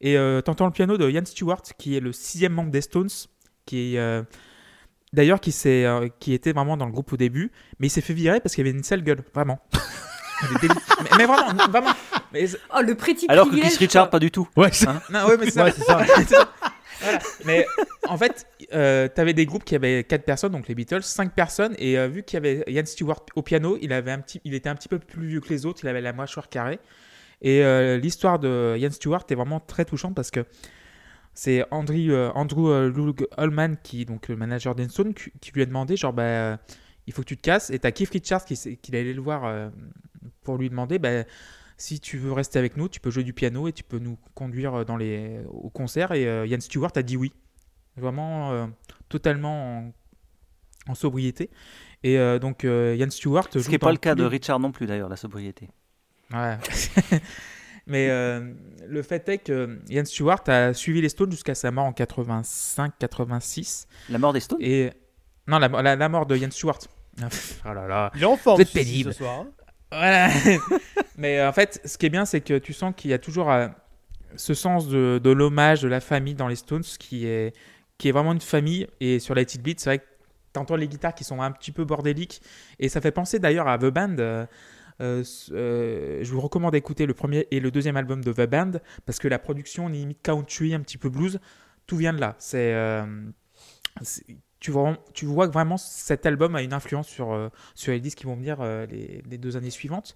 Et 0.00 0.18
euh, 0.18 0.42
t'entends 0.42 0.66
le 0.66 0.72
piano 0.72 0.98
de 0.98 1.08
Ian 1.08 1.24
Stewart, 1.24 1.62
qui 1.78 1.96
est 1.96 2.00
le 2.00 2.12
sixième 2.12 2.52
membre 2.52 2.70
des 2.70 2.82
Stones, 2.82 3.08
qui 3.64 3.94
est, 3.94 3.98
euh, 3.98 4.22
d'ailleurs 5.14 5.40
qui, 5.40 5.54
euh, 5.66 6.08
était 6.26 6.52
vraiment 6.52 6.76
dans 6.76 6.84
le 6.86 6.92
groupe 6.92 7.12
au 7.14 7.16
début, 7.16 7.50
mais 7.78 7.86
il 7.86 7.90
s'est 7.90 8.02
fait 8.02 8.12
virer 8.12 8.40
parce 8.40 8.54
qu'il 8.54 8.62
avait 8.66 8.76
une 8.76 8.84
sale 8.84 9.02
gueule, 9.02 9.22
vraiment. 9.32 9.60
Mais, 10.62 10.68
mais 11.16 11.26
vraiment, 11.26 11.54
vraiment. 11.70 11.92
Mais 12.32 12.44
Oh, 12.74 12.80
le 12.82 12.94
petit 12.96 13.24
Alors 13.28 13.48
que 13.48 13.56
Chris 13.56 13.76
Richard, 13.78 14.06
quoi. 14.06 14.10
pas 14.10 14.18
du 14.18 14.30
tout. 14.30 14.46
Ouais, 14.56 14.68
non, 15.10 15.26
ouais, 15.26 15.36
mais 15.38 15.46
c'est 15.46 15.52
ça. 15.52 15.64
Ouais, 15.64 15.72
c'est 15.72 16.28
ça. 16.28 16.52
Mais 17.44 17.66
en 18.08 18.16
fait, 18.16 18.46
euh, 18.72 19.08
tu 19.12 19.20
avais 19.20 19.32
des 19.32 19.46
groupes 19.46 19.64
qui 19.64 19.74
avaient 19.74 20.04
4 20.04 20.24
personnes, 20.24 20.52
donc 20.52 20.68
les 20.68 20.74
Beatles, 20.74 21.02
5 21.02 21.32
personnes, 21.32 21.74
et 21.78 21.98
euh, 21.98 22.08
vu 22.08 22.22
qu'il 22.22 22.36
y 22.36 22.38
avait 22.38 22.64
Ian 22.68 22.84
Stewart 22.84 23.24
au 23.34 23.42
piano, 23.42 23.78
il, 23.80 23.92
avait 23.92 24.12
un 24.12 24.20
petit, 24.20 24.40
il 24.44 24.54
était 24.54 24.68
un 24.68 24.74
petit 24.74 24.88
peu 24.88 24.98
plus 24.98 25.26
vieux 25.26 25.40
que 25.40 25.48
les 25.48 25.66
autres, 25.66 25.80
il 25.82 25.88
avait 25.88 26.00
la 26.00 26.12
mâchoire 26.12 26.48
carrée. 26.48 26.78
Et 27.42 27.62
euh, 27.62 27.98
l'histoire 27.98 28.38
de 28.38 28.76
Ian 28.78 28.90
Stewart 28.90 29.24
est 29.28 29.34
vraiment 29.34 29.60
très 29.60 29.84
touchante 29.84 30.14
parce 30.14 30.30
que 30.30 30.44
c'est 31.34 31.64
Andrew, 31.70 32.10
euh, 32.10 32.30
Andrew 32.34 32.88
Loog 32.88 33.26
Holman, 33.36 33.76
qui 33.82 34.04
donc 34.04 34.28
le 34.28 34.36
manager 34.36 34.74
d'Enstone, 34.74 35.14
qui, 35.14 35.32
qui 35.40 35.52
lui 35.52 35.62
a 35.62 35.66
demandé 35.66 35.96
genre, 35.96 36.12
bah, 36.12 36.58
il 37.06 37.12
faut 37.12 37.22
que 37.22 37.28
tu 37.28 37.36
te 37.36 37.42
casses. 37.42 37.70
Et 37.70 37.78
tu 37.78 37.86
as 37.86 37.92
Keith 37.92 38.10
Richards 38.10 38.44
qui, 38.44 38.56
qui 38.76 38.96
allait 38.96 39.12
le 39.12 39.20
voir 39.20 39.70
pour 40.42 40.56
lui 40.56 40.70
demander 40.70 40.98
bah, 40.98 41.24
si 41.76 41.98
tu 42.00 42.18
veux 42.18 42.32
rester 42.32 42.58
avec 42.58 42.76
nous, 42.76 42.88
tu 42.88 43.00
peux 43.00 43.10
jouer 43.10 43.24
du 43.24 43.32
piano 43.32 43.66
et 43.68 43.72
tu 43.72 43.82
peux 43.84 43.98
nous 43.98 44.16
conduire 44.34 44.84
dans 44.84 44.96
les, 44.96 45.40
au 45.50 45.70
concert. 45.70 46.12
Et 46.12 46.26
euh, 46.26 46.46
Ian 46.46 46.60
Stewart 46.60 46.92
a 46.96 47.02
dit 47.02 47.16
oui. 47.16 47.32
vraiment 47.96 48.52
euh, 48.52 48.66
totalement 49.08 49.78
en, 49.78 49.92
en 50.90 50.94
sobriété. 50.94 51.50
Et 52.02 52.18
euh, 52.18 52.38
donc 52.38 52.64
euh, 52.64 52.94
Ian 52.98 53.10
Stewart 53.10 53.48
Ce 53.52 53.58
qui 53.60 53.70
n'est 53.70 53.78
pas 53.78 53.90
le 53.92 53.96
cas 53.98 54.14
de 54.14 54.24
Richard 54.24 54.60
non 54.60 54.72
plus 54.72 54.86
d'ailleurs, 54.86 55.08
la 55.08 55.16
sobriété. 55.16 55.68
Ouais. 56.32 56.58
Mais 57.86 58.08
euh, 58.08 58.52
le 58.86 59.02
fait 59.02 59.28
est 59.28 59.38
que 59.38 59.78
Ian 59.90 60.04
Stewart 60.06 60.42
a 60.46 60.72
suivi 60.72 61.00
les 61.02 61.08
Stones 61.10 61.30
jusqu'à 61.30 61.54
sa 61.54 61.70
mort 61.70 61.84
en 61.86 61.92
85-86. 61.92 63.86
La 64.10 64.18
mort 64.18 64.32
des 64.32 64.40
Stones? 64.40 64.58
Et 64.60 64.90
non, 65.46 65.58
la, 65.58 65.68
la- 65.68 65.96
la 65.96 66.08
mort 66.08 66.26
de 66.26 66.36
Ian 66.36 66.50
Stewart. 66.50 66.78
oh 67.22 67.26
là 67.74 67.86
là. 67.86 68.10
Il 68.14 68.22
est 68.22 68.26
en 68.26 68.36
forme 68.36 68.56
Vous 68.56 68.62
êtes 68.62 68.72
pénible. 68.72 69.12
ce 69.12 69.18
soir. 69.18 69.44
Voilà. 69.94 70.28
Mais 71.16 71.38
euh, 71.38 71.48
en 71.48 71.52
fait, 71.52 71.80
ce 71.84 71.96
qui 71.98 72.06
est 72.06 72.10
bien, 72.10 72.24
c'est 72.24 72.40
que 72.40 72.58
tu 72.58 72.72
sens 72.72 72.92
qu'il 72.96 73.10
y 73.10 73.14
a 73.14 73.18
toujours 73.18 73.50
euh, 73.50 73.68
ce 74.36 74.54
sens 74.54 74.88
de, 74.88 75.30
l'hommage, 75.30 75.82
de 75.82 75.88
la 75.88 76.00
famille 76.00 76.34
dans 76.34 76.48
les 76.48 76.56
Stones, 76.56 76.82
qui 76.82 77.26
est, 77.26 77.52
vraiment 78.04 78.32
une 78.32 78.40
famille. 78.40 78.86
Et 79.00 79.18
sur 79.18 79.34
Let 79.34 79.42
It 79.42 79.62
Beat, 79.62 79.80
c'est 79.80 79.90
vrai 79.90 79.98
que 80.00 80.04
tu 80.52 80.60
entends 80.60 80.76
les 80.76 80.88
guitares 80.88 81.14
qui 81.14 81.24
sont 81.24 81.40
un 81.40 81.52
petit 81.52 81.72
peu 81.72 81.84
bordéliques. 81.84 82.42
Et 82.78 82.88
ça 82.88 83.00
fait 83.00 83.12
penser 83.12 83.38
d'ailleurs 83.38 83.68
à 83.68 83.78
The 83.78 83.86
Band. 83.86 84.16
euh, 84.18 84.46
je 85.00 86.30
vous 86.32 86.40
recommande 86.40 86.72
d'écouter 86.72 87.06
le 87.06 87.14
premier 87.14 87.46
et 87.50 87.60
le 87.60 87.70
deuxième 87.70 87.96
album 87.96 88.22
de 88.22 88.32
The 88.32 88.48
Band 88.48 88.72
parce 89.06 89.18
que 89.18 89.28
la 89.28 89.38
production 89.38 89.88
limite 89.88 90.22
country, 90.22 90.74
un 90.74 90.80
petit 90.80 90.98
peu 90.98 91.08
blues, 91.08 91.40
tout 91.86 91.96
vient 91.96 92.12
de 92.12 92.20
là. 92.20 92.34
C'est- 92.38 92.74
tu, 94.64 94.70
vois, 94.70 94.96
tu 95.12 95.26
vois 95.26 95.46
que 95.46 95.52
vraiment 95.52 95.76
cet 95.76 96.24
album 96.24 96.56
a 96.56 96.62
une 96.62 96.72
influence 96.72 97.06
sur, 97.06 97.32
euh, 97.34 97.50
sur 97.74 97.92
les 97.92 98.00
disques 98.00 98.16
qui 98.18 98.24
vont 98.24 98.34
venir 98.34 98.56
euh, 98.60 98.86
les, 98.86 99.22
les 99.28 99.36
deux 99.36 99.58
années 99.58 99.68
suivantes. 99.68 100.14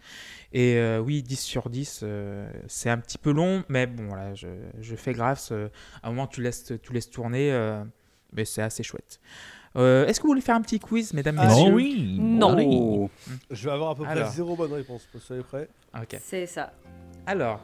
Et 0.54 0.76
euh, 0.78 1.00
oui, 1.00 1.22
10 1.22 1.36
sur 1.38 1.68
10, 1.68 2.00
euh, 2.02 2.50
c'est 2.66 2.88
un 2.88 2.96
petit 2.96 3.18
peu 3.18 3.30
long, 3.30 3.62
mais 3.68 3.86
bon, 3.86 4.06
voilà, 4.08 4.34
je, 4.34 4.48
je 4.80 4.96
fais 4.96 5.12
grâce. 5.12 5.52
euh, 5.52 5.68
à 6.02 6.06
un 6.08 6.12
moment, 6.12 6.26
tu 6.26 6.40
laisses, 6.40 6.72
tu 6.82 6.92
laisses 6.94 7.10
tourner, 7.10 7.52
euh, 7.52 7.84
mais 8.32 8.46
c'est 8.46 8.62
assez 8.62 8.82
chouette. 8.82 9.20
Euh, 9.76 10.06
Est-ce 10.06 10.18
que 10.18 10.22
vous 10.22 10.30
voulez 10.30 10.40
faire 10.40 10.56
un 10.56 10.62
petit 10.62 10.80
quiz, 10.80 11.12
mesdames, 11.12 11.36
Ah, 11.38 11.46
messieurs 11.48 11.74
oui 11.74 12.16
Non. 12.18 12.56
Oh. 12.58 13.10
Je 13.50 13.68
vais 13.68 13.74
avoir 13.74 13.90
à 13.90 13.94
peu 13.96 14.04
près 14.04 14.12
Alors. 14.12 14.30
zéro 14.30 14.56
bonne 14.56 14.72
réponse. 14.72 15.06
Soyez 15.20 15.42
prêts 15.42 15.68
Ok. 15.94 16.18
C'est 16.24 16.46
ça. 16.46 16.72
Alors, 17.26 17.60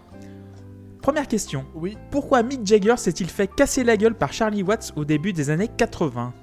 première 1.01 1.27
question. 1.27 1.65
Oui. 1.75 1.97
Pourquoi 2.11 2.43
Mick 2.43 2.67
Jagger 2.67 2.99
s'est-il 2.99 3.31
fait 3.31 3.49
casser 3.49 3.85
la 3.85 3.97
gueule 3.97 4.15
par 4.15 4.35
Charlie 4.35 4.63
Watts 4.63 4.93
au 4.97 5.07
début 5.07 5.33
des 5.33 5.49
années 5.49 5.71
80 5.75 6.35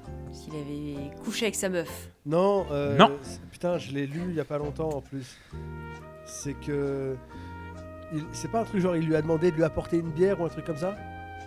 S'il 0.51 0.59
avait 0.59 1.15
couché 1.23 1.45
avec 1.45 1.55
sa 1.55 1.69
meuf. 1.69 2.09
Non. 2.25 2.65
euh, 2.71 2.97
Non. 2.97 3.11
c'est- 3.21 3.39
Putain, 3.51 3.77
je 3.77 3.91
l'ai 3.91 4.05
lu 4.07 4.21
il 4.29 4.35
y 4.35 4.39
a 4.39 4.45
pas 4.45 4.57
longtemps 4.57 4.89
en 4.89 5.01
plus. 5.01 5.37
C'est 6.25 6.53
que. 6.53 7.15
il- 8.13 8.23
C'est 8.33 8.49
pas 8.51 8.61
un 8.61 8.63
truc 8.65 8.81
genre 8.81 8.95
il 8.95 9.05
lui 9.05 9.15
a 9.15 9.21
demandé 9.21 9.51
de 9.51 9.55
lui 9.55 9.63
apporter 9.63 9.97
une 9.97 10.11
bière 10.11 10.39
ou 10.41 10.45
un 10.45 10.49
truc 10.49 10.65
comme 10.65 10.77
ça? 10.77 10.95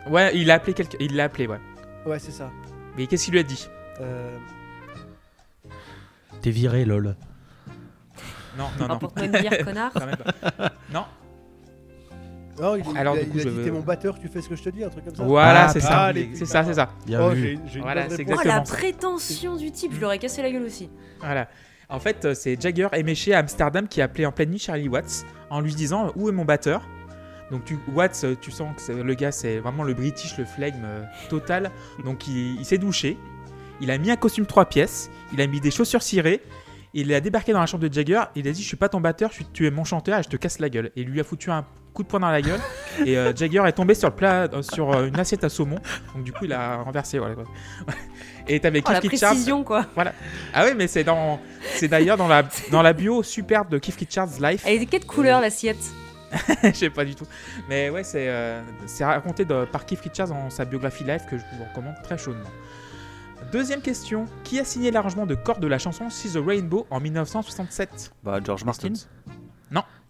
Ouais, 0.08 0.36
il 0.36 0.50
a 0.50 0.54
appelé 0.54 0.74
quelqu'un. 0.74 0.98
Il 1.00 1.16
l'a 1.16 1.24
appelé, 1.24 1.46
ouais. 1.46 1.60
Ouais, 2.06 2.18
c'est 2.18 2.32
ça. 2.32 2.50
Mais 2.96 3.06
qu'est-ce 3.06 3.24
qu'il 3.24 3.32
lui 3.34 3.40
a 3.40 3.44
dit? 3.44 3.68
Euh, 4.00 4.36
T'es 6.42 6.50
viré, 6.50 6.84
lol. 6.84 7.16
Non, 8.58 8.66
non, 8.78 8.86
non. 8.88 8.94
Apporte-moi 8.94 9.26
une 9.26 9.32
bière, 9.32 9.64
connard. 9.64 9.92
Quand 9.94 10.06
même 10.06 10.16
pas. 10.16 10.70
Non. 10.92 11.04
Non, 12.60 12.76
il, 12.76 12.84
il 12.90 12.98
Alors, 12.98 13.14
du 13.16 13.26
coup, 13.26 13.30
il 13.34 13.40
a 13.40 13.44
je 13.44 13.48
dit 13.48 13.54
veux- 13.56 13.64
t'es 13.64 13.70
mon 13.70 13.80
batteur, 13.80 14.18
tu 14.18 14.28
fais 14.28 14.40
ce 14.40 14.48
que 14.48 14.54
je 14.56 14.62
te 14.62 14.68
dis, 14.70 14.84
un 14.84 14.88
truc 14.88 15.04
comme 15.04 15.14
ça. 15.14 15.24
Voilà, 15.24 15.64
Ah, 15.64 15.68
c'est 15.68 15.80
ça. 15.80 16.12
C'est 16.34 16.46
ça, 16.46 16.64
c'est 16.64 16.74
ça. 16.74 16.90
Bien 17.06 17.20
Oh, 17.22 17.30
vu. 17.30 17.40
j'ai 17.42 17.58
j'ai 17.70 17.76
une 17.76 17.82
Voilà, 17.82 18.02
bonne 18.02 18.10
c'est 18.10 18.16
réponse. 18.18 18.34
Oh 18.42 18.46
la 18.48 18.56
Exactement 18.58 18.78
prétention 18.78 19.56
du 19.56 19.70
type, 19.72 19.92
je 19.94 20.00
l'aurais 20.00 20.18
cassé 20.18 20.42
la 20.42 20.50
gueule 20.50 20.62
aussi. 20.62 20.88
Voilà. 21.20 21.48
En 21.88 21.98
fait, 22.00 22.24
euh, 22.24 22.34
c'est 22.34 22.60
Jagger 22.60 22.88
éméché 22.94 23.34
à 23.34 23.38
Amsterdam 23.40 23.86
qui 23.88 24.00
a 24.00 24.04
appelé 24.04 24.24
en 24.26 24.32
pleine 24.32 24.50
nuit 24.50 24.58
Charlie 24.58 24.88
Watts 24.88 25.24
en 25.50 25.60
lui 25.60 25.74
disant 25.74 26.12
Où 26.16 26.28
est 26.28 26.32
mon 26.32 26.44
batteur? 26.44 26.82
Donc, 27.50 27.64
tu, 27.66 27.78
Watts, 27.92 28.22
euh, 28.24 28.34
tu 28.40 28.50
sens 28.50 28.74
que 28.74 28.80
c'est- 28.80 28.94
le 29.02 29.14
gars, 29.14 29.30
c'est 29.32 29.58
vraiment 29.58 29.82
le 29.84 29.92
British, 29.92 30.38
le 30.38 30.44
flegme 30.44 30.82
euh, 30.84 31.02
total. 31.28 31.70
Donc, 32.04 32.26
il, 32.26 32.56
il 32.58 32.64
s'est 32.64 32.78
douché. 32.78 33.18
Il 33.80 33.90
a 33.90 33.98
mis 33.98 34.10
un 34.10 34.16
costume 34.16 34.46
trois 34.46 34.64
pièces. 34.64 35.10
Il 35.32 35.40
a 35.42 35.46
mis 35.46 35.60
des 35.60 35.70
chaussures 35.70 36.02
cirées. 36.02 36.40
Il 36.94 37.12
a 37.12 37.20
débarqué 37.20 37.52
dans 37.52 37.60
la 37.60 37.66
chambre 37.66 37.86
de 37.86 37.92
Jagger. 37.92 38.22
Il 38.34 38.48
a 38.48 38.52
dit 38.52 38.62
Je 38.62 38.66
suis 38.68 38.76
pas 38.76 38.88
ton 38.88 39.00
batteur, 39.00 39.30
je 39.30 39.36
suis, 39.36 39.46
tu 39.52 39.66
es 39.66 39.70
mon 39.70 39.84
chanteur 39.84 40.20
et 40.20 40.22
je 40.22 40.28
te 40.28 40.36
casse 40.36 40.58
la 40.60 40.70
gueule. 40.70 40.86
Et 40.96 41.02
il 41.02 41.08
lui 41.08 41.20
a 41.20 41.24
foutu 41.24 41.50
un 41.50 41.66
coup 41.94 42.02
de 42.02 42.08
poing 42.08 42.20
dans 42.20 42.30
la 42.30 42.42
gueule. 42.42 42.60
et 43.06 43.16
euh, 43.16 43.32
Jagger 43.34 43.62
est 43.66 43.72
tombé 43.72 43.94
sur, 43.94 44.08
le 44.10 44.14
plat, 44.14 44.42
euh, 44.52 44.60
sur 44.62 44.92
euh, 44.92 45.06
une 45.06 45.18
assiette 45.18 45.44
à 45.44 45.48
saumon. 45.48 45.78
Donc, 46.14 46.24
du 46.24 46.32
coup, 46.32 46.44
il 46.44 46.52
a 46.52 46.76
renversé. 46.82 47.18
Voilà, 47.18 47.34
quoi. 47.36 47.44
Et 48.46 48.60
t'avais 48.60 48.82
Oh 48.86 48.92
la 48.92 49.00
Keith 49.00 49.10
Richards. 49.12 49.30
précision 49.30 49.64
quoi. 49.64 49.86
Ah 50.52 50.64
oui, 50.66 50.72
mais 50.76 50.86
c'est 50.86 51.02
dans, 51.04 51.40
c'est 51.76 51.88
d'ailleurs 51.88 52.18
dans 52.18 52.28
la 52.28 52.42
dans 52.70 52.82
la 52.82 52.92
bio 52.92 53.22
superbe 53.22 53.70
de 53.70 53.78
Keith 53.78 53.96
Richards 53.96 54.38
Life. 54.38 54.62
Elle 54.66 54.74
était 54.82 54.86
quelle 54.86 55.06
couleur 55.06 55.40
l'assiette? 55.40 55.78
Je 56.62 56.72
sais 56.72 56.90
pas 56.90 57.06
du 57.06 57.14
tout. 57.14 57.24
Mais 57.70 57.88
ouais, 57.88 58.04
c'est 58.04 58.26
euh, 58.28 58.60
c'est 58.84 59.04
raconté 59.04 59.46
de- 59.46 59.64
par 59.64 59.86
Keith 59.86 60.00
Richards 60.00 60.28
dans 60.28 60.50
sa 60.50 60.66
biographie 60.66 61.04
live 61.04 61.22
que 61.30 61.38
je 61.38 61.42
vous 61.56 61.64
recommande 61.64 61.94
très 62.02 62.18
chaudement. 62.18 62.50
Deuxième 63.52 63.80
question 63.80 64.26
qui 64.42 64.58
a 64.60 64.64
signé 64.64 64.90
l'arrangement 64.90 65.24
de 65.26 65.34
cordes 65.36 65.60
de 65.60 65.66
la 65.68 65.78
chanson 65.78 66.10
See 66.10 66.30
the 66.32 66.38
Rainbow 66.44 66.86
en 66.90 66.98
1967 67.00 68.12
Bah, 68.24 68.40
George 68.44 68.64
Martin. 68.64 68.94
Stones. 68.94 69.08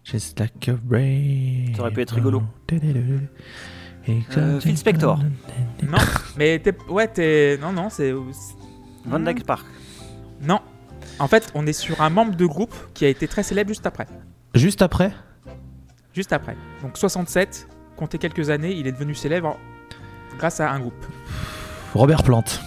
Just 0.05 0.39
like 0.39 0.69
a 0.69 0.75
rain. 0.89 1.73
Ça 1.75 1.81
aurait 1.81 1.91
pu 1.91 2.01
être 2.01 2.13
rigolo. 2.15 2.43
Euh, 4.37 4.59
Phil 4.61 4.77
Spector. 4.77 5.17
Non, 5.83 5.97
mais 6.37 6.59
t'es 6.59 6.73
ouais 6.89 7.07
t'es 7.07 7.57
non 7.59 7.73
non 7.73 7.89
c'est 7.89 8.13
Van 9.05 9.19
Dyke 9.19 9.45
Park. 9.45 9.65
non. 10.41 10.59
En 11.17 11.27
fait, 11.29 11.49
on 11.55 11.65
est 11.65 11.71
sur 11.73 12.01
un 12.01 12.09
membre 12.09 12.35
de 12.35 12.45
groupe 12.45 12.73
qui 12.93 13.05
a 13.05 13.07
été 13.07 13.27
très 13.27 13.41
célèbre 13.41 13.69
juste 13.69 13.85
après. 13.85 14.05
Juste 14.53 14.81
après? 14.81 15.11
Juste 16.13 16.33
après. 16.33 16.57
Donc 16.81 16.97
67, 16.97 17.67
comptez 17.95 18.17
quelques 18.17 18.49
années, 18.49 18.73
il 18.73 18.85
est 18.85 18.91
devenu 18.91 19.15
célèbre 19.15 19.57
grâce 20.37 20.59
à 20.59 20.71
un 20.71 20.79
groupe. 20.79 21.05
Robert 21.93 22.21
Plante. 22.23 22.61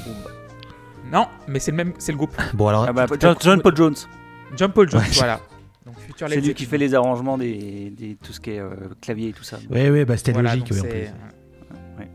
Non, 1.12 1.26
mais 1.46 1.58
c'est 1.60 1.72
le 1.72 1.76
même, 1.76 1.92
c'est 1.98 2.12
le 2.12 2.16
groupe. 2.18 2.34
Bon 2.54 2.68
alors, 2.68 2.86
Ah 2.88 2.92
bah, 2.92 3.06
John, 3.20 3.36
John 3.40 3.60
Paul 3.60 3.76
Jones. 3.76 3.94
John 4.56 4.72
Paul 4.72 4.88
Jones, 4.90 5.00
Ouais. 5.02 5.08
voilà. 5.16 5.40
C'est 6.26 6.40
lui 6.40 6.54
qui 6.54 6.64
fait 6.64 6.78
les 6.78 6.94
arrangements 6.94 7.38
des, 7.38 7.90
des- 7.90 8.16
tout 8.16 8.32
ce 8.32 8.40
qui 8.40 8.50
est 8.50 8.58
euh, 8.58 8.70
clavier 9.00 9.28
et 9.28 9.32
tout 9.32 9.44
ça. 9.44 9.58
ouais 9.70 9.88
ouais 9.90 10.04
bah 10.04 10.16
c'était 10.16 10.32
Voilà, 10.32 10.54
logique 10.56 10.70
ouais, 10.72 10.80
en 10.80 10.82
plus. 10.82 10.90
Ouais. 11.98 12.08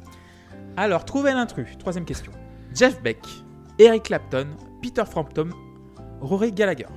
Alors, 0.75 1.05
trouvez 1.05 1.31
l'intrus. 1.33 1.67
Troisième 1.77 2.03
question. 2.05 2.31
Jeff 2.75 3.01
Beck, 3.01 3.19
Eric 3.79 4.03
Clapton, 4.03 4.47
Peter 4.81 5.03
Frampton, 5.09 5.49
Rory 6.21 6.51
Gallagher. 6.51 6.87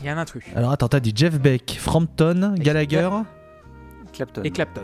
Il 0.00 0.06
y 0.06 0.08
a 0.08 0.14
un 0.14 0.18
intrus. 0.18 0.44
Alors 0.56 0.72
attends, 0.72 0.88
t'as 0.88 1.00
dit 1.00 1.12
Jeff 1.14 1.38
Beck, 1.38 1.76
Frampton, 1.78 2.54
Gallagher. 2.58 3.08
Clapton. 4.12 4.42
Et 4.42 4.50
Clapton. 4.50 4.82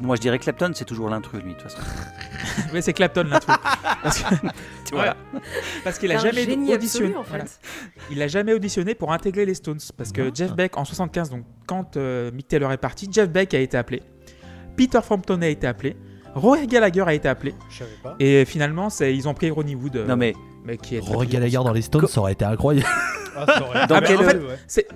Moi 0.00 0.16
je 0.16 0.20
dirais 0.20 0.38
Clapton, 0.38 0.72
c'est 0.74 0.84
toujours 0.84 1.08
l'intrus 1.08 1.42
lui 1.42 1.54
de 1.54 1.58
toute 1.58 1.70
façon. 1.70 1.78
Mais 2.74 2.82
c'est 2.82 2.92
Clapton 2.92 3.24
l'intrus. 3.24 3.56
Parce 4.02 4.22
que- 4.22 4.34
voilà. 4.92 5.16
Parce 5.84 5.98
qu'il 5.98 6.12
a 6.12 6.18
jamais 6.18 6.44
génie 6.44 6.72
auditionné. 6.74 7.14
absolu, 7.14 7.18
en 7.18 7.24
fait. 7.24 7.28
voilà. 7.38 7.44
Il 8.10 8.22
a 8.22 8.28
jamais 8.28 8.52
auditionné 8.52 8.94
pour 8.94 9.12
intégrer 9.12 9.46
les 9.46 9.54
Stones. 9.54 9.78
Parce 9.96 10.12
que 10.12 10.22
Ah. 10.28 10.30
Jeff 10.34 10.52
Beck, 10.54 10.76
en 10.76 10.84
75, 10.84 11.30
donc 11.30 11.44
quand 11.66 11.96
euh, 11.96 12.30
Mick 12.32 12.48
Taylor 12.48 12.70
est 12.72 12.76
parti, 12.76 13.08
Jeff 13.10 13.30
Beck 13.30 13.54
a 13.54 13.58
été 13.58 13.76
appelé. 13.76 14.02
Peter 14.76 15.00
Frampton 15.02 15.40
a 15.42 15.46
été 15.48 15.66
appelé. 15.66 15.96
Rory 16.34 16.66
Gallagher 16.66 17.04
a 17.06 17.14
été 17.14 17.28
appelé. 17.28 17.54
Je 17.70 17.78
savais 17.78 17.90
pas. 18.02 18.14
Et 18.20 18.44
finalement, 18.44 18.88
ils 19.00 19.26
ont 19.26 19.32
pris 19.32 19.50
Ronnie 19.50 19.74
Wood. 19.74 19.96
euh, 19.96 20.06
Non 20.06 20.16
mais 20.16 20.34
mais 20.66 20.76
qui 20.76 20.96
est 20.96 21.00
Rory 21.00 21.26
Gallagher 21.28 21.56
dans 21.58 21.72
les 21.72 21.82
Stones, 21.82 22.02
Co- 22.02 22.06
ça 22.08 22.20
aurait 22.20 22.32
été 22.32 22.44
incroyable. 22.44 22.86
Ah, 23.38 23.44
Ah, 23.48 23.86
mais 24.00 24.16
en 24.16 24.22
fait, 24.22 24.36
ouais. 24.38 24.58
C'est- 24.66 24.88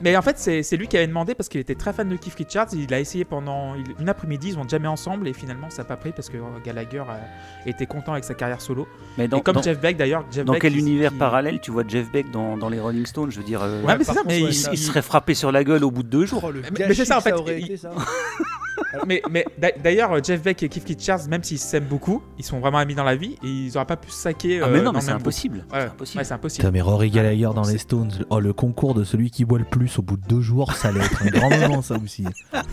Mais 0.00 0.16
en 0.16 0.22
fait, 0.22 0.38
c'est 0.38 0.62
c'est 0.62 0.78
lui 0.78 0.88
qui 0.88 0.96
avait 0.96 1.06
demandé 1.06 1.34
parce 1.34 1.50
qu'il 1.50 1.60
était 1.60 1.74
très 1.74 1.92
fan 1.92 2.08
de 2.08 2.16
Keith 2.16 2.34
Richards. 2.34 2.68
Il 2.72 2.92
a 2.94 2.98
essayé 2.98 3.24
pendant 3.26 3.74
il- 3.74 3.84
une 4.00 4.08
après-midi, 4.08 4.48
ils 4.48 4.54
vont 4.56 4.66
jamais 4.66 4.88
ensemble 4.88 5.28
et 5.28 5.34
finalement 5.34 5.68
ça 5.68 5.82
n'a 5.82 5.84
pas 5.88 5.96
pris 5.96 6.10
parce 6.12 6.30
que 6.30 6.38
euh, 6.38 6.40
Gallagher 6.64 7.00
a- 7.06 7.68
était 7.68 7.84
content 7.84 8.12
avec 8.12 8.24
sa 8.24 8.32
carrière 8.32 8.62
solo. 8.62 8.88
mais 9.18 9.28
dans, 9.28 9.36
et 9.36 9.42
comme 9.42 9.56
dans- 9.56 9.62
Jeff 9.62 9.78
Beck 9.78 9.98
d'ailleurs, 9.98 10.24
Jeff 10.32 10.46
dans 10.46 10.54
Beck, 10.54 10.62
quel 10.62 10.72
il- 10.72 10.78
univers 10.80 11.12
parallèle 11.18 11.60
tu 11.60 11.70
vois 11.70 11.84
Jeff 11.86 12.10
Beck 12.10 12.30
dans, 12.30 12.56
dans 12.56 12.70
les 12.70 12.80
Rolling 12.80 13.04
Stones 13.04 13.30
Je 13.30 13.38
veux 13.40 13.44
dire, 13.44 13.62
euh, 13.62 13.82
Ouais, 13.82 13.98
mais 13.98 14.04
ça, 14.04 14.14
contre, 14.14 14.24
mais 14.26 14.40
il, 14.40 14.48
il, 14.48 14.78
serait 14.78 15.02
frappé 15.02 15.34
sur 15.34 15.52
la 15.52 15.62
gueule 15.62 15.84
au 15.84 15.90
bout 15.90 16.02
de 16.02 16.08
deux 16.08 16.24
jours. 16.24 16.42
Oh, 16.46 16.50
le 16.50 16.62
Mais- 16.62 16.86
mais 16.88 16.94
c'est 16.94 17.04
ça, 17.04 17.18
en 17.18 17.20
fait, 17.20 17.32
aurait 17.34 17.60
il- 17.60 17.64
été, 17.66 17.76
ça. 17.76 17.90
mais, 19.06 19.22
mais 19.30 19.44
d'a- 19.58 19.72
d'ailleurs, 19.82 20.22
Jeff 20.24 20.42
Beck 20.42 20.62
et 20.62 20.68
Keith 20.68 20.86
Richards, 20.86 21.28
même 21.28 21.42
s'ils 21.44 21.58
s'aiment 21.58 21.84
beaucoup, 21.84 22.22
ils 22.38 22.44
sont 22.44 22.58
vraiment 22.60 22.78
amis 22.78 22.94
dans 22.94 23.04
la 23.04 23.16
vie 23.16 23.36
et 23.42 23.48
ils 23.48 23.76
auraient 23.76 23.86
pas 23.86 23.96
pu 23.96 24.10
se 24.10 24.16
saquer. 24.16 24.60
Ah 24.62 24.66
euh, 24.66 24.70
mais 24.72 24.78
non, 24.78 24.92
dans 24.92 25.00
mais 25.00 25.00
c'est 25.12 25.20
impossible. 25.22 25.56
Ouais, 25.58 25.64
C'est 25.70 25.76
ouais, 25.76 25.82
impossible. 25.90 26.24
c'est 26.24 26.32
impossible. 26.34 26.60
Putain, 26.62 26.70
mais 26.72 26.80
Rory 26.80 27.10
Gallagher 27.10 27.50
dans 27.54 27.64
les 27.66 27.78
Stones, 27.78 28.10
oh 28.30 28.40
le 28.40 28.52
concours 28.52 28.94
de 28.94 29.04
celui 29.04 29.30
qui 29.30 29.44
boit 29.44 29.58
le 29.58 29.64
plus 29.64 29.98
au 29.98 30.02
bout 30.02 30.16
de 30.16 30.26
deux 30.26 30.40
jours, 30.40 30.72
ça 30.74 30.88
allait 30.88 31.00
être 31.00 31.22
un 31.22 31.26
grand 31.30 31.50
moment 31.50 31.82
ça 31.82 31.96
aussi. 32.02 32.24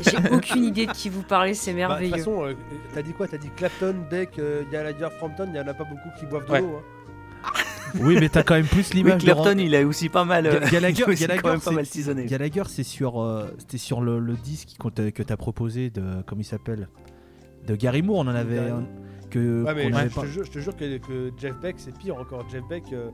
J'ai 0.02 0.18
aucune 0.32 0.64
idée 0.64 0.86
de 0.88 0.92
qui 0.92 1.10
vous 1.10 1.22
parlez, 1.24 1.54
c'est 1.54 1.74
Bah, 1.74 1.78
De 1.80 1.82
toute 1.84 1.90
merveilleux. 2.02 2.18
façon, 2.18 2.46
euh, 2.46 2.54
t'as 2.94 3.02
dit 3.02 3.14
quoi? 3.14 3.28
T'as 3.28 3.38
dit 3.38 3.50
Clapton, 3.56 3.96
Beck, 4.10 4.40
euh, 4.40 4.64
Gallagher, 4.72 5.08
Frampton, 5.18 5.48
il 5.54 5.56
y 5.58 5.60
en 5.60 5.68
a 5.68 5.74
pas 5.74 5.84
beaucoup 5.86 6.10
qui 6.20 6.26
boivent 6.26 6.46
de 6.48 6.52
Ouais. 6.52 6.62
l'eau. 6.62 6.78
hein. 6.80 6.84
Oui, 8.02 8.18
mais 8.20 8.30
t'as 8.30 8.44
quand 8.44 8.54
même 8.54 8.68
plus 8.68 8.88
Oui, 8.92 8.98
l'image 8.98 9.18
de 9.18 9.24
Clapton, 9.24 9.56
il 9.58 9.74
a 9.76 9.84
aussi 9.84 10.10
pas 10.10 10.24
mal. 10.24 10.46
euh, 10.46 10.60
Ga- 10.60 10.70
Gallagher, 10.70 11.04
aussi 11.08 11.22
Gallagher, 11.22 11.42
quand 11.42 11.50
même 11.50 11.60
pas 11.60 11.70
c'est- 11.72 11.76
mal 11.76 11.86
saisonné. 11.88 12.26
Gallagher, 12.26 12.64
c'est 12.68 12.84
sur, 12.84 13.20
euh, 13.20 13.48
c'était 13.58 13.80
sur 13.80 14.02
le, 14.02 14.20
le 14.20 14.34
disque 14.36 14.76
que 14.80 15.24
t'as 15.24 15.38
proposé 15.38 15.90
de, 15.90 16.04
comment 16.28 16.42
il 16.42 16.46
s'appelle, 16.46 16.88
de 17.66 17.76
Gary 17.76 18.04
Moore. 18.04 18.18
On 18.20 18.28
en 18.28 18.36
avait 18.36 18.56
Gary 18.58 18.70
un 18.70 18.74
Moore. 18.76 18.84
Que 19.30 19.64
Ouais, 19.64 19.74
mais 19.76 19.90
qu'on 19.92 19.98
je, 20.10 20.16
pas- 20.16 20.22
te 20.22 20.26
jure, 20.28 20.44
je 20.46 20.52
te 20.52 20.60
jure 20.60 20.76
que, 20.76 20.98
que 20.98 21.32
Jeff 21.38 21.56
Beck, 21.60 21.76
c'est 21.78 21.98
pire 21.98 22.18
encore. 22.18 22.46
Jeff 22.50 22.64
Beck, 22.70 22.84
euh, 22.94 23.10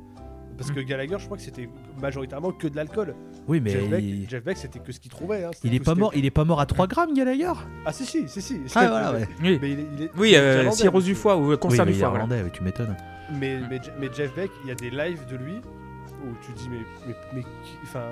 Parce 0.57 0.72
que 0.72 0.80
Gallagher, 0.80 1.18
je 1.20 1.26
crois 1.26 1.36
que 1.38 1.43
c'était 1.43 1.68
majoritairement 2.01 2.51
que 2.51 2.68
de 2.68 2.76
l'alcool. 2.78 3.13
Oui, 3.47 3.59
mais 3.59 3.72
Jeff 3.72 3.89
Beck, 3.89 4.03
il... 4.03 4.30
Jeff 4.30 4.43
Beck, 4.43 4.57
c'était 4.57 4.80
que 4.80 4.91
ce 4.91 4.99
qu'il 4.99 5.11
trouvait. 5.11 5.43
hein. 5.43 5.51
Il 5.63 5.74
est 5.76 5.80
pas 5.84 5.95
mort. 5.95 6.11
Il 6.16 6.26
est 6.26 6.32
pas 6.32 6.45
mort 6.45 6.61
à 6.61 6.66
3 6.66 6.88
grammes, 6.88 7.13
Gallagher? 7.13 7.51
Ah 7.86 7.91
si 7.91 8.05
si 8.05 8.28
si 8.30 8.41
si. 8.41 8.61
Ah 8.76 8.88
voilà, 8.88 9.13
ouais. 9.13 9.28
Oui, 9.41 9.59
Mais 9.61 9.72
il 9.72 9.80
est, 9.80 9.86
il 9.97 10.01
est- 10.03 10.11
oui 10.18 10.30
il 10.30 10.36
est 10.36 10.39
euh, 10.39 10.72
cirrhose 10.72 11.03
du 11.03 11.11
monsieur. 11.11 11.22
foie 11.22 11.36
ou 11.38 11.43
euh, 11.51 11.53
Oui, 11.53 11.59
cancer 11.59 11.86
mais 11.86 11.91
du 11.91 11.99
foie. 11.99 12.09
voilà. 12.09 12.24
irlandais, 12.24 12.43
ouais, 12.43 12.51
tu 12.51 12.63
m'étonnes. 12.63 12.95
Mais, 13.39 13.59
mais, 13.70 13.82
mais 13.99 14.09
Jeff 14.16 14.34
Beck, 14.36 14.49
il 14.63 14.70
y 14.70 14.72
a 14.72 14.76
des 14.76 14.89
lives 14.91 15.26
de 15.30 15.36
lui 15.36 15.55
où 15.55 16.28
tu 16.45 16.53
te 16.53 16.57
dis 16.59 16.70
mais 16.70 16.78
mais, 17.07 17.16
mais 17.34 17.41
qui- 17.41 17.78
enfin 17.84 18.03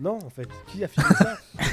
non 0.00 0.18
en 0.24 0.28
fait 0.28 0.48
qui 0.66 0.82
a 0.84 0.88
filmé 0.88 1.08
ça? 1.14 1.38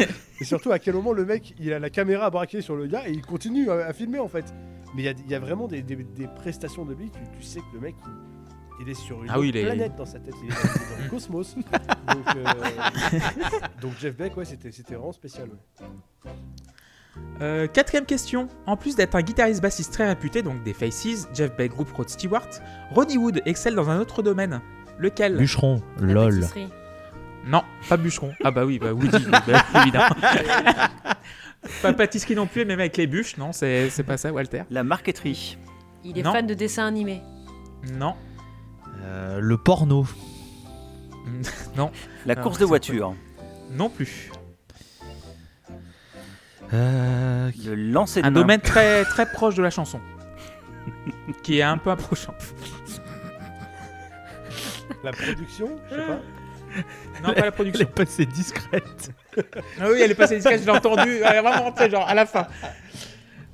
Et, 0.00 0.04
et 0.40 0.44
surtout 0.44 0.72
à 0.72 0.78
quel 0.78 0.94
moment 0.94 1.12
le 1.12 1.24
mec 1.24 1.54
il 1.60 1.72
a 1.72 1.78
la 1.78 1.90
caméra 1.90 2.30
braquée 2.30 2.62
sur 2.62 2.74
le 2.74 2.86
gars 2.86 3.06
et 3.06 3.12
il 3.12 3.20
continue 3.22 3.68
à, 3.70 3.86
à 3.86 3.92
filmer 3.92 4.18
en 4.18 4.28
fait? 4.28 4.52
Mais 4.94 5.02
il 5.02 5.04
y 5.04 5.08
a, 5.08 5.12
il 5.12 5.30
y 5.30 5.34
a 5.34 5.40
vraiment 5.40 5.66
des, 5.68 5.82
des- 5.82 5.96
des 5.96 6.28
prestations 6.28 6.84
de 6.84 6.94
lui 6.94 7.10
tu, 7.10 7.18
tu 7.38 7.42
sais 7.44 7.60
que 7.60 7.64
le 7.74 7.80
mec 7.80 7.94
il, 8.06 8.82
il 8.86 8.88
est 8.88 8.94
sur 8.94 9.22
une 9.22 9.30
Ah 9.30 9.38
oui, 9.40 9.48
autre 9.48 9.56
il 9.58 9.62
est- 9.62 9.64
planète 9.66 9.96
dans 9.96 10.06
sa 10.06 10.18
tête 10.20 10.34
il 10.42 10.48
est 10.50 10.54
dans, 10.54 11.02
le 11.04 11.08
cosmos. 11.10 11.54
Donc, 11.56 12.36
euh, 12.36 12.44
donc 13.80 13.92
Jeff 14.00 14.16
Beck 14.16 14.36
ouais 14.36 14.44
c'était 14.44 14.70
c'était 14.72 14.94
vraiment 14.94 15.12
spécial. 15.12 15.48
ouais. 15.48 16.30
Euh, 17.40 17.66
quatrième 17.68 18.06
question. 18.06 18.48
En 18.66 18.76
plus 18.76 18.96
d'être 18.96 19.14
un 19.14 19.22
guitariste 19.22 19.62
bassiste 19.62 19.92
très 19.92 20.06
réputé, 20.08 20.42
donc 20.42 20.62
des 20.64 20.72
Faces, 20.72 21.28
Jeff 21.32 21.56
Beck, 21.56 21.70
groupe 21.72 21.90
Rod 21.92 22.08
Stewart, 22.08 22.48
Ronnie 22.90 23.18
Wood 23.18 23.40
excelle 23.46 23.74
dans 23.76 23.88
un 23.88 23.98
autre 24.00 24.22
domaine. 24.22 24.60
Lequel? 24.98 25.36
Bûcheron, 25.36 25.80
lol. 26.00 26.44
Non, 27.46 27.62
pas 27.88 27.96
bûcheron. 27.96 28.32
Ah 28.42 28.50
bah 28.50 28.64
oui, 28.64 28.78
bah 28.78 28.92
Woody, 28.92 29.24
bah, 29.46 29.64
évidemment. 29.82 30.14
Pas 31.82 31.92
pâtisserie 31.92 32.34
non 32.34 32.46
plus, 32.46 32.64
même 32.64 32.80
avec 32.80 32.96
les 32.96 33.06
bûches, 33.06 33.36
non, 33.36 33.52
c'est 33.52 33.90
c'est 33.90 34.02
pas 34.04 34.16
ça, 34.16 34.32
Walter? 34.32 34.62
La 34.70 34.84
marqueterie. 34.84 35.58
Il 36.04 36.18
est 36.18 36.22
Non. 36.22 36.32
fan 36.32 36.46
de 36.46 36.54
dessins 36.54 36.86
animés. 36.86 37.22
Non. 37.94 38.14
Euh, 39.02 39.38
le 39.40 39.56
porno. 39.58 40.06
La 42.26 42.34
Ah, 42.36 42.36
course 42.36 42.58
de 42.58 42.64
pas- 42.64 42.68
voiture. 42.68 43.14
Non 43.70 43.88
plus. 43.90 44.30
Euh, 46.72 47.50
Le 47.64 47.74
lancer 47.74 48.20
de 48.22 48.26
Un 48.26 48.30
main. 48.30 48.40
domaine 48.40 48.60
très 48.60 49.04
très 49.04 49.30
proche 49.30 49.54
de 49.54 49.62
la 49.62 49.70
chanson. 49.70 50.00
qui 51.42 51.58
est 51.58 51.62
un 51.62 51.78
peu 51.78 51.90
approchant. 51.90 52.34
La 55.02 55.12
production 55.12 55.70
je 55.90 55.94
sais 55.96 56.06
pas. 56.06 56.20
Non, 57.22 57.28
pas 57.28 57.32
la 57.32 57.38
Elle 57.40 57.44
est 57.46 57.50
production. 57.52 57.86
passée 57.94 58.26
discrète. 58.26 59.10
Ah 59.80 59.84
oui, 59.90 60.00
elle 60.02 60.10
est 60.10 60.14
passée 60.14 60.36
discrète, 60.36 60.60
je 60.60 60.66
l'ai 60.66 60.70
entendu. 60.76 61.02
Ouais, 61.22 61.40
vraiment, 61.40 61.72
tu 61.72 61.78
sais, 61.82 61.90
genre 61.90 62.08
à 62.08 62.14
la 62.14 62.26
fin. 62.26 62.46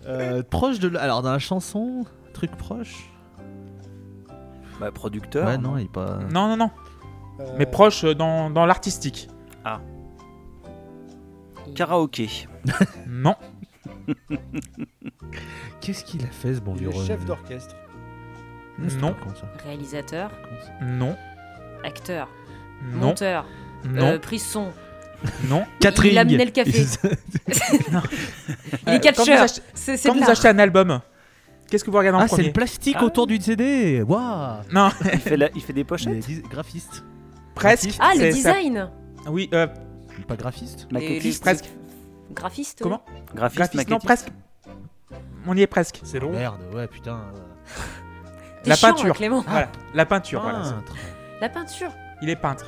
Euh, 0.07 0.43
proche 0.43 0.79
de. 0.79 0.89
la- 0.89 1.03
Alors, 1.03 1.23
dans 1.23 1.33
la 1.33 1.39
chanson, 1.39 2.05
truc 2.33 2.51
proche? 2.53 3.11
Bah, 4.81 4.91
producteur. 4.91 5.47
Ouais, 5.47 5.59
non, 5.59 5.77
il 5.77 5.85
est 5.85 5.93
pas. 5.93 6.19
Non, 6.33 6.49
non, 6.49 6.57
non. 6.57 6.71
Euh, 7.41 7.45
Mais 7.59 7.67
proche 7.67 8.05
euh, 8.05 8.15
dans, 8.15 8.51
dans 8.51 8.67
l'artistique. 8.67 9.29
Karaoké. 11.75 12.29
Non. 13.07 13.37
Qu'est-ce 15.81 16.05
qu'il 16.05 16.23
a 16.25 16.29
fait 16.29 16.55
ce 16.55 16.61
bon 16.61 16.75
vieux 16.75 16.91
est 16.91 17.07
chef 17.07 17.25
d'orchestre. 17.25 17.75
C'est 18.89 18.99
Non. 19.01 19.13
pas 19.15 19.25
con, 19.25 19.35
ça. 19.35 19.47
Réalisateur, 19.65 20.31
Non. 20.83 21.17
acteur, 21.85 22.29
Non. 22.93 22.99
monteur, 23.09 23.47
Non. 23.85 24.03
euh, 24.13 24.19
prise 24.19 24.45
son? 24.47 24.73
Non. 25.49 25.65
Catherine. 25.81 26.13
Il 26.13 26.19
a 26.19 26.21
amené 26.23 26.45
le 26.45 26.51
café. 26.51 26.87
Il 28.87 28.95
est 28.95 29.01
quand 29.01 29.17
vous 29.17 29.25
catcheur. 29.25 29.43
achetez, 29.43 29.63
C'est 29.75 29.97
c'est 29.97 30.09
quand 30.09 30.15
de 30.15 30.21
vous 30.21 30.25
l'art. 30.25 30.31
achetez 30.31 30.49
un 30.49 30.59
album, 30.59 31.01
qu'est-ce 31.69 31.85
que 31.85 31.91
vous 31.91 31.99
regardez 31.99 32.17
en 32.19 32.21
Ah, 32.21 32.29
c'est 32.29 32.37
premier 32.37 32.47
le 32.49 32.53
plastique 32.53 32.97
Ah. 32.99 33.05
autour 33.05 33.27
du 33.27 33.41
CD. 33.41 34.03
Waouh. 34.03 34.63
Non, 34.73 34.91
Il 35.13 35.19
fait, 35.21 35.37
la- 35.37 35.51
il 35.55 35.61
fait 35.61 35.73
des 35.73 35.85
pochettes. 35.85 36.19
dis- 36.21 36.43
graphiste. 36.51 37.05
presque. 37.55 37.91
Ah, 38.01 38.13
le 38.15 38.21
C'est- 38.21 38.33
ça- 38.41 38.53
design. 38.55 38.91
Oui, 39.27 39.51
euh, 39.53 39.67
Pas 40.27 40.37
graphiste. 40.37 40.87
Maquettiste. 40.91 41.43
presque. 41.43 41.67
Graphiste. 42.33 42.79
oui. 42.81 42.85
Comment 42.85 43.03
Graphiste, 43.35 43.57
Graphiste, 43.59 43.75
non, 43.91 43.97
maquettiste. 43.97 44.05
presque. 44.07 44.29
On 45.47 45.57
y 45.57 45.63
est 45.63 45.67
presque. 45.67 46.01
C'est 46.05 46.21
long. 46.21 46.31
Merde, 46.31 46.61
ouais, 46.75 46.87
putain. 46.87 47.21
T'es 48.63 48.71
La 48.71 48.77
chiant, 48.77 48.89
peinture. 48.95 49.15
Clément. 49.15 49.43
Voilà, 49.47 49.69
la 49.95 50.07
peinture. 50.07 50.43
voilà, 50.43 50.63
c'est- 50.65 50.73
Peintre. 50.73 50.95
La 51.41 51.49
peinture. 51.49 51.91
il 52.23 52.29
est 52.31 52.37
peintre. 52.37 52.67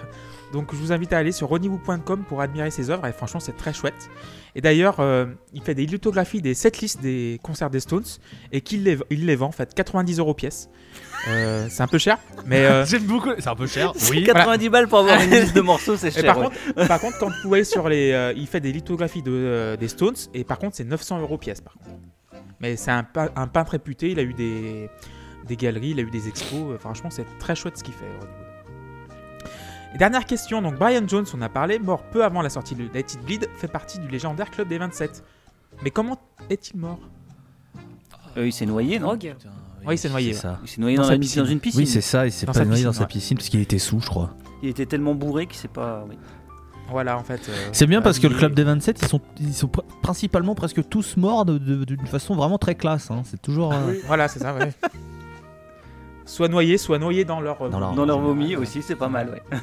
Donc 0.53 0.68
je 0.72 0.76
vous 0.76 0.92
invite 0.92 1.12
à 1.12 1.18
aller 1.18 1.32
sur 1.32 1.48
ronniewoo.com 1.48 2.24
pour 2.28 2.40
admirer 2.40 2.70
ses 2.70 2.90
œuvres 2.90 3.07
et 3.07 3.12
franchement 3.12 3.40
c'est 3.40 3.57
très 3.57 3.72
chouette. 3.72 4.11
Et 4.55 4.61
d'ailleurs 4.61 5.00
euh, 5.00 5.26
il 5.55 5.62
fait 5.62 5.74
des 5.74 5.86
lithographies 5.86 6.42
des 6.42 6.53
setlists 6.55 7.00
des 7.00 7.40
concerts 7.42 7.70
des 7.70 7.80
Stones 7.80 8.05
et 8.53 8.61
qu'il 8.61 8.84
les, 8.84 8.98
il 9.11 9.24
les 9.26 9.34
vend 9.36 9.46
en 9.46 9.53
fait 9.53 9.72
90 9.74 10.18
euros 10.18 10.34
pièce. 10.34 10.68
Euh, 11.28 11.66
c'est 11.70 11.82
un 11.82 11.86
peu 11.86 11.98
cher, 11.98 12.18
mais 12.46 12.64
euh, 12.66 12.84
J'aime 12.86 13.05
beaucoup. 13.05 13.30
C'est 13.38 13.48
un 13.48 13.55
peu 13.55 13.66
cher. 13.66 13.92
Oui. 14.11 14.24
90 14.24 14.68
balles 14.68 14.88
pour 14.88 14.98
avoir 14.98 15.22
une 15.22 15.30
liste 15.40 15.55
de 15.57 15.61
morceaux, 15.62 15.96
c'est 15.96 16.09
Et 16.09 16.11
cher. 16.11 16.34
par, 16.34 16.38
ouais. 16.38 16.44
contre, 16.74 16.88
par 16.88 17.00
contre, 17.00 17.18
quand 17.18 17.28
vous 17.28 17.48
voyez 17.48 17.64
sur 17.64 17.88
les. 17.88 18.12
euh, 18.12 18.32
il 18.36 18.46
fait 18.46 18.61
des 18.61 18.72
lithographies 18.72 19.22
de, 19.22 19.30
euh, 19.32 19.76
des 19.76 19.88
Stones, 19.88 20.16
et 20.34 20.42
par 20.44 20.59
contre, 20.59 20.76
c'est 20.76 20.84
900 20.84 21.20
euros 21.20 21.38
pièce, 21.38 21.61
par 21.61 21.74
contre. 21.74 21.96
Mais 22.61 22.76
c'est 22.76 22.90
un, 22.90 23.05
pein- 23.05 23.30
un 23.36 23.46
peintre 23.46 23.70
réputé, 23.72 24.11
il 24.11 24.18
a 24.18 24.22
eu 24.22 24.34
des, 24.34 24.90
des 25.46 25.57
galeries, 25.57 25.90
il 25.90 25.98
a 26.00 26.03
eu 26.03 26.11
des 26.11 26.28
expos. 26.28 26.76
franchement, 26.80 27.09
c'est 27.11 27.26
très 27.38 27.55
chouette 27.55 27.78
ce 27.78 27.84
qu'il 27.84 27.94
fait. 27.94 28.05
Et 29.95 29.99
dernière 29.99 30.24
question, 30.24 30.62
donc 30.62 30.76
Brian 30.76 31.07
Jones, 31.07 31.26
on 31.34 31.43
a 31.43 31.49
parlé, 31.49 31.78
mort 31.78 32.03
peu 32.05 32.24
avant 32.24 32.40
la 32.43 32.49
sortie 32.49 32.74
de 32.74 32.84
Let 32.95 33.01
It 33.01 33.18
Bleed, 33.24 33.49
fait 33.57 33.68
partie 33.68 33.99
du 33.99 34.09
légendaire 34.09 34.51
club 34.51 34.68
des 34.68 34.78
27. 34.78 35.22
Mais 35.82 35.90
comment 35.90 36.18
est-il 36.51 36.78
mort? 36.80 36.99
Euh, 38.38 38.47
il 38.47 38.53
s'est 38.53 38.64
noyé, 38.66 38.99
non? 38.99 39.09
Drogue. 39.09 39.34
Oui, 39.84 39.95
il 39.95 39.99
s'est 39.99 40.09
noyé, 40.09 40.32
ça. 40.32 40.59
Il 40.62 40.68
s'est 40.68 40.80
noyé 40.80 40.97
Dans 40.97 41.03
dans, 41.03 41.09
sa 41.09 41.18
piscine. 41.18 41.43
dans 41.43 41.49
une 41.49 41.61
piscine. 41.61 41.80
Oui, 41.80 41.86
c'est 41.86 42.01
ça. 42.01 42.24
Il 42.26 42.32
s'est 42.32 42.47
pas 42.47 42.53
noyé 42.64 42.84
dans 42.84 42.90
piscine, 42.90 42.93
sa 42.93 43.01
ouais. 43.01 43.07
piscine 43.07 43.36
parce 43.36 43.49
qu'il 43.49 43.61
était 43.61 43.78
sous, 43.78 44.01
je 44.01 44.07
crois. 44.07 44.30
Il 44.62 44.68
était 44.70 44.86
tellement 44.86 45.14
bourré 45.14 45.47
qu'il 45.47 45.57
s'est 45.57 45.68
pas. 45.68 46.05
oui. 46.09 46.16
Voilà, 46.88 47.18
en 47.18 47.24
fait. 47.24 47.49
euh, 47.49 47.68
C'est 47.72 47.86
bien 47.86 48.01
parce 48.03 48.18
que 48.18 48.26
le 48.26 48.34
club 48.36 48.55
des 48.55 48.64
27, 48.64 49.01
ils 49.03 49.09
sont, 49.09 49.20
ils 49.40 49.55
sont 49.55 49.66
pr- 49.66 49.82
principalement 50.03 50.55
presque 50.55 50.86
tous 50.88 51.16
morts 51.16 51.45
d'une 51.47 52.07
façon 52.07 52.34
vraiment 52.34 52.59
très 52.59 52.74
classe. 52.74 53.11
hein. 53.11 53.22
C'est 53.24 53.40
toujours. 53.43 53.72
euh, 53.72 53.76
Oui. 53.88 54.01
Voilà, 54.07 54.28
c'est 54.28 54.40
ça, 54.40 54.55
ouais. 54.55 54.72
soit 56.26 56.49
noyés, 56.49 56.78
soit 56.78 56.99
noyés 56.99 57.24
dans 57.24 57.40
leur. 57.40 57.61
euh, 57.62 57.68
Dans 57.68 57.80
leur- 57.80 57.95
Dans 57.95 58.05
leur 58.05 58.20
vomi 58.20 58.45
général. 58.45 58.62
aussi, 58.62 58.82
c'est 58.82 58.97
pas 58.97 59.09
mal, 59.09 59.30
ouais. 59.30 59.59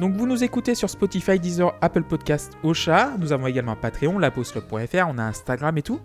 Donc 0.00 0.14
vous 0.14 0.26
nous 0.26 0.42
écoutez 0.42 0.74
sur 0.74 0.90
Spotify, 0.90 1.38
Deezer, 1.38 1.72
Apple 1.80 2.02
Podcast, 2.02 2.52
Ocha. 2.64 3.12
Nous 3.18 3.32
avons 3.32 3.46
également 3.46 3.76
Patreon, 3.76 4.18
lapostclub.fr, 4.18 5.06
on 5.08 5.18
a 5.18 5.22
Instagram 5.22 5.78
et 5.78 5.82
tout. 5.82 6.00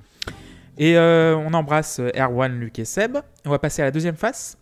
Et 0.78 0.96
euh, 0.98 1.36
on 1.36 1.54
embrasse 1.54 2.00
euh, 2.00 2.10
Erwan, 2.16 2.58
Luc 2.60 2.78
et 2.80 2.86
Seb. 2.86 3.18
On 3.46 3.50
va 3.50 3.58
passer 3.60 3.82
à 3.82 3.86
la 3.86 3.92
deuxième 3.92 4.16
phase. 4.16 4.58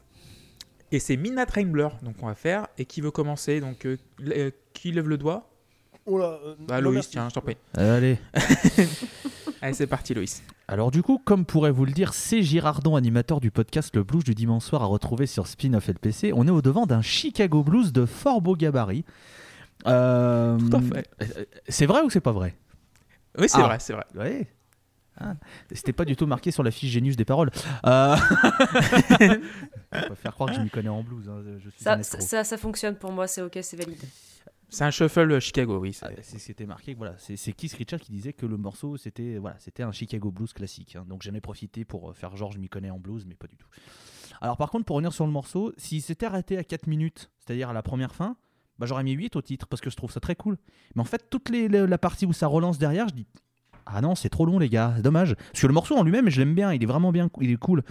Et 0.92 1.00
c'est 1.00 1.18
Midnight 1.18 1.52
Rambler, 1.52 1.90
donc 2.02 2.16
on 2.22 2.28
va 2.28 2.36
faire. 2.36 2.68
Et 2.78 2.86
qui 2.86 3.02
veut 3.02 3.12
commencer? 3.12 3.60
Donc 3.60 3.86
euh, 3.86 3.98
euh, 4.30 4.50
qui 4.74 4.92
lève 4.94 5.10
le 5.10 5.18
doigt? 5.18 5.50
Oh 6.06 6.18
là, 6.18 6.40
euh, 6.46 6.56
Bah 6.60 6.80
Loïs, 6.80 7.10
tiens, 7.10 7.28
je 7.28 7.34
t'en 7.34 7.42
prie. 7.42 7.58
Allez. 7.76 8.18
Allez, 9.62 9.74
c'est 9.74 9.88
parti 9.88 10.14
Loïs. 10.14 10.44
Alors 10.68 10.92
du 10.92 11.02
coup, 11.02 11.18
comme 11.24 11.46
pourrait 11.46 11.72
vous 11.72 11.86
le 11.86 11.92
dire, 11.92 12.14
c'est 12.14 12.42
Girardon, 12.44 12.96
animateur 12.96 13.40
du 13.40 13.52
podcast 13.52 13.96
Le 13.96 14.04
Blues 14.04 14.24
du 14.24 14.36
dimanche 14.36 14.64
soir 14.64 14.84
à 14.84 14.86
retrouver 14.86 15.26
sur 15.26 15.48
Spin-off 15.48 15.88
LPC. 15.90 16.32
On 16.36 16.48
est 16.48 16.52
au 16.52 16.62
devant 16.62 16.86
d'un 16.86 17.02
Chicago 17.02 17.64
Blues 17.64 17.92
de 17.94 18.06
fort 18.06 18.42
beau 18.42 18.56
gabarit. 18.56 19.04
Euh, 19.88 20.58
Tout 20.58 20.76
à 20.78 20.82
fait. 20.82 21.10
euh, 21.22 21.46
C'est 21.68 21.86
vrai 21.86 22.02
ou 22.02 22.10
c'est 22.10 22.20
pas 22.22 22.32
vrai? 22.34 22.56
Oui, 23.38 23.48
c'est 23.50 23.60
Ah. 23.62 23.68
vrai, 23.68 23.78
c'est 23.80 23.94
vrai. 23.94 24.06
Ouais. 24.16 24.48
Ah, 25.20 25.34
C'était 25.72 25.94
pas 25.94 26.06
du 26.06 26.16
tout 26.16 26.28
marqué 26.28 26.52
sur 26.52 26.62
la 26.62 26.70
fiche 26.70 26.92
Genius 26.92 27.16
des 27.16 27.26
paroles. 27.26 27.50
Euh... 27.88 28.16
On 29.94 30.10
va 30.10 30.16
faire 30.16 30.34
croire 30.34 30.50
que 30.50 30.56
je 30.56 30.62
m'y 30.62 30.70
connais 30.70 30.90
en 30.90 31.02
blues. 31.02 31.28
hein, 31.30 31.42
Je 31.64 31.70
suis 31.70 31.90
un 31.90 32.04
Ça, 32.04 32.20
ça, 32.20 32.44
ça 32.44 32.58
fonctionne 32.58 32.96
pour 32.96 33.12
moi, 33.12 33.26
c'est 33.28 33.42
ok, 33.42 33.58
c'est 33.62 33.78
valide. 33.78 33.98
C'est 34.70 34.84
un 34.84 34.92
shuffle 34.92 35.40
Chicago, 35.40 35.80
oui. 35.80 35.94
c'est- 35.94 36.06
Ah, 36.06 36.12
c'est 36.22 36.40
ce 36.40 36.46
qui 36.46 36.52
était 36.52 36.66
marqué. 36.66 36.94
Voilà, 36.94 37.16
c'est 37.18 37.54
Keith 37.54 37.74
Richards 37.74 38.00
qui 38.02 38.12
disait 38.12 38.34
que 38.34 38.46
le 38.46 38.58
morceau 38.58 38.98
c'était 38.98 39.38
voilà, 39.38 39.58
un 39.80 39.92
Chicago 39.92 40.30
blues 40.32 40.52
classique. 40.54 40.96
hein. 40.96 41.06
donc 41.08 41.22
j'en 41.24 41.34
ai 41.34 41.42
profité 41.42 41.86
pour 41.86 42.10
euh, 42.10 42.14
faire 42.14 42.36
genre 42.36 42.52
je 42.52 42.60
m'y 42.60 42.68
connais 42.70 42.90
en 42.90 43.00
blues, 43.00 43.26
mais 43.26 43.36
pas 43.36 43.48
du 43.48 43.56
tout. 43.58 43.68
Alors 44.42 44.58
par 44.58 44.70
contre, 44.70 44.86
pour 44.86 44.96
revenir 44.98 45.14
sur 45.14 45.26
le 45.26 45.32
morceau, 45.32 45.72
s'il 45.78 46.02
s'était 46.02 46.26
arrêté 46.26 46.58
à 46.58 46.64
4 46.64 46.88
minutes, 46.88 47.32
c'est-à-dire 47.40 47.70
à 47.70 47.74
la 47.74 47.82
première 47.82 48.14
fin, 48.14 48.36
bah, 48.78 48.86
j'aurais 48.86 49.04
mis 49.04 49.14
8 49.14 49.36
au 49.36 49.42
titre 49.42 49.66
parce 49.68 49.82
que 49.82 49.90
je 49.90 49.96
trouve 49.96 50.12
ça 50.12 50.20
très 50.20 50.36
cool. 50.36 50.58
Mais 50.96 51.02
en 51.02 51.06
fait, 51.06 51.30
toute 51.30 51.50
la 51.50 51.98
partie 51.98 52.26
où 52.26 52.34
ça 52.34 52.46
relance 52.48 52.78
derrière, 52.78 53.08
je 53.08 53.14
dis 53.16 53.26
ah 53.90 54.02
non, 54.02 54.16
c'est 54.16 54.28
trop 54.30 54.46
long 54.46 54.60
les 54.60 54.68
gars, 54.70 54.96
dommage. 55.02 55.34
Parce 55.36 55.62
que 55.62 55.68
le 55.68 55.74
morceau 55.74 55.96
en 55.96 56.04
lui-même, 56.04 56.30
je 56.30 56.40
l'aime 56.42 56.54
bien, 56.54 56.74
il 56.74 56.84
est 56.84 56.86
vraiment 56.86 57.14
bien, 57.14 57.30
il 57.40 57.52
est 57.52 57.56
cool. 57.56 57.84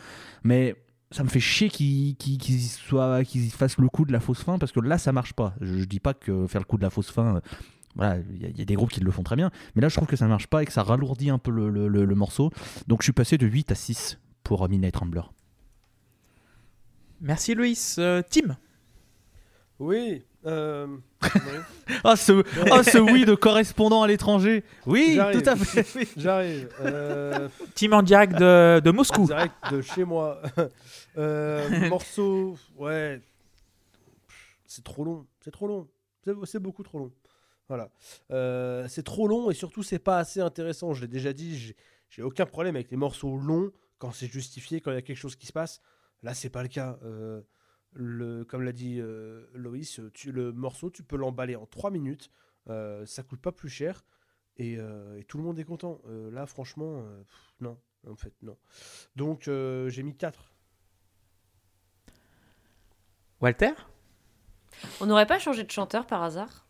Mais 0.45 0.77
ça 1.11 1.23
me 1.25 1.29
fait 1.29 1.41
chier 1.41 1.69
qu'il 1.71 2.17
qu'il- 2.17 2.39
qu'il 2.39 2.61
soit 2.61 3.23
qu'il 3.25 3.51
fasse 3.53 3.79
le 3.79 3.89
coup 3.89 4.05
de 4.05 4.13
la 4.13 4.21
fausse 4.21 4.43
fin 4.43 4.59
parce 4.59 4.73
que 4.73 4.81
là 4.81 4.99
ça 4.99 5.13
marche 5.13 5.33
pas. 5.35 5.55
Je, 5.61 5.79
je 5.81 5.85
dis 5.85 6.01
pas 6.01 6.15
que 6.15 6.47
faire 6.47 6.61
le 6.61 6.67
coup 6.67 6.77
de 6.77 6.83
la 6.83 6.91
fausse 6.91 7.11
fin, 7.11 7.37
euh, 7.37 7.41
voilà, 7.95 8.19
il 8.19 8.43
y, 8.43 8.45
a- 8.45 8.49
il 8.49 8.59
y 8.59 8.63
a 8.63 8.65
des 8.65 8.75
groupes 8.75 8.91
qui 8.91 9.01
le 9.01 9.11
font 9.11 9.23
très 9.23 9.37
bien, 9.37 9.51
mais 9.75 9.83
là 9.83 9.89
je 9.89 9.95
trouve 9.97 10.09
que 10.09 10.17
ça 10.17 10.27
marche 10.27 10.49
pas 10.49 10.63
et 10.63 10.67
que 10.67 10.73
ça 10.73 10.83
ralourdit 10.83 11.31
un 11.31 11.39
peu 11.39 11.51
le, 11.51 11.71
le- 11.71 11.89
le- 11.89 12.05
le 12.05 12.15
morceau. 12.15 12.51
Donc 12.89 13.03
je 13.03 13.07
suis 13.07 13.13
passé 13.13 13.39
de 13.39 13.47
8 13.47 13.71
à 13.73 13.75
6 13.75 14.19
pour 14.43 14.69
Midnight 14.69 14.97
Rambler. 14.97 15.23
Merci 17.21 17.55
Loïs. 17.55 17.97
Euh, 17.99 18.23
Tim? 18.29 18.57
Oui. 19.79 20.23
Euh. 20.47 20.86
Ah, 22.03 22.16
ce, 22.16 22.42
ah, 22.72 22.82
ce 22.82 22.99
oui 22.99 23.24
de 23.24 23.34
correspondant 23.36 24.03
à 24.03 24.09
l'étranger. 24.09 24.64
Oui, 24.86 25.18
tout 25.32 25.49
à 25.49 25.55
fait. 25.57 25.86
oui. 25.97 26.09
J'arrive. 26.16 26.68
Euh, 26.80 27.49
Team 27.76 27.92
en 27.94 28.03
direct 28.03 28.32
de, 28.34 28.80
de 28.80 28.90
en 28.90 28.92
Moscou. 28.92 29.24
direct 29.26 29.55
de 29.70 29.80
chez 29.82 30.05
moi. 30.05 30.40
Euh, 31.18 31.88
morceau, 31.88 32.59
ouais. 32.76 33.22
C'est 34.66 34.84
trop 34.84 35.03
long. 35.03 35.26
C'est 35.40 35.51
trop 35.51 35.66
long. 35.66 35.88
C'est- 36.24 36.34
C'est 36.44 36.59
beaucoup 36.59 36.82
trop 36.82 36.99
long. 36.99 37.11
Voilà. 37.68 37.88
Euh, 38.30 38.86
c'est 38.88 39.03
trop 39.03 39.26
long 39.26 39.51
et 39.51 39.55
surtout 39.55 39.82
c'est 39.82 39.99
pas 39.99 40.18
assez 40.18 40.40
intéressant. 40.42 40.92
Je 40.92 41.01
l'ai 41.03 41.09
déjà 41.09 41.32
dit. 41.32 41.57
j'ai- 41.57 41.76
J'ai 42.11 42.22
aucun 42.22 42.44
problème 42.44 42.76
avec 42.76 42.90
les 42.90 42.99
morceaux 42.99 43.38
longs 43.38 43.70
quand 43.99 44.12
c'est 44.12 44.26
justifié, 44.30 44.82
quand 44.82 44.90
il 44.90 44.94
y 44.97 44.99
a 44.99 45.03
quelque 45.03 45.16
chose 45.16 45.36
qui 45.36 45.47
se 45.47 45.53
passe. 45.55 45.80
Là, 46.22 46.34
c'est 46.34 46.51
pas 46.51 46.62
le 46.62 46.68
cas. 46.68 46.99
Le, 47.99 48.44
comme 48.44 48.62
l'a 48.62 48.72
dit 48.72 49.01
euh, 49.01 49.47
Loïs, 49.55 50.01
tu, 50.12 50.30
le 50.30 50.53
morceau, 50.53 50.90
tu 50.90 51.03
peux 51.03 51.16
l'emballer 51.16 51.57
en 51.57 51.64
3 51.64 51.90
minutes. 51.90 52.30
Euh, 52.68 53.07
ça 53.07 53.22
coûte 53.22 53.40
pas 53.40 53.53
plus 53.53 53.68
cher 53.70 54.05
et, 54.57 54.76
euh, 54.78 55.18
et 55.18 55.24
tout 55.24 55.38
le 55.38 55.44
monde 55.44 55.59
est 55.59 55.64
content. 55.64 56.01
Euh, 56.09 56.30
là, 56.30 56.47
franchement, 56.47 57.01
euh, 57.01 57.22
pff, 57.22 57.55
non, 57.61 57.78
en 58.07 58.16
fait, 58.16 58.34
non. 58.42 58.59
Donc, 59.14 59.49
euh, 59.49 59.88
j'ai 59.88 60.03
mis 60.03 60.14
4. 60.14 60.53
Walter? 63.40 63.72
On 65.01 65.07
n'aurait 65.07 65.26
pas 65.26 65.38
changé 65.38 65.64
de 65.64 65.70
chanteur 65.70 66.07
par 66.07 66.22
hasard? 66.22 66.66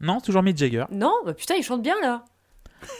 Non, 0.00 0.20
toujours 0.20 0.42
Mick 0.42 0.56
Jagger. 0.56 0.84
Non, 0.90 1.14
bah 1.24 1.34
putain, 1.34 1.54
il 1.54 1.62
chante 1.62 1.82
bien 1.82 2.00
là. 2.00 2.24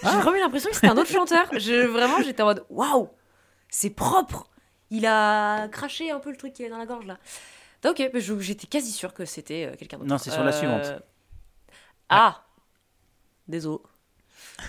J'ai 0.03 0.09
vraiment 0.09 0.35
eu 0.37 0.41
l'impression 0.41 0.71
que 0.71 0.77
c'était 0.77 0.89
un 0.89 0.97
autre 0.97 1.11
chanteur. 1.11 1.49
Je, 1.53 1.87
vraiment, 1.87 2.21
j'étais 2.23 2.43
en 2.43 2.47
mode 2.47 2.65
waouh, 2.69 3.09
c'est 3.69 3.91
propre. 3.91 4.51
Il 4.91 5.07
a 5.07 5.69
craché 5.69 6.11
un 6.11 6.21
peu 6.21 6.31
le 6.31 6.37
truc 6.37 6.53
qui 6.53 6.63
est 6.65 6.69
dans 6.69 6.79
la 6.79 6.87
gorge 6.87 7.07
là. 7.07 7.19
Donc, 7.83 8.01
ok, 8.01 8.11
bah, 8.13 8.19
je- 8.21 8.39
j'étais 8.41 8.67
quasi 8.67 8.91
sûre 8.91 9.15
que 9.15 9.25
c'était 9.25 9.67
euh, 9.67 9.77
quelqu'un 9.77 9.99
d'autre. 9.99 10.09
Non, 10.09 10.19
c'est 10.19 10.31
sur 10.31 10.43
la 10.45 10.53
suivante. 10.53 11.03
Ah 12.09 12.45
Désolé. 13.47 13.79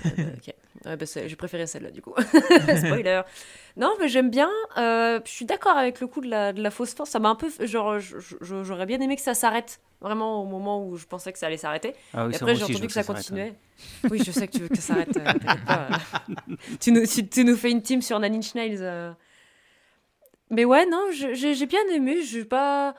Euh, 0.05 0.09
bah, 0.17 0.24
ok. 0.38 0.53
Ouais, 0.86 0.95
bah, 0.95 1.05
j'ai 1.05 1.36
préféré 1.36 1.67
celle-là 1.67 1.91
du 1.91 2.01
coup. 2.01 2.13
Spoiler. 2.78 3.22
Non, 3.76 3.93
mais 3.99 4.07
j'aime 4.07 4.30
bien. 4.30 4.49
euh, 4.78 5.20
je 5.26 5.30
suis 5.32 5.45
d'accord 5.45 5.78
avec 5.78 5.99
le 5.99 6.07
coup 6.07 6.22
de 6.22 6.30
la, 6.30 6.53
de 6.53 6.61
la 6.61 6.72
fausse 6.72 6.93
fin. 6.93 7.05
Ça 7.05 7.20
m'a 7.20 7.30
un 7.30 7.36
peu. 7.36 7.49
Genre, 7.65 7.97
j'aurais 8.41 8.86
bien 8.86 8.99
aimé 9.01 9.15
que 9.15 9.22
ça 9.22 9.34
s'arrête. 9.34 9.82
Vraiment 10.01 10.41
au 10.41 10.45
moment 10.45 10.86
où 10.86 10.95
je 10.95 11.05
pensais 11.05 11.34
que 11.34 11.39
ça 11.39 11.47
allait 11.47 11.57
s'arrêter. 11.57 11.93
Ah 12.13 12.26
oui, 12.26 12.34
Et 12.34 12.38
ça, 12.38 12.45
après, 12.45 12.55
j'ai 12.55 12.63
entendu 12.63 12.88
que 12.88 12.93
ça 12.93 13.03
continuait. 13.03 13.53
Oui, 14.09 14.22
je 14.24 14.32
sais 14.32 14.47
que 14.47 14.53
tu 14.53 14.59
veux 14.59 14.70
que 14.70 14.76
ça 14.78 14.82
s'arrête. 14.82 15.17
euh, 15.17 15.89
tu, 16.80 16.91
nous, 16.93 17.05
tu, 17.05 17.28
tu 17.28 17.43
nous 17.43 17.57
fais 17.57 17.72
une 17.72 17.82
team 17.82 18.01
sur 18.01 18.20
Nails. 18.20 18.41
euh. 18.80 19.11
Mais 20.49 20.65
ouais, 20.65 20.85
non, 20.85 21.07
j'ai 21.11 21.65
bien 21.65 21.85
aimé. 21.91 22.21
Je 22.21 22.27
suis 22.27 22.45
pas. 22.45 22.95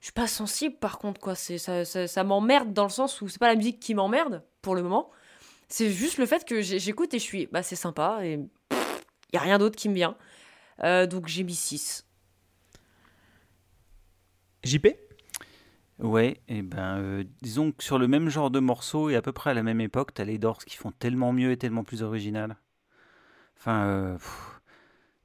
Je 0.00 0.06
suis 0.06 0.12
pas 0.12 0.26
sensible 0.26 0.76
par 0.76 0.98
contre, 0.98 1.20
quoi. 1.20 1.34
C'est 1.34 1.58
Ça, 1.58 1.84
ça, 1.84 2.06
ça 2.06 2.24
m'emmerde 2.24 2.72
dans 2.72 2.84
le 2.84 2.90
sens 2.90 3.20
où 3.20 3.28
c'est 3.28 3.38
pas 3.38 3.48
la 3.48 3.56
musique 3.56 3.80
qui 3.80 3.94
m'emmerde 3.94 4.42
pour 4.62 4.74
le 4.74 4.82
moment. 4.82 5.10
C'est 5.68 5.90
juste 5.90 6.18
le 6.18 6.26
fait 6.26 6.44
que 6.44 6.60
j'écoute 6.62 7.12
et 7.14 7.18
je 7.18 7.24
suis. 7.24 7.46
Bah, 7.46 7.62
c'est 7.62 7.76
sympa 7.76 8.20
et. 8.22 8.40
Il 9.32 9.36
y 9.36 9.38
a 9.38 9.42
rien 9.42 9.58
d'autre 9.58 9.76
qui 9.76 9.88
me 9.88 9.94
vient. 9.94 10.16
Euh, 10.84 11.06
donc 11.06 11.26
j'ai 11.26 11.42
mis 11.42 11.54
6. 11.54 12.06
JP 14.64 14.88
Ouais, 15.98 16.40
et 16.48 16.60
ben, 16.60 16.98
euh, 16.98 17.24
disons 17.40 17.72
que 17.72 17.82
sur 17.82 17.98
le 17.98 18.06
même 18.06 18.28
genre 18.28 18.50
de 18.50 18.60
morceau 18.60 19.08
et 19.08 19.16
à 19.16 19.22
peu 19.22 19.32
près 19.32 19.50
à 19.50 19.54
la 19.54 19.62
même 19.62 19.80
époque, 19.80 20.12
t'as 20.12 20.24
les 20.24 20.36
Doors 20.38 20.64
qui 20.64 20.76
font 20.76 20.90
tellement 20.92 21.32
mieux 21.32 21.52
et 21.52 21.56
tellement 21.56 21.84
plus 21.84 22.02
original. 22.02 22.56
Enfin, 23.58 23.86
euh, 23.86 24.12
pff, 24.16 24.55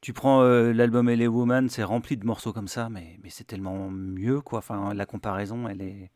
tu 0.01 0.13
prends 0.13 0.41
euh, 0.41 0.73
l'album 0.73 1.09
LA 1.09 1.27
Woman, 1.29 1.69
c'est 1.69 1.83
rempli 1.83 2.17
de 2.17 2.25
morceaux 2.25 2.53
comme 2.53 2.67
ça, 2.67 2.89
mais, 2.89 3.17
mais 3.23 3.29
c'est 3.29 3.43
tellement 3.45 3.89
mieux, 3.89 4.41
quoi. 4.41 4.59
Enfin, 4.59 4.93
la 4.93 5.05
comparaison, 5.05 5.67
elle 5.67 5.81
est, 5.81 6.09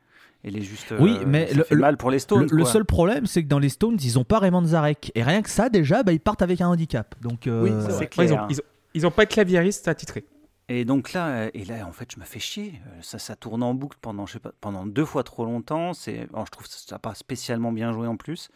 elle 0.44 0.58
est 0.58 0.62
juste. 0.62 0.92
euh, 0.92 0.98
Oui, 1.00 1.20
mais 1.26 1.48
ça 1.48 1.54
le- 1.56 1.64
fait 1.64 1.76
le- 1.76 1.82
mal 1.82 1.98
pour 1.98 2.10
les 2.10 2.16
Le, 2.16 2.20
Stones. 2.20 2.48
le 2.52 2.64
quoi. 2.64 2.72
seul 2.72 2.86
problème, 2.86 3.26
c'est 3.28 3.44
que 3.44 3.48
dans 3.48 3.60
les 3.60 3.70
Stones, 3.70 3.98
ils 4.02 4.18
ont 4.20 4.24
pas 4.24 4.40
Raymond 4.40 4.66
Zarek. 4.66 5.12
Et 5.16 5.24
rien 5.24 5.42
que 5.42 5.50
ça, 5.50 5.70
déjà, 5.70 6.04
bah, 6.04 6.14
ils 6.14 6.20
partent 6.20 6.42
avec 6.42 6.62
un 6.62 6.68
handicap. 6.68 7.16
Donc, 7.22 7.48
euh, 7.48 7.64
Oui, 7.64 7.72
c'est 7.90 8.00
Ouais, 8.00 8.08
clair. 8.08 8.26
ils, 8.26 8.34
ont, 8.34 8.48
ils, 8.50 8.60
ont, 8.60 8.64
ils 8.96 9.08
ont 9.08 9.12
pas 9.12 9.26
de 9.26 9.32
claviériste 9.32 9.88
attitré. 9.88 10.26
Et 10.68 10.84
donc 10.84 11.14
là, 11.14 11.28
euh, 11.28 11.50
et 11.54 11.64
là, 11.64 11.86
en 11.88 11.92
fait, 11.92 12.10
je 12.12 12.20
me 12.20 12.26
fais 12.26 12.40
chier. 12.40 12.82
Euh, 12.88 13.00
Ça, 13.02 13.20
ça 13.20 13.36
tourne 13.36 13.62
en 13.62 13.76
boucle 13.76 14.00
pendant, 14.02 14.26
je 14.26 14.34
sais 14.34 14.40
pas, 14.40 14.52
pendant 14.62 14.88
deux 14.88 15.06
fois 15.06 15.24
trop 15.24 15.46
longtemps. 15.46 15.94
C'est, 15.94 16.28
alors, 16.34 16.48
je 16.48 16.52
trouve 16.52 16.66
que 16.66 16.74
ça 16.74 16.96
n'a 16.96 17.00
pas 17.00 17.14
spécialement 17.14 17.72
bien 17.72 17.94
joué 17.94 18.08
en 18.08 18.18
plus. 18.18 18.50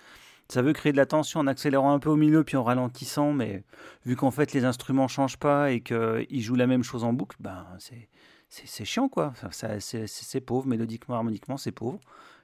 Ça 0.52 0.62
veut 0.64 0.74
créer 0.74 0.92
de 0.92 0.98
la 0.98 1.06
tension 1.06 1.40
en 1.40 1.48
accélérant 1.48 1.94
un 1.94 2.00
peu 2.00 2.10
au 2.10 2.16
milieu 2.16 2.44
puis 2.44 2.58
en 2.58 2.64
ralentissant, 2.64 3.34
mais 3.34 3.64
vu 4.06 4.16
qu'en 4.16 4.32
fait 4.32 4.52
les 4.54 4.66
instruments 4.66 5.08
changent 5.08 5.38
pas 5.38 5.72
et 5.72 5.82
qu'ils 5.82 6.42
jouent 6.42 6.56
la 6.56 6.66
même 6.68 6.84
chose 6.84 7.04
en 7.04 7.14
boucle, 7.14 7.38
ben 7.40 7.66
c'est, 7.78 8.10
c'est, 8.50 8.86
chiant 8.86 9.10
quoi. 9.10 9.34
Ça, 9.52 9.80
c'est, 9.80 10.42
pauvre, 10.42 10.68
mélodiquement, 10.68 11.16
harmoniquement, 11.16 11.58
c'est 11.58 11.72
pauvre. 11.72 12.00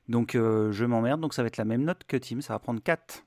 Donc 0.08 0.36
euh, 0.36 0.72
je 0.72 0.86
m'emmerde, 0.86 1.20
donc 1.20 1.34
ça 1.34 1.42
va 1.42 1.48
être 1.48 1.58
la 1.58 1.66
même 1.66 1.84
note 1.84 2.04
que 2.08 2.16
Tim, 2.18 2.42
ça 2.42 2.54
va 2.54 2.60
prendre 2.60 2.82
4. 2.82 3.26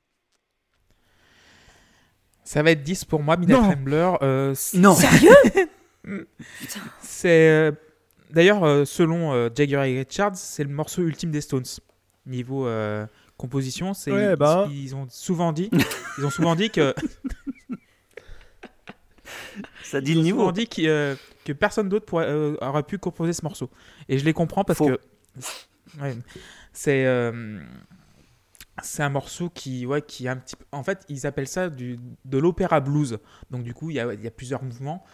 Ça 2.44 2.62
va 2.62 2.70
être 2.70 2.84
10 2.84 3.04
pour 3.04 3.20
moi, 3.20 3.36
Mina 3.36 3.56
Non. 3.56 3.62
Trembler. 3.62 4.12
euh, 4.22 4.54
Non 4.74 4.94
C'est 7.00 7.50
euh, 7.50 7.72
d'ailleurs 8.30 8.86
selon 8.86 9.32
euh, 9.32 9.50
Jagger 9.52 9.82
et 9.86 9.98
Richards, 9.98 10.36
c'est 10.36 10.62
le 10.62 10.70
morceau 10.70 11.02
ultime 11.02 11.32
des 11.32 11.40
Stones 11.40 11.64
niveau 12.28 12.66
euh, 12.66 13.06
composition. 13.38 13.94
C'est 13.94 14.12
Ouais, 14.12 14.32
ils, 14.32 14.36
bah. 14.36 14.68
ils 14.70 14.94
ont 14.94 15.06
souvent 15.08 15.52
dit, 15.52 15.70
ils 16.18 16.26
ont 16.26 16.30
souvent 16.30 16.54
dit 16.54 16.68
que 16.70 16.94
Ça 19.82 20.00
dit 20.00 20.14
le 20.14 20.20
ils 20.20 20.26
ont 20.26 20.28
souvent 20.30 20.42
niveau. 20.42 20.52
dit 20.52 20.68
que, 20.68 20.82
euh, 20.86 21.14
que 21.44 21.52
personne 21.52 21.88
d'autre 21.88 22.12
euh, 22.14 22.56
aurait 22.60 22.82
pu 22.82 22.98
composer 22.98 23.32
ce 23.32 23.42
morceau. 23.42 23.70
Et 24.08 24.18
je 24.18 24.24
les 24.24 24.32
comprends 24.32 24.64
parce 24.64 24.78
Faux. 24.78 24.88
que 24.88 25.00
ouais, 26.02 26.16
c'est 26.72 27.06
euh, 27.06 27.60
c'est 28.82 29.02
un 29.02 29.08
morceau 29.08 29.50
qui 29.50 29.86
ouais 29.86 30.02
qui 30.02 30.26
est 30.26 30.28
un 30.28 30.36
petit 30.36 30.56
peu- 30.56 30.64
en 30.72 30.82
fait 30.82 31.04
ils 31.08 31.26
appellent 31.26 31.48
ça 31.48 31.68
du, 31.70 31.98
de 32.24 32.38
l'opéra 32.38 32.80
blues. 32.80 33.18
Donc 33.50 33.62
du 33.62 33.74
coup 33.74 33.90
il 33.90 33.96
y 33.96 34.00
a, 34.00 34.12
il 34.12 34.22
y 34.22 34.26
a 34.26 34.30
plusieurs 34.30 34.62
mouvements. 34.62 35.04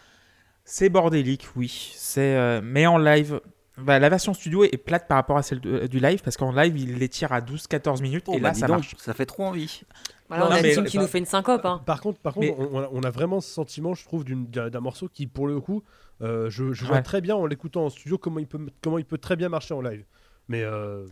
C'est 0.65 0.89
bordélique, 0.89 1.47
oui. 1.55 1.93
C'est 1.95 2.35
euh, 2.35 2.59
mais 2.63 2.85
en 2.87 2.97
live. 2.97 3.39
Bah, 3.77 3.99
la 3.99 4.09
version 4.09 4.33
studio 4.33 4.63
est 4.63 4.77
plate 4.77 5.07
par 5.07 5.17
rapport 5.17 5.37
à 5.37 5.43
celle 5.43 5.59
de- 5.59 5.87
du 5.87 5.99
live 5.99 6.21
parce 6.23 6.37
qu'en 6.37 6.51
live 6.51 6.77
il 6.77 6.97
les 6.97 7.09
tire 7.09 7.31
à 7.33 7.41
12-14 7.41 8.01
minutes 8.01 8.25
Oh, 8.27 8.33
et 8.35 8.39
bah, 8.39 8.49
là 8.49 8.53
ça 8.53 8.67
donc, 8.67 8.77
marche. 8.77 8.95
ça 8.97 9.13
fait 9.13 9.25
trop 9.25 9.43
envie. 9.45 9.81
Voilà, 10.29 10.43
Non, 10.45 10.49
on 10.49 10.53
a 10.53 10.61
mais- 10.61 10.69
une 10.69 10.73
team 10.75 10.85
qui 10.85 10.97
bah- 10.97 11.03
nous 11.03 11.09
fait 11.09 11.19
une 11.19 11.25
syncope. 11.25 11.65
Hein. 11.65 11.81
Par 11.85 12.01
contre, 12.01 12.19
par 12.19 12.33
contre 12.33 12.47
Mais- 12.47 12.55
on, 12.57 12.75
on 12.75 12.79
a, 12.81 12.89
on 12.91 13.03
a 13.03 13.09
vraiment 13.11 13.41
ce 13.41 13.49
sentiment, 13.51 13.93
je 13.93 14.03
trouve, 14.05 14.23
d'une- 14.23 14.47
d'un 14.47 14.69
d'un 14.69 14.79
morceau 14.79 15.07
qui, 15.07 15.27
pour 15.27 15.45
le 15.47 15.59
coup, 15.59 15.83
euh, 16.21 16.49
je, 16.49 16.73
je 16.73 16.85
vois 16.85 16.95
Ouais. 16.97 17.03
très 17.03 17.21
bien 17.21 17.35
en 17.35 17.45
l'écoutant 17.45 17.85
en 17.85 17.89
studio 17.89 18.17
comment 18.17 18.39
il, 18.39 18.47
peut, 18.47 18.59
comment 18.81 18.97
il 18.97 19.05
peut 19.05 19.17
très 19.17 19.35
bien 19.35 19.49
marcher 19.49 19.73
en 19.73 19.81
live. 19.81 20.03
Mais 20.47 20.63
euh, 20.63 21.05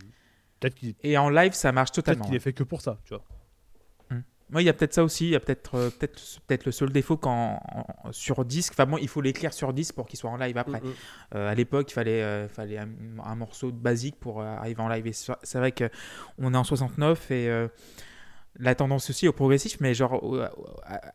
peut-être 0.59 0.76
qu'il 0.76 0.95
Et 1.03 1.18
en 1.18 1.30
live 1.30 1.53
ça 1.53 1.72
marche 1.72 1.91
peut-être 1.91 2.05
totalement. 2.05 2.26
qu'il 2.26 2.36
est 2.36 2.39
fait 2.39 2.53
que 2.53 2.64
pour 2.64 2.82
ça, 2.82 2.97
tu 3.03 3.14
vois. 3.14 3.24
Moi, 4.53 4.61
il 4.61 4.65
y 4.65 4.69
a 4.69 4.73
peut-être 4.73 4.93
ça 4.93 5.03
aussi. 5.03 5.25
Il 5.25 5.31
y 5.31 5.35
a 5.35 5.39
peut-être 5.39 5.75
euh, 5.75 5.89
peut-être 5.89 6.21
peut-être 6.47 6.65
le 6.65 6.71
seul 6.71 6.91
défaut 6.91 7.17
quand 7.17 7.59
en- 7.65 8.11
sur 8.11 8.45
disque. 8.45 8.73
Enfin 8.73 8.85
bon, 8.85 8.97
il 8.99 9.07
faut 9.07 9.19
l'écrire 9.19 9.51
sur 9.51 9.73
disque 9.73 9.95
pour 9.95 10.05
qu'il 10.05 10.17
soit 10.19 10.29
en 10.29 10.37
live 10.37 10.57
après. 10.57 10.79
Mm, 10.79 10.85
mm. 10.87 10.93
Euh, 11.35 11.49
à 11.49 11.55
l'époque, 11.55 11.89
il 11.89 11.93
fallait 11.95 12.21
euh, 12.21 12.47
fallait 12.47 12.77
un, 12.77 12.87
un 13.25 13.35
morceau 13.35 13.71
basique 13.71 14.19
pour 14.19 14.43
arriver 14.43 14.81
en 14.81 14.87
live. 14.87 15.07
Et 15.07 15.13
c'est 15.13 15.57
vrai 15.57 15.71
que 15.71 15.89
on 16.37 16.53
est 16.53 16.57
en 16.57 16.63
69 16.63 17.31
et 17.31 17.67
la 18.59 18.75
tendance 18.75 19.09
aussi 19.09 19.27
au 19.27 19.33
progressif, 19.33 19.79
mais 19.79 19.95
genre 19.95 20.21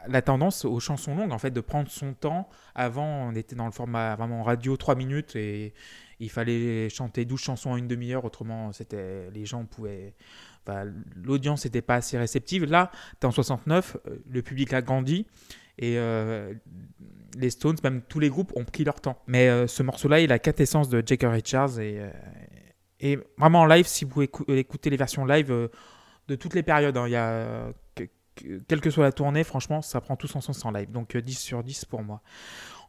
la 0.08 0.22
tendance 0.22 0.64
aux 0.64 0.80
chansons 0.80 1.14
longues 1.14 1.32
en 1.32 1.38
fait 1.38 1.52
de 1.52 1.60
prendre 1.60 1.88
son 1.88 2.14
temps. 2.14 2.48
Avant, 2.74 3.28
on 3.28 3.34
était 3.36 3.54
dans 3.54 3.66
le 3.66 3.72
format 3.72 4.16
vraiment 4.16 4.42
radio 4.42 4.76
3 4.76 4.96
minutes 4.96 5.36
et 5.36 5.72
il 6.18 6.30
fallait 6.30 6.88
chanter 6.88 7.24
12 7.24 7.40
chansons 7.40 7.70
en 7.70 7.76
une 7.76 7.86
demi-heure. 7.86 8.24
Autrement, 8.24 8.72
c'était 8.72 9.30
les 9.30 9.46
gens 9.46 9.64
pouvaient 9.64 10.14
l'audience 11.16 11.64
n'était 11.64 11.82
pas 11.82 11.96
assez 11.96 12.18
réceptive. 12.18 12.64
Là, 12.64 12.90
tu 13.20 13.26
en 13.26 13.30
69, 13.30 13.96
euh, 14.06 14.16
le 14.28 14.42
public 14.42 14.72
a 14.72 14.82
grandi 14.82 15.26
et 15.78 15.98
euh, 15.98 16.54
les 17.36 17.50
Stones, 17.50 17.76
même 17.84 18.02
tous 18.02 18.20
les 18.20 18.30
groupes, 18.30 18.52
ont 18.56 18.64
pris 18.64 18.84
leur 18.84 19.00
temps. 19.00 19.22
Mais 19.26 19.48
euh, 19.48 19.66
ce 19.66 19.82
morceau-là, 19.82 20.20
il 20.20 20.32
a 20.32 20.38
quatre 20.38 20.60
essences 20.60 20.88
de 20.88 21.02
Jagger 21.04 21.28
Richards 21.28 21.78
et, 21.80 23.18
vraiment 23.36 23.60
en 23.60 23.66
live, 23.66 23.86
si 23.86 24.04
vous 24.04 24.22
écou- 24.22 24.44
écoutez 24.52 24.90
les 24.90 24.96
versions 24.96 25.24
live 25.24 25.68
de 26.28 26.34
toutes 26.34 26.54
les 26.54 26.64
périodes, 26.64 26.96
hein, 26.96 27.72
quelle 28.68 28.80
que 28.80 28.90
soit 28.90 29.04
la 29.04 29.12
tournée, 29.12 29.44
franchement, 29.44 29.82
ça 29.82 30.00
prend 30.00 30.16
tout 30.16 30.26
son 30.28 30.40
sens 30.40 30.64
en 30.64 30.70
live. 30.70 30.90
Donc 30.90 31.14
euh, 31.16 31.22
10 31.22 31.38
sur 31.38 31.62
10 31.62 31.84
pour 31.84 32.02
moi. 32.02 32.22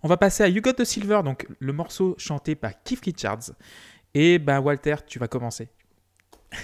On 0.03 0.07
va 0.07 0.17
passer 0.17 0.43
à 0.43 0.47
You 0.47 0.61
Got 0.61 0.73
the 0.73 0.85
Silver, 0.85 1.21
donc 1.23 1.47
le 1.59 1.73
morceau 1.73 2.15
chanté 2.17 2.55
par 2.55 2.81
Keith 2.83 3.03
Richards. 3.03 3.51
Et 4.13 4.39
ben 4.39 4.59
Walter, 4.59 4.95
tu 5.05 5.19
vas 5.19 5.27
commencer. 5.27 5.69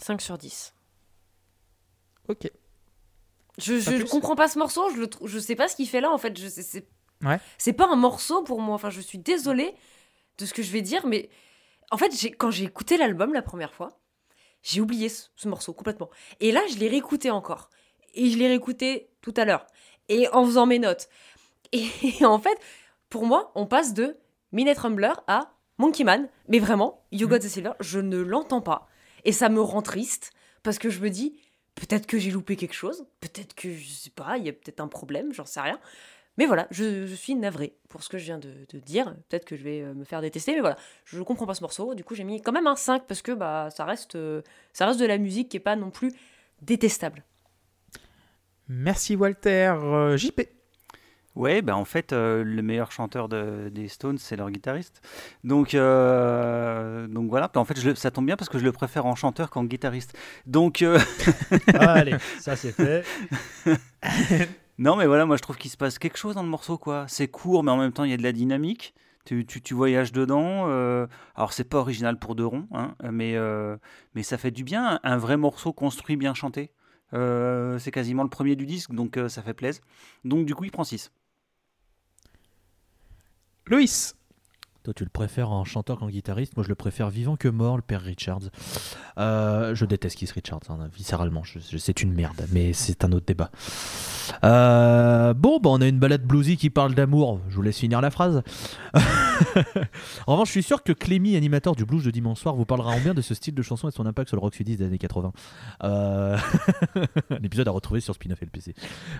5 0.00 0.20
sur 0.20 0.38
10. 0.38 0.74
Ok. 2.28 2.50
Je, 3.58 3.78
je 3.78 4.04
comprends 4.04 4.36
pas 4.36 4.48
ce 4.48 4.58
morceau, 4.58 4.88
je, 4.94 5.00
le 5.00 5.10
je 5.24 5.38
sais 5.38 5.54
pas 5.56 5.68
ce 5.68 5.76
qu'il 5.76 5.88
fait 5.88 6.00
là 6.00 6.10
en 6.10 6.18
fait. 6.18 6.38
Je 6.38 6.48
sais- 6.48 6.62
C'est 6.62 6.86
Ouais. 7.22 7.38
c'est 7.58 7.74
pas 7.74 7.86
un 7.86 7.96
morceau 7.96 8.42
pour 8.42 8.60
moi. 8.62 8.74
Enfin, 8.74 8.88
je 8.88 9.00
suis 9.02 9.18
désolée 9.18 9.74
de 10.38 10.46
ce 10.46 10.54
que 10.54 10.62
je 10.62 10.70
vais 10.72 10.80
dire, 10.80 11.06
mais 11.06 11.28
en 11.90 11.98
fait, 11.98 12.16
j'ai- 12.18 12.30
quand 12.30 12.50
j'ai 12.50 12.64
écouté 12.64 12.96
l'album 12.96 13.34
la 13.34 13.42
première 13.42 13.74
fois, 13.74 14.00
j'ai 14.62 14.80
oublié 14.80 15.10
ce, 15.10 15.28
ce 15.36 15.46
morceau 15.48 15.74
complètement. 15.74 16.08
Et 16.40 16.50
là, 16.52 16.62
je 16.70 16.76
l'ai 16.78 16.88
réécouté 16.88 17.30
encore. 17.30 17.68
Et 18.14 18.30
je 18.30 18.38
l'ai 18.38 18.46
réécouté 18.48 19.10
tout 19.20 19.34
à 19.36 19.44
l'heure. 19.44 19.66
Et 20.08 20.28
en 20.28 20.44
faisant 20.46 20.64
mes 20.66 20.78
notes. 20.78 21.08
Et, 21.72 22.24
en 22.24 22.38
fait, 22.38 22.58
pour 23.10 23.26
moi, 23.26 23.52
on 23.54 23.66
passe 23.66 23.92
de 23.92 24.16
Minute 24.52 24.78
Rumbler 24.78 25.12
à 25.26 25.52
Monkey 25.78 26.04
Man, 26.04 26.28
mais 26.48 26.58
vraiment, 26.58 27.04
You 27.12 27.28
Got 27.28 27.38
the 27.40 27.48
Silver, 27.48 27.72
je 27.80 28.00
ne 28.00 28.16
l'entends 28.18 28.60
pas. 28.62 28.88
Et 29.24 29.32
ça 29.32 29.48
me 29.48 29.60
rend 29.60 29.82
triste 29.82 30.32
parce 30.62 30.78
que 30.78 30.90
je 30.90 31.00
me 31.00 31.10
dis, 31.10 31.40
peut-être 31.74 32.06
que 32.06 32.18
j'ai 32.18 32.30
loupé 32.30 32.56
quelque 32.56 32.74
chose, 32.74 33.06
peut-être 33.20 33.54
que, 33.54 33.72
je 33.72 33.88
sais 33.88 34.10
pas, 34.10 34.38
il 34.38 34.44
y 34.44 34.48
a 34.48 34.52
peut-être 34.52 34.80
un 34.80 34.88
problème, 34.88 35.32
j'en 35.32 35.44
sais 35.44 35.60
rien. 35.60 35.80
Mais 36.38 36.46
voilà, 36.46 36.66
je, 36.70 37.06
suis 37.06 37.34
navrée 37.34 37.76
pour 37.88 38.02
ce 38.02 38.08
que 38.08 38.16
je 38.16 38.24
viens 38.24 38.38
de, 38.38 38.78
dire. 38.78 39.14
Peut-être 39.28 39.44
que 39.44 39.56
je 39.56 39.62
vais 39.62 39.82
euh, 39.82 39.92
me 39.92 40.04
faire 40.04 40.22
détester, 40.22 40.54
mais 40.54 40.60
voilà, 40.60 40.76
je 41.04 41.20
comprends 41.22 41.46
pas 41.46 41.54
ce 41.54 41.62
morceau. 41.62 41.94
Du 41.94 42.04
coup, 42.04 42.14
j'ai 42.14 42.24
mis 42.24 42.40
quand 42.40 42.52
même 42.52 42.66
un 42.66 42.76
5 42.76 43.06
parce 43.06 43.20
que 43.20 43.32
bah, 43.32 43.68
ça, 43.70 43.84
reste, 43.84 44.14
euh, 44.14 44.40
ça 44.72 44.86
reste 44.86 45.00
de 45.00 45.06
la 45.06 45.18
musique 45.18 45.50
qui 45.50 45.58
est 45.58 45.60
pas 45.60 45.76
non 45.76 45.90
plus 45.90 46.12
détestable. 46.62 47.24
Merci 48.68 49.16
Walter. 49.16 49.74
Euh, 49.82 50.16
JP. 50.16 50.40
Ouais, 51.40 51.62
bah 51.62 51.74
en 51.74 51.86
fait, 51.86 52.12
euh, 52.12 52.44
le 52.44 52.60
meilleur 52.60 52.92
chanteur 52.92 53.28
de- 53.30 53.70
des 53.72 53.88
Stones, 53.88 54.18
c'est 54.18 54.36
leur 54.36 54.50
guitariste. 54.50 55.00
Donc, 55.42 55.72
euh, 55.74 57.06
donc 57.06 57.30
voilà. 57.30 57.50
En 57.54 57.64
fait, 57.64 57.80
je 57.80 57.88
le- 57.88 57.94
ça 57.94 58.10
tombe 58.10 58.26
bien 58.26 58.36
parce 58.36 58.50
que 58.50 58.58
je 58.58 58.64
le 58.64 58.72
préfère 58.72 59.06
en 59.06 59.14
chanteur 59.14 59.48
qu'en 59.48 59.64
guitariste. 59.64 60.14
Donc, 60.46 60.82
euh, 60.82 60.98
Allez, 61.74 62.16
ça 62.40 62.56
c'est 62.56 62.72
fait. 62.72 63.04
non, 64.78 64.96
mais 64.96 65.06
voilà, 65.06 65.24
moi 65.24 65.36
je 65.36 65.42
trouve 65.42 65.56
qu'il 65.56 65.70
se 65.70 65.78
passe 65.78 65.98
quelque 65.98 66.18
chose 66.18 66.34
dans 66.34 66.42
le 66.42 66.48
morceau, 66.48 66.76
quoi. 66.76 67.06
C'est 67.08 67.28
court, 67.28 67.62
mais 67.64 67.70
en 67.70 67.78
même 67.78 67.92
temps, 67.92 68.04
il 68.04 68.10
y 68.10 68.14
a 68.14 68.18
de 68.18 68.22
la 68.22 68.32
dynamique. 68.32 68.94
Tu, 69.24 69.46
tu, 69.46 69.62
tu 69.62 69.72
voyages 69.74 70.12
dedans. 70.12 70.64
alors, 71.36 71.52
c'est 71.54 71.64
pas 71.64 71.78
original 71.78 72.18
pour 72.18 72.34
deux 72.34 72.46
ronds, 72.46 72.66
hein, 72.72 72.94
mais, 73.10 73.34
mais 74.14 74.22
ça 74.22 74.36
fait 74.38 74.50
du 74.50 74.62
bien. 74.64 75.00
Un 75.04 75.16
vrai 75.16 75.36
morceau 75.38 75.72
construit, 75.72 76.16
bien 76.16 76.34
chanté. 76.34 76.70
Euh, 77.12 77.78
c'est 77.78 77.90
quasiment 77.90 78.22
le 78.22 78.28
premier 78.28 78.56
du 78.56 78.66
disque, 78.66 78.92
donc 78.92 79.16
euh, 79.16 79.28
ça 79.28 79.42
fait 79.42 79.54
plaisir. 79.54 79.82
Donc, 80.24 80.46
du 80.46 80.54
coup, 80.54 80.64
il 80.64 80.70
prend 80.70 80.84
6. 80.84 81.10
Loïs. 83.66 84.14
Toi, 84.82 84.94
tu 84.94 85.04
le 85.04 85.10
préfères 85.10 85.50
en 85.50 85.64
chanteur 85.64 85.98
qu'en 85.98 86.08
guitariste. 86.08 86.56
Moi, 86.56 86.64
je 86.64 86.70
le 86.70 86.74
préfère 86.74 87.10
vivant 87.10 87.36
que 87.36 87.48
mort, 87.48 87.76
le 87.76 87.82
père 87.82 88.00
Richards. 88.00 88.48
Euh, 89.18 89.74
je 89.74 89.84
déteste 89.84 90.16
Keith 90.16 90.30
Richards, 90.30 90.62
hein, 90.70 90.88
viscéralement. 90.94 91.42
C'est 91.76 92.02
une 92.02 92.14
merde, 92.14 92.46
mais 92.50 92.72
c'est 92.72 93.04
un 93.04 93.12
autre 93.12 93.26
débat. 93.26 93.50
Euh, 94.42 95.34
bon, 95.34 95.58
bah, 95.60 95.68
on 95.68 95.82
a 95.82 95.86
une 95.86 95.98
balade 95.98 96.22
bluesy 96.22 96.56
qui 96.56 96.70
parle 96.70 96.94
d'amour. 96.94 97.40
Je 97.50 97.56
vous 97.56 97.62
laisse 97.62 97.78
finir 97.78 98.00
la 98.00 98.10
phrase. 98.10 98.42
en 98.94 100.32
revanche, 100.32 100.48
je 100.48 100.52
suis 100.52 100.62
sûr 100.62 100.82
que 100.82 100.92
Clémy, 100.92 101.36
animateur 101.36 101.76
du 101.76 101.84
blues 101.84 102.04
de 102.04 102.10
dimanche 102.10 102.38
soir, 102.38 102.56
vous 102.56 102.64
parlera 102.64 102.92
en 102.92 103.00
bien 103.00 103.12
de 103.12 103.20
ce 103.20 103.34
style 103.34 103.54
de 103.54 103.62
chanson 103.62 103.86
et 103.88 103.90
de 103.90 103.96
son 103.96 104.06
impact 104.06 104.30
sur 104.30 104.36
le 104.36 104.40
rock 104.40 104.54
sudiste 104.54 104.78
des 104.78 104.86
années 104.86 104.98
80. 104.98 105.32
Euh... 105.84 106.38
L'épisode 107.42 107.68
à 107.68 107.70
retrouver 107.70 108.00
sur 108.00 108.14
Spin-off 108.14 108.40
LPC. 108.40 108.74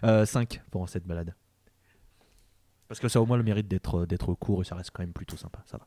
Euh, 0.05 0.24
5 0.24 0.62
pour 0.70 0.88
cette 0.88 1.07
balade. 1.07 1.34
Parce 2.91 2.99
que 2.99 3.07
ça 3.07 3.20
a 3.20 3.22
au 3.22 3.26
moins 3.26 3.36
le 3.36 3.45
mérite 3.45 3.68
d'être, 3.68 4.05
d'être 4.05 4.34
court 4.34 4.62
et 4.62 4.64
ça 4.64 4.74
reste 4.74 4.91
quand 4.93 5.05
même 5.05 5.12
plutôt 5.12 5.36
sympa. 5.36 5.62
Ça 5.64 5.78
va. 5.78 5.86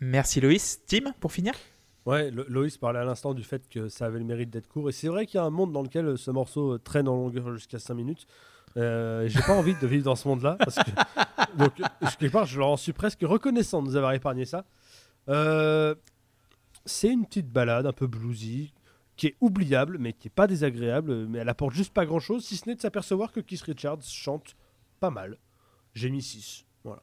Merci 0.00 0.40
Loïs. 0.40 0.80
Tim, 0.86 1.12
pour 1.18 1.32
finir? 1.32 1.54
Ouais, 2.06 2.30
Lo- 2.30 2.44
Loïs 2.48 2.76
parlait 2.76 2.98
à 2.98 3.04
l'instant 3.04 3.32
du 3.34 3.42
fait 3.42 3.66
que 3.68 3.88
ça 3.88 4.04
avait 4.04 4.18
le 4.18 4.24
mérite 4.26 4.50
d'être 4.50 4.68
court. 4.68 4.88
Et 4.90 4.92
c'est 4.92 5.08
vrai 5.08 5.24
qu'il 5.24 5.36
y 5.36 5.40
a 5.40 5.44
un 5.44 5.50
monde 5.50 5.72
dans 5.72 5.82
lequel 5.82 6.16
ce 6.18 6.30
morceau 6.30 6.76
traîne 6.76 7.08
en 7.08 7.14
longueur 7.16 7.54
jusqu'à 7.54 7.78
5 7.78 7.94
minutes. 7.94 8.26
Euh, 8.76 9.28
J'ai 9.28 9.40
pas 9.40 9.54
envie 9.56 9.74
de 9.74 9.86
vivre 9.86 10.04
dans 10.04 10.14
ce 10.14 10.28
monde-là. 10.28 10.56
Parce 10.58 10.76
que, 10.76 10.90
donc, 11.56 11.72
quelque 12.18 12.32
part, 12.32 12.44
je 12.46 12.58
leur 12.58 12.68
en 12.68 12.76
suis 12.76 12.92
presque 12.92 13.20
reconnaissant 13.22 13.82
de 13.82 13.88
nous 13.88 13.96
avoir 13.96 14.12
épargné 14.12 14.44
ça. 14.44 14.64
Euh, 15.30 15.94
c'est 16.84 17.08
une 17.08 17.24
petite 17.26 17.50
balade 17.50 17.86
un 17.86 17.92
peu 17.92 18.06
bluesy, 18.06 18.72
qui 19.16 19.28
est 19.28 19.36
oubliable, 19.40 19.96
mais 19.98 20.12
qui 20.12 20.28
est 20.28 20.34
pas 20.34 20.46
désagréable. 20.46 21.26
Mais 21.28 21.38
elle 21.38 21.48
apporte 21.48 21.72
juste 21.74 21.92
pas 21.92 22.06
grand-chose, 22.06 22.44
si 22.44 22.56
ce 22.56 22.68
n'est 22.68 22.74
de 22.74 22.80
s'apercevoir 22.80 23.32
que 23.32 23.40
Keith 23.40 23.62
Richards 23.62 24.02
chante 24.02 24.54
pas 25.00 25.10
mal. 25.10 25.36
J'ai 25.94 26.10
mis 26.10 26.22
6. 26.22 26.64
Voilà. 26.84 27.02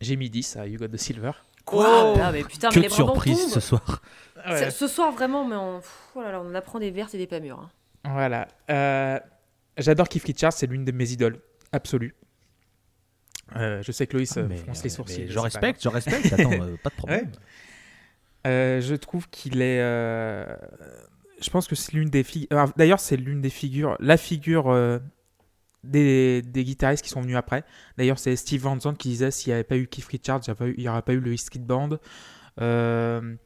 J'ai 0.00 0.16
mis 0.16 0.30
10 0.30 0.56
à 0.56 0.66
You 0.66 0.78
Got 0.78 0.88
the 0.88 0.96
Silver. 0.96 1.32
Quoi 1.64 2.14
Ah, 2.20 2.32
mais 2.32 2.42
putain, 2.44 2.70
que 2.70 2.76
mais 2.76 2.82
les 2.82 2.88
de 2.88 2.94
bras 2.94 3.04
m'en 3.04 3.12
surprises 3.14 3.40
tombent. 3.40 3.50
ce 3.54 3.60
soir. 3.60 4.02
Ce- 4.46 4.70
Ce 4.70 4.88
soir, 4.88 5.12
vraiment, 5.12 5.46
mais 5.46 5.56
on, 5.56 5.78
pff, 5.80 6.08
oh 6.16 6.22
là 6.22 6.32
là, 6.32 6.40
on 6.40 6.54
apprend 6.54 6.78
des 6.80 6.90
vertes 6.90 7.14
et 7.14 7.18
des 7.18 7.26
pas 7.28 7.40
mûres. 7.40 7.60
hein. 7.60 7.70
Voilà. 8.12 8.48
Euh, 8.70 9.18
J'adore 9.78 10.08
Keith 10.08 10.24
Richards, 10.24 10.52
c'est 10.52 10.66
l'une 10.66 10.84
de 10.84 10.92
mes 10.92 11.10
idoles 11.12 11.40
absolues. 11.70 12.14
Euh, 13.56 13.80
je 13.82 13.92
sais 13.92 14.06
que 14.06 14.16
Loïs 14.16 14.36
euh, 14.36 14.46
Mais, 14.48 14.56
fronce 14.56 14.82
les 14.82 14.92
euh, 14.92 14.96
sourcils. 14.96 15.20
mais 15.20 15.26
je 15.28 15.32
c'est 15.32 15.36
pas 15.36 15.42
respecte, 15.42 15.82
je 15.82 15.88
respecte. 15.88 16.32
Attends, 16.32 16.52
euh, 16.52 16.76
pas 16.82 16.90
de 16.90 16.94
problème. 16.94 17.32
Euh, 18.44 18.80
je 18.80 18.96
trouve 18.96 19.28
qu'il 19.30 19.62
est. 19.62 19.78
euh, 19.80 20.44
Je 21.40 21.48
pense 21.48 21.68
que 21.68 21.76
c'est 21.76 21.92
l'une 21.92 22.10
des 22.10 22.24
figures. 22.24 22.72
D'ailleurs, 22.76 22.98
c'est 22.98 23.16
l'une 23.16 23.40
des 23.40 23.50
figures, 23.50 23.96
la 24.00 24.16
figure 24.16 24.68
euh, 24.68 24.98
des, 25.84 26.42
des 26.42 26.64
guitaristes 26.64 27.02
qui 27.02 27.10
sont 27.10 27.20
venus 27.20 27.36
après. 27.36 27.64
D'ailleurs, 27.98 28.18
c'est 28.18 28.36
Steve 28.36 28.62
Van 28.62 28.78
Zandt 28.78 28.98
qui 28.98 29.08
disait 29.08 29.30
s'il 29.30 29.50
n'y 29.50 29.54
avait 29.54 29.64
pas 29.64 29.76
eu 29.76 29.86
Keith 29.86 30.06
Richards, 30.06 30.40
il 30.46 30.74
n'y 30.78 30.88
aurait 30.88 31.02
pas 31.02 31.12
eu- 31.12 31.20
le 31.20 31.32
East 31.32 31.50
Kid 31.50 31.64
Band. 31.64 31.98
Euh, 32.60 33.36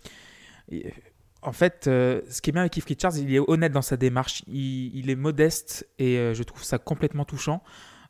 En 1.43 1.53
fait, 1.53 1.87
euh, 1.87 2.22
ce 2.28 2.43
qui 2.43 2.51
est 2.51 2.53
bien 2.53 2.62
avec 2.62 2.72
Keith 2.72 2.87
Richards, 2.87 3.16
il 3.18 3.32
est 3.32 3.39
honnête 3.39 3.70
dans 3.72 3.82
sa 3.82 3.97
démarche. 3.97 4.43
Il, 4.49 5.09
est 5.09 5.14
modeste 5.14 5.87
et 5.99 6.18
euh, 6.18 6.34
je 6.34 6.43
trouve 6.43 6.64
ça 6.64 6.78
complètement 6.78 7.24
touchant. 7.24 7.62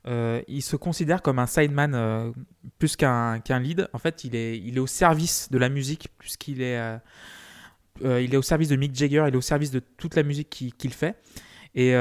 Il 0.07 0.63
se 0.63 0.77
considère 0.77 1.21
comme 1.21 1.39
un 1.41 1.47
sideman 1.47 2.33
plus 2.79 2.95
qu'un 2.97 3.41
qu'un 3.41 3.59
lead. 3.59 3.89
En 3.93 3.99
fait, 3.99 4.23
il 4.25 4.37
est, 4.37 4.57
il 4.57 4.77
est 4.77 4.81
au 4.81 4.87
service 4.87 5.51
de 5.51 5.59
la 5.59 5.69
musique 5.69 6.09
plus 6.17 6.37
qu'il 6.37 6.63
est, 6.63 6.81
il 8.01 8.33
est 8.33 8.37
au 8.37 8.43
service 8.43 8.69
de 8.69 8.77
Mick 8.77 8.95
Jagger. 8.95 9.25
Il 9.27 9.35
est 9.35 9.37
au 9.37 9.41
service 9.41 9.73
de 9.73 9.81
toute 9.81 10.15
la 10.15 10.23
musique 10.23 10.49
qu'il 10.79 10.95
fait. 10.95 11.17
Et 11.75 11.93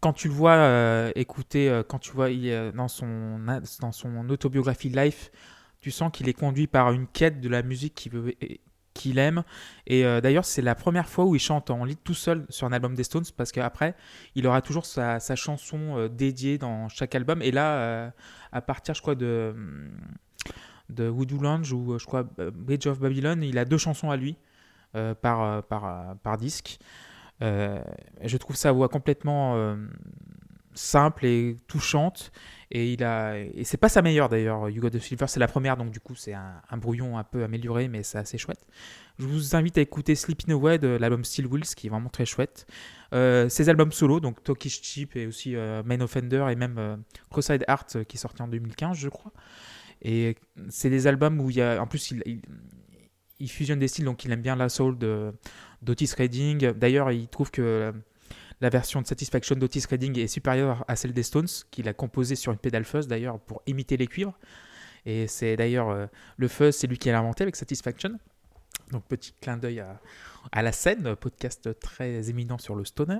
quand 0.00 0.12
tu 0.12 0.28
le 0.28 0.34
vois 0.34 0.52
euh, 0.52 1.12
écouter, 1.14 1.68
euh, 1.68 1.82
quand 1.82 1.98
tu 1.98 2.12
vois 2.12 2.30
il, 2.30 2.46
est 2.46 2.72
dans 2.72 2.88
son 2.88 3.38
dans 3.80 3.92
son 3.92 4.28
autobiographie 4.28 4.88
Life, 4.88 5.30
tu 5.80 5.90
sens 5.90 6.10
qu'il 6.12 6.28
est 6.28 6.34
conduit 6.34 6.66
par 6.66 6.92
une 6.92 7.06
quête 7.06 7.40
de 7.40 7.48
la 7.48 7.62
musique 7.62 8.10
qu'il 8.94 9.18
aime. 9.18 9.44
Et 9.86 10.04
euh, 10.04 10.20
d'ailleurs, 10.20 10.44
c'est 10.44 10.62
la 10.62 10.74
première 10.74 11.08
fois 11.08 11.24
où 11.24 11.34
il 11.34 11.40
chante 11.40 11.70
en 11.70 11.84
lead 11.84 11.98
tout 12.02 12.14
seul 12.14 12.46
sur 12.48 12.66
un 12.66 12.72
album 12.72 12.94
des 12.94 13.04
Stones, 13.04 13.24
parce 13.36 13.52
qu'après, 13.52 13.94
il 14.34 14.46
aura 14.46 14.60
toujours 14.60 14.86
sa, 14.86 15.18
chanson 15.36 15.96
euh, 15.96 16.08
dédiée 16.08 16.58
dans 16.58 16.88
chaque 16.88 17.14
album. 17.14 17.40
Et 17.42 17.52
là, 17.52 17.78
euh, 17.78 18.10
à 18.52 18.60
partir, 18.60 18.94
je 18.94 19.02
crois, 19.02 19.14
de, 19.14 19.54
de 20.90 21.04
Lounge 21.04 21.72
ou 21.72 21.92
euh, 21.92 21.98
je 21.98 22.06
crois 22.06 22.24
euh, 22.38 22.50
Bridge 22.50 22.86
of 22.86 22.98
Babylon, 22.98 23.40
il 23.42 23.58
a 23.58 23.64
deux 23.64 23.78
chansons 23.78 24.10
à 24.10 24.16
lui 24.16 24.36
euh, 24.96 25.14
par, 25.14 25.42
euh, 25.42 25.60
par, 25.60 25.84
euh, 25.84 26.14
par 26.22 26.38
disque. 26.38 26.78
Euh, 27.42 27.80
je 28.22 28.36
trouve 28.36 28.56
sa 28.56 28.72
voix 28.72 28.88
complètement 28.88 29.56
euh, 29.56 29.76
simple 30.74 31.26
et 31.26 31.56
touchante. 31.66 32.32
Et 32.70 32.92
il 32.92 33.02
a 33.02 33.38
et 33.38 33.64
c'est 33.64 33.76
pas 33.76 33.88
sa 33.88 34.02
meilleure 34.02 34.28
d'ailleurs. 34.28 34.70
Got 34.70 34.90
the 34.90 34.98
Silver, 34.98 35.26
c'est 35.26 35.40
la 35.40 35.48
première, 35.48 35.76
donc 35.76 35.90
du 35.90 36.00
coup 36.00 36.14
c'est 36.14 36.34
un, 36.34 36.76
brouillon 36.76 37.16
un 37.16 37.24
peu 37.24 37.42
amélioré, 37.42 37.88
mais 37.88 38.02
c'est 38.02 38.18
assez 38.18 38.38
chouette. 38.38 38.66
Je 39.18 39.26
vous 39.26 39.56
invite 39.56 39.78
à 39.78 39.80
écouter 39.80 40.14
Sleeping 40.14 40.52
Away 40.52 40.78
de 40.78 40.88
l'album 40.88 41.24
Steel 41.24 41.46
Wheels, 41.46 41.74
qui 41.74 41.86
est 41.86 41.90
vraiment 41.90 42.10
très 42.10 42.26
chouette. 42.26 42.66
Euh, 43.14 43.48
ses 43.48 43.68
albums 43.68 43.90
solo, 43.90 44.20
donc 44.20 44.44
Talkish 44.44 44.82
Cheap 44.82 45.16
et 45.16 45.26
aussi 45.26 45.56
euh, 45.56 45.82
Main 45.82 46.00
Offender 46.00 46.46
et 46.50 46.56
même 46.56 46.76
euh, 46.78 46.96
Cross-Eyed 47.30 47.64
Heart 47.66 47.96
euh, 47.96 48.04
qui 48.04 48.16
est 48.16 48.20
sorti 48.20 48.42
en 48.42 48.48
2015, 48.48 48.96
je 48.98 49.08
crois. 49.08 49.32
Et 50.02 50.36
c'est 50.68 50.90
des 50.90 51.06
albums 51.06 51.40
où 51.40 51.50
il 51.50 51.56
y 51.56 51.62
a, 51.62 51.80
en 51.80 51.86
plus, 51.86 52.10
il, 52.10 52.42
il 53.40 53.48
fusionne 53.50 53.78
des 53.78 53.88
styles, 53.88 54.04
donc 54.04 54.24
il 54.24 54.32
aime 54.32 54.42
bien 54.42 54.56
la 54.56 54.68
soul 54.68 54.98
de 54.98 55.32
d'Otis 55.82 56.12
Redding. 56.16 56.72
D'ailleurs, 56.72 57.10
il 57.12 57.28
trouve 57.28 57.50
que 57.50 57.92
la 58.60 58.68
version 58.68 59.00
de 59.00 59.06
Satisfaction 59.06 59.54
d'Otis 59.54 59.84
Redding 59.88 60.18
est 60.18 60.26
supérieure 60.26 60.84
à 60.88 60.96
celle 60.96 61.12
des 61.12 61.22
Stones, 61.22 61.46
qu'il 61.70 61.88
a 61.88 61.94
composée 61.94 62.34
sur 62.34 62.50
une 62.52 62.58
pédale 62.58 62.84
fuzz 62.84 63.06
d'ailleurs 63.06 63.38
pour 63.38 63.62
imiter 63.66 63.96
les 63.96 64.06
cuivres. 64.08 64.36
Et 65.06 65.28
c'est 65.28 65.56
d'ailleurs 65.56 65.90
euh, 65.90 66.06
le 66.36 66.48
fuzz, 66.48 66.74
c'est 66.74 66.86
lui 66.88 66.98
qui 66.98 67.08
l'a 67.10 67.20
inventé 67.20 67.44
avec 67.44 67.54
Satisfaction. 67.56 68.18
Donc 68.90 69.04
petit 69.04 69.32
clin 69.40 69.56
d'œil 69.56 69.80
à, 69.80 70.00
à, 70.50 70.62
la 70.62 70.72
scène, 70.72 71.14
podcast 71.14 71.78
très 71.78 72.30
éminent 72.30 72.58
sur 72.58 72.74
le 72.74 72.84
stoner, 72.84 73.18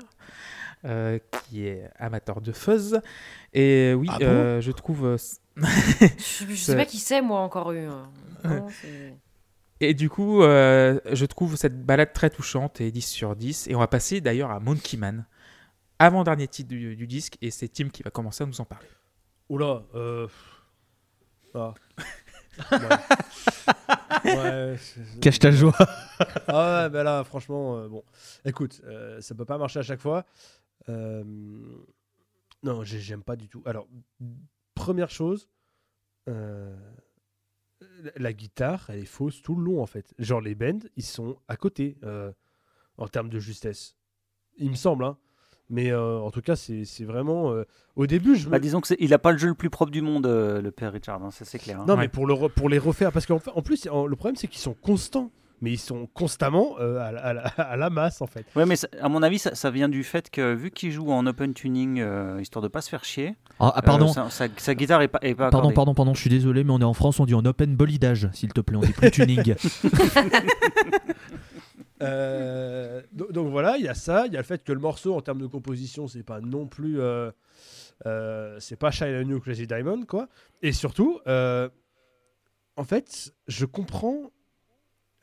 euh, 0.84 1.18
qui 1.44 1.66
est 1.66 1.88
amateur 1.98 2.40
de 2.40 2.52
fuzz. 2.52 3.00
Et 3.54 3.92
oui, 3.94 4.08
ah 4.10 4.18
bon? 4.18 4.24
euh, 4.24 4.60
je 4.60 4.72
trouve. 4.72 5.16
je, 5.56 5.64
je 6.48 6.54
sais 6.54 6.74
pas 6.76 6.86
qui 6.86 6.98
c'est, 6.98 7.20
moi, 7.22 7.40
encore 7.40 7.70
eu. 7.72 7.84
hein. 7.86 8.10
Non, 8.44 8.66
et 9.80 9.94
du 9.94 10.10
coup, 10.10 10.42
euh, 10.42 11.00
je 11.12 11.26
trouve 11.26 11.56
cette 11.56 11.84
balade 11.84 12.12
très 12.12 12.30
touchante 12.30 12.80
et 12.80 12.90
10 12.90 13.02
sur 13.02 13.36
10. 13.36 13.68
Et 13.68 13.74
on 13.74 13.78
va 13.78 13.86
passer 13.86 14.20
d'ailleurs 14.20 14.50
à 14.50 14.60
Monkey 14.60 14.96
Man, 14.96 15.26
avant-dernier 15.98 16.48
titre 16.48 16.68
du, 16.68 16.96
du, 16.96 17.06
disque, 17.06 17.36
et 17.40 17.50
c'est 17.50 17.68
Tim 17.68 17.88
qui 17.88 18.02
va 18.02 18.10
commencer 18.10 18.44
à 18.44 18.46
nous 18.46 18.60
en 18.60 18.64
parler. 18.64 18.88
Oula, 19.48 19.82
euh... 19.94 20.26
Ah. 21.55 21.74
Ouais. 24.24 24.34
ouais, 24.34 24.76
Cache 25.20 25.38
ta 25.38 25.50
joie. 25.50 25.76
ah 26.48 26.82
ouais, 26.82 26.90
bah 26.90 27.05
là, 27.05 27.22
franchement, 27.24 27.78
euh, 27.78 27.88
bon. 27.88 28.02
Écoute, 28.44 28.80
euh, 28.84 29.20
ça 29.20 29.34
peut 29.34 29.44
pas 29.44 29.59
marcher 29.59 29.78
à 29.78 29.82
chaque 29.82 30.00
fois. 30.00 30.24
Euh... 30.88 31.22
Non, 32.62 32.82
j'aime 32.82 33.22
pas 33.22 33.36
du 33.36 33.48
tout. 33.48 33.62
Alors, 33.64 33.86
première 34.74 35.10
chose, 35.10 35.48
euh, 36.28 36.74
la 38.16 38.32
guitare, 38.32 38.86
elle 38.88 39.00
est 39.00 39.05
fausse 39.05 39.42
tout 39.42 39.55
le 39.55 39.64
long, 39.64 39.82
en 39.82 39.86
fait. 39.86 40.12
Genre, 40.18 40.40
les 40.40 40.55
bends, 40.55 40.80
ils 40.96 41.05
sont 41.05 41.36
à 41.48 41.56
côté, 41.56 41.96
euh, 42.05 42.32
en 42.96 43.09
termes 43.09 43.28
de 43.28 43.38
justesse. 43.38 43.96
Il 44.56 44.70
me 44.70 44.76
semble, 44.76 45.05
hein. 45.05 45.16
Mais 45.70 45.90
euh, 45.92 46.18
en 46.18 46.30
tout 46.30 46.40
cas, 46.40 46.56
c'est 46.56 47.05
vraiment. 47.05 47.52
euh, 47.52 47.64
au 47.94 48.06
début, 48.06 48.36
je 48.36 48.46
me. 48.46 48.52
Bah, 48.52 48.59
disons 48.59 48.80
qu'il 48.80 49.10
n'a 49.10 49.18
pas 49.18 49.32
le 49.32 49.38
jeu 49.38 49.48
le 49.48 49.55
plus 49.55 49.68
propre 49.68 49.90
du 49.92 50.00
monde, 50.00 50.24
euh, 50.26 50.62
le 50.62 50.70
père 50.70 50.92
Richard, 50.92 51.22
hein, 51.22 51.30
ça 51.30 51.44
c'est 51.44 51.59
clair. 51.59 51.80
hein. 51.80 51.84
non, 51.86 51.94
Ouais. 51.94 52.00
mais 52.00 52.09
pour, 52.09 52.26
le 52.26 52.32
re- 52.32 52.50
pour 52.50 52.68
les 52.70 52.78
refaire. 52.78 53.12
Parce 53.12 53.26
qu'en 53.26 53.38
fait, 53.38 53.50
en 53.50 53.60
plus, 53.62 53.86
en- 53.88 54.06
le 54.06 54.16
problème, 54.16 54.36
c'est 54.36 54.48
qu'ils 54.48 54.60
sont 54.62 54.74
constants. 54.74 55.30
Mais 55.60 55.72
ils 55.72 55.78
sont 55.78 56.06
constamment 56.06 56.76
euh, 56.78 56.98
à, 57.00 57.10
la- 57.10 57.20
à 57.20 57.32
la, 57.32 57.40
à 57.42 57.76
la 57.76 57.90
masse, 57.90 58.22
en 58.22 58.26
fait. 58.28 58.46
Ouais, 58.55 58.64
mais 58.64 58.76
ça- 58.76 58.86
à 59.00 59.09
mon 59.09 59.22
avis, 59.24 59.40
ça, 59.40 59.55
ça 59.56 59.70
vient 59.72 59.88
du 59.88 60.05
fait 60.05 60.30
que 60.30 60.55
vu 60.55 60.70
qu'il 60.70 60.92
joue 60.92 61.10
en 61.10 61.26
open 61.26 61.52
tuning, 61.52 62.00
euh, 62.00 62.40
histoire 62.40 62.62
de 62.62 62.68
pas 62.68 62.80
se 62.80 62.88
faire 62.88 63.05
chier, 63.05 63.34
Ah, 63.60 63.72
ah, 63.74 63.82
pardon. 63.82 64.09
euh, 64.10 64.12
sa, 64.12 64.30
sa- 64.30 64.48
sa 64.56 64.74
guitare 64.74 65.02
est 65.02 65.09
pas, 65.09 65.18
est 65.22 65.35
pas 65.35 65.51
Pardon, 65.51 65.72
pardon, 65.72 65.94
pardon, 65.94 66.14
je 66.14 66.20
suis 66.20 66.30
désolé, 66.30 66.62
mais 66.64 66.72
on 66.72 66.78
est 66.80 66.85
en 66.85 66.94
France, 66.94 67.18
on 67.18 67.26
dit 67.26 67.35
en 67.35 67.44
open 67.44 67.74
bolidage, 67.76 68.28
s'il 68.32 68.52
te 68.52 68.60
plaît, 68.60 68.76
on 68.76 68.80
dit 68.80 68.93
plus 68.93 69.10
tuning. 69.10 69.55
Euh, 72.01 73.02
donc, 73.10 73.32
donc 73.32 73.48
voilà, 73.51 73.76
il 73.76 73.85
y 73.85 73.89
a 73.89 73.94
ça. 73.94 74.26
Il 74.26 74.32
y 74.32 74.36
a 74.36 74.40
le 74.40 74.44
fait 74.44 74.62
que 74.62 74.72
le 74.72 74.78
morceau, 74.78 75.14
en 75.16 75.20
termes 75.20 75.40
de 75.40 75.47
composition, 75.48 76.06
c'est 76.06 76.22
pas 76.22 76.40
non 76.40 76.66
plus. 76.68 77.01
euh, 77.01 77.30
euh, 78.06 78.56
c'est 78.60 78.76
pas 78.76 78.93
Shine 78.93 79.09
a 79.09 79.24
New 79.24 79.40
Crazy 79.40 79.66
Diamond, 79.66 80.05
quoi. 80.06 80.28
Et 80.62 80.72
surtout, 80.72 81.18
euh, 81.26 81.68
en 82.76 82.85
fait, 82.85 83.35
je 83.48 83.64
comprends 83.64 84.30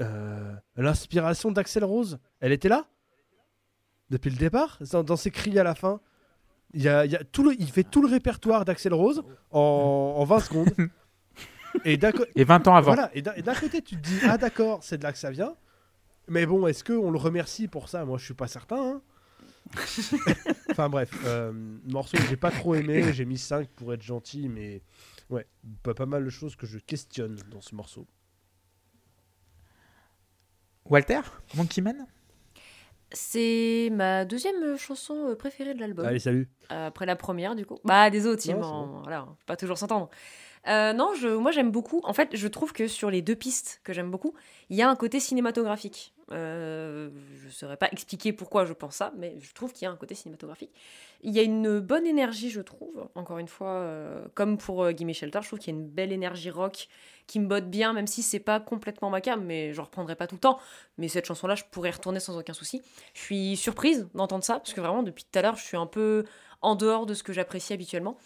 euh, 0.01 0.53
l'inspiration 0.75 1.49
d'Axel 1.51 1.85
Rose. 1.85 2.19
Elle 2.41 2.51
était 2.51 2.67
là? 2.67 2.85
Depuis 4.09 4.29
le 4.29 4.35
départ, 4.37 4.77
dans, 4.91 5.03
dans 5.03 5.15
ses 5.15 5.31
cris 5.31 5.57
à 5.57 5.63
la 5.63 5.75
fin? 5.75 6.01
Il, 6.75 6.83
y 6.83 6.89
a, 6.89 7.05
il 7.05 7.11
y 7.11 7.15
a 7.15 7.23
tout 7.23 7.43
le, 7.43 7.55
il 7.59 7.71
fait 7.71 7.83
tout 7.83 8.01
le 8.01 8.07
répertoire 8.07 8.65
d'Axel 8.65 8.93
Rose 8.93 9.23
en, 9.51 9.59
en 10.17 10.23
20 10.25 10.39
secondes. 10.41 10.69
Et 11.85 11.99
Et 12.35 12.43
20 12.45 12.67
ans 12.67 12.75
avant. 12.75 12.93
voilà, 12.93 13.11
et 13.13 13.21
d'un 13.21 13.53
côté, 13.55 13.81
tu 13.81 13.97
te 13.97 14.01
dis, 14.01 14.17
ah 14.23 14.37
d'accord, 14.37 14.81
c'est 14.83 14.97
de 14.97 15.03
là 15.03 15.11
que 15.11 15.17
ça 15.17 15.29
vient. 15.29 15.55
Mais 16.29 16.45
bon, 16.45 16.67
est-ce 16.67 16.83
qu'on 16.85 17.11
le 17.11 17.17
remercie 17.17 17.67
pour 17.67 17.89
ça? 17.89 18.05
Moi, 18.05 18.17
je 18.17 18.23
suis 18.25 18.33
pas 18.33 18.47
certain. 18.47 18.77
hein. 18.77 19.01
enfin 20.71 20.87
bref, 20.89 21.11
euh, 21.25 21.51
morceau 21.85 22.17
que 22.17 22.23
j'ai 22.29 22.37
pas 22.37 22.51
trop 22.51 22.75
aimé, 22.75 23.11
j'ai 23.13 23.25
mis 23.25 23.37
5 23.37 23.67
pour 23.69 23.93
être 23.93 24.03
gentil, 24.03 24.47
mais 24.47 24.81
ouais, 25.29 25.45
pas, 25.83 25.93
pas 25.93 26.05
mal 26.05 26.23
de 26.23 26.29
choses 26.29 26.55
que 26.55 26.65
je 26.67 26.77
questionne 26.77 27.35
dans 27.51 27.61
ce 27.61 27.73
morceau. 27.75 28.07
Walter 30.85 31.21
Monkey 31.55 31.81
Man 31.81 32.05
C'est 33.15 33.89
ma 33.93 34.25
deuxième 34.25 34.77
chanson 34.77 35.29
euh, 35.29 35.35
préférée 35.35 35.73
de 35.73 35.79
l'album. 35.79 36.05
Allez, 36.05 36.19
salut. 36.19 36.49
Euh, 36.71 36.87
après 36.87 37.05
la 37.05 37.15
première, 37.15 37.55
du 37.55 37.65
coup. 37.65 37.77
Bah, 37.85 38.09
des 38.09 38.27
autres, 38.27 38.45
Non, 38.51 38.59
bon. 38.59 39.01
voilà, 39.03 39.25
pas 39.45 39.55
toujours 39.55 39.77
s'entendre. 39.77 40.09
Euh, 40.67 40.93
non, 40.93 41.13
je, 41.13 41.27
moi 41.27 41.51
j'aime 41.51 41.71
beaucoup. 41.71 42.01
En 42.03 42.13
fait, 42.13 42.29
je 42.33 42.47
trouve 42.47 42.73
que 42.73 42.87
sur 42.87 43.09
les 43.09 43.21
deux 43.21 43.35
pistes 43.35 43.81
que 43.83 43.93
j'aime 43.93 44.11
beaucoup, 44.11 44.33
il 44.69 44.77
y 44.77 44.81
a 44.81 44.89
un 44.89 44.95
côté 44.95 45.19
cinématographique. 45.19 46.15
Euh, 46.31 47.09
je 47.39 47.45
ne 47.45 47.51
saurais 47.51 47.77
pas 47.77 47.87
expliquer 47.91 48.33
pourquoi 48.33 48.65
je 48.65 48.73
pense 48.73 48.95
ça, 48.95 49.13
mais 49.15 49.35
je 49.39 49.53
trouve 49.53 49.73
qu'il 49.73 49.85
y 49.85 49.87
a 49.87 49.91
un 49.91 49.95
côté 49.95 50.15
cinématographique. 50.15 50.71
Il 51.21 51.33
y 51.33 51.39
a 51.39 51.43
une 51.43 51.79
bonne 51.79 52.05
énergie, 52.07 52.49
je 52.49 52.61
trouve. 52.61 53.07
Encore 53.15 53.37
une 53.37 53.47
fois, 53.47 53.69
euh, 53.69 54.25
comme 54.33 54.57
pour 54.57 54.83
euh, 54.83 54.91
Gimme 54.91 55.13
Shelter, 55.13 55.39
je 55.43 55.47
trouve 55.47 55.59
qu'il 55.59 55.73
y 55.73 55.77
a 55.77 55.79
une 55.79 55.87
belle 55.87 56.11
énergie 56.11 56.49
rock 56.49 56.87
qui 57.27 57.39
me 57.39 57.47
botte 57.47 57.69
bien, 57.69 57.93
même 57.93 58.07
si 58.07 58.23
c'est 58.23 58.39
pas 58.39 58.59
complètement 58.59 59.09
ma 59.09 59.21
cam, 59.21 59.43
mais 59.43 59.73
je 59.73 59.81
reprendrai 59.81 60.15
pas 60.15 60.27
tout 60.27 60.35
le 60.35 60.41
temps. 60.41 60.59
Mais 60.97 61.07
cette 61.07 61.25
chanson-là, 61.25 61.55
je 61.55 61.63
pourrais 61.69 61.91
retourner 61.91 62.19
sans 62.19 62.37
aucun 62.37 62.53
souci. 62.53 62.81
Je 63.13 63.21
suis 63.21 63.57
surprise 63.57 64.07
d'entendre 64.15 64.43
ça, 64.43 64.55
parce 64.55 64.73
que 64.73 64.81
vraiment, 64.81 65.03
depuis 65.03 65.25
tout 65.25 65.37
à 65.37 65.41
l'heure, 65.41 65.57
je 65.57 65.63
suis 65.63 65.77
un 65.77 65.87
peu 65.87 66.25
en 66.61 66.75
dehors 66.75 67.05
de 67.05 67.13
ce 67.13 67.23
que 67.23 67.33
j'apprécie 67.33 67.73
habituellement. 67.73 68.17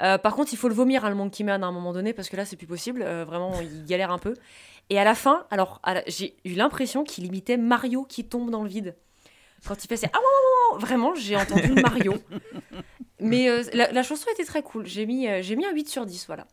Euh, 0.00 0.18
par 0.18 0.34
contre, 0.34 0.52
il 0.52 0.56
faut 0.56 0.68
le 0.68 0.74
vomir, 0.74 1.04
hein, 1.04 1.08
le 1.08 1.14
Monkey 1.14 1.44
Man, 1.44 1.62
à 1.62 1.66
un 1.66 1.72
moment 1.72 1.92
donné, 1.92 2.12
parce 2.12 2.28
que 2.28 2.36
là, 2.36 2.44
c'est 2.44 2.56
plus 2.56 2.66
possible. 2.66 3.02
Euh, 3.02 3.24
vraiment, 3.24 3.52
il 3.60 3.84
galère 3.86 4.10
un 4.10 4.18
peu. 4.18 4.34
Et 4.90 4.98
à 4.98 5.04
la 5.04 5.14
fin, 5.14 5.46
alors, 5.50 5.80
la- 5.86 6.02
j'ai 6.06 6.36
eu 6.44 6.54
l'impression 6.54 7.04
qu'il 7.04 7.24
imitait 7.26 7.56
Mario 7.56 8.04
qui 8.04 8.24
tombe 8.24 8.50
dans 8.50 8.62
le 8.62 8.68
vide. 8.68 8.96
Quand 9.66 9.82
il 9.82 9.88
fait 9.88 9.96
ses... 9.96 10.06
Ah, 10.12 10.18
ouais, 10.18 10.22
ouais, 10.22 10.74
ouais, 10.76 10.80
vraiment, 10.86 11.14
j'ai 11.14 11.36
entendu 11.36 11.72
Mario. 11.82 12.14
Mais 13.20 13.48
euh, 13.48 13.62
la, 13.72 13.90
la 13.92 14.02
chanson 14.02 14.26
était 14.32 14.44
très 14.44 14.62
cool. 14.62 14.84
J'ai 14.86 15.06
mis, 15.06 15.26
euh, 15.28 15.40
j'ai 15.42 15.56
mis 15.56 15.64
un 15.64 15.72
8 15.72 15.88
sur 15.88 16.04
10, 16.04 16.26
voilà. 16.26 16.46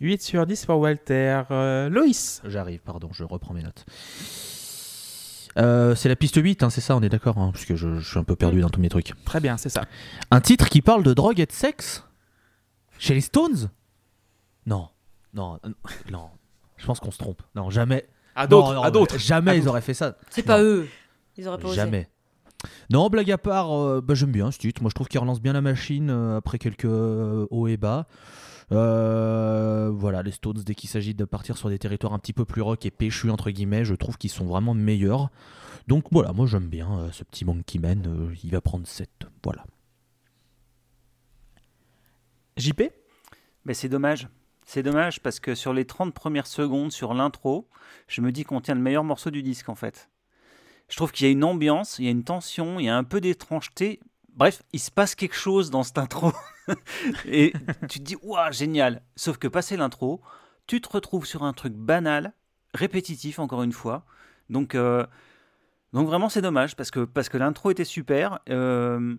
8 0.00 0.22
sur 0.22 0.46
10 0.46 0.64
pour 0.64 0.78
Walter. 0.78 1.42
Euh, 1.50 1.90
Loïs 1.90 2.40
J'arrive, 2.46 2.80
pardon, 2.80 3.10
je 3.12 3.22
reprends 3.24 3.52
mes 3.52 3.62
notes. 3.62 3.84
Euh, 5.58 5.94
c'est 5.94 6.08
la 6.08 6.16
piste 6.16 6.36
8, 6.42 6.62
hein, 6.62 6.70
c'est 6.70 6.80
ça, 6.80 6.96
on 6.96 7.02
est 7.02 7.08
d'accord, 7.08 7.36
hein, 7.38 7.50
parce 7.52 7.64
que 7.64 7.74
je, 7.76 7.98
je 7.98 8.08
suis 8.08 8.18
un 8.18 8.24
peu 8.24 8.36
perdu 8.36 8.60
dans 8.60 8.70
tous 8.70 8.80
mes 8.80 8.88
trucs. 8.88 9.12
Très 9.24 9.40
bien, 9.40 9.56
c'est 9.56 9.68
ça. 9.68 9.82
Un 10.30 10.40
titre 10.40 10.68
qui 10.68 10.80
parle 10.80 11.02
de 11.02 11.12
drogue 11.12 11.40
et 11.40 11.46
de 11.46 11.52
sexe? 11.52 12.04
Chez 13.00 13.14
les 13.14 13.20
Stones 13.20 13.70
Non, 14.66 14.88
non, 15.34 15.58
euh, 15.64 15.70
non. 16.10 16.28
Je 16.76 16.86
pense 16.86 17.00
qu'on 17.00 17.10
se 17.10 17.18
trompe. 17.18 17.42
Non, 17.54 17.70
jamais. 17.70 18.06
À 18.34 18.46
d'autres, 18.46 18.74
non, 18.74 18.82
à 18.82 18.90
d'autres. 18.90 19.18
Jamais 19.18 19.50
À 19.52 19.56
ils 19.56 19.68
auraient 19.68 19.80
fait 19.80 19.94
ça. 19.94 20.16
C'est 20.30 20.42
pas 20.42 20.62
eux. 20.62 20.86
Ils 21.36 21.48
auraient 21.48 21.58
pas 21.58 21.68
osé. 21.68 21.76
Jamais. 21.76 22.08
Non, 22.90 23.08
blague 23.08 23.30
à 23.30 23.38
part, 23.38 23.72
euh, 23.72 24.00
bah, 24.02 24.14
j'aime 24.14 24.32
bien 24.32 24.50
ce 24.50 24.58
titre. 24.58 24.82
Moi, 24.82 24.90
je 24.90 24.94
trouve 24.94 25.08
qu'il 25.08 25.18
relance 25.18 25.40
bien 25.40 25.54
la 25.54 25.62
machine 25.62 26.10
euh, 26.10 26.36
après 26.36 26.58
quelques 26.58 26.84
euh, 26.84 27.46
hauts 27.50 27.66
et 27.66 27.76
bas. 27.78 28.06
Euh, 28.72 29.90
voilà, 29.92 30.22
les 30.22 30.30
Stones, 30.30 30.62
dès 30.64 30.74
qu'il 30.74 30.88
s'agit 30.90 31.14
de 31.14 31.24
partir 31.24 31.56
sur 31.56 31.68
des 31.70 31.78
territoires 31.78 32.12
un 32.12 32.18
petit 32.18 32.32
peu 32.32 32.44
plus 32.44 32.62
rock 32.62 32.84
et 32.86 32.90
péchus, 32.90 33.30
entre 33.30 33.50
guillemets, 33.50 33.84
je 33.84 33.94
trouve 33.94 34.16
qu'ils 34.18 34.30
sont 34.30 34.44
vraiment 34.44 34.74
meilleurs. 34.74 35.30
Donc 35.88 36.04
voilà, 36.12 36.32
moi 36.32 36.46
j'aime 36.46 36.68
bien 36.68 36.88
euh, 36.98 37.08
ce 37.10 37.24
petit 37.24 37.44
Monkey 37.44 37.78
Man. 37.78 38.04
euh, 38.06 38.34
il 38.44 38.50
va 38.50 38.60
prendre 38.60 38.86
7. 38.86 39.08
Voilà. 39.42 39.64
JP 42.60 42.82
Mais 43.64 43.74
c'est 43.74 43.88
dommage. 43.88 44.28
C'est 44.64 44.82
dommage 44.82 45.20
parce 45.20 45.40
que 45.40 45.54
sur 45.54 45.72
les 45.72 45.84
30 45.84 46.14
premières 46.14 46.46
secondes, 46.46 46.92
sur 46.92 47.14
l'intro, 47.14 47.68
je 48.06 48.20
me 48.20 48.30
dis 48.30 48.44
qu'on 48.44 48.60
tient 48.60 48.74
le 48.74 48.80
meilleur 48.80 49.04
morceau 49.04 49.30
du 49.30 49.42
disque 49.42 49.68
en 49.68 49.74
fait. 49.74 50.10
Je 50.88 50.96
trouve 50.96 51.12
qu'il 51.12 51.26
y 51.26 51.30
a 51.30 51.32
une 51.32 51.44
ambiance, 51.44 51.98
il 51.98 52.04
y 52.04 52.08
a 52.08 52.10
une 52.10 52.24
tension, 52.24 52.78
il 52.78 52.86
y 52.86 52.88
a 52.88 52.96
un 52.96 53.04
peu 53.04 53.20
d'étrangeté. 53.20 54.00
Bref, 54.28 54.62
il 54.72 54.80
se 54.80 54.90
passe 54.90 55.14
quelque 55.14 55.34
chose 55.34 55.70
dans 55.70 55.82
cette 55.82 55.98
intro. 55.98 56.32
Et 57.26 57.52
tu 57.88 58.00
te 58.00 58.04
dis, 58.04 58.16
waouh, 58.22 58.52
génial. 58.52 59.02
Sauf 59.16 59.38
que 59.38 59.48
passé 59.48 59.76
l'intro, 59.76 60.20
tu 60.66 60.80
te 60.80 60.88
retrouves 60.88 61.26
sur 61.26 61.44
un 61.44 61.52
truc 61.52 61.72
banal, 61.74 62.32
répétitif 62.74 63.38
encore 63.38 63.62
une 63.62 63.72
fois. 63.72 64.04
Donc, 64.50 64.74
euh, 64.74 65.06
donc 65.92 66.06
vraiment, 66.06 66.28
c'est 66.28 66.42
dommage 66.42 66.76
parce 66.76 66.90
que, 66.90 67.04
parce 67.04 67.28
que 67.28 67.38
l'intro 67.38 67.70
était 67.70 67.84
super. 67.84 68.40
Euh, 68.48 69.16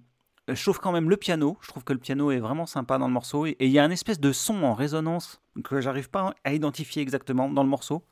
trouve 0.64 0.80
quand 0.80 0.92
même 0.92 1.10
le 1.10 1.18
piano. 1.18 1.58
Je 1.62 1.68
trouve 1.68 1.84
que 1.84 1.94
le 1.94 2.00
piano 2.00 2.32
est 2.32 2.40
vraiment 2.40 2.66
sympa 2.66 2.98
dans 2.98 3.08
le 3.08 3.14
morceau. 3.14 3.46
Et 3.46 3.56
il 3.60 3.70
y 3.72 3.80
a 3.80 3.84
un 3.84 3.92
espèce 3.92 4.20
de 4.20 4.32
son 4.32 4.64
en 4.64 4.74
résonance 4.74 5.42
que 5.64 5.82
j'arrive 5.82 6.10
pas 6.10 6.34
à 6.44 6.54
identifier 6.54 7.02
exactement 7.02 7.50
dans 7.50 7.64
le 7.64 7.70
morceau. 7.70 8.04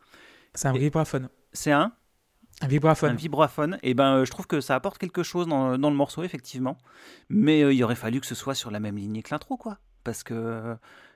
C'est 0.53 0.67
un 0.67 0.73
Et- 0.73 0.79
vibraphone. 0.79 1.29
C'est 1.51 1.71
un, 1.71 1.91
Un 2.61 2.65
un 2.65 2.67
vibraphone. 2.67 3.15
vibraphone. 3.15 3.79
Et 3.83 3.93
ben, 3.93 4.17
euh, 4.17 4.25
je 4.25 4.31
trouve 4.31 4.45
que 4.47 4.61
ça 4.61 4.75
apporte 4.75 4.97
quelque 4.99 5.23
chose 5.23 5.47
dans, 5.47 5.77
dans 5.77 5.89
le 5.89 5.95
morceau, 5.95 6.23
effectivement. 6.23 6.77
Mais 7.29 7.63
euh, 7.63 7.73
il 7.73 7.83
aurait 7.83 7.95
fallu 7.95 8.19
que 8.19 8.27
ce 8.27 8.35
soit 8.35 8.55
sur 8.55 8.69
la 8.71 8.79
même 8.79 8.97
lignée 8.97 9.23
que 9.23 9.29
l'intro, 9.33 9.57
quoi. 9.57 9.79
Parce 10.03 10.23
que, 10.23 10.75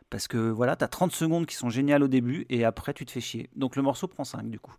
parce 0.09 0.27
que 0.27 0.37
voilà, 0.37 0.75
t'as 0.75 0.87
30 0.87 1.11
secondes 1.11 1.45
qui 1.45 1.55
sont 1.55 1.69
géniales 1.69 2.03
au 2.03 2.07
début 2.07 2.45
et 2.49 2.65
après, 2.65 2.93
tu 2.93 3.05
te 3.05 3.11
fais 3.11 3.21
chier. 3.21 3.49
Donc 3.55 3.75
le 3.75 3.81
morceau 3.81 4.07
prend 4.07 4.23
5 4.23 4.49
du 4.49 4.59
coup. 4.59 4.73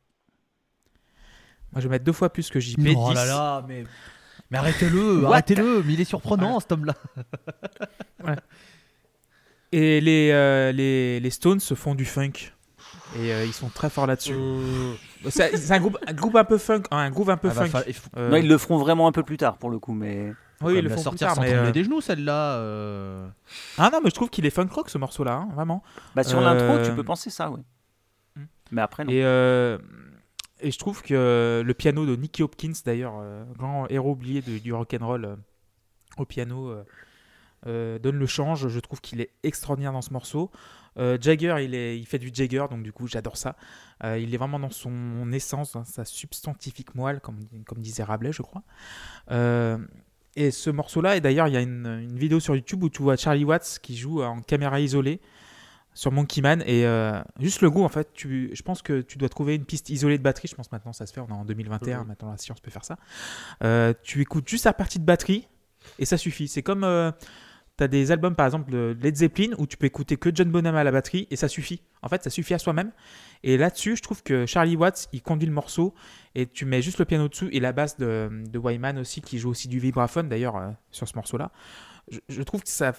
Moi, 1.72 1.80
je 1.80 1.88
vais 1.88 1.92
mettre 1.94 2.04
deux 2.04 2.12
fois 2.12 2.30
plus 2.32 2.50
que 2.50 2.60
JP. 2.60 2.78
oh 2.96 3.08
10. 3.10 3.14
là 3.14 3.24
là, 3.26 3.64
mais, 3.66 3.84
mais 4.54 4.58
arrêtez-le, 4.60 5.24
arrêtez-le. 5.26 5.82
Mais 5.84 5.94
il 5.94 6.00
est 6.00 6.04
surprenant 6.04 6.60
cet 6.60 6.70
homme-là. 6.72 6.94
Et 9.72 10.00
les, 10.00 10.30
euh, 10.32 10.70
les, 10.72 11.18
les 11.20 11.30
Stones 11.30 11.60
se 11.60 11.74
font 11.74 11.94
du 11.94 12.04
funk. 12.04 12.52
Et 13.16 13.32
euh, 13.32 13.44
ils 13.44 13.52
sont 13.52 13.68
très 13.68 13.90
forts 13.90 14.06
là-dessus. 14.06 14.34
C'est 15.28 15.56
c'est 15.56 15.72
un 15.72 15.78
groupe, 15.80 15.98
un 16.06 16.12
groupe 16.12 16.36
un 16.36 16.44
peu 16.44 16.58
funk. 16.58 16.82
hein, 16.90 16.98
Un 16.98 17.10
groupe 17.10 17.28
un 17.28 17.36
peu 17.36 17.48
Ah, 17.50 17.54
va 17.54 17.62
funk. 17.62 17.70
fa- 17.70 17.84
il 17.88 17.94
faut- 17.94 18.08
Euh, 18.16 18.30
Non, 18.30 18.36
ils 18.36 18.46
le 18.48 18.58
feront 18.58 18.78
vraiment 18.78 19.08
un 19.08 19.12
peu 19.12 19.22
plus 19.24 19.36
tard 19.36 19.56
pour 19.58 19.70
le 19.70 19.78
coup, 19.78 19.92
mais. 19.92 20.32
oui, 20.60 20.76
ils 20.78 20.84
le 20.84 20.96
sortir 20.96 21.26
tard, 21.28 21.34
sans 21.36 21.42
mais, 21.42 21.48
trembler 21.52 21.68
euh, 21.70 21.72
des 21.72 21.84
genoux, 21.84 22.00
celle-là. 22.00 22.56
euh. 22.58 23.26
Ah 23.78 23.90
non, 23.92 24.00
mais 24.02 24.10
je 24.10 24.14
trouve 24.14 24.30
qu'il 24.30 24.46
est 24.46 24.50
funk 24.50 24.68
rock 24.70 24.90
ce 24.90 24.98
morceau-là, 24.98 25.32
hein, 25.34 25.48
vraiment. 25.54 25.82
Bah, 26.14 26.22
sur 26.22 26.38
Euh, 26.38 26.42
l'intro, 26.42 26.84
tu 26.88 26.94
peux 26.94 27.02
penser 27.04 27.30
ça, 27.30 27.50
oui. 27.50 27.60
Hmm. 28.36 28.44
Mais 28.70 28.82
après, 28.82 29.04
non. 29.04 29.10
Et, 29.10 29.24
euh, 29.24 29.78
et 30.60 30.70
je 30.70 30.78
trouve 30.78 31.02
que 31.02 31.62
le 31.64 31.74
piano 31.74 32.06
de 32.06 32.16
Nicky 32.16 32.42
Hopkins, 32.42 32.72
d'ailleurs, 32.84 33.14
euh, 33.20 33.44
grand 33.56 33.86
héros 33.88 34.12
oublié 34.12 34.40
de- 34.42 34.58
du 34.58 34.72
rock'n'roll 34.72 35.24
euh, 35.24 35.36
au 36.16 36.24
piano, 36.24 36.74
euh, 37.66 37.98
donne 37.98 38.16
le 38.18 38.26
change. 38.26 38.68
Je 38.68 38.80
trouve 38.80 39.00
qu'il 39.00 39.20
est 39.20 39.30
extraordinaire 39.42 39.92
dans 39.92 40.02
ce 40.02 40.12
morceau. 40.12 40.50
Jagger, 40.96 41.56
il, 41.60 41.74
est, 41.74 41.98
il 41.98 42.06
fait 42.06 42.20
du 42.20 42.30
Jagger, 42.32 42.66
donc 42.70 42.84
du 42.84 42.92
coup, 42.92 43.08
j'adore 43.08 43.36
ça. 43.36 43.56
Il 44.04 44.32
est 44.32 44.36
vraiment 44.36 44.60
dans 44.60 44.70
son 44.70 45.32
essence, 45.32 45.72
dans 45.72 45.82
sa 45.82 46.04
substantifique 46.04 46.94
moelle, 46.94 47.20
comme, 47.20 47.40
comme 47.66 47.78
disait 47.80 48.04
Rabelais, 48.04 48.30
je 48.30 48.42
crois. 48.42 48.62
Et 50.36 50.50
ce 50.52 50.70
morceau-là, 50.70 51.16
et 51.16 51.20
d'ailleurs, 51.20 51.48
il 51.48 51.54
y 51.54 51.56
a 51.56 51.60
une, 51.62 51.86
une 51.86 52.16
vidéo 52.16 52.38
sur 52.38 52.54
YouTube 52.54 52.84
où 52.84 52.90
tu 52.90 53.02
vois 53.02 53.16
Charlie 53.16 53.44
Watts 53.44 53.80
qui 53.82 53.96
joue 53.96 54.22
en 54.22 54.40
caméra 54.40 54.78
isolée 54.78 55.20
sur 55.94 56.12
Monkey 56.12 56.40
Man 56.42 56.62
et 56.66 56.84
euh, 56.86 57.20
juste 57.40 57.60
le 57.62 57.70
goût 57.70 57.84
en 57.84 57.88
fait 57.88 58.12
tu, 58.12 58.50
je 58.52 58.62
pense 58.62 58.82
que 58.82 59.00
tu 59.00 59.16
dois 59.16 59.28
trouver 59.28 59.54
une 59.54 59.64
piste 59.64 59.88
isolée 59.90 60.18
de 60.18 60.22
batterie 60.22 60.48
je 60.48 60.54
pense 60.54 60.70
maintenant 60.72 60.92
ça 60.92 61.06
se 61.06 61.12
fait 61.12 61.20
on 61.20 61.28
est 61.28 61.32
en 61.32 61.44
2021 61.44 62.00
Mhm. 62.00 62.06
maintenant 62.08 62.30
la 62.30 62.36
science 62.36 62.60
peut 62.60 62.70
faire 62.70 62.84
ça 62.84 62.96
Euh, 63.62 63.94
tu 64.02 64.20
écoutes 64.20 64.48
juste 64.48 64.64
la 64.64 64.72
partie 64.72 64.98
de 64.98 65.04
batterie 65.04 65.48
et 65.98 66.04
ça 66.04 66.16
suffit 66.18 66.48
c'est 66.48 66.62
comme 66.62 66.84
euh, 66.84 67.10
T'as 67.76 67.88
des 67.88 68.12
albums 68.12 68.36
par 68.36 68.46
exemple 68.46 68.70
de 68.70 68.96
Led 69.02 69.16
Zeppelin 69.16 69.48
où 69.58 69.66
tu 69.66 69.76
peux 69.76 69.86
écouter 69.86 70.16
que 70.16 70.30
John 70.32 70.48
Bonham 70.48 70.76
à 70.76 70.84
la 70.84 70.92
batterie 70.92 71.26
et 71.32 71.34
ça 71.34 71.48
suffit. 71.48 71.82
En 72.02 72.08
fait, 72.08 72.22
ça 72.22 72.30
suffit 72.30 72.54
à 72.54 72.60
soi-même. 72.60 72.92
Et 73.42 73.56
là-dessus, 73.56 73.96
je 73.96 74.02
trouve 74.02 74.22
que 74.22 74.46
Charlie 74.46 74.76
Watts, 74.76 75.08
il 75.12 75.22
conduit 75.22 75.48
le 75.48 75.52
morceau 75.52 75.92
et 76.36 76.46
tu 76.46 76.66
mets 76.66 76.82
juste 76.82 76.98
le 77.00 77.04
piano 77.04 77.26
dessus 77.28 77.48
et 77.50 77.58
la 77.58 77.72
basse 77.72 77.96
de, 77.96 78.30
de 78.48 78.58
Wyman 78.60 78.96
aussi 79.00 79.22
qui 79.22 79.40
joue 79.40 79.50
aussi 79.50 79.66
du 79.66 79.80
vibraphone 79.80 80.28
d'ailleurs 80.28 80.54
euh, 80.56 80.70
sur 80.92 81.08
ce 81.08 81.16
morceau-là. 81.16 81.50
Je, 82.12 82.20
je 82.28 82.42
trouve 82.44 82.62
que 82.62 82.68
ça 82.68 82.92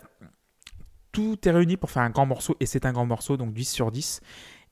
tout 1.15 1.47
est 1.47 1.51
réuni 1.51 1.77
pour 1.77 1.89
faire 1.89 2.03
un 2.03 2.09
grand 2.09 2.25
morceau 2.25 2.57
et 2.59 2.65
c'est 2.65 2.85
un 2.85 2.91
grand 2.91 3.05
morceau 3.05 3.37
donc 3.37 3.53
10 3.53 3.69
sur 3.69 3.89
10. 3.89 4.19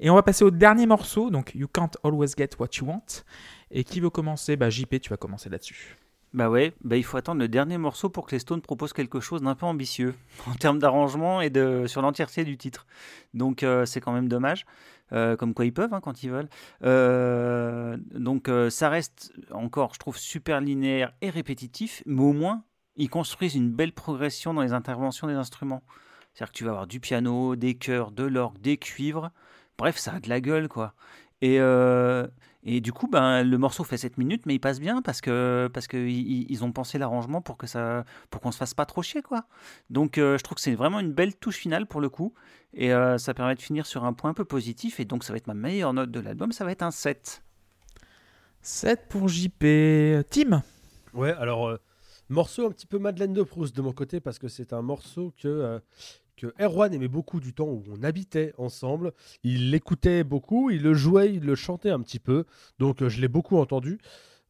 Et 0.02 0.10
on 0.10 0.16
va 0.16 0.24
passer 0.24 0.44
au 0.44 0.52
dernier 0.52 0.86
morceau 0.86 1.30
donc 1.30 1.56
You 1.56 1.70
Can't 1.70 1.92
Always 2.04 2.32
Get 2.38 2.50
What 2.60 2.68
You 2.80 2.86
Want. 2.86 3.24
Et 3.72 3.86
qui 3.86 4.02
veut 4.02 4.10
commencer? 4.10 4.58
Bah 4.58 4.70
JP, 4.70 5.00
tu 5.00 5.10
vas 5.10 5.16
commencer 5.16 5.50
là-dessus. 5.50 5.98
Bah 6.34 6.50
ouais, 6.50 6.74
bah 6.84 6.98
il 6.98 7.04
faut 7.04 7.16
attendre 7.16 7.40
le 7.40 7.48
dernier 7.48 7.78
morceau 7.78 8.10
pour 8.10 8.26
que 8.26 8.32
les 8.36 8.40
Stones 8.40 8.60
proposent 8.60 8.92
quelque 8.92 9.22
chose 9.22 9.42
d'un 9.42 9.56
peu 9.56 9.66
ambitieux 9.66 10.16
en 10.48 10.56
termes 10.56 10.80
d'arrangement 10.80 11.40
et 11.40 11.50
de 11.50 11.86
sur 11.88 12.02
l'entièreté 12.02 12.44
du 12.44 12.58
titre. 12.58 12.88
Donc 13.34 13.64
euh, 13.64 13.86
c'est 13.86 14.02
quand 14.02 14.12
même 14.12 14.28
dommage. 14.28 14.66
Euh, 15.14 15.38
comme 15.38 15.54
quoi 15.54 15.64
ils 15.64 15.74
peuvent 15.74 15.94
hein, 15.94 16.02
quand 16.02 16.24
ils 16.24 16.30
veulent. 16.30 16.50
Euh, 16.84 17.96
donc 18.16 18.50
ça 18.70 18.90
reste 18.90 19.32
encore, 19.52 19.94
je 19.94 20.00
trouve, 20.00 20.18
super 20.18 20.60
linéaire 20.60 21.14
et 21.22 21.30
répétitif, 21.30 22.04
mais 22.06 22.22
au 22.22 22.34
moins 22.34 22.64
ils 22.98 23.10
construisent 23.10 23.56
une 23.56 23.72
belle 23.72 23.94
progression 23.94 24.54
dans 24.54 24.62
les 24.62 24.74
interventions 24.74 25.28
des 25.28 25.36
instruments. 25.36 25.84
C'est-à-dire 26.34 26.52
que 26.52 26.58
tu 26.58 26.64
vas 26.64 26.72
avoir 26.72 26.88
du 26.88 27.00
piano, 27.00 27.56
des 27.56 27.76
chœurs, 27.76 28.12
de 28.12 28.24
l'orgue, 28.24 28.60
des 28.60 28.78
cuivres. 28.78 29.32
Bref, 29.78 29.98
ça 29.98 30.14
a 30.14 30.20
de 30.20 30.30
la 30.30 30.42
gueule, 30.42 30.68
quoi. 30.68 30.94
Et, 31.42 31.60
euh, 31.60 32.28
et 32.64 32.80
du 32.80 32.94
coup, 32.94 33.08
ben, 33.08 33.44
le 33.44 33.58
morceau 33.58 33.84
fait 33.84 33.98
7 33.98 34.18
minutes, 34.18 34.46
mais 34.46 34.56
il 34.56 34.60
passe 34.60 34.80
bien 34.80 35.02
parce 35.02 35.20
que 35.20 35.70
parce 35.74 35.88
que 35.88 35.98
ils, 35.98 36.50
ils 36.50 36.64
ont 36.64 36.72
pensé 36.72 36.98
l'arrangement 36.98 37.42
pour 37.42 37.58
que 37.58 37.68
ça 37.68 38.06
pour 38.30 38.40
qu'on 38.40 38.52
se 38.52 38.58
fasse 38.58 38.74
pas 38.74 38.86
trop 38.86 39.02
chier, 39.02 39.22
quoi. 39.22 39.46
Donc, 39.90 40.18
euh, 40.18 40.38
je 40.38 40.44
trouve 40.44 40.56
que 40.56 40.62
c'est 40.62 40.76
vraiment 40.76 41.00
une 41.00 41.12
belle 41.12 41.36
touche 41.36 41.58
finale 41.58 41.86
pour 41.86 42.00
le 42.00 42.10
coup, 42.10 42.34
et 42.74 42.94
euh, 42.94 43.18
ça 43.18 43.34
permet 43.34 43.56
de 43.56 43.62
finir 43.62 43.86
sur 43.86 44.06
un 44.06 44.14
point 44.14 44.30
un 44.32 44.34
peu 44.34 44.46
positif. 44.46 45.00
Et 45.00 45.06
donc, 45.06 45.24
ça 45.24 45.34
va 45.34 45.38
être 45.38 45.48
ma 45.48 45.54
meilleure 45.54 45.94
note 45.94 46.12
de 46.12 46.20
l'album, 46.20 46.52
ça 46.52 46.64
va 46.66 46.72
être 46.72 46.84
un 46.84 46.92
7. 46.92 47.44
7 48.62 49.08
pour 49.10 49.28
JP. 49.28 49.66
Tim? 50.30 50.64
Ouais, 51.14 51.34
alors, 51.34 51.68
euh, 51.68 51.78
morceau 52.30 52.66
un 52.66 52.72
petit 52.72 52.88
peu 52.88 52.98
Madeleine 52.98 53.34
de 53.34 53.44
Proust 53.44 53.76
de 53.76 53.82
mon 53.82 53.92
côté, 53.92 54.22
parce 54.22 54.40
que 54.40 54.48
c'est 54.48 54.72
un 54.72 54.82
morceau 54.82 55.34
que, 55.38 55.48
euh, 55.48 55.80
que 56.36 56.54
Erwan 56.60 56.94
aimait 56.94 57.08
beaucoup 57.08 57.40
du 57.40 57.54
temps 57.54 57.68
où 57.68 57.84
on 57.90 58.04
habitait 58.04 58.54
ensemble. 58.58 59.14
Il 59.44 59.72
l'écoutait 59.72 60.24
beaucoup, 60.24 60.70
il 60.70 60.82
le 60.82 60.94
jouait, 60.94 61.34
il 61.34 61.46
le 61.46 61.56
chantait 61.56 61.90
un 61.90 62.00
petit 62.00 62.20
peu, 62.20 62.46
donc 62.80 63.02
euh, 63.02 63.10
je 63.10 63.22
l'ai 63.22 63.28
beaucoup 63.28 63.58
entendu. 63.58 64.00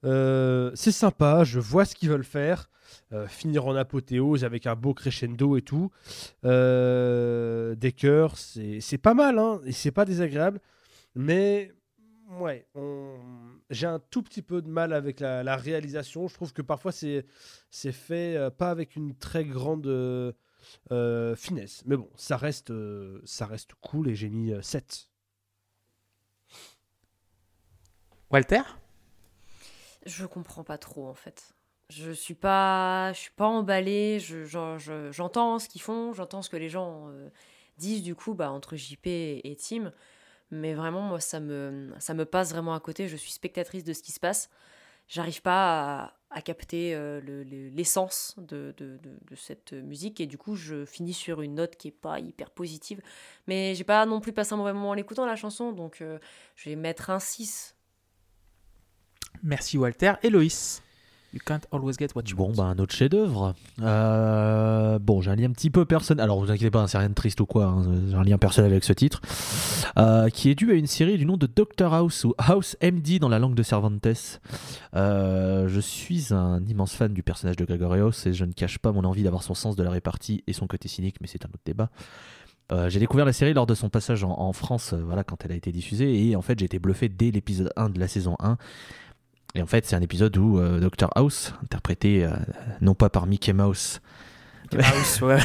Euh, 0.06 0.72
c'est 0.76 0.92
sympa, 0.92 1.44
je 1.44 1.60
vois 1.60 1.86
ce 1.86 1.96
qu'ils 1.96 2.10
veulent 2.10 2.24
faire. 2.24 2.70
Euh, 3.12 3.28
finir 3.28 3.66
en 3.66 3.76
apothéose 3.76 4.44
avec 4.44 4.68
un 4.68 4.76
beau 4.76 4.94
crescendo 4.94 5.58
et 5.58 5.62
tout. 5.62 5.90
Des 6.44 7.92
chœurs, 7.96 8.38
c'est 8.38 8.98
pas 9.02 9.14
mal, 9.14 9.40
hein, 9.40 9.62
et 9.66 9.72
c'est 9.72 9.92
pas 9.92 10.06
désagréable. 10.06 10.60
Mais 11.16 11.72
ouais, 12.40 12.68
j'ai 13.70 13.88
un 13.88 14.00
tout 14.00 14.22
petit 14.22 14.42
peu 14.42 14.62
de 14.62 14.70
mal 14.70 14.94
avec 14.94 15.22
la, 15.22 15.44
la 15.44 15.56
réalisation. 15.56 16.28
Je 16.28 16.34
trouve 16.36 16.54
que 16.54 16.62
parfois 16.62 16.92
c'est 16.92 17.26
fait 17.72 18.38
pas 18.58 18.70
avec 18.70 18.96
une 18.96 19.16
très 19.16 19.46
grande 19.46 19.88
euh, 20.92 21.32
euh, 21.32 21.36
finesse. 21.36 21.84
Mais 21.86 21.98
bon, 21.98 22.10
ça 22.16 22.38
reste, 22.38 22.72
euh, 22.72 23.22
ça 23.26 23.46
reste 23.46 23.74
cool 23.82 24.10
et 24.10 24.16
j'ai 24.16 24.30
mis 24.30 24.52
euh, 24.54 24.62
7. 24.62 25.10
Walter? 28.30 28.62
Je 30.06 30.26
comprends 30.26 30.64
pas 30.64 30.78
trop 30.78 31.08
en 31.08 31.14
fait. 31.14 31.54
Je 31.90 32.12
suis 32.12 32.34
pas, 32.34 33.14
je 33.14 33.20
suis 33.20 33.32
pas 33.32 33.46
emballée. 33.48 34.20
Je, 34.20 34.46
j'en- 34.46 34.78
je- 34.78 35.12
j'entends 35.12 35.60
ce 35.60 35.70
qu'ils 35.70 35.82
font, 35.82 36.14
j'entends 36.14 36.42
ce 36.42 36.50
que 36.50 36.58
les 36.58 36.70
gens 36.70 37.10
euh, 37.10 37.30
disent 37.78 38.04
du 38.04 38.16
coup, 38.16 38.34
bah, 38.34 38.52
entre 38.52 38.76
JP 38.76 39.06
et 39.44 39.56
Tim. 39.60 39.92
Mais 40.52 40.74
vraiment, 40.74 41.02
moi, 41.02 41.20
ça 41.20 41.40
me, 41.40 41.92
ça 42.00 42.14
me 42.14 42.26
passe 42.26 42.52
vraiment 42.52 42.74
à 42.76 42.80
côté. 42.80 43.08
Je 43.08 43.16
suis 43.16 43.32
spectatrice 43.32 43.84
de 43.84 43.94
ce 43.94 44.04
qui 44.04 44.12
se 44.12 44.20
passe. 44.20 44.50
J'arrive 45.08 45.42
pas 45.42 46.04
à, 46.06 46.14
à 46.34 46.42
capter 46.42 46.96
euh, 46.96 47.22
le- 47.22 47.44
le- 47.44 47.70
l'essence 47.70 48.36
de, 48.38 48.74
cette 49.36 49.74
musique 49.74 50.20
et 50.20 50.26
du 50.28 50.38
coup, 50.38 50.56
je 50.56 50.86
finis 50.86 51.14
sur 51.14 51.42
une 51.42 51.56
note 51.56 51.76
qui 51.76 51.88
est 51.90 51.92
pas 51.92 52.20
hyper 52.20 52.50
positive. 52.50 53.02
Mais 53.48 53.76
j'ai 53.76 53.84
pas 53.84 54.06
non 54.06 54.20
plus 54.20 54.34
passé 54.34 54.54
un 54.54 54.58
mauvais 54.58 54.74
moment 54.74 54.90
en 54.90 54.94
l'écoutant 54.94 55.26
la 55.26 55.36
chanson, 55.36 55.72
donc 55.72 56.02
euh, 56.02 56.20
je 56.56 56.70
vais 56.70 56.76
mettre 56.76 57.10
un 57.10 57.20
6. 57.20 57.76
Merci 59.42 59.78
Walter. 59.78 60.14
Héloïs 60.24 60.82
You 61.34 61.40
can't 61.44 61.62
always 61.72 61.94
get 61.98 62.10
what 62.14 62.24
you 62.30 62.36
Bon, 62.36 62.50
want. 62.50 62.54
bah, 62.58 62.64
un 62.66 62.78
autre 62.78 62.94
chef-d'œuvre. 62.94 63.56
Euh, 63.82 65.00
bon, 65.00 65.20
j'ai 65.22 65.32
un 65.32 65.36
lien 65.36 65.50
un 65.50 65.52
petit 65.52 65.72
peu 65.72 65.84
personnel. 65.84 66.24
Alors, 66.24 66.40
vous 66.40 66.52
inquiétez 66.52 66.70
pas, 66.70 66.82
hein, 66.82 66.88
c'est 66.88 67.00
rien 67.00 67.10
de 67.10 67.16
triste 67.16 67.42
ou 67.42 67.48
quoi. 67.48 67.66
hein, 67.66 67.84
J'ai 68.08 68.16
un 68.16 68.24
lien 68.24 68.38
personnel 68.38 68.72
avec 68.72 68.84
ce 68.84 68.94
titre. 68.94 69.20
Euh, 69.98 70.30
qui 70.30 70.50
est 70.52 70.56
dû 70.56 70.72
à 70.72 70.76
une 70.76 70.86
série 70.86 71.18
du 71.18 71.26
nom 71.26 71.36
de 71.38 71.48
Doctor 71.48 71.92
House 71.94 72.24
ou 72.24 72.36
House 72.38 72.78
MD 72.84 73.18
dans 73.20 73.30
la 73.30 73.40
langue 73.40 73.56
de 73.56 73.64
Cervantes. 73.64 74.08
Euh, 74.96 75.68
je 75.68 75.80
suis 75.80 76.34
un 76.34 76.64
immense 76.68 76.94
fan 76.94 77.14
du 77.14 77.24
personnage 77.24 77.56
de 77.56 77.66
Gregory 77.66 78.00
House 78.02 78.26
et 78.28 78.34
je 78.34 78.46
ne 78.46 78.52
cache 78.54 78.78
pas 78.78 78.92
mon 78.92 79.04
envie 79.04 79.24
d'avoir 79.24 79.42
son 79.44 79.56
sens 79.56 79.76
de 79.76 79.82
la 79.84 79.90
répartie 79.92 80.44
et 80.48 80.54
son 80.54 80.68
côté 80.68 80.88
cynique, 80.88 81.16
mais 81.22 81.28
c'est 81.28 81.46
un 81.46 81.50
autre 81.50 81.64
débat. 81.66 81.90
Euh, 82.72 82.90
j'ai 82.90 83.00
découvert 83.00 83.26
la 83.26 83.34
série 83.34 83.54
lors 83.54 83.66
de 83.66 83.76
son 83.76 83.90
passage 83.90 84.24
en, 84.24 84.32
en 84.40 84.54
France, 84.54 84.94
euh, 84.94 85.02
voilà, 85.04 85.24
quand 85.24 85.44
elle 85.46 85.52
a 85.52 85.56
été 85.56 85.72
diffusée, 85.72 86.28
et 86.30 86.36
en 86.36 86.42
fait 86.42 86.58
j'ai 86.60 86.66
été 86.66 86.80
bluffé 86.80 87.10
dès 87.10 87.30
l'épisode 87.30 87.72
1 87.76 87.90
de 87.90 88.00
la 88.00 88.08
saison 88.08 88.36
1. 88.40 88.58
Et 89.56 89.62
en 89.62 89.68
fait, 89.68 89.86
c'est 89.86 89.96
un 89.96 90.02
épisode 90.02 90.36
où 90.38 90.58
euh, 90.58 90.80
Dr 90.80 91.10
House, 91.16 91.54
interprété 91.62 92.26
euh, 92.26 92.32
non 92.82 92.96
pas 92.96 93.10
par 93.10 93.28
Mickey 93.28 93.54
Mouse, 93.54 94.02
House, 94.76 95.22
ouais. 95.22 95.38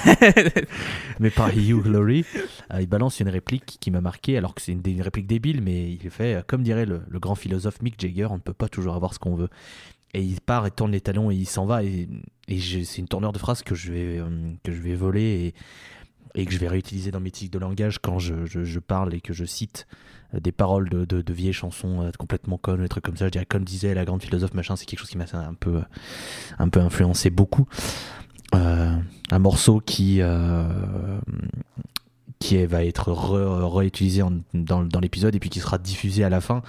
mais 1.20 1.28
par 1.28 1.51
Hugh 1.51 1.85
Laurie, 1.85 2.24
euh, 2.72 2.80
il 2.80 2.86
balance 2.86 3.20
une 3.20 3.28
réplique 3.28 3.76
qui 3.78 3.90
m'a 3.90 4.01
marqué, 4.01 4.39
alors 4.39 4.55
que 4.55 4.62
c'est 4.62 4.72
une, 4.72 4.82
une 4.86 5.02
réplique 5.02 5.26
débile, 5.26 5.60
mais 5.60 5.93
il 5.93 6.10
fait, 6.10 6.43
comme 6.47 6.62
dirait 6.62 6.86
le, 6.86 7.02
le 7.06 7.18
grand 7.18 7.35
philosophe 7.35 7.82
Mick 7.82 8.01
Jagger, 8.01 8.28
on 8.30 8.36
ne 8.36 8.40
peut 8.40 8.55
pas 8.55 8.68
toujours 8.68 8.94
avoir 8.94 9.12
ce 9.12 9.18
qu'on 9.18 9.35
veut. 9.35 9.51
Et 10.14 10.22
il 10.22 10.40
part 10.40 10.66
et 10.66 10.70
tourne 10.70 10.93
les 10.93 11.02
talons 11.02 11.30
et 11.30 11.35
il 11.35 11.47
s'en 11.47 11.66
va. 11.66 11.85
Et, 11.85 12.09
c'est 12.48 12.97
une 12.97 13.09
tournure 13.09 13.32
de 13.32 13.39
phrase 13.39 13.62
que 13.62 13.74
je 13.74 13.93
vais, 13.93 14.22
que 14.64 14.72
je 14.72 14.80
vais 14.80 14.94
voler 14.94 15.20
et, 15.20 15.55
et 16.35 16.45
que 16.47 16.53
je 16.53 16.59
vais 16.59 16.69
réutiliser 16.69 17.11
dans 17.11 17.21
mes 17.21 17.31
tics 17.31 17.53
de 17.53 17.59
langage 17.59 17.99
quand 18.01 18.19
je, 18.19 18.47
je- 18.47 18.79
parle 18.79 19.15
et 19.15 19.21
que 19.21 19.33
je 19.33 19.45
cite 19.45 19.87
euh, 20.35 20.41
des 20.41 20.53
paroles 20.53 20.89
de, 20.89 21.05
de- 21.05 21.33
vieilles 21.33 21.53
chansons 21.53 22.03
euh, 22.03 22.11
complètement 22.19 22.59
connes, 22.59 22.83
des 22.83 22.89
trucs 22.89 23.05
comme 23.05 23.17
ça. 23.17 23.27
Je 23.27 23.31
dirais, 23.31 23.47
comme 23.47 23.65
disait 23.65 23.95
la 23.95 24.05
grande 24.05 24.23
philosophe, 24.23 24.55
machin, 24.55 24.77
c'est 24.77 24.85
quelque 24.87 25.01
chose 25.01 25.11
qui 25.11 25.19
m'a 25.19 25.25
un 25.35 25.55
peu, 25.55 25.83
un 26.59 26.69
peu 26.69 26.81
influencé 26.81 27.31
beaucoup. 27.31 27.67
Euh, 28.55 28.97
un 29.31 29.39
morceau 29.39 29.81
qui, 29.81 30.19
euh, 30.23 31.19
qui 32.39 32.65
va 32.67 32.85
être 32.85 33.11
re- 33.11 33.65
réutilisé 33.75 34.23
dans, 34.55 34.83
dans 34.85 35.01
l'épisode 35.01 35.35
et 35.35 35.39
puis 35.41 35.51
qui 35.51 35.61
sera 35.61 35.77
diffusé 35.79 36.25
à 36.25 36.29
la 36.31 36.41
fin. 36.41 36.63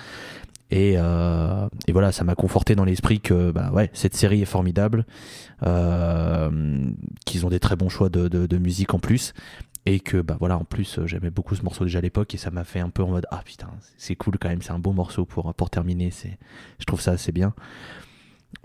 Et, 0.72 0.96
euh, 0.98 1.68
et 1.88 1.92
voilà, 1.92 2.12
ça 2.12 2.24
m'a 2.24 2.36
conforté 2.36 2.76
dans 2.76 2.86
l'esprit 2.86 3.20
que 3.20 3.52
bah 3.52 3.72
ouais, 3.72 3.90
cette 3.94 4.16
série 4.16 4.42
est 4.42 4.46
formidable, 4.46 5.06
euh, 5.64 6.92
qu'ils 7.26 7.46
ont 7.46 7.50
des 7.50 7.60
très 7.60 7.76
bons 7.76 7.90
choix 7.90 8.10
de, 8.10 8.58
musique 8.58 8.94
en 8.94 9.00
plus, 9.00 9.34
et 9.86 10.00
que 10.00 10.22
bah 10.22 10.38
voilà, 10.40 10.58
en 10.58 10.66
plus 10.66 11.00
euh, 11.00 11.08
j'aimais 11.08 11.32
beaucoup 11.32 11.56
ce 11.56 11.64
morceau 11.64 11.86
déjà 11.86 12.00
à 12.00 12.02
l'époque 12.02 12.36
et 12.36 12.38
ça 12.38 12.52
m'a 12.52 12.64
fait 12.64 12.80
un 12.80 12.90
peu 12.90 13.02
en 13.02 13.10
mode 13.10 13.26
ah 13.32 13.42
putain, 13.44 13.70
c'est 13.98 14.16
cool 14.16 14.38
quand 14.40 14.50
même, 14.50 14.62
c'est 14.62 14.72
un 14.72 14.80
beau 14.80 14.94
morceau 14.94 15.26
pour, 15.26 15.54
pour 15.56 15.70
terminer, 15.70 16.12
je 16.80 16.86
trouve 16.86 17.02
ça 17.02 17.12
assez 17.12 17.32
bien. 17.32 17.54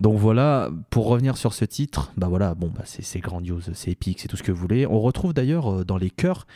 Donc 0.00 0.18
voilà, 0.18 0.70
pour 0.90 1.06
revenir 1.06 1.36
sur 1.36 1.52
ce 1.54 1.64
titre, 1.64 2.12
bah 2.16 2.26
voilà, 2.28 2.54
bon 2.54 2.68
bah 2.74 2.82
c'est, 2.84 3.20
grandiose, 3.20 3.70
c'est 3.74 3.90
épique, 3.92 4.18
c'est 4.20 4.28
tout 4.28 4.36
ce 4.36 4.42
que 4.42 4.50
vous 4.50 4.58
voulez. 4.60 4.86
On 4.86 5.00
retrouve 5.00 5.32
d'ailleurs 5.34 5.72
euh, 5.72 5.84
dans 5.84 5.98
les 5.98 6.10
chœurs 6.10 6.46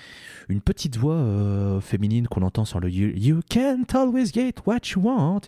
une 0.48 0.60
petite 0.62 0.96
voix 0.96 1.14
euh, 1.14 1.78
féminine 1.80 2.26
qu'on 2.26 2.40
entend 2.42 2.64
sur 2.64 2.80
le 2.80 2.90
you, 2.90 3.40
can't 3.50 3.84
always 3.94 4.32
get 4.32 4.54
what 4.66 4.78
you 4.94 5.02
want. 5.02 5.42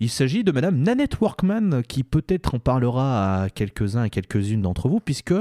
Il 0.00 0.08
s'agit 0.08 0.44
de 0.44 0.50
Madame 0.50 0.78
Nanette 0.78 1.20
Workman 1.20 1.82
qui 1.86 2.04
peut-être 2.04 2.54
en 2.54 2.58
parlera 2.58 3.42
à 3.42 3.50
quelques-uns 3.50 4.04
et 4.04 4.10
quelques-unes 4.10 4.62
d'entre 4.62 4.88
vous 4.88 4.98
puisque 5.00 5.34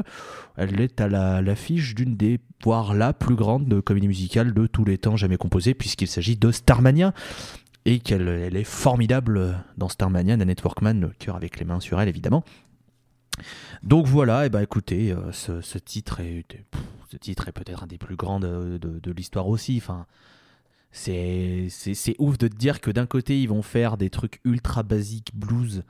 elle 0.57 0.79
est 0.81 0.99
à 0.99 1.07
la- 1.07 1.41
l'affiche 1.41 1.95
d'une 1.95 2.17
des 2.17 2.39
voire 2.63 2.93
la 2.93 3.13
plus 3.13 3.35
grande 3.35 3.67
de 3.67 3.79
comédie 3.79 4.07
musicale 4.07 4.53
de 4.53 4.67
tous 4.67 4.83
les 4.85 4.97
temps 4.97 5.15
jamais 5.15 5.37
composée 5.37 5.73
puisqu'il 5.73 6.07
s'agit 6.07 6.35
de 6.35 6.51
Starmania 6.51 7.13
et 7.85 7.99
qu'elle 7.99 8.27
elle 8.27 8.57
est 8.57 8.63
formidable 8.63 9.63
dans 9.77 9.89
Starmania, 9.89 10.37
Nanette 10.37 10.63
Workman, 10.63 10.99
le 10.99 11.09
cœur 11.19 11.35
avec 11.35 11.59
les 11.59 11.65
mains 11.65 11.79
sur 11.79 12.01
elle 12.01 12.09
évidemment. 12.09 12.43
Donc 13.83 14.07
voilà, 14.07 14.45
et 14.45 14.49
bah 14.49 14.63
écoutez, 14.63 15.11
euh, 15.11 15.31
ce, 15.31 15.77
titre 15.77 16.19
est 16.19 16.45
ce 17.09 17.17
titre 17.17 17.47
est 17.47 17.51
peut-être 17.51 17.83
un 17.83 17.87
des 17.87 17.97
plus 17.97 18.15
grands 18.15 18.39
de, 18.39 19.11
l'histoire 19.15 19.47
aussi. 19.47 19.77
Enfin, 19.77 20.05
c'est 20.91 21.69
ouf 22.17 22.37
de 22.37 22.47
te 22.47 22.55
dire 22.55 22.81
que 22.81 22.91
d'un 22.91 23.05
côté 23.05 23.39
ils 23.41 23.49
vont 23.49 23.61
faire 23.61 23.97
des 23.97 24.09
trucs 24.09 24.39
ultra 24.45 24.83
basiques 24.83 25.35
blues, 25.35 25.83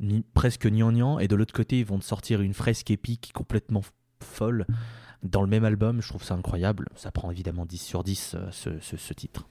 ni- 0.00 0.24
presque 0.34 0.66
gnangnan, 0.66 1.18
et 1.18 1.28
de 1.28 1.36
l'autre 1.36 1.54
côté 1.54 1.78
ils 1.78 1.86
vont 1.86 1.98
te 1.98 2.04
sortir 2.04 2.40
une 2.40 2.54
fresque 2.54 2.90
épique 2.90 3.32
complètement 3.32 3.82
folle 4.20 4.66
dans 5.22 5.42
le 5.42 5.48
même 5.48 5.64
album. 5.64 6.02
Je 6.02 6.08
trouve 6.08 6.24
ça 6.24 6.34
incroyable. 6.34 6.88
Ça 6.96 7.12
prend 7.12 7.30
évidemment 7.30 7.66
10 7.66 7.78
sur 7.78 8.02
10 8.02 8.34
euh, 8.34 8.50
ce 8.50 9.14
titre. 9.14 9.46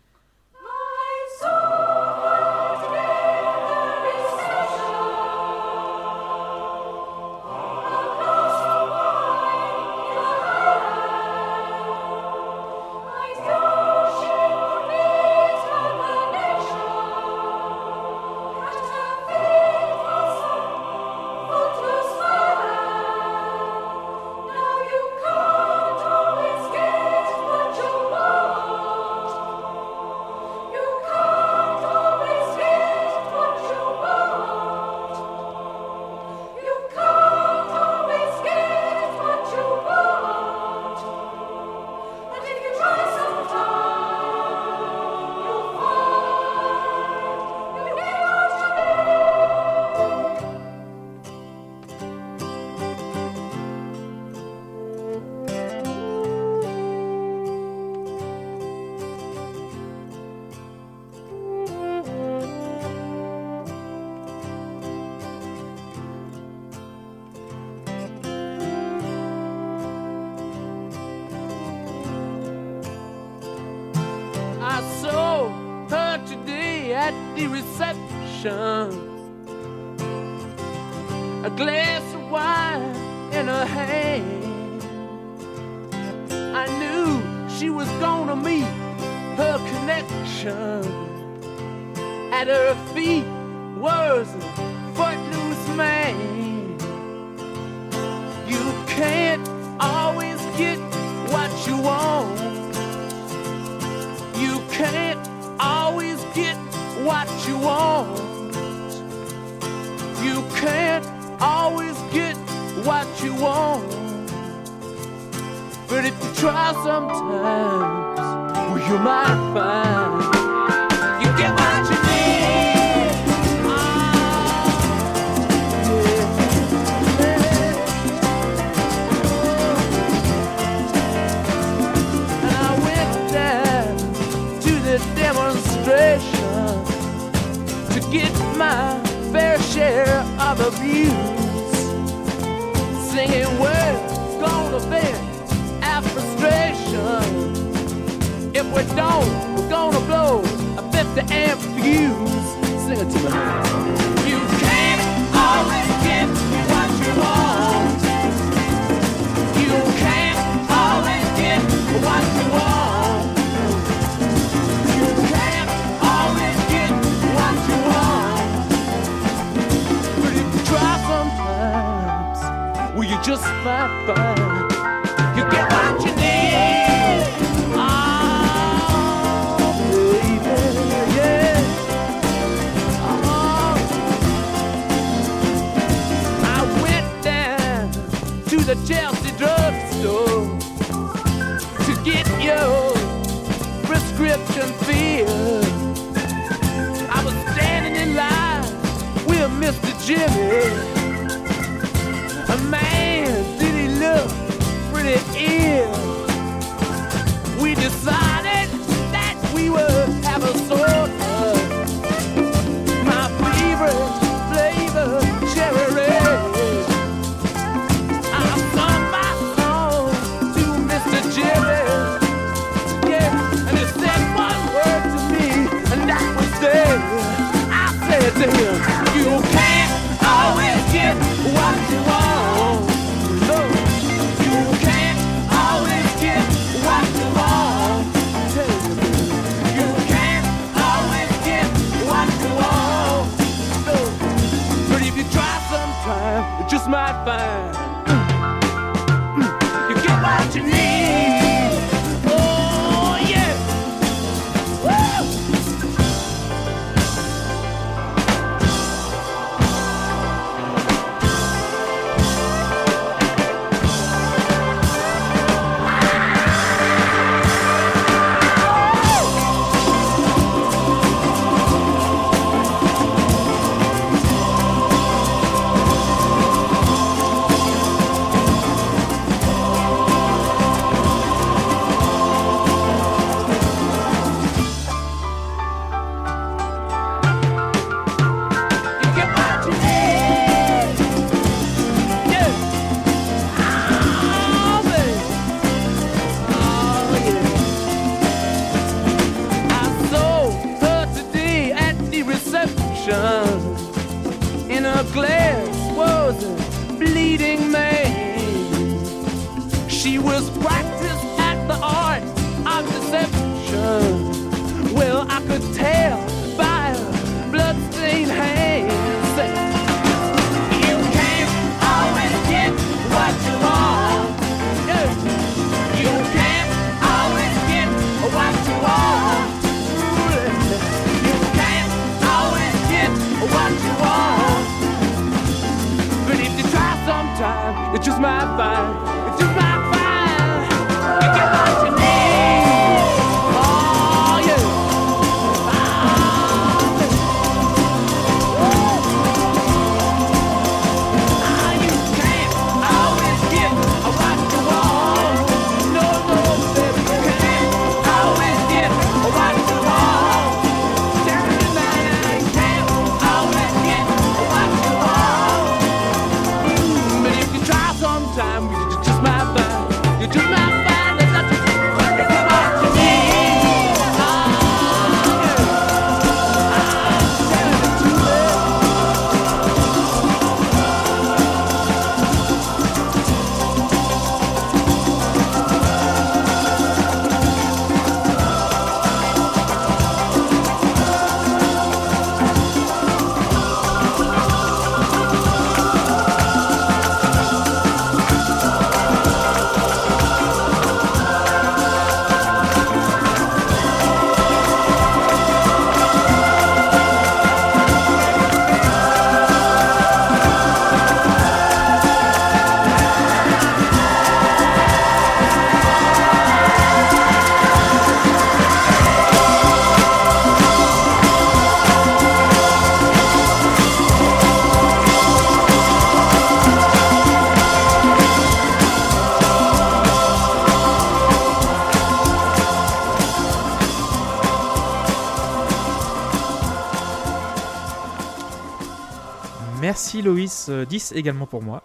Merci 440.23 440.35
Loïs, 440.35 440.67
euh, 440.69 440.85
10 440.85 441.13
également 441.13 441.45
pour 441.45 441.61
moi. 441.63 441.83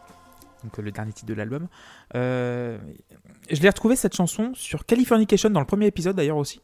Donc 0.63 0.79
euh, 0.79 0.83
le 0.83 0.91
dernier 0.93 1.13
titre 1.13 1.29
de 1.29 1.35
l'album. 1.35 1.69
Euh, 2.15 2.79
je 3.51 3.61
l'ai 3.61 3.69
retrouvé 3.69 3.97
cette 3.97 4.15
chanson 4.17 4.53
sur 4.55 4.87
Californication 4.87 5.51
dans 5.51 5.61
le 5.61 5.67
premier 5.67 5.87
épisode 5.87 6.17
d'ailleurs 6.17 6.37
aussi. 6.39 6.61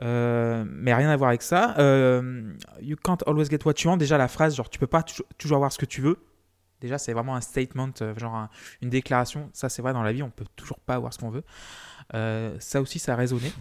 Euh, 0.00 0.64
mais 0.68 0.94
rien 0.94 1.10
à 1.10 1.16
voir 1.16 1.28
avec 1.30 1.42
ça. 1.42 1.74
Euh, 1.78 2.52
you 2.80 2.96
can't 3.02 3.18
always 3.26 3.46
get 3.46 3.58
what 3.64 3.74
you 3.82 3.90
want. 3.90 3.96
Déjà 3.96 4.16
la 4.18 4.28
phrase, 4.28 4.54
genre 4.54 4.70
tu 4.70 4.78
peux 4.78 4.86
pas 4.86 5.02
tou- 5.02 5.24
toujours 5.36 5.56
avoir 5.56 5.72
ce 5.72 5.78
que 5.78 5.86
tu 5.86 6.00
veux. 6.00 6.18
Déjà 6.80 6.96
c'est 6.98 7.12
vraiment 7.12 7.34
un 7.34 7.40
statement, 7.40 7.90
euh, 8.02 8.16
genre 8.16 8.36
un- 8.36 8.50
une 8.82 8.90
déclaration. 8.90 9.50
Ça 9.52 9.68
c'est 9.68 9.82
vrai 9.82 9.92
dans 9.92 10.04
la 10.04 10.12
vie, 10.12 10.22
on 10.22 10.30
peut 10.30 10.44
toujours 10.54 10.78
pas 10.78 10.94
avoir 10.94 11.12
ce 11.12 11.18
qu'on 11.18 11.30
veut. 11.30 11.42
Euh, 12.14 12.54
ça 12.60 12.80
aussi 12.80 13.00
ça 13.00 13.14
a 13.14 13.16
résonné. 13.16 13.52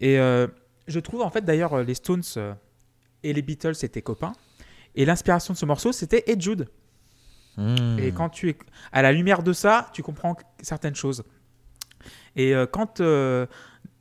Et 0.00 0.18
euh, 0.18 0.46
je 0.86 1.00
trouve 1.00 1.22
en 1.22 1.30
fait 1.30 1.40
d'ailleurs 1.46 1.72
euh, 1.72 1.82
les 1.82 1.94
Stones 1.94 2.22
euh, 2.36 2.52
et 3.22 3.32
les 3.32 3.40
Beatles 3.42 3.72
étaient 3.82 4.02
copains. 4.02 4.34
Et 4.98 5.04
l'inspiration 5.06 5.54
de 5.54 5.58
ce 5.58 5.64
morceau 5.64 5.92
c'était 5.92 6.24
Ed 6.26 6.42
Jude. 6.42 6.68
Hmm. 7.56 7.98
Et 7.98 8.12
quand 8.12 8.28
tu 8.28 8.50
es 8.50 8.58
à 8.92 9.00
la 9.00 9.12
lumière 9.12 9.42
de 9.42 9.52
ça, 9.52 9.88
tu 9.94 10.02
comprends 10.02 10.36
certaines 10.60 10.94
choses. 10.94 11.24
Et 12.36 12.54
euh, 12.54 12.66
quand 12.66 13.00
euh, 13.00 13.46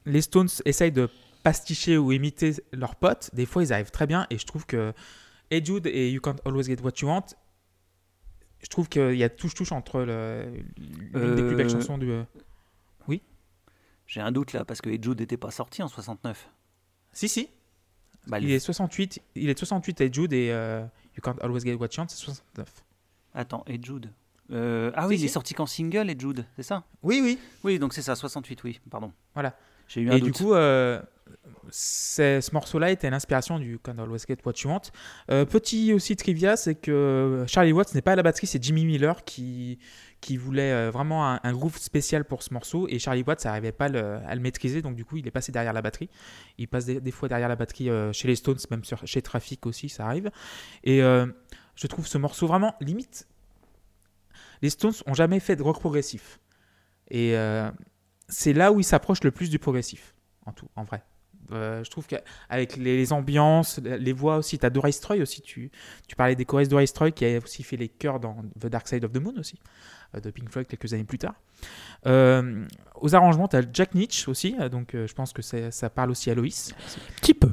les 0.05 0.21
Stones 0.21 0.49
essayent 0.65 0.91
de 0.91 1.09
pasticher 1.43 1.97
ou 1.97 2.11
imiter 2.11 2.55
leurs 2.73 2.95
potes, 2.95 3.29
des 3.33 3.45
fois 3.45 3.63
ils 3.63 3.71
arrivent 3.71 3.91
très 3.91 4.05
bien. 4.07 4.27
Et 4.29 4.37
je 4.37 4.45
trouve 4.45 4.65
que 4.65 4.93
Hey 5.49 5.63
Jude 5.63 5.87
et 5.87 6.11
You 6.11 6.19
Can't 6.19 6.35
Always 6.45 6.65
Get 6.65 6.81
What 6.83 6.91
You 7.01 7.07
Want, 7.07 7.25
je 8.59 8.67
trouve 8.67 8.89
qu'il 8.89 9.15
y 9.15 9.23
a 9.23 9.29
touche-touche 9.29 9.71
entre 9.71 10.01
le- 10.01 10.51
l'une 11.13 11.35
des 11.35 11.43
plus 11.43 11.55
belles 11.55 11.67
Euh, 11.67 11.69
chansons 11.79 11.97
du. 11.97 12.11
J'ai 14.09 14.21
un 14.21 14.31
doute 14.31 14.53
là, 14.53 14.63
parce 14.63 14.79
que 14.81 14.89
Ed 14.89 15.03
Jude 15.03 15.19
n'était 15.19 15.35
pas 15.35 15.51
sorti 15.51 15.83
en 15.83 15.89
69. 15.89 16.49
Si, 17.11 17.27
si. 17.27 17.49
Bah, 18.27 18.39
Il 18.39 18.51
est 18.51 18.59
68, 18.59 19.21
il 19.35 19.49
est 19.49 19.53
de 19.53 19.59
68 19.59 20.01
Hey 20.01 20.13
Jude 20.13 20.33
et 20.33 20.49
euh, 20.51 20.81
You 21.15 21.21
Can't 21.23 21.37
Always 21.41 21.61
Get 21.61 21.75
What 21.75 21.87
You 21.95 22.01
Want, 22.01 22.07
c'est 22.09 22.17
69. 22.17 22.67
Attends, 23.33 23.63
Ed 23.67 23.85
Jude. 23.85 24.09
Euh, 24.51 24.91
ah 24.95 25.07
oui, 25.07 25.17
il 25.19 25.25
est 25.25 25.29
sorti 25.29 25.53
qu'en 25.53 25.65
single, 25.65 26.09
Ed 26.09 26.19
Jude, 26.19 26.45
c'est 26.55 26.63
ça? 26.63 26.83
Oui, 27.03 27.19
oui. 27.23 27.37
Oui, 27.63 27.79
donc 27.79 27.93
c'est 27.93 28.01
ça, 28.01 28.15
68, 28.15 28.63
oui, 28.63 28.79
pardon. 28.89 29.11
Voilà. 29.33 29.55
J'ai 29.87 30.01
eu 30.01 30.09
un 30.09 30.15
Et 30.15 30.19
doute. 30.19 30.33
du 30.33 30.33
coup, 30.33 30.53
euh, 30.53 31.01
ce 31.69 32.53
morceau-là 32.53 32.91
était 32.91 33.09
l'inspiration 33.09 33.59
du 33.59 33.79
Can't 33.79 33.99
Always 33.99 34.19
Get 34.27 34.37
What 34.45 34.53
You 34.63 34.69
Want. 34.69 34.81
Petit 35.45 35.93
aussi 35.93 36.15
trivia, 36.15 36.57
c'est 36.57 36.75
que 36.75 37.45
Charlie 37.47 37.71
Watts 37.71 37.93
n'est 37.95 38.01
pas 38.01 38.13
à 38.13 38.15
la 38.15 38.23
batterie, 38.23 38.47
c'est 38.47 38.61
Jimmy 38.61 38.85
Miller 38.85 39.23
qui, 39.23 39.79
qui 40.21 40.37
voulait 40.37 40.71
euh, 40.71 40.91
vraiment 40.91 41.29
un, 41.29 41.39
un 41.43 41.53
groove 41.53 41.77
spécial 41.77 42.25
pour 42.25 42.43
ce 42.43 42.53
morceau. 42.53 42.87
Et 42.89 42.99
Charlie 42.99 43.23
Watts 43.23 43.45
n'arrivait 43.45 43.71
pas 43.71 43.85
à 43.85 44.35
le, 44.35 44.41
maîtriser, 44.41 44.81
donc 44.81 44.95
du 44.95 45.05
coup, 45.05 45.17
il 45.17 45.27
est 45.27 45.31
passé 45.31 45.51
derrière 45.51 45.73
la 45.73 45.81
batterie. 45.81 46.09
Il 46.57 46.67
passe 46.67 46.85
des, 46.85 47.11
fois 47.11 47.29
derrière 47.29 47.49
la 47.49 47.55
batterie 47.55 47.89
euh, 47.89 48.11
chez 48.13 48.27
les 48.27 48.35
Stones, 48.35 48.57
même 48.71 48.81
chez 48.83 49.21
Traffic 49.21 49.65
aussi, 49.65 49.89
ça 49.89 50.05
arrive. 50.05 50.31
Et 50.83 51.01
euh, 51.03 51.27
je 51.75 51.87
trouve 51.87 52.07
ce 52.07 52.17
morceau 52.17 52.47
vraiment 52.47 52.75
limite. 52.81 53.27
Les 54.61 54.69
Stones 54.69 54.93
ont 55.05 55.13
jamais 55.13 55.39
fait 55.39 55.55
de 55.55 55.63
rock 55.63 55.79
progressif. 55.79 56.39
Et 57.09 57.35
c'est 58.27 58.53
là 58.53 58.73
où 58.73 58.79
ils 58.79 58.83
s'approchent 58.83 59.23
le 59.23 59.31
plus 59.31 59.49
du 59.49 59.59
progressif, 59.59 60.13
en 60.45 60.51
tout, 60.51 60.67
en 60.75 60.83
vrai. 60.83 61.03
Je 61.51 61.89
trouve 61.89 62.05
qu'avec 62.07 62.75
les, 62.75 62.97
les 62.97 63.13
ambiances, 63.13 63.77
les 63.77 64.11
voix 64.11 64.37
aussi, 64.37 64.59
tu 64.59 64.65
as 64.65 64.69
Doris 64.69 64.99
Troy 64.99 65.17
aussi, 65.21 65.41
tu, 65.41 65.71
parlais 66.17 66.35
des 66.35 66.43
choristes 66.43 66.71
Doris 66.71 66.91
Troy 66.91 67.11
qui 67.11 67.23
a 67.23 67.37
aussi 67.37 67.63
fait 67.63 67.77
les 67.77 67.87
chœurs 67.87 68.19
dans 68.19 68.43
The 68.59 68.65
Dark 68.65 68.87
Side 68.87 69.05
of 69.05 69.13
the 69.13 69.21
Moon 69.21 69.35
aussi, 69.37 69.57
de 70.21 70.29
Pink 70.31 70.49
Floyd 70.49 70.67
quelques 70.67 70.93
années 70.93 71.03
plus 71.03 71.17
tard. 71.19 71.33
Euh, 72.05 72.65
aux 73.01 73.15
arrangements, 73.15 73.47
tu 73.47 73.55
as 73.55 73.61
Jack 73.73 73.95
Nietzsche 73.95 74.29
aussi, 74.29 74.55
euh, 74.59 74.69
donc 74.69 74.93
euh, 74.95 75.07
je 75.07 75.13
pense 75.13 75.33
que 75.33 75.41
ça 75.41 75.89
parle 75.89 76.11
aussi 76.11 76.29
à 76.29 76.35
Loïs. 76.35 76.73
Petit 77.21 77.33
peu. 77.33 77.51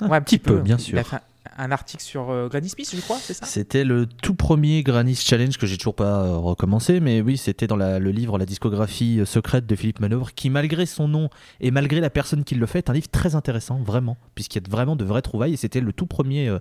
Un 0.00 0.08
Ouais, 0.08 0.16
un 0.16 0.22
petit 0.22 0.38
peu, 0.38 0.60
bien 0.60 0.76
Il 0.78 0.82
sûr. 0.82 0.98
a 0.98 1.04
fait 1.04 1.16
un, 1.16 1.20
un 1.58 1.70
article 1.72 2.02
sur 2.02 2.30
euh, 2.30 2.48
Granny 2.48 2.70
Smith, 2.70 2.90
je 2.94 3.00
crois, 3.02 3.18
c'est 3.18 3.34
ça? 3.34 3.44
C'était 3.44 3.84
le 3.84 4.06
tout 4.06 4.34
premier 4.34 4.82
Granny 4.82 5.14
Challenge 5.14 5.58
que 5.58 5.66
j'ai 5.66 5.76
toujours 5.76 5.94
pas 5.94 6.24
euh, 6.24 6.36
recommencé, 6.38 7.00
mais 7.00 7.20
oui, 7.20 7.36
c'était 7.36 7.66
dans 7.66 7.76
la- 7.76 7.98
le 7.98 8.10
livre 8.10 8.38
La 8.38 8.46
discographie 8.46 9.20
euh, 9.20 9.26
secrète 9.26 9.66
de 9.66 9.76
Philippe 9.76 10.00
Manœuvre, 10.00 10.32
qui 10.34 10.48
malgré 10.48 10.86
son 10.86 11.06
nom 11.06 11.28
et 11.60 11.70
malgré 11.70 12.00
la 12.00 12.08
personne 12.08 12.44
qui 12.44 12.54
le 12.54 12.64
fait, 12.64 12.78
est 12.78 12.90
un 12.90 12.94
livre 12.94 13.08
très 13.10 13.34
intéressant, 13.34 13.76
vraiment, 13.82 14.16
puisqu'il 14.34 14.62
y 14.62 14.66
a 14.66 14.70
vraiment 14.70 14.96
de 14.96 15.04
vraies 15.04 15.20
trouvailles, 15.22 15.52
et 15.52 15.58
c'était 15.58 15.82
le 15.82 15.92
tout 15.92 16.06
premier 16.06 16.48
euh, 16.48 16.58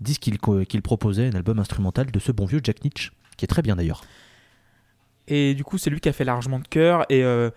disque 0.00 0.30
qu'il 0.68 0.82
proposait, 0.82 1.26
un 1.26 1.34
album 1.34 1.58
instrumental 1.58 2.12
de 2.12 2.18
ce 2.20 2.30
bon 2.30 2.46
vieux 2.46 2.60
Jack 2.62 2.84
Nietzsche, 2.84 3.10
qui 3.36 3.44
est 3.44 3.48
très 3.48 3.62
bien 3.62 3.74
d'ailleurs. 3.74 4.02
Et 5.28 5.54
du 5.54 5.64
coup, 5.64 5.78
c'est 5.78 5.90
lui 5.90 6.00
qui 6.00 6.08
a 6.08 6.12
fait 6.12 6.24
l'arrangement 6.24 6.58
de 6.58 6.68
chœur. 6.68 7.04
Et 7.08 7.24
euh, 7.24 7.50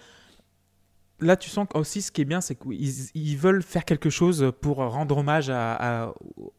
là, 1.19 1.35
tu 1.37 1.49
sens 1.49 1.67
aussi 1.73 2.01
ce 2.01 2.11
qui 2.11 2.21
est 2.21 2.25
bien, 2.25 2.41
c'est 2.41 2.55
qu'ils 2.55 3.09
ils 3.13 3.37
veulent 3.37 3.61
faire 3.61 3.85
quelque 3.85 4.09
chose 4.09 4.51
pour 4.61 4.77
rendre 4.77 5.17
hommage 5.17 5.49
à, 5.49 5.75
à- 6.07 6.13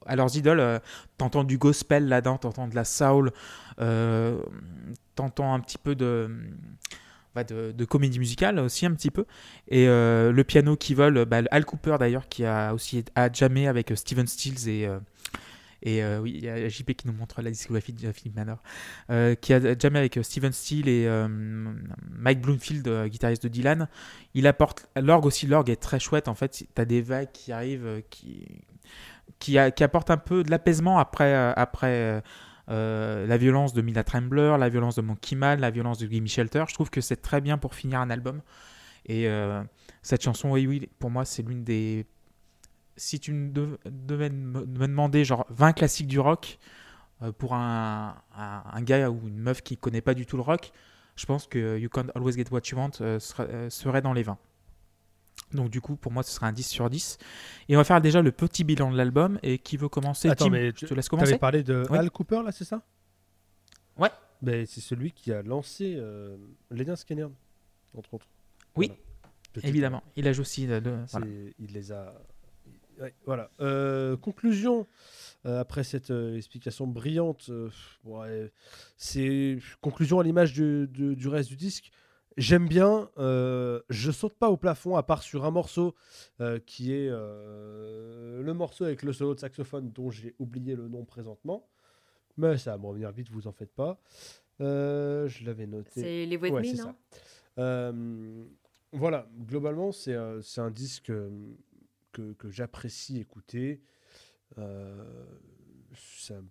à 0.07 0.17
leurs 0.17 0.37
idoles. 0.37 0.61
Euh, 0.61 0.79
T'entends 1.19 1.45
du 1.45 1.59
gospel 1.59 2.09
là-dedans, 2.09 2.39
t'entends 2.39 2.69
de 2.69 2.75
la 2.75 2.85
soul, 2.85 3.33
euh, 3.81 4.39
t'entends 5.15 5.53
un 5.53 5.61
petit 5.61 5.79
peu 5.79 5.95
de, 5.95 6.31
bah, 7.35 7.45
comédie 7.89 8.19
musicale 8.19 8.59
aussi, 8.59 8.87
un 8.87 8.93
petit 8.95 9.11
peu. 9.11 9.25
Et 9.69 9.87
euh, 9.89 10.33
le 10.33 10.45
piano 10.45 10.77
qui 10.77 10.95
vole, 10.95 11.25
bah, 11.27 11.43
Al 11.51 11.65
Cooper 11.65 11.97
d'ailleurs, 11.99 12.29
qui 12.29 12.45
a 12.45 12.73
aussi 12.73 13.05
a 13.15 13.31
jamais 13.33 13.67
avec 13.67 13.93
Steven 13.95 14.27
Stills 14.27 14.69
et. 14.69 14.89
Et 15.83 16.03
euh, 16.03 16.21
oui, 16.21 16.33
il 16.37 16.45
y 16.45 16.49
a 16.49 16.69
JP 16.69 16.93
qui 16.93 17.07
nous 17.07 17.13
montre 17.13 17.41
la 17.43 17.51
discographie 17.51 17.93
de 17.93 18.13
Philippe 18.13 18.37
Manor 18.37 18.63
euh, 19.11 19.35
qui 19.35 19.53
a 19.55 19.79
jamais 19.79 19.99
avec 19.99 20.17
euh, 20.19 20.23
Steven 20.23 20.53
Steele 20.53 20.89
et 20.89 21.09
Mike 22.11 22.41
Bloomfield, 22.41 23.07
guitariste 23.07 23.43
de 23.45 23.49
Dylan. 23.49 23.89
Il 24.35 24.47
apporte 24.47 24.89
l'orgue 24.97 25.27
aussi. 25.27 25.47
L'orgue 25.47 25.71
est 25.71 25.81
très 25.81 25.99
chouette 25.99 26.29
en 26.29 26.35
fait. 26.35 26.65
T'as 26.75 26.85
des 26.85 27.01
vagues 27.03 27.33
qui 27.33 27.53
arrivent, 27.53 28.03
qui 28.11 28.47
qui, 29.39 29.59
a- 29.59 29.71
apportent 29.81 30.11
un 30.11 30.17
peu 30.19 30.43
de 30.43 30.51
l'apaisement 30.51 30.99
après 30.99 31.35
après 31.35 32.23
la 32.69 33.37
violence 33.37 33.73
de 33.73 33.83
Mila 33.83 34.05
Trembler, 34.05 34.57
la 34.59 34.69
violence 34.69 34.97
de 34.97 35.03
Monkey 35.03 35.35
Man, 35.37 35.61
la 35.61 35.71
violence 35.71 35.99
de 35.99 36.07
Gimme 36.07 36.29
Shelter. 36.29 36.65
Je 36.69 36.75
trouve 36.75 36.91
que 36.91 37.01
c'est 37.01 37.17
très 37.23 37.41
bien 37.41 37.59
pour 37.59 37.75
finir 37.75 38.01
un 38.01 38.11
album. 38.11 38.43
Et 39.07 39.29
cette 40.03 40.23
chanson, 40.23 40.51
oui, 40.53 40.67
oui, 40.67 40.89
pour 40.99 41.11
moi, 41.11 41.25
c'est 41.25 41.43
l'une 41.43 41.65
des. 41.65 42.07
Si 43.01 43.19
tu 43.19 43.33
me 43.33 43.51
dev- 43.51 43.79
devais 43.87 44.29
me 44.31 44.67
demander 44.67 45.25
genre 45.25 45.47
20 45.51 45.73
classiques 45.73 46.07
du 46.07 46.21
rock, 46.21 46.59
euh, 47.23 47.33
pour 47.33 47.55
un, 47.55 48.15
un, 48.37 48.63
un 48.71 48.83
gars 48.83 49.11
ou 49.11 49.27
une 49.29 49.39
meuf 49.39 49.63
qui 49.63 49.77
connaît 49.77 50.01
pas 50.03 50.15
du 50.15 50.27
tout 50.27 50.37
le 50.37 50.43
rock, 50.43 50.73
je 51.17 51.27
pense 51.27 51.47
que 51.47 51.79
You 51.79 51.89
Can't 51.89 52.11
Always 52.15 52.33
Get 52.35 52.45
What 52.51 52.61
You 52.71 52.79
Want 52.79 52.91
euh, 53.01 53.19
serait, 53.19 53.49
euh, 53.49 53.71
serait 53.71 54.03
dans 54.03 54.13
les 54.13 54.23
20. 54.23 54.39
Donc 55.53 55.71
du 55.71 55.81
coup, 55.81 55.97
pour 55.97 56.13
moi, 56.13 56.23
ce 56.23 56.31
serait 56.33 56.47
un 56.47 56.53
10 56.53 56.63
sur 56.67 56.89
10. 56.91 57.19
Et 57.69 57.77
on 57.77 57.81
va 57.81 57.85
faire 57.85 58.01
déjà 58.01 58.23
le 58.23 58.33
petit 58.33 58.65
bilan 58.65 58.91
de 58.93 58.97
l'album. 58.97 59.39
Et 59.43 59.59
qui 59.59 59.77
veut 59.77 59.89
commencer? 59.89 60.29
Attends, 60.29 60.45
Tim, 60.47 60.51
mais 60.51 60.67
je 60.67 60.71
tu- 60.73 60.87
te 60.87 60.95
laisse 60.95 61.09
commencer. 61.09 61.39
parlé 61.39 61.63
de 61.63 61.85
Oui. 61.91 61.99
Al 61.99 62.11
Cooper 62.11 62.43
là, 62.45 62.53
c'est 62.53 62.65
ça? 62.65 62.83
Ouais. 63.99 64.11
Ben, 64.43 64.65
c'est 64.67 64.81
celui 64.81 65.13
qui 65.13 65.33
a 65.33 65.43
lancé 65.43 65.95
euh, 65.97 66.37
Lennon 66.71 66.97
Skinner, 66.97 67.27
entre 67.97 68.15
autres. 68.15 68.27
Oui, 68.77 68.87
Voilà. 69.55 69.69
Évidemment, 69.69 70.03
il 70.17 70.29
a 70.29 70.33
joué 70.33 70.43
aussi 70.43 70.67
voilà. 70.67 71.27
Il 71.59 71.73
les 71.73 71.91
a. 71.93 72.15
Ouais, 73.01 73.15
voilà. 73.25 73.51
Euh, 73.61 74.17
conclusion. 74.17 74.87
euh, 75.47 75.59
après 75.59 75.85
cette 75.85 76.11
euh, 76.11 76.37
explication 76.37 76.87
brillante, 76.87 77.51
ouais, 78.05 78.53
c'est 78.97 79.59
conclusion 79.81 80.21
à 80.21 80.23
l'image 80.23 80.53
du, 80.53 80.87
du- 80.89 81.17
du 81.17 81.29
reste 81.29 81.49
du 81.49 81.57
disque. 81.57 81.91
J'aime 82.37 82.69
bien. 82.69 83.11
je 83.19 84.11
saute 84.13 84.35
pas 84.35 84.51
au 84.51 84.57
plafond 84.57 84.97
à 84.97 85.03
part 85.03 85.23
sur 85.23 85.45
un 85.45 85.51
morceau 85.51 85.95
qui 86.65 86.93
est 86.93 87.09
le 87.11 88.53
morceau 88.53 88.85
avec 88.85 89.03
le 89.03 89.13
solo 89.13 89.35
de 89.35 89.41
saxophone 89.41 89.91
dont 89.91 90.11
j'ai 90.11 90.35
oublié 90.39 90.77
le 90.77 90.89
nom 90.89 91.05
présentement. 91.05 91.67
Mais 92.37 92.57
ça 92.57 92.71
va 92.73 92.79
me 92.79 92.87
revenir 92.87 93.11
vite, 93.11 93.29
vous 93.31 93.47
en 93.49 93.53
faites 93.53 93.73
pas. 93.75 94.01
Je 94.61 95.45
l'avais 95.45 95.67
noté. 95.67 95.91
C'est 96.01 96.27
les 96.27 96.37
voix 96.37 96.49
de 96.51 96.55
Ouais, 96.55 96.63
me, 96.63 96.77
non. 96.87 96.95
Euh, 97.59 98.45
voilà, 98.93 99.27
globalement, 99.47 99.91
c'est 99.93 100.15
un 100.15 100.71
disque 100.71 101.13
que, 102.13 102.51
j'apprécie 102.51 103.19
écouter. 103.19 103.81
Euh, 104.59 105.25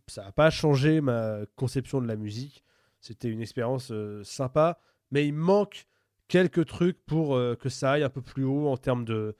ça 0.07 0.23
n'a 0.23 0.31
pas 0.31 0.49
changé 0.49 1.02
ma 1.02 1.40
conception 1.56 2.02
de 2.02 2.07
la 2.07 2.15
musique. 2.15 2.64
C'était 2.99 3.30
une 3.30 3.41
expérience 3.41 3.91
euh, 3.91 4.23
sympa, 4.23 4.80
mais 5.11 5.27
il 5.27 5.34
manque 5.34 5.88
quelques 6.27 6.65
trucs 6.65 7.03
pour 7.06 7.36
euh, 7.36 7.56
que 7.56 7.69
ça 7.69 7.94
aille 7.94 8.03
un 8.03 8.10
peu 8.10 8.22
plus 8.22 8.44
haut 8.44 8.68
en 8.68 8.77
termes 8.77 9.06
de, 9.06 9.36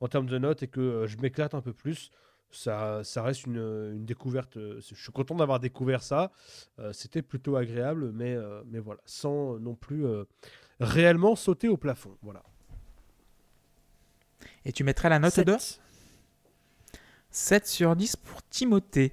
en 0.00 0.08
termes 0.08 0.26
de 0.26 0.38
notes 0.38 0.62
et 0.62 0.68
que 0.68 1.06
je 1.06 1.18
m'éclate 1.18 1.54
un 1.54 1.60
peu 1.60 1.72
plus. 1.72 2.10
Ça, 2.50 3.02
ça 3.04 3.22
reste 3.22 3.46
une, 3.46 3.92
une 3.94 4.04
découverte. 4.04 4.58
Je 4.58 4.94
suis 4.94 5.12
content 5.12 5.34
d'avoir 5.34 5.58
découvert 5.58 6.02
ça. 6.02 6.32
C'était 6.92 7.22
plutôt 7.22 7.56
agréable, 7.56 8.12
mais, 8.12 8.36
mais 8.66 8.78
voilà, 8.78 9.00
sans 9.06 9.58
non 9.58 9.74
plus 9.74 10.04
réellement 10.78 11.34
sauter 11.34 11.70
au 11.70 11.78
plafond. 11.78 12.18
Voilà. 12.20 12.42
Et 14.64 14.72
tu 14.72 14.84
mettrais 14.84 15.08
la 15.08 15.18
note 15.18 15.32
Sept. 15.32 15.46
de 15.46 15.56
7 17.30 17.66
sur 17.66 17.96
10 17.96 18.16
pour 18.16 18.42
Timothée. 18.42 19.12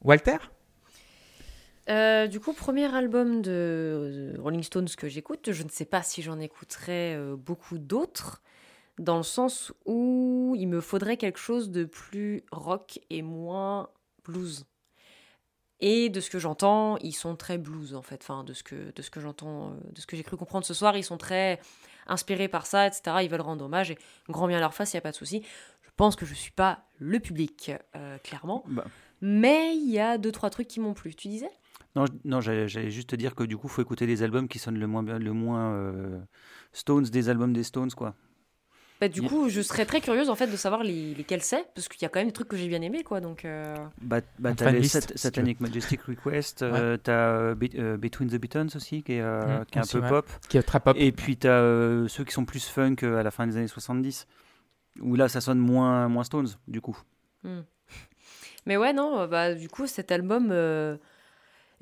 Walter? 0.00 0.38
Euh, 1.88 2.28
du 2.28 2.38
coup, 2.38 2.52
premier 2.52 2.94
album 2.94 3.42
de 3.42 4.34
Rolling 4.38 4.62
Stones 4.62 4.88
que 4.96 5.08
j'écoute, 5.08 5.50
je 5.50 5.62
ne 5.64 5.68
sais 5.68 5.84
pas 5.84 6.02
si 6.02 6.22
j'en 6.22 6.38
écouterai 6.38 7.14
euh, 7.14 7.36
beaucoup 7.36 7.78
d'autres, 7.78 8.40
dans 8.98 9.16
le 9.16 9.24
sens 9.24 9.72
où 9.84 10.54
il 10.56 10.68
me 10.68 10.80
faudrait 10.80 11.16
quelque 11.16 11.38
chose 11.38 11.70
de 11.70 11.84
plus 11.84 12.44
rock 12.52 13.00
et 13.10 13.22
moins 13.22 13.90
blues. 14.24 14.64
Et 15.80 16.08
de 16.08 16.20
ce 16.20 16.30
que 16.30 16.38
j'entends, 16.38 16.96
ils 16.98 17.12
sont 17.12 17.34
très 17.34 17.58
blues 17.58 17.96
en 17.96 18.02
fait. 18.02 18.20
Enfin, 18.22 18.44
de 18.44 18.52
ce 18.52 18.62
que, 18.62 18.92
de 18.92 19.02
ce 19.02 19.10
que 19.10 19.18
j'entends, 19.18 19.70
euh, 19.70 19.92
de 19.92 20.00
ce 20.00 20.06
que 20.06 20.16
j'ai 20.16 20.22
cru 20.22 20.36
comprendre 20.36 20.64
ce 20.64 20.74
soir, 20.74 20.96
ils 20.96 21.02
sont 21.02 21.18
très 21.18 21.58
inspirés 22.06 22.48
par 22.48 22.66
ça, 22.66 22.86
etc. 22.86 23.16
Ils 23.22 23.28
veulent 23.28 23.40
rendre 23.40 23.64
hommage 23.64 23.90
et 23.90 23.98
grand 24.28 24.46
bien 24.46 24.60
leur 24.60 24.74
face, 24.74 24.92
il 24.92 24.96
n'y 24.96 24.98
a 24.98 25.02
pas 25.02 25.10
de 25.10 25.16
souci. 25.16 25.42
Je 25.82 25.90
pense 25.96 26.16
que 26.16 26.26
je 26.26 26.34
suis 26.34 26.52
pas 26.52 26.84
le 26.98 27.20
public, 27.20 27.72
euh, 27.96 28.18
clairement. 28.18 28.64
Bah, 28.68 28.84
Mais 29.20 29.76
il 29.76 29.90
y 29.90 29.98
a 29.98 30.18
deux, 30.18 30.32
trois 30.32 30.50
trucs 30.50 30.68
qui 30.68 30.80
m'ont 30.80 30.94
plu. 30.94 31.14
Tu 31.14 31.28
disais? 31.28 31.50
Non, 31.94 32.04
non 32.24 32.40
j'allais 32.40 32.90
juste 32.90 33.10
te 33.10 33.16
dire 33.16 33.34
que 33.34 33.44
du 33.44 33.56
coup, 33.56 33.68
faut 33.68 33.82
écouter 33.82 34.06
les 34.06 34.22
albums 34.22 34.48
qui 34.48 34.58
sonnent 34.58 34.78
le 34.78 34.86
moins, 34.86 35.02
le 35.02 35.32
moins 35.32 35.74
euh, 35.74 36.18
Stones 36.72 37.04
des 37.04 37.28
albums 37.28 37.52
des 37.52 37.64
Stones, 37.64 37.92
quoi. 37.92 38.14
Bah, 39.02 39.08
Du 39.08 39.20
coup, 39.22 39.48
je 39.48 39.60
serais 39.60 39.84
très 39.84 40.00
curieuse 40.00 40.30
en 40.30 40.36
fait 40.36 40.46
de 40.46 40.56
savoir 40.56 40.84
les, 40.84 41.12
lesquels 41.14 41.42
c'est, 41.42 41.66
parce 41.74 41.88
qu'il 41.88 42.00
y 42.02 42.04
a 42.04 42.08
quand 42.08 42.20
même 42.20 42.28
des 42.28 42.32
trucs 42.32 42.46
que 42.46 42.56
j'ai 42.56 42.68
bien 42.68 42.80
aimés, 42.82 43.02
quoi. 43.02 43.20
Donc, 43.20 43.44
euh, 43.44 43.74
Bah, 44.00 44.20
bah 44.38 44.54
t'as 44.54 44.70
les 44.70 44.84
Sat- 44.84 45.16
Satanic 45.16 45.58
Majestic 45.60 46.00
Request, 46.02 46.62
euh, 46.62 46.96
t'as 46.96 47.30
euh, 47.30 47.54
Be- 47.56 47.76
euh, 47.78 47.96
Between 47.96 48.28
the 48.30 48.36
Buttons 48.36 48.68
aussi, 48.76 49.02
qui 49.02 49.14
est, 49.14 49.20
euh, 49.20 49.60
Mm, 49.60 49.64
qui 49.64 49.78
est 49.78 49.80
un 49.80 49.82
aussi, 49.82 49.96
peu 49.96 50.02
ouais. 50.02 50.08
pop. 50.08 50.26
Qui 50.48 50.56
est 50.58 50.62
très 50.62 50.78
pop. 50.78 50.96
Et 50.98 51.10
puis 51.10 51.36
t'as 51.36 51.48
euh, 51.60 52.06
ceux 52.06 52.22
qui 52.24 52.32
sont 52.32 52.44
plus 52.44 52.68
funk 52.68 52.96
euh, 53.02 53.16
à 53.18 53.22
la 53.24 53.30
fin 53.32 53.46
des 53.46 53.56
années 53.56 53.66
70, 53.66 54.26
où 55.00 55.16
là, 55.16 55.28
ça 55.28 55.40
sonne 55.40 55.58
moins, 55.58 56.06
moins 56.08 56.22
Stones, 56.24 56.48
du 56.68 56.80
coup. 56.80 56.96
Mais 58.66 58.76
ouais, 58.76 58.92
non, 58.92 59.26
bah, 59.26 59.54
du 59.54 59.68
coup, 59.68 59.86
cet 59.88 60.12
album, 60.12 60.50
euh, 60.52 60.96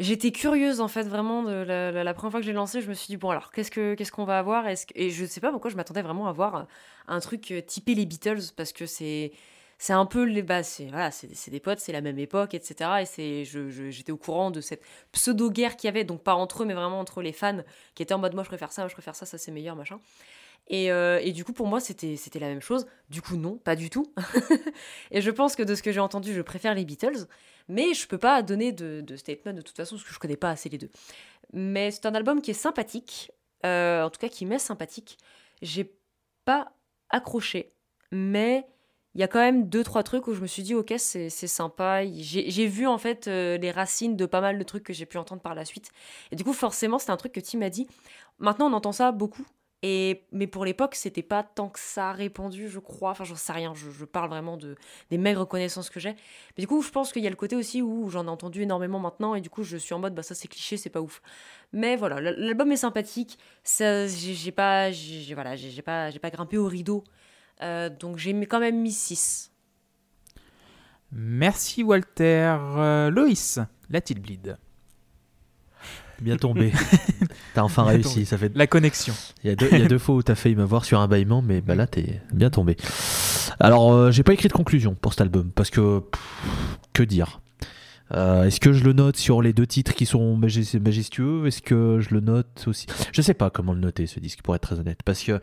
j'étais 0.01 0.33
curieuse 0.33 0.81
en 0.81 0.89
fait, 0.89 1.05
vraiment. 1.05 1.43
De 1.45 1.53
la, 1.53 1.93
la- 2.05 2.15
première 2.15 2.33
fois 2.33 2.41
que 2.41 2.47
j'ai 2.47 2.53
lancé, 2.53 2.81
je 2.81 2.89
me 2.89 2.95
suis 2.95 3.07
dit, 3.09 3.17
bon, 3.17 3.31
alors, 3.31 3.53
qu'est-ce 3.53 3.71
que 3.71 3.95
qu'est-ce 3.95 4.13
qu'on 4.13 4.25
va 4.25 4.39
avoir? 4.39 4.67
Est-ce 4.69 4.87
que- 4.87 4.93
Et 4.97 5.11
je 5.11 5.25
sais 5.25 5.41
pas 5.41 5.51
pourquoi 5.53 5.71
je 5.71 5.77
m'attendais 5.77 6.03
vraiment 6.03 6.27
à 6.29 6.33
voir 6.33 6.67
un 7.09 7.21
truc 7.21 7.51
euh, 7.53 7.61
typé 7.63 7.95
les 7.95 8.07
Beatles, 8.07 8.53
parce 8.57 8.73
que 8.73 8.87
c'est. 8.87 9.33
C'est 9.83 9.95
un 9.95 10.05
peu 10.05 10.25
les 10.25 10.43
bah, 10.43 10.63
c'est 10.63 10.85
voilà, 10.89 11.11
c'est 11.11 11.51
des 11.51 11.59
potes, 11.61 11.79
c'est 11.79 11.93
la 11.93 12.03
même 12.03 12.19
époque, 12.19 12.53
etc. 12.53 13.01
Et 13.01 13.07
c'est 13.07 13.45
j'étais 13.47 14.13
au 14.13 14.19
courant 14.19 14.51
de 14.51 14.61
cette 14.61 14.83
pseudo 15.11 15.51
guerre 15.51 15.75
qu'il 15.77 15.89
y 15.89 15.91
avait, 15.91 16.05
donc 16.05 16.23
pas 16.23 16.35
entre 16.35 16.63
eux, 16.63 16.67
mais 16.67 16.75
vraiment 16.75 17.01
entre 17.01 17.23
les 17.23 17.33
fans 17.33 17.61
qui 17.95 18.03
étaient 18.03 18.13
en 18.13 18.19
mode 18.19 18.35
moi 18.35 18.43
je 18.45 18.49
préfère 18.51 18.73
ça, 18.73 18.83
moi 18.83 18.89
je 18.91 18.93
préfère 18.95 19.15
ça, 19.17 19.25
ça 19.25 19.39
c'est 19.39 19.51
meilleur, 19.51 19.77
machin. 19.77 19.99
Et, 20.73 20.93
euh, 20.93 21.19
et 21.21 21.33
du 21.33 21.45
coup, 21.45 21.53
pour 21.53 21.67
moi, 21.67 21.81
c'était 21.81 22.17
la 22.39 22.47
même 22.47 22.63
chose. 22.63 22.87
Du 23.11 23.21
coup, 23.21 23.37
non, 23.37 23.59
pas 23.59 23.75
du 23.75 23.91
tout. 23.91 24.15
et 25.11 25.21
je 25.21 25.31
pense 25.33 25.57
que 25.57 25.65
de 25.65 25.75
ce 25.75 25.83
que 25.83 25.91
j'ai 25.91 25.99
entendu, 26.01 26.33
je 26.33 26.41
préfère 26.43 26.75
les 26.75 26.85
Beatles. 26.85 27.27
Mais 27.69 27.93
je 27.93 28.07
peux 28.07 28.19
pas 28.19 28.41
donner 28.43 28.71
de, 28.73 29.05
statement 29.17 29.53
de 29.53 29.63
toute 29.63 29.77
façon, 29.77 29.97
parce 29.97 30.07
que 30.07 30.15
je 30.15 30.19
connais 30.21 30.37
pas 30.37 30.51
assez 30.51 30.69
les 30.69 30.79
deux. 30.79 30.91
Mais 31.53 31.91
c'est 31.91 32.07
un 32.07 32.15
album 32.15 32.41
qui 32.41 32.53
est 32.53 32.55
sympathique. 32.55 33.33
euh, 33.67 34.05
en 34.05 34.11
tout 34.11 34.21
cas, 34.21 34.29
qui 34.29 34.47
m'est 34.47 34.61
sympathique. 34.61 35.19
J'ai 35.61 35.93
pas 36.45 36.73
accroché. 37.11 37.73
Mais 38.13 38.65
il 39.15 39.21
y 39.21 39.25
a 39.25 39.29
quand 39.29 39.41
même 39.41 39.69
deux, 39.69 39.83
trois 39.83 40.05
trucs 40.05 40.29
où 40.29 40.35
je 40.35 40.41
me 40.41 40.47
suis 40.47 40.63
dit, 40.63 40.75
ok, 40.77 40.95
c'est 40.99 41.29
sympa. 41.31 42.05
J'ai 42.07 42.49
j'ai 42.49 42.67
vu 42.69 42.87
en 42.87 42.99
fait 42.99 43.27
euh, 43.27 43.59
les 43.59 43.73
racines 43.73 44.17
de 44.17 44.25
pas 44.25 44.41
mal 44.41 44.57
de 44.57 44.63
trucs 44.63 44.85
que 44.85 44.93
j'ai 44.93 45.07
pu 45.07 45.19
entendre 45.19 45.43
par 45.43 45.57
la 45.57 45.65
suite. 45.65 45.91
Et 46.31 46.37
du 46.37 46.45
coup, 46.45 46.53
forcément, 46.53 47.01
c'est 47.01 47.11
un 47.11 47.17
truc 47.17 47.33
que 47.33 47.41
Tim 47.41 47.61
a 47.63 47.71
dit. 47.71 47.89
Maintenant, 48.39 48.71
on 48.71 48.73
entend 48.73 48.93
ça 48.93 49.11
beaucoup. 49.11 49.47
Mais 49.83 50.47
pour 50.47 50.65
l'époque, 50.65 50.95
c'était 50.95 51.23
pas 51.23 51.43
tant 51.43 51.69
que 51.69 51.79
ça 51.79 52.13
répandu, 52.13 52.69
je 52.69 52.79
crois. 52.79 53.11
Enfin, 53.11 53.25
j'en 53.25 53.37
sais 53.37 53.53
rien. 53.53 53.73
Je, 53.75 54.05
parle 54.05 54.29
vraiment 54.29 54.57
de, 54.57 54.77
des 55.11 55.19
maigres 55.19 55.49
connaissances 55.49 55.89
que 55.89 56.01
j'ai. 56.01 56.11
Mais 56.11 56.61
du 56.61 56.67
coup, 56.67 56.83
je 56.83 56.91
pense 56.91 57.13
qu'il 57.13 57.23
y 57.23 57.27
a 57.27 57.31
le 57.31 57.37
côté 57.37 57.57
aussi 57.57 57.81
où 57.81 58.11
j'en 58.11 58.27
ai 58.27 58.29
entendu 58.29 58.63
énormément 58.63 58.99
maintenant. 58.99 59.35
Et 59.35 59.41
du 59.41 59.49
coup, 59.49 59.63
je 59.63 59.77
suis 59.77 59.95
en 59.95 59.99
mode, 59.99 60.15
bah 60.15 60.23
ça 60.23 60.35
c'est 60.35 60.49
cliché, 60.49 60.77
c'est 60.77 60.91
pas 60.91 61.01
ouf. 61.01 61.23
Mais 61.73 61.97
voilà, 61.97 62.21
l'album 62.21 62.71
est 62.73 62.77
sympathique. 62.77 63.39
J'ai 63.79 64.53
pas, 64.53 64.91
j'ai 64.91 65.35
pas, 65.83 66.11
pas 66.13 66.31
grimpé 66.31 66.59
au 66.59 66.67
rideau. 66.67 67.05
Euh, 67.63 67.91
donc 67.91 68.19
j'ai 68.19 68.35
quand 68.47 68.61
même 68.61 68.81
mis 68.81 68.93
6. 68.93 69.51
Merci 71.13 71.83
Walter. 71.83 72.57
Euh, 72.77 73.11
Loïs, 73.11 73.59
It 73.93 74.21
Bleed. 74.21 74.59
Bien 76.21 76.37
tombé. 76.37 76.73
T'as 77.55 77.63
enfin 77.63 77.83
Bien 77.85 77.93
réussi. 77.93 78.15
tombé. 78.15 78.25
Ça 78.27 78.39
fait. 78.39 78.53
La 78.55 78.67
connexion. 78.67 79.15
Il 79.43 79.49
y, 79.51 79.53
a 79.53 79.57
deux, 79.57 79.69
il 79.73 79.79
y 79.79 79.83
a 79.83 79.89
deux 79.89 79.99
fois 79.99 80.15
où 80.17 80.23
t'as 80.23 80.35
failli 80.35 80.55
me 80.55 80.65
voir 80.65 80.85
sur 80.85 81.01
un 81.01 81.09
bâillement, 81.09 81.43
mais 81.43 81.61
bah 81.61 81.75
là 81.75 81.87
t'es 81.87 82.21
bien 82.33 82.51
tombé. 82.51 82.77
Alors 83.59 83.93
euh, 83.93 84.11
j'ai 84.11 84.23
pas 84.23 84.33
écrit 84.35 84.49
de 84.49 84.53
conclusion 84.53 84.95
pour 84.95 85.13
cet 85.13 85.23
album 85.23 85.51
parce 85.55 85.71
que 85.71 86.01
pff, 86.01 86.21
que 86.93 87.03
dire. 87.03 87.41
Euh, 88.13 88.45
Est-ce 88.45 88.59
que 88.59 88.73
je 88.73 88.83
le 88.83 88.93
note 88.93 89.17
sur 89.17 89.41
les 89.41 89.53
deux 89.53 89.67
titres 89.67 89.95
qui 89.95 90.05
sont 90.05 90.37
majestueux? 90.37 91.47
Est-ce 91.47 91.63
que 91.63 92.01
je 92.01 92.13
le 92.13 92.21
note 92.21 92.65
aussi? 92.67 92.87
Je 93.13 93.23
sais 93.23 93.35
pas 93.35 93.51
comment 93.51 93.73
le 93.73 93.81
noter 93.81 94.07
ce 94.09 94.19
disque 94.19 94.43
pour 94.43 94.55
être 94.57 94.63
très 94.63 94.81
honnête 94.81 94.99
parce 95.05 95.23
que 95.23 95.41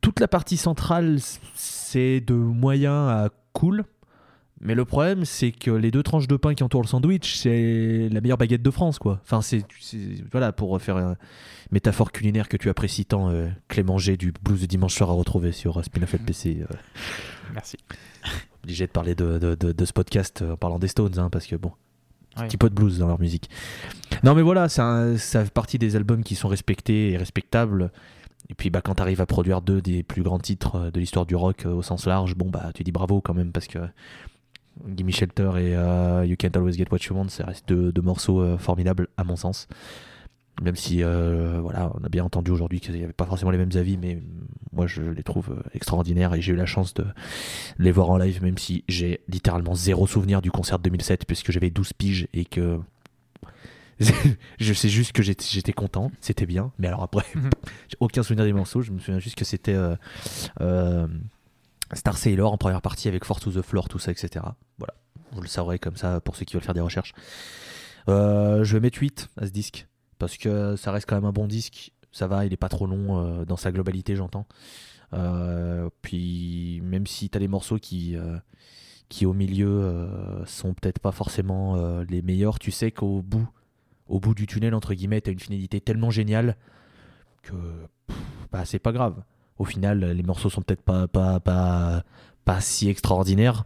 toute 0.00 0.18
la 0.20 0.26
partie 0.28 0.56
centrale 0.56 1.18
c'est 1.54 2.20
de 2.20 2.34
moyen 2.34 3.08
à 3.08 3.28
cool. 3.52 3.84
Mais 4.62 4.74
le 4.74 4.84
problème, 4.84 5.24
c'est 5.24 5.52
que 5.52 5.70
les 5.70 5.90
deux 5.90 6.02
tranches 6.02 6.28
de 6.28 6.36
pain 6.36 6.54
qui 6.54 6.62
entourent 6.62 6.82
le 6.82 6.86
sandwich, 6.86 7.34
c'est 7.36 8.08
la 8.10 8.20
meilleure 8.20 8.36
baguette 8.36 8.60
de 8.62 8.70
France, 8.70 8.98
quoi. 8.98 9.18
Enfin, 9.22 9.40
c'est, 9.40 9.64
voilà, 10.30 10.52
pour 10.52 10.78
faire 10.82 10.98
une 10.98 11.16
métaphore 11.72 12.12
culinaire 12.12 12.46
que 12.48 12.58
tu 12.58 12.68
apprécies 12.68 13.06
tant, 13.06 13.30
euh, 13.30 13.48
Clément 13.68 13.96
G 13.96 14.18
du 14.18 14.32
blues 14.42 14.60
de 14.60 14.66
dimanche 14.66 14.94
soir 14.94 15.08
à 15.10 15.14
retrouver 15.14 15.52
sur 15.52 15.82
Spin-off 15.82 16.12
LPC. 16.14 16.58
euh, 16.60 16.74
Merci. 17.54 17.78
obligé 18.62 18.86
de 18.86 18.92
parler 18.92 19.14
de, 19.14 19.38
de- 19.38 19.54
de- 19.54 19.72
de 19.72 19.84
ce 19.86 19.92
podcast 19.94 20.42
euh, 20.42 20.52
en 20.52 20.56
parlant 20.56 20.78
des 20.78 20.88
Stones, 20.88 21.18
hein, 21.18 21.30
parce 21.30 21.46
que 21.46 21.56
bon, 21.56 21.72
Ouais. 22.36 22.46
petit 22.46 22.58
peu 22.58 22.68
de 22.68 22.74
blues 22.74 22.98
dans 22.98 23.08
leur 23.08 23.18
musique. 23.18 23.48
Non, 24.22 24.34
mais 24.34 24.42
voilà, 24.42 24.66
un- 24.78 25.16
ça 25.16 25.42
fait 25.44 25.50
partie 25.52 25.78
des 25.78 25.96
albums 25.96 26.22
qui 26.22 26.34
sont 26.34 26.48
respectés 26.48 27.10
et 27.12 27.16
respectables. 27.16 27.90
Et 28.50 28.54
puis, 28.54 28.68
bah, 28.70 28.82
quand 28.82 28.96
tu 28.96 29.02
arrives 29.02 29.20
à 29.20 29.26
produire 29.26 29.62
deux 29.62 29.80
des 29.80 30.02
plus 30.02 30.22
grands 30.22 30.38
titres 30.38 30.76
euh, 30.76 30.90
de 30.90 31.00
l'histoire 31.00 31.24
du 31.26 31.34
rock 31.34 31.64
euh, 31.66 31.70
au 31.72 31.82
sens 31.82 32.06
large, 32.06 32.34
bon, 32.36 32.50
bah, 32.50 32.70
tu 32.74 32.84
dis 32.84 32.92
bravo 32.92 33.20
quand 33.20 33.34
même, 33.34 33.50
parce 33.52 33.66
que 33.66 33.78
Gimme 34.88 35.10
Shelter 35.10 35.50
et 35.56 35.76
euh, 35.76 36.24
You 36.26 36.36
Can't 36.36 36.50
Always 36.56 36.74
Get 36.74 36.86
What 36.90 36.98
You 37.08 37.16
Want, 37.16 37.28
ça 37.28 37.44
reste 37.44 37.68
deux, 37.68 37.92
deux 37.92 38.02
morceaux 38.02 38.40
euh, 38.40 38.58
formidables 38.58 39.08
à 39.16 39.24
mon 39.24 39.36
sens. 39.36 39.68
Même 40.62 40.76
si, 40.76 41.02
euh, 41.02 41.58
voilà, 41.62 41.90
on 41.98 42.04
a 42.04 42.08
bien 42.10 42.22
entendu 42.24 42.50
aujourd'hui 42.50 42.80
qu'il 42.80 42.94
n'y 42.94 43.02
avait 43.02 43.14
pas 43.14 43.24
forcément 43.24 43.50
les 43.50 43.56
mêmes 43.56 43.70
avis, 43.76 43.96
mais 43.96 44.16
euh, 44.16 44.20
moi 44.72 44.86
je 44.86 45.00
les 45.02 45.22
trouve 45.22 45.62
extraordinaires 45.72 46.34
et 46.34 46.42
j'ai 46.42 46.52
eu 46.52 46.56
la 46.56 46.66
chance 46.66 46.92
de 46.92 47.06
les 47.78 47.90
voir 47.92 48.10
en 48.10 48.18
live, 48.18 48.42
même 48.42 48.58
si 48.58 48.84
j'ai 48.86 49.20
littéralement 49.28 49.74
zéro 49.74 50.06
souvenir 50.06 50.42
du 50.42 50.50
concert 50.50 50.78
de 50.78 50.82
2007 50.84 51.24
puisque 51.26 51.50
j'avais 51.50 51.70
12 51.70 51.92
piges 51.94 52.28
et 52.34 52.44
que. 52.44 52.78
je 54.58 54.72
sais 54.72 54.88
juste 54.88 55.12
que 55.12 55.22
j'étais 55.22 55.72
content, 55.74 56.10
c'était 56.20 56.46
bien, 56.46 56.72
mais 56.78 56.88
alors 56.88 57.02
après, 57.02 57.24
Mhm. 57.34 57.50
j'ai 57.88 57.96
aucun 58.00 58.22
souvenir 58.22 58.44
des 58.46 58.52
morceaux, 58.52 58.80
je 58.82 58.92
me 58.92 58.98
souviens 58.98 59.18
juste 59.20 59.36
que 59.36 59.44
c'était. 59.44 59.74
euh, 59.74 59.94
euh, 60.60 61.06
Star 61.94 62.16
Sailor 62.16 62.52
en 62.52 62.58
première 62.58 62.82
partie 62.82 63.08
avec 63.08 63.24
Force 63.24 63.42
to 63.42 63.50
the 63.50 63.62
Floor, 63.62 63.88
tout 63.88 63.98
ça, 63.98 64.12
etc. 64.12 64.44
Voilà, 64.78 64.94
vous 65.32 65.40
le 65.40 65.48
saurez 65.48 65.78
comme 65.78 65.96
ça 65.96 66.20
pour 66.20 66.36
ceux 66.36 66.44
qui 66.44 66.54
veulent 66.54 66.62
faire 66.62 66.74
des 66.74 66.80
recherches. 66.80 67.14
Euh, 68.08 68.64
je 68.64 68.74
vais 68.74 68.80
mettre 68.80 68.98
8 68.98 69.28
à 69.36 69.46
ce 69.46 69.50
disque 69.50 69.86
parce 70.18 70.36
que 70.36 70.76
ça 70.76 70.92
reste 70.92 71.08
quand 71.08 71.16
même 71.16 71.24
un 71.24 71.32
bon 71.32 71.46
disque. 71.46 71.92
Ça 72.12 72.26
va, 72.26 72.44
il 72.44 72.52
est 72.52 72.58
pas 72.58 72.68
trop 72.68 72.86
long 72.86 73.18
euh, 73.18 73.44
dans 73.44 73.56
sa 73.56 73.72
globalité, 73.72 74.16
j'entends. 74.16 74.46
Euh, 75.12 75.88
puis 76.02 76.80
même 76.84 77.06
si 77.06 77.30
t'as 77.30 77.38
des 77.38 77.48
morceaux 77.48 77.78
qui, 77.78 78.16
au 79.24 79.32
milieu 79.32 80.08
sont 80.46 80.74
peut-être 80.74 81.00
pas 81.00 81.12
forcément 81.12 82.00
les 82.02 82.22
meilleurs, 82.22 82.58
tu 82.58 82.70
sais 82.70 82.90
qu'au 82.90 83.22
bout, 83.22 83.48
au 84.06 84.20
bout 84.20 84.34
du 84.34 84.46
tunnel 84.46 84.74
entre 84.74 84.94
guillemets, 84.94 85.20
t'as 85.20 85.32
une 85.32 85.40
finalité 85.40 85.80
tellement 85.80 86.10
géniale 86.10 86.56
que 87.42 87.54
bah, 88.52 88.64
c'est 88.64 88.78
pas 88.78 88.92
grave. 88.92 89.22
Au 89.60 89.66
final, 89.66 90.00
les 90.00 90.22
morceaux 90.22 90.48
sont 90.48 90.62
peut-être 90.62 90.80
pas, 90.80 91.06
pas, 91.06 91.38
pas, 91.38 92.02
pas 92.46 92.60
si 92.62 92.88
extraordinaires, 92.88 93.64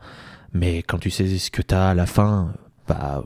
mais 0.53 0.79
quand 0.79 0.99
tu 0.99 1.09
sais 1.09 1.39
ce 1.39 1.53
que 1.53 1.63
t'as 1.63 1.91
à 1.91 1.95
la 1.95 2.07
fin, 2.07 2.53
bah, 2.89 3.23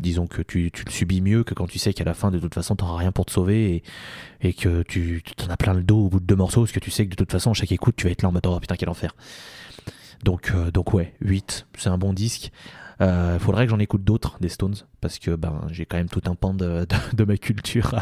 disons 0.00 0.26
que 0.26 0.40
tu, 0.40 0.70
tu 0.72 0.86
le 0.86 0.90
subis 0.90 1.20
mieux 1.20 1.44
que 1.44 1.52
quand 1.52 1.66
tu 1.66 1.78
sais 1.78 1.92
qu'à 1.92 2.04
la 2.04 2.14
fin, 2.14 2.30
de 2.30 2.38
toute 2.38 2.54
façon, 2.54 2.74
t'auras 2.74 2.96
rien 2.96 3.12
pour 3.12 3.26
te 3.26 3.32
sauver 3.32 3.74
et, 4.40 4.48
et 4.48 4.54
que 4.54 4.82
tu 4.82 5.22
t'en 5.36 5.50
as 5.50 5.58
plein 5.58 5.74
le 5.74 5.82
dos 5.82 6.06
au 6.06 6.08
bout 6.08 6.20
de 6.20 6.24
deux 6.24 6.36
morceaux, 6.36 6.62
parce 6.62 6.72
que 6.72 6.80
tu 6.80 6.90
sais 6.90 7.04
que 7.04 7.10
de 7.10 7.16
toute 7.16 7.32
façon, 7.32 7.52
chaque 7.52 7.70
écoute, 7.70 7.96
tu 7.96 8.06
vas 8.06 8.12
être 8.12 8.22
là 8.22 8.30
en 8.30 8.32
mode 8.32 8.46
oh 8.46 8.58
putain, 8.60 8.76
quel 8.76 8.88
enfer. 8.88 9.14
Donc, 10.24 10.52
euh, 10.54 10.70
donc 10.70 10.94
ouais, 10.94 11.12
8, 11.20 11.66
c'est 11.76 11.90
un 11.90 11.98
bon 11.98 12.14
disque. 12.14 12.50
Euh, 13.02 13.38
faudrait 13.38 13.66
que 13.66 13.70
j'en 13.70 13.78
écoute 13.78 14.04
d'autres 14.04 14.38
des 14.40 14.48
Stones 14.48 14.76
parce 15.02 15.18
que 15.18 15.36
ben 15.36 15.66
j'ai 15.70 15.84
quand 15.84 15.98
même 15.98 16.08
tout 16.08 16.22
un 16.26 16.34
pan 16.34 16.54
de, 16.54 16.86
de, 17.12 17.24
ma 17.24 17.36
culture 17.36 17.94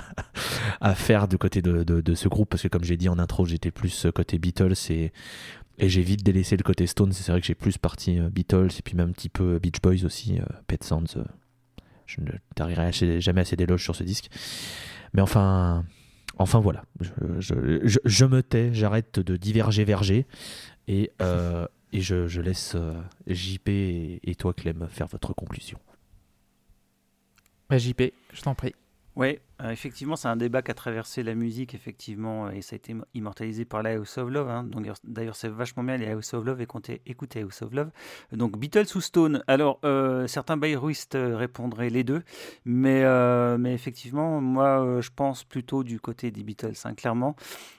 à, 0.81 0.95
faire 0.95 1.27
du 1.27 1.37
côté 1.37 1.63
de, 1.63 1.83
de, 1.83 2.15
ce 2.15 2.29
groupe 2.29 2.49
parce 2.51 2.63
que 2.63 2.69
comme 2.69 2.85
j'ai 2.85 2.97
dit 2.97 3.09
en 3.09 3.19
intro 3.19 3.45
j'étais 3.45 3.73
plus 3.73 4.07
côté 4.15 4.39
Beatles 4.39 4.75
et, 4.91 5.13
et 5.79 5.89
j'ai 5.89 6.03
vite 6.03 6.23
délaissé 6.23 6.57
le 6.57 6.63
côté 6.63 6.87
Stones 6.87 7.13
c'est 7.13 7.33
vrai 7.33 7.41
que 7.41 7.47
j'ai 7.47 7.57
plus 7.57 7.77
parti 7.77 8.21
euh, 8.21 8.31
Beatles 8.31 8.71
et 8.79 8.83
puis 8.83 8.95
même 8.95 9.09
un 9.09 9.13
petit 9.13 9.29
peu 9.29 9.59
Beach 9.59 9.81
Boys 9.83 10.05
aussi 10.05 10.39
euh, 10.39 10.45
Pet 10.69 10.83
Sounds 10.85 11.17
euh, 11.17 11.25
je 12.07 12.21
ne 12.21 12.31
tarirai 12.55 12.93
jamais 13.21 13.41
assez 13.41 13.57
d'éloges 13.57 13.83
sur 13.83 13.97
ce 13.97 14.05
disque. 14.05 14.29
Mais 15.13 15.23
enfin 15.23 15.85
enfin 16.39 16.61
voilà 16.61 16.85
je, 17.39 17.99
je, 18.05 18.25
me 18.25 18.43
tais 18.43 18.75
j'arrête 18.75 19.19
de 19.21 19.37
diverger 19.37 19.85
verger 19.85 20.27
et, 20.89 21.13
euh, 21.23 21.67
et 21.95 22.01
je, 22.01 22.27
je 22.27 22.41
laisse 22.41 22.75
euh, 22.75 23.01
JP 23.29 23.69
et, 23.69 24.21
et 24.25 24.35
toi 24.35 24.53
Clem 24.53 24.89
faire 24.91 25.07
votre 25.07 25.33
conclusion 25.33 25.79
Bah, 27.71 27.79
JP, 27.79 28.03
je 28.33 28.43
t'en 28.43 28.55
prie. 28.55 28.75
Ouais, 29.17 29.41
Euh, 29.63 29.71
effectivement, 29.71 30.17
c'est 30.17 30.27
un 30.27 30.35
débat 30.37 30.63
qui 30.63 30.73
a 30.73 30.75
traversé 30.75 31.23
la 31.23 31.37
musique, 31.37 31.75
effectivement, 31.75 32.51
et 32.51 32.61
ça 32.61 32.75
a 32.75 32.77
été 32.77 32.93
immortalisé 33.15 33.65
par 33.65 33.85
la 33.85 33.91
House 33.93 34.19
of 34.19 34.29
Love. 34.29 34.49
hein. 34.49 34.65
Donc, 34.65 34.85
D'ailleurs, 35.05 35.37
c'est 35.37 35.49
vachement 35.49 35.85
bien 35.85 35.97
les 35.97 36.09
House 36.09 36.35
of 36.35 36.45
Love 36.45 36.61
et 36.61 36.67
écoutez 37.07 37.41
House 37.41 37.63
of 37.63 37.73
Love. 37.73 37.91
Donc, 38.33 38.59
Beatles 38.59 38.97
ou 38.97 39.01
Stone? 39.01 39.45
Alors, 39.47 39.79
euh, 39.85 40.27
certains 40.27 40.57
bayrouistes 40.57 41.15
euh, 41.15 41.37
répondraient 41.37 41.89
les 41.89 42.03
deux, 42.03 42.25
mais, 42.65 43.05
mais 43.59 43.75
effectivement, 43.75 44.41
moi, 44.41 45.01
je 45.01 45.11
pense 45.15 45.45
plutôt 45.45 45.85
du 45.85 46.01
côté 46.01 46.33
des 46.33 46.43
Beatles. 46.43 46.75
hein. 46.85 46.95
Clairement, 46.95 47.37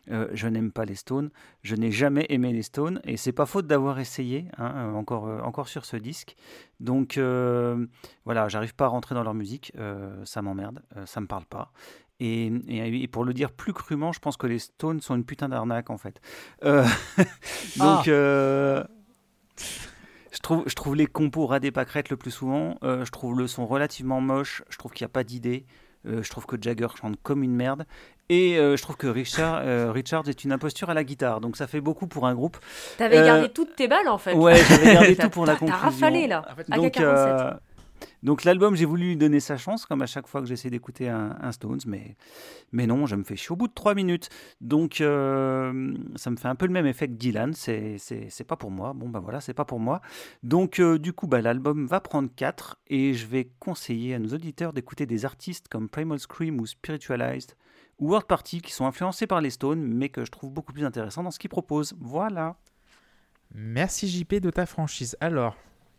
je 0.07 0.47
n'aime 0.47 0.71
pas 0.71 0.85
les 0.85 0.95
Stones, 0.95 1.29
je 1.61 1.75
n'ai 1.75 1.91
jamais 1.91 2.25
aimé 2.29 2.53
les 2.53 2.63
Stones, 2.63 3.01
et 3.03 3.17
c'est 3.17 3.33
pas 3.33 3.45
faute 3.45 3.67
d'avoir 3.67 3.99
essayé, 3.99 4.47
hein, 4.57 4.93
encore, 4.93 5.25
encore 5.43 5.67
sur 5.67 5.83
ce 5.83 5.97
disque. 5.97 6.37
Donc, 6.79 7.19
voilà, 8.23 8.47
j'arrive 8.47 8.75
pas 8.75 8.85
à 8.85 8.89
rentrer 8.89 9.13
dans 9.13 9.23
leur 9.23 9.33
musique, 9.33 9.73
ça 10.23 10.41
m'emmerde, 10.41 10.81
ça 11.05 11.19
me 11.19 11.27
parle 11.27 11.45
pas. 11.45 11.64
Et, 12.19 12.45
et- 12.67 13.03
et 13.03 13.07
pour 13.07 13.25
le 13.25 13.33
dire 13.33 13.51
plus 13.51 13.73
crûment, 13.73 14.13
je 14.13 14.19
pense 14.19 14.37
que 14.37 14.47
les 14.47 14.59
Stones 14.59 15.01
sont 15.01 15.15
une 15.15 15.25
putain 15.25 15.49
d'arnaque 15.49 15.89
en 15.89 15.97
fait. 15.97 16.21
Euh, 16.63 16.85
donc, 17.77 18.07
euh, 18.07 18.83
je, 20.31 20.39
trouve, 20.41 20.63
je 20.67 20.75
trouve 20.75 20.95
les 20.95 21.07
compos 21.07 21.45
ras 21.45 21.59
des 21.59 21.71
pâquerettes 21.71 22.09
le 22.09 22.17
plus 22.17 22.31
souvent. 22.31 22.77
Euh, 22.83 23.05
je 23.05 23.11
trouve 23.11 23.37
le 23.37 23.47
son 23.47 23.65
relativement 23.67 24.21
moche. 24.21 24.63
Je 24.69 24.77
trouve 24.77 24.91
qu'il 24.91 25.03
n'y 25.05 25.09
a 25.09 25.13
pas 25.13 25.23
d'idée. 25.23 25.65
Euh, 26.07 26.21
je 26.21 26.29
trouve 26.29 26.45
que 26.45 26.55
Jagger 26.61 26.87
chante 26.99 27.15
comme 27.23 27.41
une 27.43 27.55
merde. 27.55 27.85
Et 28.29 28.57
euh, 28.57 28.75
je 28.77 28.81
trouve 28.81 28.95
que 28.95 29.07
Richard, 29.07 29.61
euh, 29.63 29.91
Richards 29.91 30.27
est 30.29 30.43
une 30.43 30.51
imposture 30.51 30.89
à 30.89 30.93
la 30.93 31.03
guitare. 31.03 31.41
Donc 31.41 31.57
ça 31.57 31.67
fait 31.67 31.81
beaucoup 31.81 32.07
pour 32.07 32.27
un 32.27 32.33
groupe. 32.35 32.57
T'avais 32.97 33.17
Euh, 33.19 33.25
gardé 33.25 33.49
toutes 33.49 33.75
tes 33.75 33.87
balles 33.87 34.07
en 34.07 34.17
fait. 34.17 34.33
Ouais, 34.33 34.55
j'avais 34.69 34.93
gardé 34.93 35.15
T'as- 35.17 35.23
tout 35.23 35.29
pour 35.31 35.45
la 35.45 35.55
conclusion. 35.55 35.77
T'as 35.81 35.85
rafalé 35.85 36.27
là. 36.27 36.45
En 36.51 36.55
fait, 36.55 36.65
AK 36.71 36.75
Donc, 36.77 36.91
47. 36.91 37.57
Donc 38.23 38.43
l'album, 38.43 38.75
j'ai 38.75 38.85
voulu 38.85 39.09
lui 39.09 39.17
donner 39.17 39.39
sa 39.39 39.57
chance, 39.57 39.85
comme 39.85 40.01
à 40.01 40.05
chaque 40.05 40.27
fois 40.27 40.41
que 40.41 40.47
j'essaie 40.47 40.69
d'écouter 40.69 41.09
un, 41.09 41.51
Stones, 41.51 41.79
mais, 41.85 42.15
mais 42.71 42.87
non, 42.87 43.05
je 43.05 43.15
me 43.15 43.23
fais 43.23 43.35
chier 43.35 43.51
au 43.51 43.55
bout 43.55 43.67
de 43.67 43.73
trois 43.73 43.93
minutes. 43.93 44.29
Donc 44.61 44.99
euh, 44.99 45.93
ça 46.15 46.29
me 46.29 46.35
fait 46.35 46.47
un 46.47 46.55
peu 46.55 46.65
le 46.65 46.73
même 46.73 46.85
effet 46.85 47.07
que 47.07 47.13
Dylan, 47.13 47.53
c'est 47.53 47.97
pas 48.47 48.55
pour 48.55 48.71
moi. 48.71 48.93
Bon, 48.93 49.09
bah 49.09 49.19
voilà, 49.19 49.41
c'est 49.41 49.53
pas 49.53 49.65
pour 49.65 49.79
moi. 49.79 50.01
Donc 50.43 50.79
euh, 50.79 50.97
du 50.97 51.13
coup, 51.13 51.27
bah, 51.27 51.41
l'album 51.41 51.85
va 51.85 51.99
prendre 51.99 52.29
4 52.35 52.79
et 52.87 53.13
je 53.13 53.27
vais 53.27 53.49
conseiller 53.59 54.15
à 54.15 54.19
nos 54.19 54.29
auditeurs 54.29 54.73
d'écouter 54.73 55.05
des 55.05 55.25
artistes 55.25 55.67
comme 55.67 55.89
Primal 55.89 56.19
Scream 56.19 56.59
ou 56.59 56.65
Spiritualized 56.65 57.55
ou 57.99 58.09
World 58.09 58.27
Party 58.27 58.61
qui 58.61 58.71
sont 58.71 58.85
influencés 58.85 59.27
par 59.27 59.41
les 59.41 59.49
Stones, 59.49 59.81
mais 59.81 60.09
que 60.09 60.25
je 60.25 60.31
trouve 60.31 60.51
beaucoup 60.51 60.73
plus 60.73 60.85
intéressants 60.85 61.23
dans 61.23 61.31
ce 61.31 61.39
qu'ils 61.39 61.49
proposent. 61.49 61.93
Voilà. 61.99 62.57
Merci 63.53 64.07
JP 64.07 64.35
de 64.35 64.49
ta 64.49 64.65
franchise. 64.65 65.15
Alors, 65.21 65.55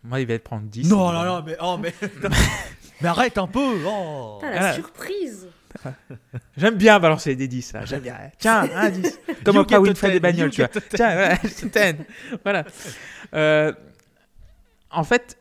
moi, 0.06 0.20
il 0.20 0.26
va 0.26 0.38
te 0.38 0.44
prendre 0.44 0.64
10. 0.66 0.88
Non, 0.88 1.12
non, 1.12 1.24
non, 1.24 1.42
mais, 1.44 1.56
oh, 1.60 1.76
mais... 1.80 1.94
mais 3.00 3.08
arrête 3.08 3.38
un 3.38 3.46
peu 3.46 3.78
oh. 3.86 4.38
Putain, 4.40 4.54
la 4.54 4.68
Ah. 4.68 4.72
surprise. 4.74 5.48
J'aime 6.56 6.76
bien 6.76 6.98
balancer 6.98 7.36
des 7.36 7.48
10. 7.48 7.72
là, 7.74 7.84
J'aime 7.84 8.00
bien. 8.00 8.16
Tiens, 8.38 8.68
un 8.74 8.88
10. 8.90 9.20
Comme 9.44 9.56
You 9.56 9.60
Oprah 9.62 9.68
get 9.68 9.76
a 9.76 9.80
Winfrey 9.80 10.08
des 10.08 10.14
10, 10.14 10.20
bagnoles, 10.20 10.50
tu 10.50 10.62
vois. 10.62 10.70
Tiens, 10.94 11.14
voilà, 11.14 11.36
10. 11.92 12.04
Voilà. 12.44 12.64
Euh, 13.34 13.72
en 14.90 15.04
fait, 15.04 15.36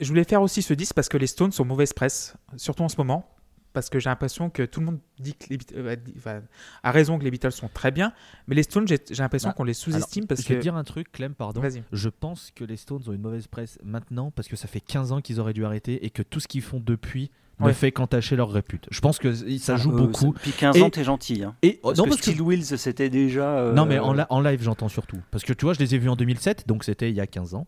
je 0.00 0.08
voulais 0.08 0.24
faire 0.24 0.42
aussi 0.42 0.62
ce 0.62 0.74
10 0.74 0.92
parce 0.94 1.08
que 1.08 1.16
les 1.16 1.26
Stones 1.28 1.52
sont 1.52 1.64
mauvaise 1.64 1.92
presse, 1.92 2.34
surtout 2.56 2.82
en 2.82 2.88
ce 2.88 2.96
moment. 2.96 3.28
Parce 3.72 3.88
que 3.88 3.98
j'ai 3.98 4.10
l'impression 4.10 4.50
que 4.50 4.62
tout 4.64 4.80
le 4.80 4.86
monde 4.86 4.98
dit 5.18 5.34
que 5.34 5.46
les 5.48 5.56
Beat- 5.56 5.72
euh, 5.74 5.96
enfin, 6.18 6.42
a 6.82 6.90
raison 6.90 7.18
que 7.18 7.24
les 7.24 7.30
Beatles 7.30 7.52
sont 7.52 7.70
très 7.72 7.90
bien, 7.90 8.12
mais 8.46 8.54
les 8.54 8.62
Stones, 8.64 8.86
j'ai 8.86 8.98
j'ai 9.10 9.22
l'impression 9.22 9.48
Bah, 9.48 9.54
qu'on 9.56 9.64
les 9.64 9.72
sous-estime 9.74 10.26
parce 10.26 10.42
Je 10.42 10.48
vais 10.48 10.56
que. 10.56 10.60
dire 10.60 10.76
un 10.76 10.84
truc, 10.84 11.10
Clem, 11.10 11.34
pardon. 11.34 11.60
Vas-y. 11.62 11.82
Je 11.92 12.08
pense 12.10 12.50
que 12.54 12.64
les 12.64 12.76
Stones 12.76 13.02
ont 13.06 13.12
une 13.12 13.22
mauvaise 13.22 13.46
presse 13.46 13.78
maintenant 13.82 14.30
parce 14.30 14.48
que 14.48 14.56
ça 14.56 14.68
fait 14.68 14.80
15 14.80 15.12
ans 15.12 15.20
qu'ils 15.22 15.40
auraient 15.40 15.54
dû 15.54 15.64
arrêter 15.64 16.04
et 16.04 16.10
que 16.10 16.22
tout 16.22 16.38
ce 16.40 16.48
qu'ils 16.48 16.60
font 16.62 16.80
depuis 16.84 17.30
ne 17.60 17.66
Ouais. 17.66 17.72
fait 17.74 17.92
qu'entacher 17.92 18.34
leur 18.36 18.50
répute. 18.50 18.88
Je 18.90 19.00
pense 19.00 19.18
que 19.18 19.32
ça 19.58 19.76
joue 19.76 19.92
Euh, 19.92 19.96
beaucoup. 20.06 20.32
Depuis 20.34 20.52
15 20.52 20.76
Et- 20.76 20.82
ans, 20.82 20.90
t'es 20.90 21.04
gentil. 21.04 21.42
Hein. 21.44 21.54
Et 21.62 21.78
Parce 21.82 21.96
non, 21.96 22.04
que 22.04 22.08
parce 22.10 22.20
que- 22.22 22.42
Wheels, 22.42 22.64
c'était 22.78 23.08
déjà. 23.08 23.56
euh, 23.58 23.72
non, 23.72 23.86
mais 23.86 23.98
en, 23.98 24.12
la- 24.12 24.26
en 24.30 24.40
live, 24.40 24.60
j'entends 24.62 24.88
surtout. 24.88 25.18
Parce 25.30 25.44
que 25.44 25.52
tu 25.52 25.64
vois, 25.64 25.72
je 25.74 25.78
les 25.78 25.94
ai 25.94 25.98
vus 25.98 26.08
en 26.08 26.16
2007, 26.16 26.66
donc 26.66 26.82
c'était 26.84 27.08
il 27.10 27.14
y 27.16 27.20
a 27.20 27.26
15 27.26 27.54
ans, 27.54 27.66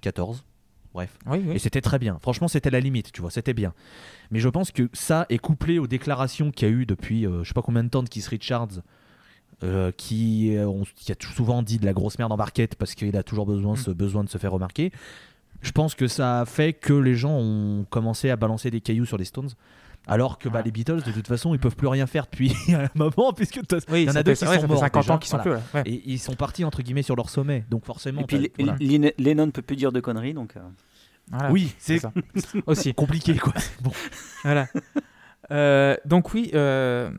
14. 0.00 0.44
Bref. 0.96 1.18
Oui, 1.26 1.42
oui. 1.46 1.56
Et 1.56 1.58
c'était 1.58 1.82
très 1.82 1.98
bien. 1.98 2.18
Franchement, 2.22 2.48
c'était 2.48 2.70
la 2.70 2.80
limite, 2.80 3.12
tu 3.12 3.20
vois, 3.20 3.30
c'était 3.30 3.52
bien. 3.52 3.74
Mais 4.30 4.40
je 4.40 4.48
pense 4.48 4.70
que 4.72 4.88
ça 4.94 5.26
est 5.28 5.36
couplé 5.38 5.78
aux 5.78 5.86
déclarations 5.86 6.50
qu'il 6.50 6.68
y 6.68 6.70
a 6.70 6.74
eu 6.74 6.86
depuis 6.86 7.26
euh, 7.26 7.44
je 7.44 7.48
sais 7.48 7.54
pas 7.54 7.60
combien 7.62 7.84
de 7.84 7.90
temps 7.90 8.02
de 8.02 8.08
Keith 8.08 8.26
Richards, 8.26 8.80
euh, 9.62 9.92
qui, 9.96 10.56
euh, 10.56 10.66
on- 10.66 10.84
qui 10.94 11.12
a 11.12 11.14
tout 11.14 11.30
souvent 11.32 11.62
dit 11.62 11.78
de 11.78 11.84
la 11.86 11.92
grosse 11.92 12.18
merde 12.18 12.32
en 12.32 12.36
barquette 12.38 12.76
parce 12.76 12.94
qu'il 12.94 13.14
a 13.16 13.22
toujours 13.22 13.44
besoin, 13.46 13.74
Mm. 13.74 13.76
ce 13.76 13.90
besoin 13.90 14.24
de 14.24 14.30
se 14.30 14.38
faire 14.38 14.52
remarquer. 14.52 14.90
Je 15.62 15.70
pense 15.70 15.94
que 15.94 16.08
ça 16.08 16.40
a 16.40 16.44
fait 16.46 16.72
que 16.72 16.92
les 16.94 17.14
gens 17.14 17.36
ont 17.38 17.84
commencé 17.90 18.30
à 18.30 18.36
balancer 18.36 18.70
des 18.70 18.80
cailloux 18.80 19.04
sur 19.06 19.18
les 19.18 19.24
Stones. 19.26 19.50
Alors 20.08 20.38
que 20.38 20.48
bah, 20.48 20.58
Ouais. 20.58 20.64
les 20.66 20.70
Beatles, 20.70 21.02
de 21.02 21.10
toute 21.10 21.26
façon, 21.26 21.52
ils 21.54 21.58
peuvent 21.58 21.74
plus 21.74 21.88
rien 21.88 22.06
faire 22.06 22.26
depuis 22.30 22.54
un 22.72 22.88
moment, 22.94 23.32
puisque 23.32 23.60
Oui, 23.90 24.02
il 24.02 24.04
y 24.04 24.10
en 24.10 24.14
a 24.16 24.22
deux 24.22 24.34
fait- 24.34 24.46
qui 24.46 24.50
ouais, 24.52 24.60
sont 24.60 24.68
morts 24.68 24.78
50 24.78 25.02
déjà, 25.02 25.14
ans 25.14 25.18
qu'ils 25.18 25.30
sont 25.30 25.36
voilà. 25.38 25.58
plus 25.60 25.74
là. 25.74 25.80
ouais. 25.82 25.90
Et 25.90 26.02
ils 26.06 26.18
sont 26.18 26.34
partis 26.34 26.64
entre 26.64 26.82
guillemets 26.82 27.02
sur 27.02 27.16
leur 27.16 27.28
sommet. 27.28 27.64
Donc 27.70 27.84
forcément, 27.84 28.20
Et 28.20 28.24
puis 28.24 28.52
voilà. 28.58 28.76
Lennon 29.18 29.46
ne 29.46 29.50
peut 29.50 29.62
plus 29.62 29.76
dire 29.76 29.90
de 29.92 29.98
conneries, 30.00 30.34
donc. 30.34 30.56
euh, 30.56 30.60
Voilà, 31.30 31.50
oui, 31.50 31.74
c'est. 31.78 32.00
Aussi. 32.66 32.94
compliqué 32.94 33.36
quoi. 33.36 33.52
Bon. 33.82 33.90
Voilà. 34.44 34.68
Euh, 35.50 35.96
donc 36.04 36.32
oui, 36.34 36.50
euh, 36.54 37.10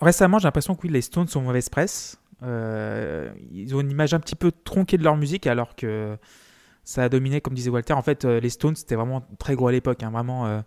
récemment 0.00 0.38
j'ai 0.38 0.46
l'impression 0.48 0.74
que 0.74 0.82
oui, 0.86 0.90
les 0.92 1.00
Stones 1.02 1.28
sont 1.28 1.40
mauvaise 1.42 1.68
presse. 1.68 2.18
Euh, 2.44 3.30
ils 3.52 3.74
ont 3.74 3.80
une 3.80 3.90
image 3.90 4.14
un 4.14 4.20
petit 4.20 4.34
peu 4.34 4.50
tronquée 4.52 4.98
de 4.98 5.04
leur 5.04 5.16
musique 5.16 5.46
alors 5.46 5.76
que 5.76 6.16
ça 6.84 7.04
a 7.04 7.08
dominé, 7.08 7.40
comme 7.40 7.54
disait 7.54 7.70
Walter. 7.70 7.92
En 7.94 8.02
fait, 8.02 8.24
euh, 8.24 8.40
les 8.40 8.50
Stones 8.50 8.74
c'était 8.76 8.96
vraiment 8.96 9.24
très 9.38 9.54
gros 9.54 9.68
à 9.68 9.72
l'époque, 9.72 10.02
hein, 10.02 10.10
vraiment 10.10 10.46
euh, 10.46 10.60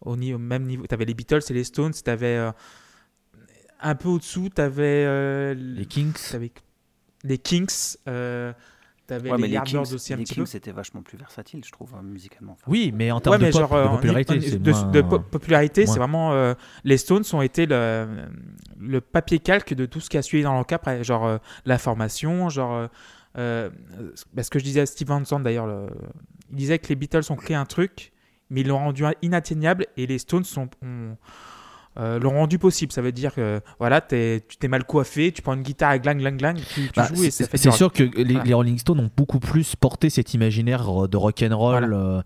au, 0.00 0.16
même 0.16 0.64
niveau. 0.64 0.86
Tu 0.86 0.94
avais 0.94 1.04
les 1.04 1.14
Beatles 1.14 1.40
et 1.50 1.52
les 1.52 1.64
Stones, 1.64 1.92
tu 1.92 2.10
avais 2.10 2.50
un 3.80 3.94
peu 3.94 4.08
au-dessous, 4.08 4.48
tu 4.54 4.60
avais 4.60 5.54
Les 5.54 5.86
Kings. 5.86 6.14
les 7.24 7.38
Kings, 7.38 7.96
euh, 8.08 8.52
tu 9.06 9.14
avais 9.14 9.30
ouais, 9.30 9.38
les 9.38 9.48
les 9.48 9.60
Kings, 9.62 9.94
aussi 9.94 10.12
un 10.12 10.16
les 10.16 10.24
petit 10.24 10.34
Kings, 10.34 10.44
peu. 10.44 10.50
c'était 10.50 10.72
vachement 10.72 11.02
plus 11.02 11.16
versatile, 11.16 11.64
je 11.64 11.70
trouve, 11.72 11.94
hein, 11.94 12.02
musicalement. 12.02 12.52
Enfin, 12.52 12.64
Oui, 12.70 12.92
mais 12.94 13.10
en 13.10 13.20
termes 13.20 13.34
Ouais, 13.34 13.38
de, 13.38 13.44
mais 13.44 13.50
pop, 13.50 13.60
genre, 13.60 13.70
de 13.70 13.76
euh, 13.76 13.88
popularité, 13.88 14.40
c'est 14.40 14.58
de, 14.62 14.70
moins... 14.70 14.90
de 14.90 15.00
po- 15.02 15.18
popularité, 15.20 15.86
c'est 15.86 15.98
vraiment 15.98 16.32
euh, 16.32 16.54
les 16.84 16.96
Stones 16.98 17.24
ont 17.32 17.42
été 17.42 17.66
le, 17.66 18.06
le 18.78 19.00
papier 19.00 19.38
calque 19.38 19.74
de 19.74 19.86
tout 19.86 20.00
ce 20.00 20.10
qui 20.10 20.18
a 20.18 20.22
suivi 20.22 20.42
dans 20.42 20.54
leur 20.54 20.66
cas, 20.66 20.76
après, 20.76 21.02
genre 21.04 21.26
euh, 21.26 21.38
la 21.64 21.78
formation, 21.78 22.48
genre 22.48 22.74
euh, 22.74 22.88
euh, 23.36 23.70
bah, 24.34 24.42
ce 24.42 24.50
que 24.50 24.58
je 24.58 24.64
disais 24.64 24.80
à 24.80 24.86
Steve 24.86 25.08
Van 25.08 25.24
Zandt 25.24 25.44
d'ailleurs, 25.44 25.66
le- 25.66 25.88
il 26.50 26.56
disait 26.56 26.78
que 26.78 26.88
les 26.88 26.96
Beatles 26.96 27.30
ont 27.30 27.36
créé 27.36 27.56
un 27.56 27.66
truc, 27.66 28.12
mais 28.50 28.60
ils 28.62 28.66
l'ont 28.68 28.78
rendu 28.78 29.04
inatteignable 29.22 29.86
et 29.96 30.06
les 30.06 30.18
Stones 30.18 30.44
sont, 30.44 30.68
ont- 30.82 31.16
euh, 31.98 32.18
l'ont 32.20 32.30
rendu 32.32 32.58
possible. 32.58 32.92
Ça 32.92 33.02
veut 33.02 33.12
dire 33.12 33.34
que 33.34 33.60
voilà, 33.78 34.00
t'es- 34.00 34.44
tu 34.48 34.56
t'es 34.56 34.68
mal 34.68 34.84
coiffé, 34.84 35.32
tu 35.32 35.42
prends 35.42 35.54
une 35.54 35.62
guitare 35.62 35.94
et 35.94 36.00
glang, 36.00 36.16
glang, 36.18 36.36
glang, 36.36 36.54
tu, 36.56 36.86
tu 36.86 36.90
Bah, 36.94 37.08
joues 37.08 37.24
et 37.24 37.30
c'est 37.30 37.44
ça 37.44 37.50
fait 37.50 37.56
c'est 37.58 37.68
rock. 37.70 37.76
sûr 37.76 37.92
que 37.92 38.02
les, 38.04 38.24
Voilà. 38.34 38.44
les 38.44 38.54
Rolling 38.54 38.78
Stones 38.78 39.00
ont 39.00 39.10
beaucoup 39.16 39.40
plus 39.40 39.74
porté 39.76 40.08
cet 40.10 40.32
imaginaire 40.34 41.08
de 41.08 41.16
rock'n'roll 41.16 41.86
Voilà. 41.88 41.96
euh, 41.96 42.22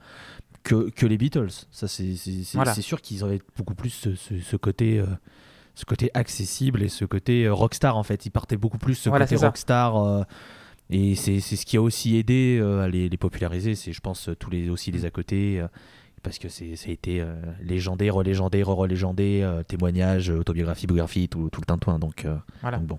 que, 0.62 0.90
que 0.90 1.06
les 1.06 1.16
Beatles. 1.16 1.48
Ça, 1.70 1.88
c'est 1.88 2.14
c'est- 2.16 2.44
c'est- 2.44 2.56
Voilà. 2.58 2.74
c'est 2.74 2.82
sûr 2.82 3.00
qu'ils 3.00 3.24
auraient 3.24 3.40
beaucoup 3.56 3.74
plus 3.74 3.90
ce, 3.90 4.14
ce- 4.14 4.38
ce 4.38 4.56
côté. 4.56 4.98
euh, 4.98 5.06
ce 5.74 5.86
côté 5.86 6.10
accessible 6.12 6.82
et 6.82 6.88
ce 6.90 7.06
côté 7.06 7.48
rockstar 7.48 7.96
en 7.96 8.02
fait 8.02 8.26
ils 8.26 8.30
partaient 8.30 8.58
beaucoup 8.58 8.76
plus 8.76 8.94
ce 8.94 9.08
côté 9.08 9.36
rockstar 9.36 10.26
et 10.90 11.14
c'est 11.14 11.40
ce 11.40 11.64
qui 11.64 11.78
a 11.78 11.80
aussi 11.82 12.18
aidé 12.18 12.60
à 12.82 12.88
les, 12.88 13.08
les 13.08 13.16
populariser 13.16 13.74
c'est 13.74 13.94
je 13.94 14.00
pense 14.02 14.28
tous 14.38 14.50
les 14.50 14.68
aussi 14.68 14.90
les 14.90 15.06
à 15.06 15.10
côté 15.10 15.64
parce 16.22 16.38
que 16.38 16.48
c'est 16.48 16.76
ça 16.76 16.88
a 16.88 16.92
été 16.92 17.20
euh, 17.20 17.34
légendé 17.60 18.10
relégendé 18.10 18.62
re-relégendé 18.62 19.40
euh, 19.42 19.62
témoignages 19.62 20.30
euh, 20.30 20.38
autobiographie 20.38 20.86
biographie 20.86 21.28
tout, 21.28 21.48
tout 21.50 21.60
le 21.60 21.66
tintouin 21.66 21.98
donc, 21.98 22.24
euh, 22.24 22.36
Voilà. 22.60 22.78
donc 22.78 22.86
bon 22.86 22.98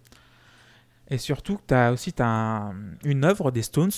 Et 1.10 1.18
surtout, 1.18 1.60
tu 1.68 1.74
as 1.74 1.92
aussi 1.92 2.14
t'as 2.14 2.26
un- 2.28 2.76
une 3.04 3.24
œuvre 3.26 3.52
des 3.52 3.62
Stones. 3.62 3.92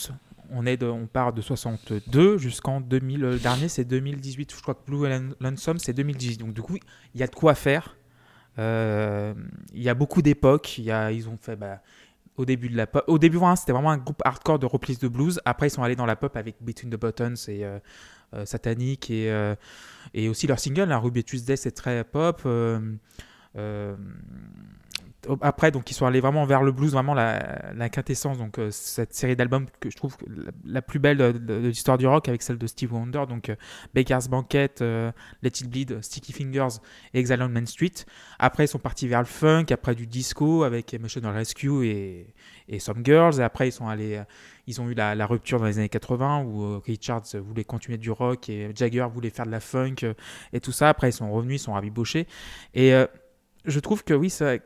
On, 0.52 0.66
est 0.68 0.78
de, 0.78 0.86
on 0.86 1.08
part 1.08 1.34
de 1.34 1.42
62 1.42 2.38
jusqu'en 2.38 2.80
2000. 2.82 3.20
Le 3.20 3.40
dernier, 3.40 3.68
c'est 3.68 3.84
2018. 3.84 4.54
Je 4.56 4.62
crois 4.62 4.76
que 4.76 4.86
Blue 4.86 5.08
and 5.12 5.30
Lonesome, 5.40 5.80
c'est 5.80 5.94
2018. 5.94 6.38
Donc, 6.38 6.54
du 6.54 6.62
coup, 6.62 6.78
il 7.16 7.20
y 7.20 7.24
a 7.24 7.28
de 7.28 7.34
quoi 7.34 7.56
faire. 7.56 7.96
Euh, 8.60 9.34
Il 9.74 9.82
y 9.82 9.90
a 9.90 9.94
beaucoup 9.96 10.22
d'époques. 10.22 10.78
Y 10.78 10.92
a- 10.92 11.12
Ils 11.12 11.28
ont 11.30 11.38
fait. 11.42 11.56
bah, 11.56 11.82
au 12.38 12.44
début 12.46 12.68
de 12.70 12.76
la 12.76 12.86
pop. 12.86 13.04
Au 13.08 13.18
début, 13.18 13.38
vraiment, 13.38 13.56
c'était 13.56 13.72
vraiment 13.72 13.92
un 13.92 13.98
groupe 13.98 14.22
hardcore 14.26 14.60
de 14.60 14.66
reprise 14.66 15.00
de 15.00 15.08
blues. 15.08 15.40
Après, 15.46 15.68
ils 15.68 15.72
sont 15.72 15.84
allés 15.84 15.96
dans 15.96 16.06
la 16.06 16.16
pop 16.18 16.36
avec 16.36 16.58
Between 16.62 16.92
the 16.92 17.00
Buttons 17.00 17.34
et 17.48 17.64
euh, 17.66 17.80
euh, 18.36 18.46
Satanic 18.46 19.10
et, 19.10 19.32
euh, 19.32 19.56
et 20.14 20.30
aussi 20.30 20.48
leur 20.48 20.60
single, 20.60 20.92
hein, 20.92 20.98
Ruby 20.98 21.24
Tuesday, 21.24 21.56
c'est 21.56 21.72
très 21.72 22.04
pop. 22.04 22.42
Euh, 22.46 23.96
après, 25.42 25.72
donc, 25.72 25.90
ils 25.92 25.94
sont 25.94 26.06
allés 26.06 26.20
vraiment 26.20 26.46
vers 26.46 26.64
le 26.64 26.72
blues, 26.72 26.92
vraiment 26.94 27.14
la, 27.14 27.90
quintessence. 27.90 28.38
Donc, 28.38 28.60
euh, 28.60 28.70
cette 28.72 29.14
série 29.14 29.36
d'albums 29.36 29.66
que 29.80 29.90
je 29.90 29.96
trouve 29.96 30.18
la, 30.66 30.82
plus 30.82 31.00
belle 31.00 31.18
de, 31.18 31.56
l'histoire 31.56 31.98
du 31.98 32.08
rock 32.08 32.28
avec 32.30 32.42
celle 32.42 32.58
de 32.58 32.68
Steve 32.68 32.94
Wonder. 32.94 33.24
Donc, 33.28 33.50
euh, 33.50 33.56
Baker's 33.94 34.28
Banquet, 34.28 34.72
euh, 34.82 35.12
Let 35.42 35.50
It 35.50 35.70
Bleed, 35.70 36.02
Sticky 36.02 36.34
Fingers 36.34 36.80
et 37.14 37.20
Exile 37.20 37.42
on 37.42 37.50
Main 37.50 37.66
Street. 37.66 37.92
Après, 38.40 38.66
ils 38.66 38.68
sont 38.68 38.80
partis 38.80 39.08
vers 39.08 39.20
le 39.20 39.26
funk, 39.26 39.66
après 39.72 39.96
du 39.96 40.08
disco 40.08 40.64
avec 40.64 40.94
Emotional 40.94 41.34
Rescue 41.34 41.86
et, 41.86 42.34
et 42.68 42.80
Some 42.80 43.04
Girls. 43.04 43.40
Et 43.40 43.44
après, 43.44 43.70
ils 43.70 43.74
sont 43.74 43.88
allés. 43.88 44.16
euh, 44.18 44.24
Ils 44.68 44.82
ont 44.82 44.90
eu 44.90 44.94
la, 44.94 45.16
la 45.16 45.26
rupture 45.26 45.60
dans 45.60 45.66
les 45.66 45.78
années 45.78 45.90
80 45.90 46.44
où 46.44 46.80
Richards 46.80 47.36
voulait 47.36 47.64
continuer 47.64 47.98
du 47.98 48.12
rock 48.12 48.50
et 48.50 48.72
Jagger 48.76 49.08
voulait 49.14 49.30
faire 49.30 49.46
de 49.46 49.52
la 49.52 49.60
funk 49.60 49.96
et 50.54 50.60
tout 50.60 50.72
ça. 50.72 50.90
Après, 50.90 51.10
ils 51.10 51.14
sont 51.14 51.32
revenus, 51.32 51.62
ils 51.62 51.64
sont 51.64 51.74
rabibochés. 51.74 52.28
Et 52.74 52.94
je 53.66 53.80
trouve 53.80 54.04
que 54.04 54.14
oui, 54.14 54.30
que 54.30 54.60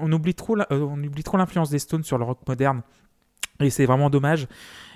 on 0.00 0.10
oublie 0.12 0.34
trop, 0.34 0.54
la- 0.54 0.66
euh, 0.72 0.80
on 0.80 1.02
oublie 1.02 1.22
trop 1.22 1.36
l'influence 1.36 1.70
des 1.70 1.78
Stones 1.78 2.04
sur 2.04 2.18
le 2.18 2.24
rock 2.24 2.40
moderne. 2.46 2.82
Et 3.60 3.70
c'est 3.70 3.86
vraiment 3.86 4.08
dommage. 4.10 4.46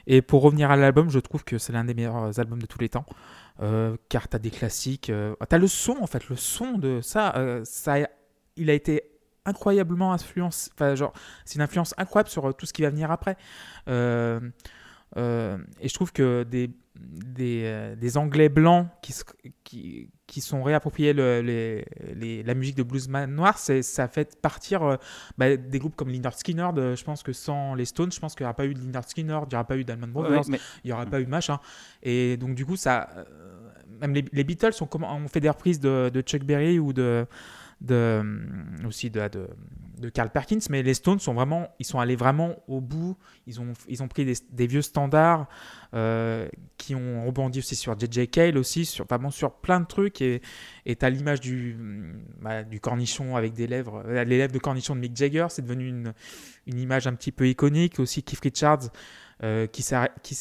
Et 0.07 0.23
pour 0.23 0.43
revenir 0.43 0.71
à 0.71 0.77
l'album, 0.77 1.11
je 1.11 1.19
trouve 1.19 1.45
que 1.45 1.59
c'est 1.59 1.73
l'un 1.73 1.85
des 1.85 1.95
meilleurs 1.95 2.39
albums 2.39 2.61
de 2.61 2.67
tous 2.67 2.79
les 2.79 2.89
temps. 2.89 3.07
Euh, 3.61 3.97
car 4.09 4.29
t'as 4.29 4.39
des 4.39 4.51
classiques. 4.51 5.11
euh, 5.11 5.35
t'as 5.49 5.59
le 5.59 5.67
son, 5.67 5.97
en 6.01 6.07
fait. 6.07 6.29
Le 6.29 6.37
son 6.37 6.79
de 6.79 7.01
ça, 7.01 7.35
euh, 7.37 7.65
il 8.57 8.71
a 8.71 8.73
été 8.73 9.03
incroyablement 9.45 10.13
influencé. 10.13 10.71
Genre, 10.95 11.13
c'est 11.45 11.57
une 11.57 11.63
influence 11.63 11.95
incroyable 11.99 12.31
sur 12.31 12.49
euh, 12.49 12.53
tout 12.53 12.67
ce 12.67 12.73
qui 12.73 12.83
va 12.83 12.91
venir 12.91 13.11
après. 13.11 13.37
Euh, 13.89 14.41
euh, 15.17 15.59
et 15.81 15.89
je 15.89 15.95
trouve 15.95 16.13
que 16.13 16.45
des, 16.45 16.71
euh, 17.65 17.97
Anglais 18.17 18.49
blancs 18.49 18.87
qui, 19.03 20.09
qui 20.33 20.41
sont 20.41 20.63
réappropriés 20.63 21.13
le- 21.13 21.43
les, 21.43 21.85
les- 22.15 22.43
la 22.43 22.55
musique 22.55 22.75
de 22.75 22.83
bluesman 22.83 23.31
noir, 23.31 23.59
ça 23.59 24.09
fait 24.09 24.41
partir 24.41 24.83
euh, 24.83 24.97
bah, 25.37 25.57
des 25.59 25.79
groupes 25.79 25.95
comme 25.95 26.09
Lynyrd 26.09 26.35
Skynyrd. 26.35 26.79
euh, 26.79 26.97
Je 26.97 27.05
pense 27.05 27.23
que 27.23 27.35
sans 27.35 27.75
les 27.75 27.85
Stones, 27.85 28.11
je 28.13 28.19
pense 28.19 28.35
qu'il 28.35 28.45
n'y 28.45 28.47
aura 28.49 28.55
pas 28.55 28.65
eu 28.65 28.73
de 28.73 28.79
Lynyrd 28.81 29.07
Skynyrd, 29.07 29.45
il 29.51 29.55
n'y 29.55 29.57
aura 29.57 29.67
pas 29.67 29.77
eu 29.77 29.85
d'Alman 29.85 30.07
Ouais, 30.07 30.13
Brothers, 30.23 30.45
mais 30.49 30.59
il 30.85 30.89
n'y 30.89 30.93
aura 30.93 31.05
pas 31.05 31.21
eu 31.21 31.27
machin. 31.27 31.59
Et 32.03 32.39
donc, 32.39 32.55
du 32.55 32.65
coup, 32.65 32.77
ça. 32.77 33.11
euh, 33.17 33.25
même 34.01 34.15
les, 34.15 34.25
les 34.33 34.43
Beatles 34.45 34.73
ont, 34.81 35.29
fait 35.29 35.41
des 35.41 35.51
reprises 35.51 35.79
de, 35.79 36.11
de 36.13 36.21
Chuck 36.23 36.43
Berry 36.45 36.79
ou 36.79 36.93
de. 36.95 37.27
De 37.83 37.95
euh, 37.95 38.23
aussi 38.87 39.11
de, 39.11 39.29
de, 39.99 40.09
Carl 40.09 40.31
Perkins, 40.31 40.59
mais 40.71 40.83
les 40.83 40.95
Stones 40.95 41.19
sont 41.19 41.35
vraiment, 41.35 41.69
ils 41.79 41.87
sont 41.87 41.99
allés 41.99 42.17
vraiment 42.17 42.57
au 42.69 42.81
bout. 42.81 43.17
Ils 43.47 43.61
ont, 43.61 43.73
ils 43.89 44.03
ont 44.03 44.09
pris 44.09 44.25
des, 44.25 44.67
vieux 44.67 44.83
standards 44.83 45.49
euh, 45.95 46.49
qui 46.77 46.95
ont 46.95 47.27
rebondi 47.27 47.59
aussi 47.59 47.77
sur 47.77 47.99
JJ 47.99 48.29
Cale 48.31 48.57
aussi, 48.57 48.85
sur 48.85 49.07
vraiment 49.07 49.31
sur 49.31 49.53
plein 49.53 49.81
de 49.81 49.87
trucs. 49.87 50.23
Et 50.23 50.41
et 50.87 50.97
t'as 50.97 51.11
l'image 51.11 51.41
du, 51.41 51.77
bah, 52.41 52.63
du 52.63 52.81
cornichon 52.81 53.37
avec 53.37 53.53
des 53.53 53.67
lèvres, 53.67 54.03
euh, 54.07 54.25
les 54.25 54.39
lèvres 54.39 54.53
de 54.53 54.59
cornichon 54.59 54.95
de 54.95 55.01
Mick 55.01 55.17
Jagger, 55.17 55.47
c'est 55.51 55.63
devenu 55.63 55.89
une, 55.89 56.13
une 56.67 56.79
image 56.79 57.07
un 57.07 57.15
petit 57.15 57.33
peu 57.33 57.49
iconique. 57.49 57.99
Aussi 58.01 58.23
Keith 58.23 58.41
Richards, 58.41 58.91
euh, 59.45 59.67
qui, 59.67 59.83
s'est, 59.83 59.97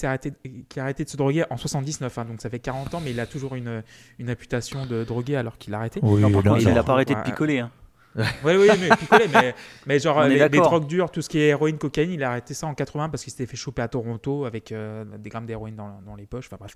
arrêté, 0.05 0.31
qui 0.69 0.79
a 0.79 0.83
arrêté 0.83 1.03
de 1.03 1.09
se 1.09 1.17
droguer 1.17 1.43
en 1.49 1.57
79, 1.57 2.17
hein, 2.17 2.25
donc 2.25 2.41
ça 2.41 2.49
fait 2.49 2.59
40 2.59 2.93
ans, 2.95 3.01
mais 3.03 3.11
il 3.11 3.19
a 3.19 3.25
toujours 3.25 3.55
une, 3.55 3.83
une 4.19 4.27
réputation 4.27 4.85
de 4.85 5.03
drogué 5.03 5.35
alors 5.35 5.57
qu'il 5.57 5.73
a 5.73 5.77
arrêté. 5.79 5.99
Oui, 6.03 6.21
non, 6.21 6.31
par 6.31 6.43
là, 6.43 6.49
contre, 6.51 6.61
il 6.67 6.73
n'a 6.73 6.83
pas 6.83 6.93
arrêté 6.93 7.15
de 7.15 7.21
picoler. 7.21 7.59
hein. 7.59 7.71
Oui, 8.15 8.23
oui, 8.57 8.67
mais 8.79 8.89
picolé, 8.97 9.25
mais, 9.33 9.55
mais 9.85 9.99
genre 9.99 10.19
les, 10.27 10.35
les 10.49 10.49
drogues 10.69 10.87
dures, 10.87 11.11
tout 11.11 11.21
ce 11.21 11.29
qui 11.29 11.39
est 11.39 11.47
héroïne, 11.47 11.77
cocaïne, 11.77 12.11
il 12.11 12.23
a 12.23 12.31
arrêté 12.31 12.53
ça 12.53 12.67
en 12.67 12.73
80 12.73 13.09
parce 13.09 13.23
qu'il 13.23 13.31
s'était 13.31 13.45
fait 13.45 13.55
choper 13.57 13.81
à 13.81 13.87
Toronto 13.87 14.45
avec 14.45 14.71
euh, 14.71 15.05
des 15.17 15.29
grammes 15.29 15.45
d'héroïne 15.45 15.75
dans, 15.75 16.01
dans 16.05 16.15
les 16.15 16.25
poches. 16.25 16.47
Enfin 16.47 16.57
bref. 16.59 16.75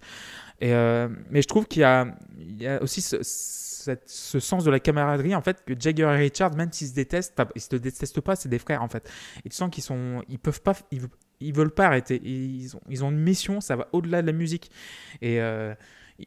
Et, 0.62 0.74
euh, 0.74 1.10
mais 1.30 1.42
je 1.42 1.48
trouve 1.48 1.68
qu'il 1.68 1.82
y 1.82 1.86
a, 1.86 2.08
il 2.40 2.62
y 2.62 2.68
a 2.68 2.82
aussi 2.82 3.02
ce, 3.02 3.18
cette- 3.22 4.08
ce 4.10 4.40
sens 4.40 4.64
de 4.64 4.72
la 4.72 4.80
camaraderie 4.80 5.36
en 5.36 5.42
fait 5.42 5.64
que 5.66 5.74
Jagger 5.78 6.04
et 6.04 6.18
Richard, 6.18 6.56
même 6.56 6.72
s'ils 6.72 6.88
se 6.88 6.94
détestent, 6.96 7.40
ils 7.56 7.62
se 7.62 7.76
détestent 7.76 8.22
pas, 8.22 8.36
c'est 8.36 8.50
des 8.50 8.58
frères 8.60 8.82
en 8.82 8.88
fait. 8.88 9.10
Et 9.46 9.50
tu 9.50 9.56
sens 9.56 9.70
qu'ils 9.70 9.84
sont, 9.84 10.24
ils 10.30 10.40
peuvent 10.40 10.62
pas, 10.62 10.74
ils, 10.92 11.02
ils 11.42 11.54
veulent 11.54 11.70
pas 11.74 11.86
arrêter. 11.88 12.20
Ils 12.24 12.76
ont, 12.76 12.82
ils 12.90 13.04
ont 13.04 13.12
une 13.12 13.20
mission, 13.20 13.60
ça 13.62 13.76
va 13.76 13.88
au-delà 13.92 14.22
de 14.22 14.28
la 14.28 14.34
musique. 14.34 14.72
Et 15.22 15.40
euh, 15.42 15.76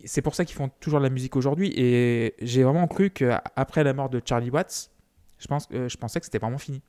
c'est 0.05 0.21
pour 0.23 0.35
ça 0.35 0.45
qu'ils 0.45 0.55
font 0.57 0.69
toujours 0.81 1.01
de 1.01 1.05
la 1.05 1.11
musique 1.11 1.35
aujourd'hui. 1.35 1.73
Et 1.77 2.35
j'ai 2.43 2.63
vraiment 2.63 2.87
cru 2.87 3.09
qu'après 3.11 3.83
la 3.85 3.95
mort 3.95 4.11
de 4.11 4.21
Charlie 4.25 4.51
Watts, 4.51 4.91
je, 5.39 5.47
pense, 5.47 5.69
euh, 5.73 5.89
je 5.89 5.97
pensais 5.97 6.21
que 6.21 6.27
c'était 6.27 6.39
vraiment 6.39 6.59
fini. 6.59 6.83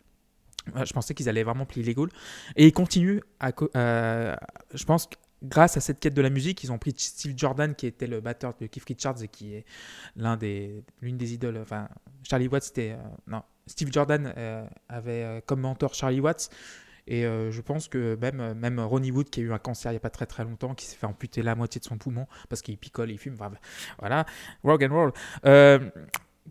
Euh, 0.76 0.86
Je 0.86 0.94
pensais 0.94 1.14
qu'ils 1.14 1.30
allaient 1.30 1.44
vraiment 1.44 1.66
plier 1.66 1.86
les 1.86 1.94
Gaules. 1.94 2.12
Et 2.56 2.68
ils 2.68 2.74
continuent 2.74 3.22
à. 3.40 3.52
euh, 3.76 4.36
je 4.74 4.84
pense 4.84 5.08
que 5.08 5.16
grâce 5.42 5.78
à 5.78 5.80
cette 5.80 6.00
quête 6.00 6.14
de 6.14 6.22
la 6.22 6.30
musique, 6.30 6.64
ils 6.64 6.72
ont 6.72 6.78
pris 6.78 6.94
Steve 6.98 7.34
Jordan, 7.38 7.74
qui 7.76 7.88
était 7.88 8.08
le 8.08 8.20
batteur 8.20 8.54
de 8.60 8.68
Keith 8.68 8.84
Richards 8.86 9.24
et 9.24 9.28
qui 9.30 9.56
est 9.56 9.66
des, 10.40 10.84
l'une 11.02 11.18
des 11.18 11.34
idoles. 11.34 11.58
Enfin, 11.58 11.88
Charlie 12.24 12.48
Watts, 12.48 12.64
c'était. 12.64 12.92
euh, 12.92 13.04
non, 13.28 13.44
Steve 13.68 13.92
Jordan 13.92 14.34
avait 14.90 15.44
comme 15.46 15.62
mentor 15.62 15.94
Charlie 15.94 16.20
Watts. 16.20 16.50
Et 17.08 17.24
je 17.24 17.62
pense 17.62 17.88
que 17.88 18.16
même, 18.22 18.54
même 18.54 18.80
Ronnie 18.80 19.12
Wood, 19.12 19.30
qui 19.30 19.40
a 19.40 19.44
eu 19.44 19.52
un 19.54 19.58
cancer 19.60 19.92
il 19.92 19.94
n'y 19.94 19.98
a 19.98 20.00
pas 20.00 20.10
très 20.12 20.26
très 20.28 20.44
longtemps, 20.44 20.76
qui 20.76 20.86
s'est 20.86 20.96
fait 20.96 21.08
amputer 21.08 21.42
la 21.42 21.56
moitié 21.56 21.80
de 21.80 21.86
son 21.86 21.98
poumon 21.98 22.28
parce 22.50 22.62
qu'il 22.62 22.78
picole, 22.78 23.10
il 23.12 23.18
fume, 23.18 23.34
enfin, 23.34 23.52
voilà, 24.00 24.26
rock 24.64 24.84
and 24.84 24.94
roll, 24.94 25.14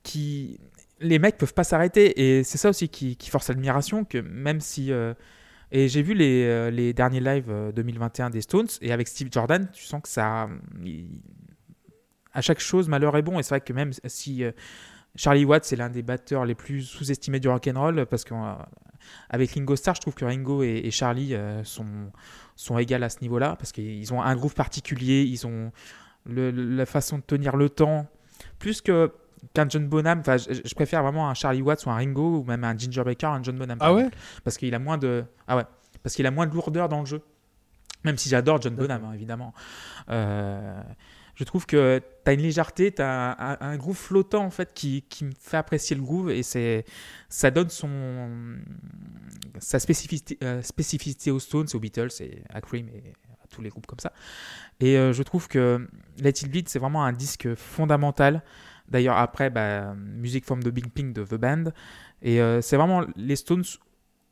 qui, 0.02 0.60
les 1.00 1.18
mecs 1.18 1.38
peuvent 1.38 1.54
pas 1.54 1.64
s'arrêter. 1.64 2.38
Et 2.38 2.44
c'est 2.44 2.58
ça 2.58 2.70
aussi 2.70 2.88
qui, 2.88 3.16
force 3.30 3.48
l'admiration, 3.48 4.04
que 4.04 4.18
même 4.18 4.60
si... 4.60 4.92
euh, 4.92 5.14
et 5.70 5.88
j'ai 5.88 6.00
vu 6.02 6.14
les, 6.14 6.44
euh, 6.46 6.92
derniers 6.92 7.20
lives 7.20 7.50
euh, 7.50 7.72
2021 7.72 8.30
des 8.30 8.40
Stones, 8.40 8.68
et 8.80 8.92
avec 8.92 9.06
Steve 9.06 9.28
Jordan, 9.30 9.68
tu 9.72 9.84
sens 9.84 10.02
que 10.02 10.08
ça... 10.08 10.48
à 12.32 12.40
chaque 12.40 12.60
chose, 12.60 12.88
malheur 12.88 13.16
est 13.16 13.22
bon. 13.22 13.38
Et 13.38 13.42
c'est 13.42 13.50
vrai 13.50 13.60
que 13.60 13.72
même 13.72 13.92
si... 14.06 14.44
euh, 14.44 14.52
Charlie 15.18 15.44
Watts 15.44 15.64
c'est 15.64 15.76
l'un 15.76 15.90
des 15.90 16.02
batteurs 16.02 16.44
les 16.44 16.54
plus 16.54 16.82
sous-estimés 16.82 17.40
du 17.40 17.48
rock'n'roll 17.48 18.06
parce 18.06 18.24
qu'avec 18.24 19.50
Ringo 19.50 19.76
Starr, 19.76 19.96
je 19.96 20.00
trouve 20.00 20.14
que 20.14 20.24
Ringo 20.24 20.62
et, 20.62 20.90
Charlie 20.90 21.34
euh, 21.34 21.64
sont, 21.64 22.12
sont 22.54 22.78
égales 22.78 23.02
à 23.02 23.08
ce 23.08 23.20
niveau-là 23.20 23.56
parce 23.56 23.72
qu'ils 23.72 24.12
ont 24.14 24.22
un 24.22 24.36
groove 24.36 24.54
particulier, 24.54 25.22
ils 25.22 25.46
ont 25.46 25.72
la 26.26 26.86
façon 26.86 27.18
de 27.18 27.22
tenir 27.22 27.56
le 27.56 27.68
temps 27.68 28.06
plus 28.58 28.80
que 28.80 29.12
qu'un 29.54 29.68
John 29.68 29.86
Bonham. 29.88 30.20
Enfin, 30.20 30.36
je, 30.36 30.60
je 30.64 30.74
préfère 30.74 31.02
vraiment 31.02 31.28
un 31.28 31.34
Charlie 31.34 31.62
Watts 31.62 31.86
ou 31.86 31.90
un 31.90 31.94
Ringo 31.94 32.38
ou 32.38 32.44
même 32.44 32.64
un 32.64 32.76
Ginger 32.76 33.04
Baker, 33.04 33.26
un 33.26 33.42
John 33.42 33.56
Bonham. 33.56 33.78
Ah 33.80 33.94
ouais. 33.94 34.08
Parce 34.44 34.56
qu'il 34.56 34.74
a 34.74 34.78
moins 34.78 34.98
de 34.98 35.24
ah 35.46 35.56
ouais 35.56 35.64
parce 36.02 36.14
qu'il 36.14 36.26
a 36.26 36.30
moins 36.30 36.46
de 36.46 36.54
lourdeur 36.54 36.88
dans 36.88 37.00
le 37.00 37.06
jeu. 37.06 37.22
Même 38.04 38.16
si 38.16 38.28
j'adore 38.28 38.62
John 38.62 38.76
Bonham, 38.76 39.04
hein, 39.04 39.12
évidemment. 39.12 39.52
Euh, 40.08 40.80
je 41.34 41.44
trouve 41.44 41.66
que 41.66 42.00
tu 42.24 42.30
as 42.30 42.32
une 42.32 42.40
légèreté, 42.40 42.92
tu 42.92 43.02
as 43.02 43.32
un, 43.32 43.52
un, 43.52 43.58
un 43.60 43.76
groove 43.76 43.96
flottant 43.96 44.44
en 44.44 44.50
fait 44.50 44.72
qui, 44.74 45.02
qui 45.02 45.24
me 45.24 45.32
fait 45.38 45.56
apprécier 45.56 45.94
le 45.96 46.02
groove 46.02 46.30
et 46.30 46.42
c'est 46.42 46.84
ça 47.28 47.50
donne 47.50 47.68
son 47.68 48.56
sa 49.58 49.78
spécificité, 49.78 50.38
euh, 50.42 50.62
spécificité 50.62 51.30
aux 51.30 51.40
Stones, 51.40 51.66
aux 51.74 51.78
Beatles 51.80 52.10
et 52.20 52.42
à 52.50 52.60
Cream 52.60 52.88
et 52.88 53.12
à 53.42 53.46
tous 53.50 53.62
les 53.62 53.68
groupes 53.68 53.86
comme 53.86 54.00
ça. 54.00 54.12
Et 54.80 54.96
euh, 54.96 55.12
je 55.12 55.22
trouve 55.22 55.48
que 55.48 55.88
Let 56.18 56.30
It 56.30 56.50
Bleed 56.50 56.68
c'est 56.68 56.78
vraiment 56.78 57.04
un 57.04 57.12
disque 57.12 57.54
fondamental. 57.54 58.42
D'ailleurs 58.88 59.16
après 59.16 59.50
bah, 59.50 59.94
Music 59.94 60.44
from 60.44 60.62
the 60.62 60.68
Big 60.68 60.88
Pink 60.90 61.12
de 61.12 61.24
The 61.24 61.34
Band 61.34 61.64
et 62.22 62.40
euh, 62.40 62.60
c'est 62.60 62.76
vraiment 62.76 63.04
les 63.16 63.36
Stones 63.36 63.64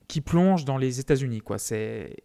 qui 0.08 0.20
plongent 0.20 0.64
dans 0.64 0.78
les 0.78 1.00
États-Unis 1.00 1.40
quoi. 1.40 1.58
C'est 1.58 2.16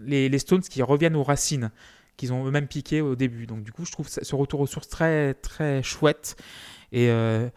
les, 0.00 0.28
les 0.28 0.38
Stones 0.38 0.62
qui 0.62 0.82
reviennent 0.82 1.16
aux 1.16 1.24
racines 1.24 1.70
qu'ils 2.16 2.32
ont 2.32 2.46
eux-mêmes 2.46 2.66
piqué 2.66 3.00
au 3.00 3.14
début. 3.14 3.46
Donc 3.46 3.62
du 3.62 3.72
coup, 3.72 3.84
je 3.84 3.92
trouve 3.92 4.08
ce 4.08 4.34
retour 4.34 4.60
aux 4.60 4.66
sources 4.66 4.88
très 4.88 5.34
très 5.34 5.82
chouette. 5.82 6.36
Et, 6.92 7.10
euh, 7.10 7.48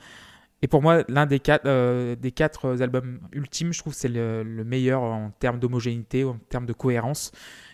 et 0.62 0.68
pour 0.68 0.82
moi, 0.82 1.04
l'un 1.08 1.26
des 1.26 1.40
quatre, 1.40 1.66
euh, 1.66 2.16
des 2.16 2.32
quatre 2.32 2.82
albums 2.82 3.20
ultimes, 3.32 3.72
je 3.72 3.80
trouve 3.80 3.94
que 3.94 4.00
c'est 4.00 4.10
le, 4.10 4.44
le 4.44 4.64
meilleur 4.64 5.02
en 5.02 5.32
termes 5.32 5.60
d'homogénéité, 5.60 6.26
en 6.26 6.38
termes 6.50 6.66
de 6.66 6.74
cohérence. 6.74 7.32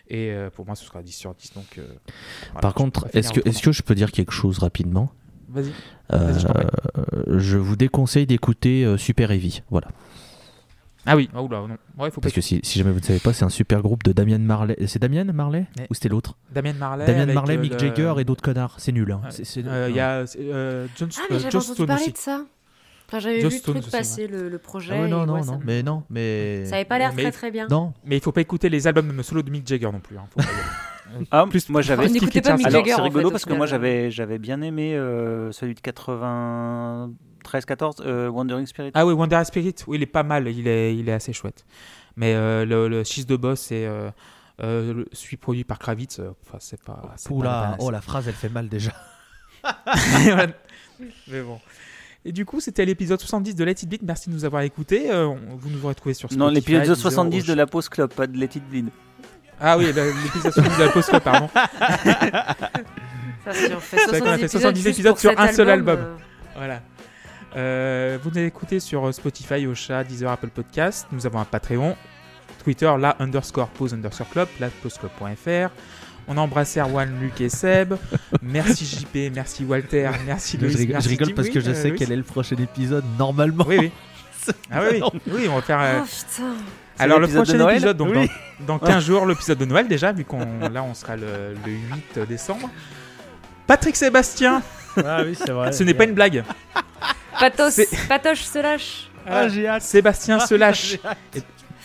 Et 0.08 0.32
euh, 0.32 0.50
pour 0.52 0.66
moi, 0.66 0.76
ce 0.76 0.86
sera 0.86 1.02
10 1.02 1.12
sur 1.12 1.34
10. 1.34 1.54
Donc, 1.54 1.78
euh, 1.78 1.88
voilà, 2.52 2.62
Par 2.62 2.74
contre, 2.76 3.08
est-ce 3.14 3.34
que, 3.34 3.48
est-ce 3.48 3.62
que 3.62 3.72
je 3.72 3.82
peux 3.82 3.96
dire 3.96 4.12
quelque 4.12 4.32
chose 4.32 4.60
rapidement? 4.60 5.12
Vas-y. 5.56 5.72
Euh, 6.14 6.34
je 7.28 7.58
vous 7.58 7.76
déconseille 7.76 8.28
d'écouter 8.28 8.86
euh, 8.86 8.98
Super 8.98 9.32
Heavy. 9.32 9.62
Voilà. 9.72 9.88
Ah 11.08 11.16
oui, 11.16 11.30
oh 11.36 11.48
là, 11.52 11.60
non. 11.62 11.78
Ouais, 12.00 12.10
faut 12.10 12.20
pas 12.20 12.26
Parce 12.26 12.34
que 12.34 12.42
si, 12.42 12.60
si 12.64 12.80
jamais 12.80 12.92
vous 12.92 13.00
ne 13.00 13.04
savez 13.04 13.20
pas, 13.20 13.32
c'est 13.32 13.46
un 13.46 13.50
super 13.50 13.82
groupe 13.84 14.02
de 14.04 14.12
Damien 14.12 14.40
Marley. 14.40 14.76
C'est 14.88 14.98
Damien 15.00 15.24
Marley 15.26 15.66
Ouais. 15.80 15.86
Ou 15.90 15.94
c'était 15.94 16.10
l'autre 16.10 16.36
Damien 16.52 16.74
Marley. 16.74 17.06
Damien 17.06 17.32
Marley, 17.32 17.58
euh, 17.58 17.62
Mick 17.62 17.74
le- 17.74 17.80
Jagger 17.80 18.14
et 18.20 18.24
d'autres 18.24 18.42
connards. 18.42 18.76
C'est 18.80 18.92
nul. 18.92 19.12
hein. 19.12 19.22
Ouais. 19.24 19.30
Euh, 19.68 19.86
Il 19.88 19.92
non. 19.92 19.96
y 19.96 20.00
a 20.00 20.26
euh, 20.40 20.88
John, 20.98 21.10
Ah, 21.16 21.22
mais 21.30 21.40
j'avais 21.40 21.56
entendu 21.56 21.86
parler 21.86 22.02
aussi. 22.04 22.12
de 22.12 22.18
ça. 22.18 22.42
Enfin, 23.08 23.20
j'avais 23.20 23.38
vu 23.38 23.44
le 23.56 23.62
truc 23.62 23.76
aussi, 23.78 23.92
passer, 23.92 24.26
le, 24.28 24.50
le 24.50 24.58
projet. 24.58 24.94
Ah 24.98 25.02
ouais, 25.04 25.08
non, 25.08 25.24
et 25.24 25.28
non, 25.28 25.34
ouais, 25.36 25.46
non. 25.46 25.60
Mais 25.64 25.84
non, 25.84 26.02
mais. 26.10 26.66
Ça 26.66 26.76
avait 26.78 26.86
pas 26.86 26.98
l'air 26.98 27.14
très 27.14 27.32
très 27.32 27.52
bien. 27.52 27.68
Non. 27.70 27.94
Mais 28.04 28.18
il 28.18 28.22
faut 28.22 28.32
pas 28.32 28.42
écouter 28.42 28.68
les 28.70 28.88
albums 28.88 29.16
de 29.16 29.22
solo 29.22 29.44
de 29.44 29.52
Mick 29.52 29.68
Jagger 29.68 29.92
non 29.92 30.00
plus. 30.00 30.18
hein. 30.18 30.26
Faut 30.32 30.40
pas. 30.40 30.48
Ah, 31.32 31.46
Plus- 31.50 31.70
moi 31.70 31.82
j'avais. 31.82 32.10
N'écoutez 32.10 32.42
pas 32.42 32.58
Mick 32.58 32.68
Alors 32.68 32.82
Jagger, 32.82 32.96
c'est 32.96 33.02
en 33.02 33.04
rigolo 33.04 33.30
fait, 33.30 33.34
parce 33.34 33.46
que 33.46 33.54
moi 33.54 33.66
j'avais 33.66 34.12
j'avais 34.12 34.38
bien 34.38 34.62
aimé 34.62 34.96
euh, 34.96 35.52
celui 35.52 35.74
de 35.74 35.80
93-14, 35.80 38.02
euh, 38.02 38.30
Wandering 38.30 38.66
Spirit. 38.66 38.92
Ah 38.94 39.06
oui, 39.06 39.14
Wonder 39.14 39.42
Spirit, 39.46 39.76
oui, 39.88 39.98
il 39.98 40.04
est 40.04 40.08
pas 40.08 40.24
mal, 40.24 40.48
il 40.48 40.68
est, 40.68 40.96
il 40.96 41.10
est 41.10 41.14
assez 41.14 41.34
chouette. 41.34 41.66
Mais 42.16 42.34
euh, 42.34 42.66
le, 42.66 42.88
le 42.88 43.04
6 43.04 43.26
de 43.26 43.36
boss, 43.36 43.60
c'est 43.60 43.86
euh, 43.86 44.10
euh, 44.62 45.04
produit 45.42 45.64
par 45.64 45.80
Kravitz, 45.80 46.20
enfin, 46.20 46.58
c'est 46.60 46.82
pas. 46.84 47.16
Oula, 47.30 47.50
la 47.50 47.76
oh 47.80 47.92
la 47.92 48.02
phrase 48.02 48.28
elle 48.28 48.34
fait 48.34 48.50
mal 48.50 48.70
déjà. 48.70 48.94
Mais 51.28 51.42
bon. 51.42 51.60
Et 52.28 52.32
du 52.32 52.44
coup, 52.44 52.60
c'était 52.60 52.86
l'épisode 52.86 53.20
70 53.20 53.56
de 53.56 53.64
Let 53.64 53.72
It 53.72 53.88
Beat. 53.88 54.02
Merci 54.02 54.30
de 54.30 54.34
nous 54.34 54.46
avoir 54.46 54.64
écoutés. 54.64 55.12
Euh, 55.12 55.36
vous 55.58 55.70
nous 55.70 55.88
retrouvez 55.88 56.16
sur 56.16 56.28
Spotify. 56.28 56.40
Non, 56.40 56.50
l'épisode 56.50 56.82
Deezer, 56.82 56.98
70 56.98 57.46
de 57.46 57.54
la 57.54 57.68
pause 57.68 57.88
club, 57.88 58.12
pas 58.12 58.26
de 58.26 58.36
Let 58.36 58.50
It 58.56 58.68
Bleed. 58.68 58.90
Ah 59.60 59.78
oui, 59.78 59.86
l'épisode 59.94 60.52
70 60.54 60.78
de 60.78 60.84
la 60.84 60.90
pause, 60.92 61.10
pardon. 61.24 61.50
Ça, 61.54 63.54
si 63.54 63.74
on 63.76 63.80
fait 63.80 63.98
C'est 63.98 64.08
vrai 64.08 64.20
qu'on 64.20 64.26
a 64.28 64.38
70 64.38 64.42
fait 64.42 64.48
70 64.48 64.84
juste 64.84 65.00
épisodes 65.00 65.18
sur 65.18 65.40
un 65.40 65.52
seul 65.54 65.70
album. 65.70 66.00
euh, 66.00 66.16
Voilà. 66.56 66.82
Euh, 67.56 68.18
vous 68.22 68.32
nous 68.32 68.40
écoutez 68.40 68.80
sur 68.80 69.14
Spotify, 69.14 69.66
Ocha, 69.68 70.04
Deezer, 70.04 70.30
Apple 70.30 70.50
Podcast. 70.50 71.08
Nous 71.12 71.26
avons 71.26 71.40
un 71.40 71.46
Patreon. 71.46 71.96
Twitter, 72.64 72.92
la 73.00 73.16
underscore 73.20 73.68
pause 73.70 73.94
underscore 73.94 74.30
club, 74.30 74.48
la 74.60 74.70
pauseclub.fr. 74.70 75.70
On 76.28 76.38
embrasse 76.38 76.76
Erwan, 76.78 77.20
Luc 77.22 77.40
et 77.40 77.50
Seb. 77.50 77.94
Merci 78.42 78.86
JP, 78.86 79.32
merci 79.36 79.64
Walter, 79.64 80.10
merci 80.26 80.58
Je 80.60 80.66
Loïs. 80.66 80.76
rigole, 80.76 80.94
merci 80.94 81.06
je 81.06 81.10
rigole 81.12 81.34
parce 81.36 81.50
que 81.50 81.60
je 81.60 81.70
euh, 81.70 81.74
sais 81.76 81.92
quel 81.94 82.12
est 82.12 82.16
le 82.16 82.24
prochain 82.24 82.56
épisode 82.58 83.04
normalement. 83.20 83.64
Oui, 83.68 83.78
oui. 83.80 83.92
Ah 84.72 84.82
oui, 84.82 85.02
oui. 85.14 85.20
Oui, 85.32 85.48
on 85.50 85.56
va 85.56 85.62
faire. 85.62 85.80
euh, 85.80 86.00
Oh 86.02 86.06
putain. 86.06 86.54
Alors 87.00 87.20
le 87.20 87.28
prochain 87.28 87.58
Noël 87.58 87.76
épisode, 87.78 87.98
donc 87.98 88.10
Oui. 88.16 88.30
dans, 88.62 88.78
dans 88.78 88.80
15 88.80 89.04
jours, 89.06 89.26
l'épisode 89.26 89.58
de 89.58 89.66
Noël 89.66 89.88
déjà, 89.88 90.12
vu 90.12 90.24
qu'on 90.26 90.40
là 90.72 90.84
on 90.84 90.94
sera 90.94 91.16
le, 91.16 91.54
le 91.66 91.72
8 92.16 92.20
décembre. 92.28 92.70
Patrick 93.68 93.96
Sébastien, 93.96 94.62
Ah 94.98 95.22
oui, 95.26 95.36
c'est 95.36 95.52
vrai. 95.52 95.72
ce 95.72 95.84
n'est 95.84 95.94
pas 95.94 96.06
une 96.06 96.14
blague. 96.14 96.44
Patos, 97.40 97.82
Patoche 98.08 98.44
se 98.44 98.60
lâche. 98.60 99.10
Ah, 99.28 99.48
j'ai 99.50 99.68
hâte. 99.68 99.82
Sébastien 99.82 100.40
se 100.40 100.54
lâche. 100.56 100.98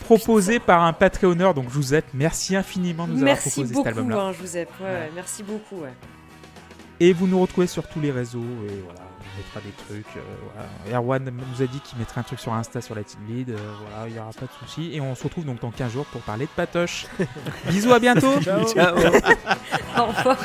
proposé 0.05 0.59
par 0.59 0.83
un 0.85 0.93
Patreonneur, 0.93 1.55
donc 1.55 1.71
Joseph, 1.71 2.05
merci 2.15 2.55
infiniment 2.57 3.07
de 3.07 3.13
nous 3.13 3.23
avoir 3.23 3.39
proposé 3.39 3.73
beaucoup, 3.75 3.89
cet 3.89 3.97
album-là. 3.99 4.17
hein, 4.21 4.33
Joseph. 4.41 4.69
Ouais, 4.81 4.87
Ouais. 4.87 4.93
ouais, 4.93 5.11
merci 5.15 5.43
beaucoup. 5.43 5.83
Ouais. 5.83 5.93
Et 7.01 7.13
vous 7.13 7.27
nous 7.27 7.41
retrouvez 7.41 7.67
sur 7.67 7.87
tous 7.89 8.01
les 8.01 8.11
réseaux, 8.11 8.41
et 8.69 8.83
voilà, 8.85 9.01
on 9.33 9.39
mettra 9.39 9.61
des 9.61 9.73
trucs. 9.87 10.17
euh, 10.17 10.21
voilà. 10.87 10.99
Erwan 10.99 11.25
nous 11.31 11.63
a 11.63 11.67
dit 11.67 11.81
qu'il 11.81 11.99
mettrait 11.99 12.21
un 12.21 12.25
truc 12.25 12.41
sur 12.41 12.53
Insta 12.53 12.81
sur 12.81 12.95
la 12.95 13.05
Team 13.05 13.21
Lead, 13.29 13.51
euh, 13.51 13.57
voilà, 13.81 14.09
il 14.09 14.13
n'y 14.15 14.19
aura 14.19 14.31
pas 14.33 14.47
de 14.47 14.53
souci. 14.67 14.91
Et 14.95 15.01
on 15.01 15.15
se 15.15 15.25
retrouve 15.25 15.45
donc 15.45 15.61
dans 15.61 15.71
15 15.71 15.93
jours 15.93 16.07
pour 16.07 16.21
parler 16.23 16.47
de 16.47 16.51
Patoche. 16.51 17.07
Bisous, 17.69 17.93
à 17.93 17.99
bientôt 17.99 18.41
Ciao. 18.41 18.67
Ciao. 18.67 18.97
Au 19.97 20.07
revoir. 20.07 20.37